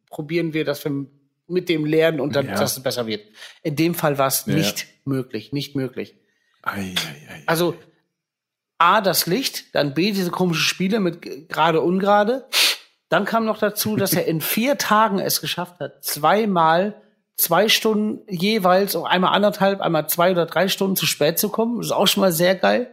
[0.09, 1.07] probieren wir, dass wir
[1.47, 2.55] mit dem lernen und dann, Ja.
[2.55, 3.21] dass es besser wird.
[3.63, 4.55] In dem Fall war es Ja.
[4.55, 6.15] nicht möglich, nicht möglich.
[6.65, 7.43] Ei, ei, ei.
[7.47, 7.77] Also
[8.79, 12.47] A, das Licht, dann B, diese komischen Spiele mit gerade, ungerade.
[13.09, 17.01] Dann kam noch dazu, dass er in vier Tagen es geschafft hat, zweimal
[17.37, 21.79] zwei Stunden jeweils, einmal anderthalb, einmal zwei oder drei Stunden zu spät zu kommen.
[21.79, 22.91] Das ist auch schon mal sehr geil.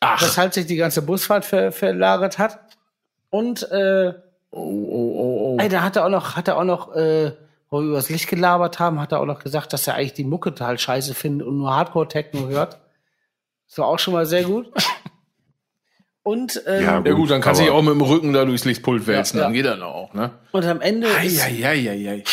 [0.00, 2.60] Ach, Weshalb sich die ganze Busfahrt ver verlagert hat.
[3.30, 4.14] Und äh,
[4.50, 5.56] oh, oh, oh, oh.
[5.60, 7.32] ey, da hat er auch noch, hat er auch noch, äh,
[7.68, 10.14] wo wir über das Licht gelabert haben, hat er auch noch gesagt, dass er eigentlich
[10.14, 12.78] die Mucke total scheiße findet und nur Hardcore-Techno hört.
[13.68, 14.70] Das war auch schon mal sehr gut.
[16.22, 18.64] Und, ähm, Ja, Ja gut, dann kannst du dich auch mit dem Rücken da durchs
[18.64, 20.30] Lichtpult wälzen, Ja, dann geht das auch, ne?
[20.52, 22.24] und am Ende ist, Eieieiei.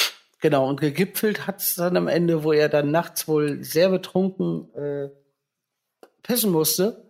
[0.42, 4.74] genau, und gegipfelt hat es dann am Ende, wo er dann nachts wohl sehr betrunken
[4.76, 5.10] äh,
[6.24, 7.06] pissen musste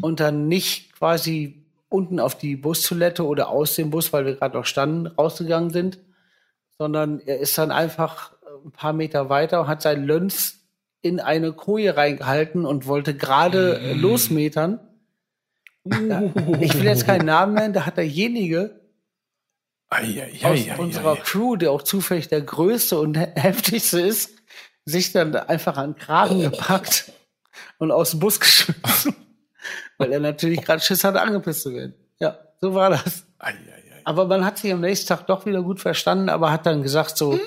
[0.00, 4.56] und dann nicht quasi unten auf die Bustoilette oder aus dem Bus, weil wir gerade
[4.56, 5.98] noch standen, rausgegangen sind,
[6.78, 8.32] sondern er ist dann einfach
[8.64, 10.57] ein paar Meter weiter und hat seinen Lönz
[11.00, 14.80] in eine Koje reingehalten und wollte gerade äh, losmetern.
[15.84, 16.22] Ja,
[16.60, 18.80] ich will jetzt keinen Namen nennen, da hat derjenige
[19.90, 20.76] aus Eieieiei.
[20.76, 24.32] unserer Crew, der auch zufällig der größte und he- heftigste ist,
[24.84, 27.10] sich dann einfach an den Kragen gepackt
[27.78, 29.14] und aus dem Bus geschmissen.
[29.96, 31.94] Weil er natürlich gerade Schiss hatte, angepisst zu werden.
[32.20, 33.24] Ja, so war das.
[34.04, 37.16] Aber man hat sich am nächsten Tag doch wieder gut verstanden, aber hat dann gesagt,
[37.16, 37.38] so,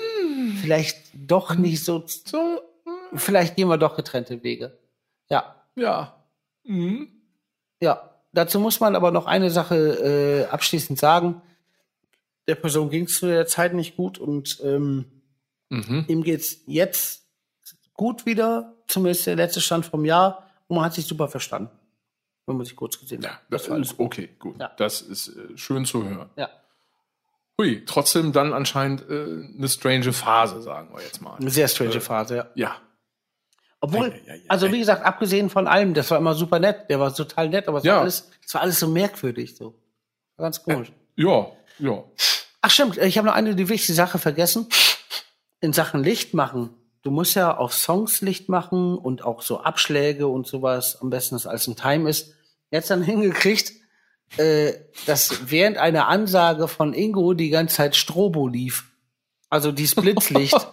[0.60, 2.60] vielleicht doch nicht so, So,
[3.14, 4.78] vielleicht gehen wir doch getrennte Wege.
[5.28, 6.16] Ja, ja.
[6.64, 7.08] Mhm.
[7.80, 8.08] ja.
[8.34, 11.42] Dazu muss man aber noch eine Sache äh, abschließend sagen.
[12.48, 15.04] Der Person ging es zu der Zeit nicht gut und ähm,
[15.72, 16.04] Mhm.
[16.06, 17.24] Ihm geht's jetzt
[17.94, 20.50] gut wieder, zumindest der letzte Stand vom Jahr.
[20.68, 21.70] Und man hat sich super verstanden.
[22.44, 23.40] Wenn man sich kurz gesehen Ja, hat.
[23.48, 24.60] das war ist okay, gut.
[24.60, 24.70] Ja.
[24.76, 26.28] Das ist äh, schön zu hören.
[26.36, 26.50] Ja.
[27.58, 31.36] Hui, trotzdem dann anscheinend äh, eine strange Phase, sagen wir jetzt mal.
[31.36, 32.46] Eine sehr strange Phase, ja.
[32.54, 32.76] Ja.
[33.84, 36.88] Obwohl, Ei, ei, ei, also wie gesagt, abgesehen von allem, das war immer super nett,
[36.88, 37.94] der war total nett, aber es Ja.
[37.96, 39.74] war alles, es war alles so merkwürdig so.
[40.36, 40.92] War ganz komisch.
[41.16, 41.48] Ja,
[41.80, 42.04] ja.
[42.60, 44.68] Ach stimmt, ich habe noch eine die wichtige Sache vergessen.
[45.60, 46.70] In Sachen Licht machen.
[47.02, 51.00] Du musst ja auf Songs Licht machen und auch so Abschläge und sowas.
[51.00, 52.34] Am besten, dass alles im Time ist.
[52.70, 53.72] Jetzt dann hingekriegt,
[54.36, 54.74] äh,
[55.06, 58.84] dass während einer Ansage von Ingo die ganze Zeit Strobo lief.
[59.50, 60.54] Also dieses Blitzlicht.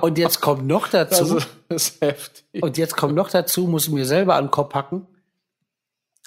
[0.00, 1.38] und jetzt kommt noch dazu.
[1.68, 2.62] Das ist heftig.
[2.62, 5.06] Und jetzt kommt noch dazu, muss ich mir selber an den Kopf packen.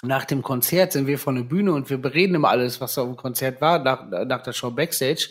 [0.02, 3.04] Nach dem Konzert sind wir von der Bühne und wir bereden immer alles, was so
[3.04, 5.30] im Konzert war, nach, nach der Show Backstage.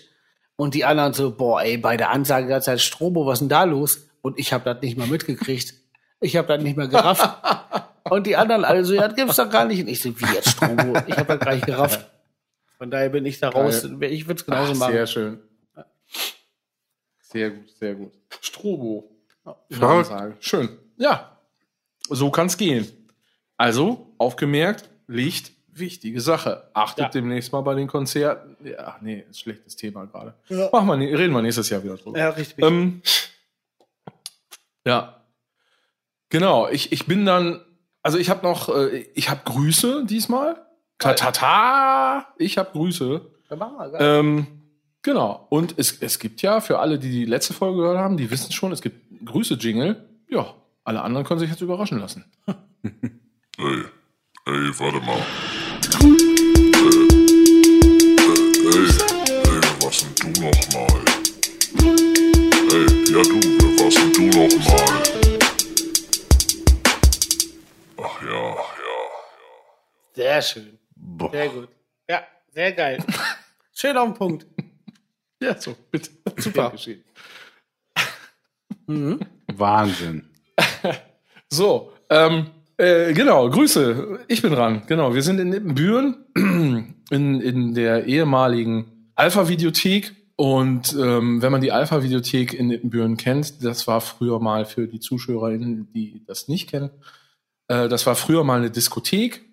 [0.58, 3.50] Und die anderen so, boah, ey, bei der Ansage ganze Zeit Strobo, was ist denn
[3.50, 4.08] da los?
[4.22, 5.74] Und ich habe das nicht mal mitgekriegt.
[6.20, 7.30] Ich habe das nicht mehr gerafft.
[8.10, 9.82] und die anderen alle so, ja, das gibt's doch gar nicht.
[9.82, 11.00] Und ich so, wie jetzt Strobo?
[11.08, 12.10] Ich habe das gar nicht gerafft.
[12.78, 13.84] Von daher bin ich da raus.
[14.02, 14.94] Ich würde es genauso Ach, machen.
[14.94, 15.40] Sehr schön.
[17.32, 18.14] Sehr gut, sehr gut.
[18.42, 19.12] Strobo.
[19.82, 20.36] Ansage.
[20.40, 20.70] Schön.
[20.98, 21.38] Ja,
[22.10, 22.88] so kann's gehen.
[23.58, 26.70] Also, aufgemerkt, Licht, wichtige Sache.
[26.74, 27.10] Achtet Ja.
[27.10, 28.56] demnächst mal bei den Konzerten.
[28.66, 30.36] Ja, nee, ist schlechtes Thema gerade.
[30.72, 32.18] Machen wir, nie- reden wir nächstes Jahr wieder drüber.
[32.18, 32.64] Ja, richtig.
[32.64, 33.02] Ähm,
[34.86, 35.22] ja.
[36.30, 37.62] Genau, ich, ich bin dann,
[38.04, 40.66] also ich habe noch, äh, ich habe Grüße diesmal.
[40.98, 43.22] Ta, ta, ta, ich habe Grüße.
[43.50, 44.00] Ja, machen wir.
[44.02, 44.48] Ähm,
[45.02, 45.48] genau.
[45.50, 48.52] Und es, es gibt ja, für alle, die die letzte Folge gehört haben, die wissen
[48.52, 50.08] schon, es gibt Grüße-Jingle.
[50.30, 50.54] Ja,
[50.84, 52.26] alle anderen können sich jetzt überraschen lassen.
[53.60, 53.84] Ey,
[54.46, 55.18] ey, warte mal.
[55.98, 57.08] Äh, äh,
[58.70, 58.86] ey,
[59.34, 61.02] ey, was denn du nochmal?
[62.72, 64.88] Ey, ja du, warst denn du nochmal?
[67.98, 68.96] Ach ja, ach ja.
[70.14, 70.80] Sehr schön.
[70.96, 71.32] Boah.
[71.32, 71.70] Sehr gut.
[72.10, 73.04] Ja, sehr geil.
[73.74, 74.46] Schön auf den Punkt.
[75.42, 76.12] Ja, so, bitte.
[76.38, 76.72] Super.
[76.72, 77.04] Geschehen.
[79.54, 80.24] Wahnsinn.
[81.50, 84.20] So, ähm, äh, genau, Grüße.
[84.28, 84.84] Ich bin dran.
[84.86, 86.26] Genau, wir sind in Nippenbüren,
[87.10, 90.14] in, in der ehemaligen Alpha-Videothek.
[90.36, 95.00] Und ähm, wenn man die Alpha-Videothek in Nippenbüren kennt, das war früher mal für die
[95.00, 96.90] ZuschauerInnen, die das nicht kennen,
[97.70, 99.47] äh, das war früher mal eine Diskothek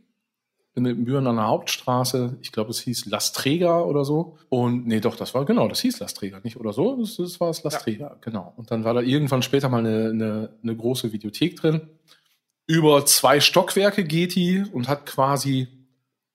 [0.77, 2.37] in der Hauptstraße.
[2.43, 4.39] Ich glaube, es hieß Lasträger oder so.
[4.49, 6.97] Und nee, doch, das war genau, das hieß Lasträger, nicht oder so.
[6.97, 8.53] Das, das war es Lasträger, genau.
[8.57, 11.83] Und dann war da irgendwann später mal eine, eine, eine große Videothek drin.
[12.67, 15.69] Über zwei Stockwerke geht die und hat quasi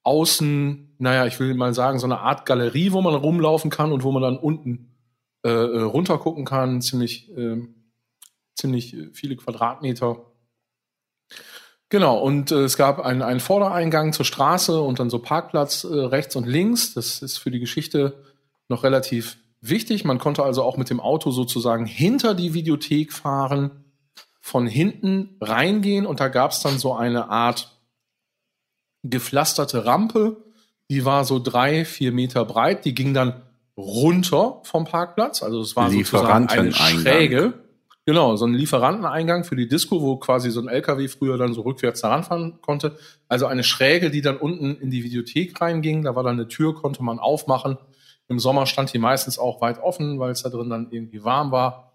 [0.04, 4.04] außen, naja, ich will mal sagen, so eine Art Galerie, wo man rumlaufen kann und
[4.04, 4.96] wo man dann unten
[5.44, 6.82] äh, äh, runter gucken kann.
[6.82, 7.76] Ziemlich, ähm,
[8.56, 10.18] ziemlich äh, viele Quadratmeter.
[11.90, 15.88] Genau, und äh, es gab einen, einen Vordereingang zur Straße und dann so Parkplatz äh,
[15.88, 16.94] rechts und links.
[16.94, 18.24] Das ist für die Geschichte
[18.68, 20.06] noch relativ wichtig.
[20.06, 23.84] Man konnte also auch mit dem Auto sozusagen hinter die Videothek fahren,
[24.40, 27.80] von hinten reingehen und da gab es dann so eine Art
[29.04, 30.38] gepflasterte Rampe,
[30.90, 33.42] die war so drei, vier Meter breit, die ging dann
[33.78, 35.44] runter vom Parkplatz.
[35.44, 36.72] Also es war sozusagen eine.
[36.74, 37.54] Schräge.
[38.06, 41.62] Genau, so ein Lieferanteneingang für die Disco, wo quasi so ein LKW früher dann so
[41.62, 42.98] rückwärts daran fahren konnte.
[43.28, 46.04] Also eine Schräge, die dann unten in die Videothek reinging.
[46.04, 47.78] Da war dann eine Tür, konnte man aufmachen.
[48.28, 51.52] Im Sommer stand die meistens auch weit offen, weil es da drin dann irgendwie warm
[51.52, 51.94] war.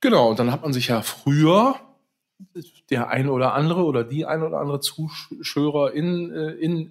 [0.00, 1.76] Genau, und dann hat man sich ja früher
[2.90, 6.90] der eine oder andere oder die eine oder andere Zuschauer in, äh, in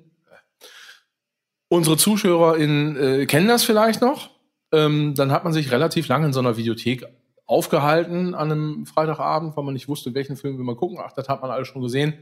[1.68, 4.30] unsere Zuschauer in, äh, kennen das vielleicht noch.
[4.72, 7.06] Ähm, dann hat man sich relativ lange in so einer Videothek
[7.46, 11.00] aufgehalten an einem Freitagabend, weil man nicht wusste, welchen Film will man gucken.
[11.02, 12.14] Ach, das hat man alles schon gesehen.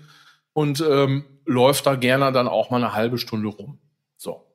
[0.54, 3.80] Und ähm, läuft da gerne dann auch mal eine halbe Stunde rum.
[4.18, 4.46] So.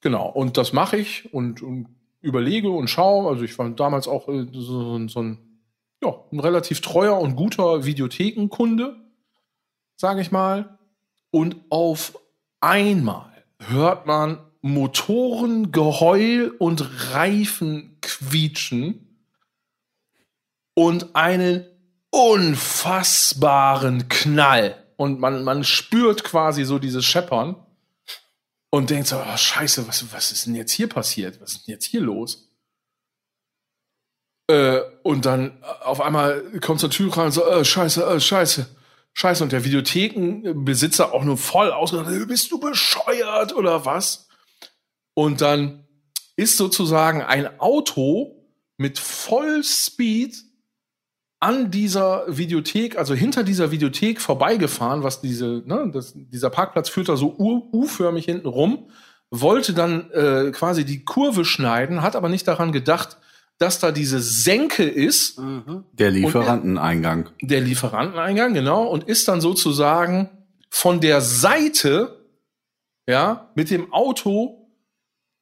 [0.00, 0.28] Genau.
[0.28, 1.88] Und das mache ich und, und
[2.20, 3.28] überlege und schaue.
[3.28, 5.38] Also ich war damals auch äh, so, so, so ein,
[6.02, 8.96] ja, ein relativ treuer und guter Videothekenkunde,
[9.96, 10.78] sage ich mal.
[11.30, 12.18] Und auf
[12.60, 19.09] einmal hört man Motorengeheul und Reifen quietschen
[20.80, 21.66] und einen
[22.08, 24.82] unfassbaren Knall.
[24.96, 27.54] Und man, man spürt quasi so dieses Scheppern
[28.70, 31.38] und denkt so, oh, scheiße, was, was ist denn jetzt hier passiert?
[31.42, 32.50] Was ist denn jetzt hier los?
[34.48, 38.66] Äh, und dann auf einmal kommt zur Tür rein und so, äh, scheiße, äh, scheiße,
[39.12, 39.44] scheiße.
[39.44, 44.28] Und der Videothekenbesitzer auch nur voll ausgedacht, bist du bescheuert oder was?
[45.12, 45.86] Und dann
[46.36, 50.48] ist sozusagen ein Auto mit Vollspeed
[51.40, 57.08] an dieser Videothek, also hinter dieser Videothek vorbeigefahren, was diese, ne, das, dieser Parkplatz führt
[57.08, 58.90] da so U-förmig hinten rum,
[59.30, 63.16] wollte dann äh, quasi die Kurve schneiden, hat aber nicht daran gedacht,
[63.58, 65.84] dass da diese Senke ist, Mhm.
[65.92, 67.30] Der Lieferanteneingang.
[67.40, 70.28] der Lieferanteneingang, genau, und ist dann sozusagen
[70.68, 72.26] von der Seite,
[73.08, 74.68] ja, mit dem Auto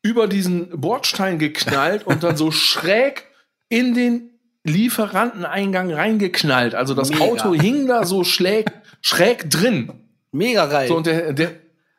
[0.03, 3.27] über diesen Bordstein geknallt und dann so schräg
[3.69, 4.38] in den
[4.69, 6.75] Lieferanteneingang reingeknallt.
[6.75, 7.25] Also das Mega.
[7.25, 9.93] Auto hing da so schräg, schräg drin.
[10.33, 10.89] Mega geil.
[10.89, 11.53] So, und der, der,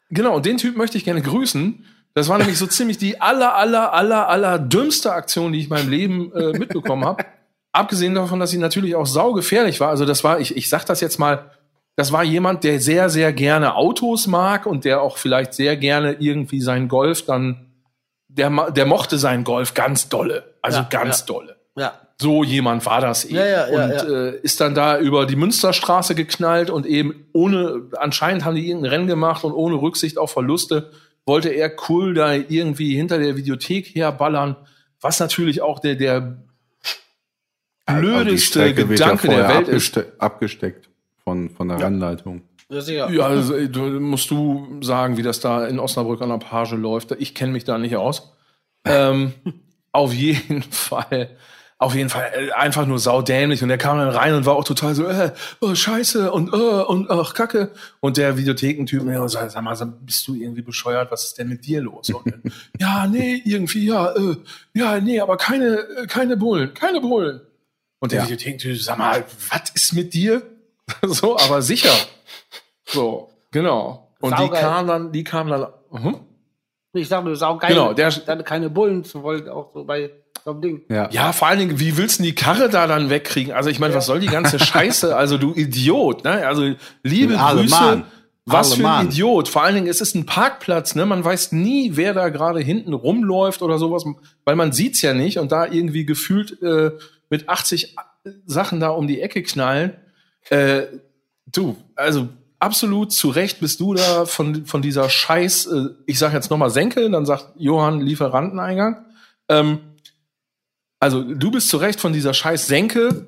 [0.10, 1.86] genau, und den Typ möchte ich gerne grüßen.
[2.14, 5.70] Das war nämlich so ziemlich die aller, aller, aller, aller dümmste Aktion, die ich in
[5.70, 7.26] meinem Leben äh, mitbekommen habe.
[7.72, 9.90] Abgesehen davon, dass sie natürlich auch saugefährlich war.
[9.90, 11.52] Also das war, ich, ich sag das jetzt mal,
[11.96, 16.14] das war jemand, der sehr, sehr gerne Autos mag und der auch vielleicht sehr gerne
[16.20, 17.74] irgendwie seinen Golf dann,
[18.28, 20.56] der, der mochte seinen Golf ganz dolle.
[20.62, 21.26] Also Ja, ganz ja.
[21.26, 21.59] dolle.
[21.80, 21.94] Ja.
[22.22, 23.36] So jemand war das eben.
[23.36, 24.28] Ja, ja, ja, und ja.
[24.28, 28.92] Äh, ist dann da über die Münsterstraße geknallt und eben ohne, anscheinend haben die irgendein
[28.92, 30.92] Rennen gemacht und ohne Rücksicht auf Verluste
[31.26, 34.58] wollte er cool da irgendwie hinter der Videothek herballern,
[35.00, 36.38] was natürlich auch der, der
[37.88, 39.98] die blödeste ja Gedanke der Welt ist.
[39.98, 40.90] abgeste abgesteckt
[41.24, 42.42] von, von der Rennleitung.
[42.70, 43.10] Ja, sicher.
[43.12, 46.74] Ja, also, ey, du, musst du sagen, wie das da in Osnabrück an der Page
[46.74, 47.12] läuft.
[47.18, 48.36] Ich kenne mich da nicht aus.
[48.86, 49.34] Ähm,
[49.92, 51.32] auf jeden Fall,
[51.82, 53.64] auf jeden Fall äh, einfach nur saudämlich.
[53.64, 56.58] Und er kam dann rein und war auch total so, äh, oh, scheiße und, äh,
[56.58, 57.72] und ach, Kacke.
[58.02, 61.10] Und der Videothekentyp, ja, sag, sag mal, bist du irgendwie bescheuert?
[61.10, 62.10] Was ist denn mit dir los?
[62.10, 62.44] Und, dann,
[62.80, 64.36] ja, nee, irgendwie, ja, äh,
[64.74, 67.42] ja, nee, aber keine, äh, keine Bullen, keine Bullen.
[68.02, 68.26] Und der Ja.
[68.26, 70.42] Videothekentyp, sag mal, was ist mit dir?
[71.04, 71.94] so, aber sicher.
[72.86, 74.10] So, genau.
[74.20, 74.62] Und die Saugeil.
[74.62, 76.18] kam dann, die kam dann, mhm.
[76.92, 77.70] Ich sag nur, saugeil.
[77.70, 80.12] Genau, der- dann keine Bullen zu wollen, auch so bei
[80.44, 80.82] so einem Ding.
[80.90, 81.10] Ja.
[81.12, 83.54] ja, vor allen Dingen, wie willst du die Karre da dann wegkriegen?
[83.54, 85.16] Also ich meine, was soll die ganze Scheiße?
[85.16, 86.48] Also du Idiot, ne?
[86.48, 87.76] Also liebe Alle Grüße.
[87.76, 88.04] Mann.
[88.46, 89.08] Was für ein.
[89.08, 89.48] Idiot.
[89.48, 91.06] Vor allen Dingen, es ist ein Parkplatz, ne?
[91.06, 94.06] Man weiß nie, wer da gerade hinten rumläuft oder sowas,
[94.44, 96.92] weil man sieht's ja nicht und da irgendwie gefühlt äh,
[97.30, 97.96] mit 80
[98.46, 99.94] Sachen da um die Ecke knallen.
[100.50, 100.84] Äh,
[101.46, 106.34] du, also absolut zu Recht bist du da von, von dieser Scheiß, äh, ich sag
[106.34, 109.06] jetzt nochmal Senke, dann sagt Johann Lieferanteneingang.
[109.48, 109.80] Ähm,
[111.00, 113.28] also du bist zu Recht von dieser Scheiß Senke.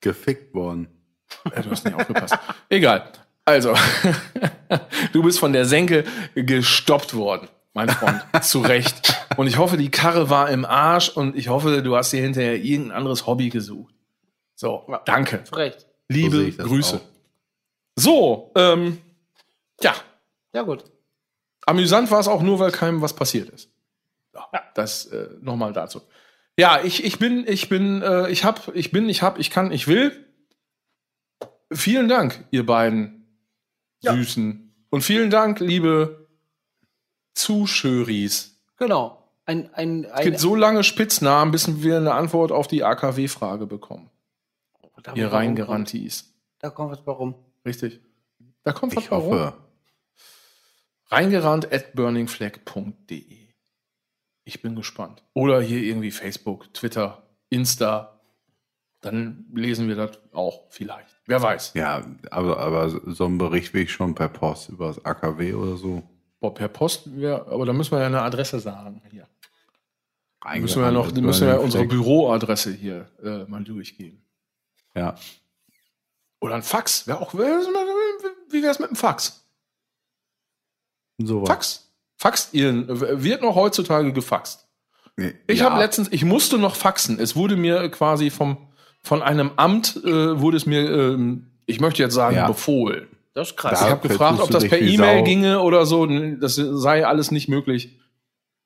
[0.00, 0.88] Gefickt worden.
[1.52, 2.34] Äh, du hast nicht aufgepasst.
[2.68, 3.12] Egal.
[3.44, 3.74] Also,
[5.12, 8.22] du bist von der Senke gestoppt worden, mein Freund.
[8.44, 9.14] zu Recht.
[9.36, 12.56] Und ich hoffe, die Karre war im Arsch und ich hoffe, du hast dir hinterher
[12.62, 13.94] irgendein anderes Hobby gesucht.
[14.54, 15.42] So, danke.
[15.44, 15.80] Zu Recht.
[15.80, 16.96] So Liebe das Grüße.
[16.96, 17.00] auch.
[17.96, 18.98] So, ähm,
[19.82, 19.94] ja,
[20.54, 20.84] Ja, gut.
[21.66, 23.69] amüsant war es auch nur, weil keinem was passiert ist.
[24.34, 26.00] Ja, das äh, nochmal dazu.
[26.58, 29.72] Ja, ich, ich bin, ich bin, äh, ich hab, ich bin, ich hab, ich kann,
[29.72, 30.26] ich will.
[31.72, 33.26] Vielen Dank, ihr beiden
[34.00, 34.12] Ja.
[34.14, 34.74] Süßen.
[34.90, 36.28] Und vielen Dank, liebe
[37.34, 38.60] Zuschöris.
[38.76, 39.16] Genau.
[39.46, 43.66] Ein, ein, Es ein, gibt so lange Spitznamen, bis wir eine Antwort auf die AKW-Frage
[43.66, 44.10] bekommen.
[45.02, 46.34] da Ihr Reingeranntis.
[46.58, 47.34] Da kommt was warum.
[47.64, 48.00] Richtig.
[48.62, 49.32] Da kommt was Ich warum.
[49.32, 49.54] hoffe.
[51.06, 53.39] Reingerannt at burningflag.de.
[54.50, 55.22] Ich bin gespannt.
[55.32, 58.20] Oder hier irgendwie Facebook, Twitter, Insta.
[59.00, 61.20] Dann lesen wir das auch vielleicht.
[61.26, 61.74] Wer weiß.
[61.74, 65.76] Ja, aber, aber so einen Bericht will ich schon per Post über das AKW oder
[65.76, 66.02] so.
[66.40, 69.00] Boah, per Post, wär, aber da müssen wir ja eine Adresse sagen.
[69.08, 69.28] Hier.
[70.58, 71.84] Müssen wir ja noch, müssen wir unsere.
[71.84, 74.20] Büroadresse hier äh, mal durchgeben.
[74.96, 75.14] Ja.
[76.40, 77.06] Oder ein Fax.
[77.06, 79.46] Wär auch, wie wär's mit einem Fax?
[81.18, 81.89] So Fax.
[82.20, 82.84] Faxt ihr,
[83.22, 84.66] wird noch heutzutage gefaxt.
[85.46, 87.18] Ich ja, habe letztens, ich musste noch faxen.
[87.18, 88.58] Es wurde mir quasi vom,
[89.02, 92.46] von einem Amt, äh, wurde es mir, ähm, ich möchte jetzt sagen, Ja.
[92.46, 93.06] befohlen.
[93.32, 93.80] Das ist krass.
[93.80, 96.04] Da- Ich habe gefragt, ob das per E-Mail ginge oder so.
[96.06, 97.98] Das sei alles nicht möglich.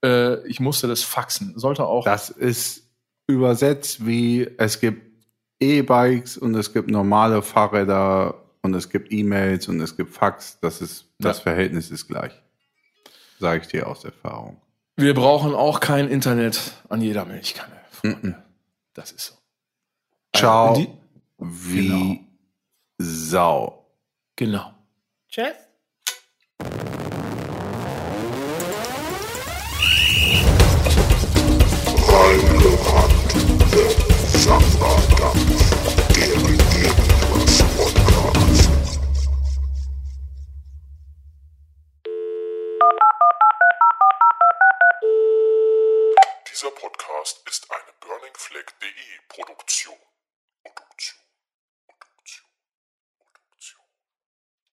[0.04, 1.52] Äh, ich musste das faxen.
[1.56, 2.04] Sollte auch.
[2.04, 2.82] Das ist
[3.28, 5.00] übersetzt wie es gibt
[5.60, 10.58] E-Bikes und es gibt normale Fahrräder und es gibt E-Mails und es gibt Fax.
[10.60, 11.42] Das ist, das Ja.
[11.44, 12.32] Verhältnis ist gleich.
[13.44, 14.56] Sage ich dir aus Erfahrung.
[14.96, 17.78] Wir brauchen auch kein Internet an jeder Milchkanne.
[17.90, 18.42] Freunde.
[18.94, 19.34] Das ist so.
[20.34, 20.70] Ciao.
[20.70, 20.98] Also,
[21.36, 22.20] Wie Genau.
[22.96, 23.86] Sau.
[24.36, 24.72] Genau.
[25.28, 25.54] Chef?
[32.14, 33.34] Reingerannt,
[33.72, 35.43] der Samba-Dampf,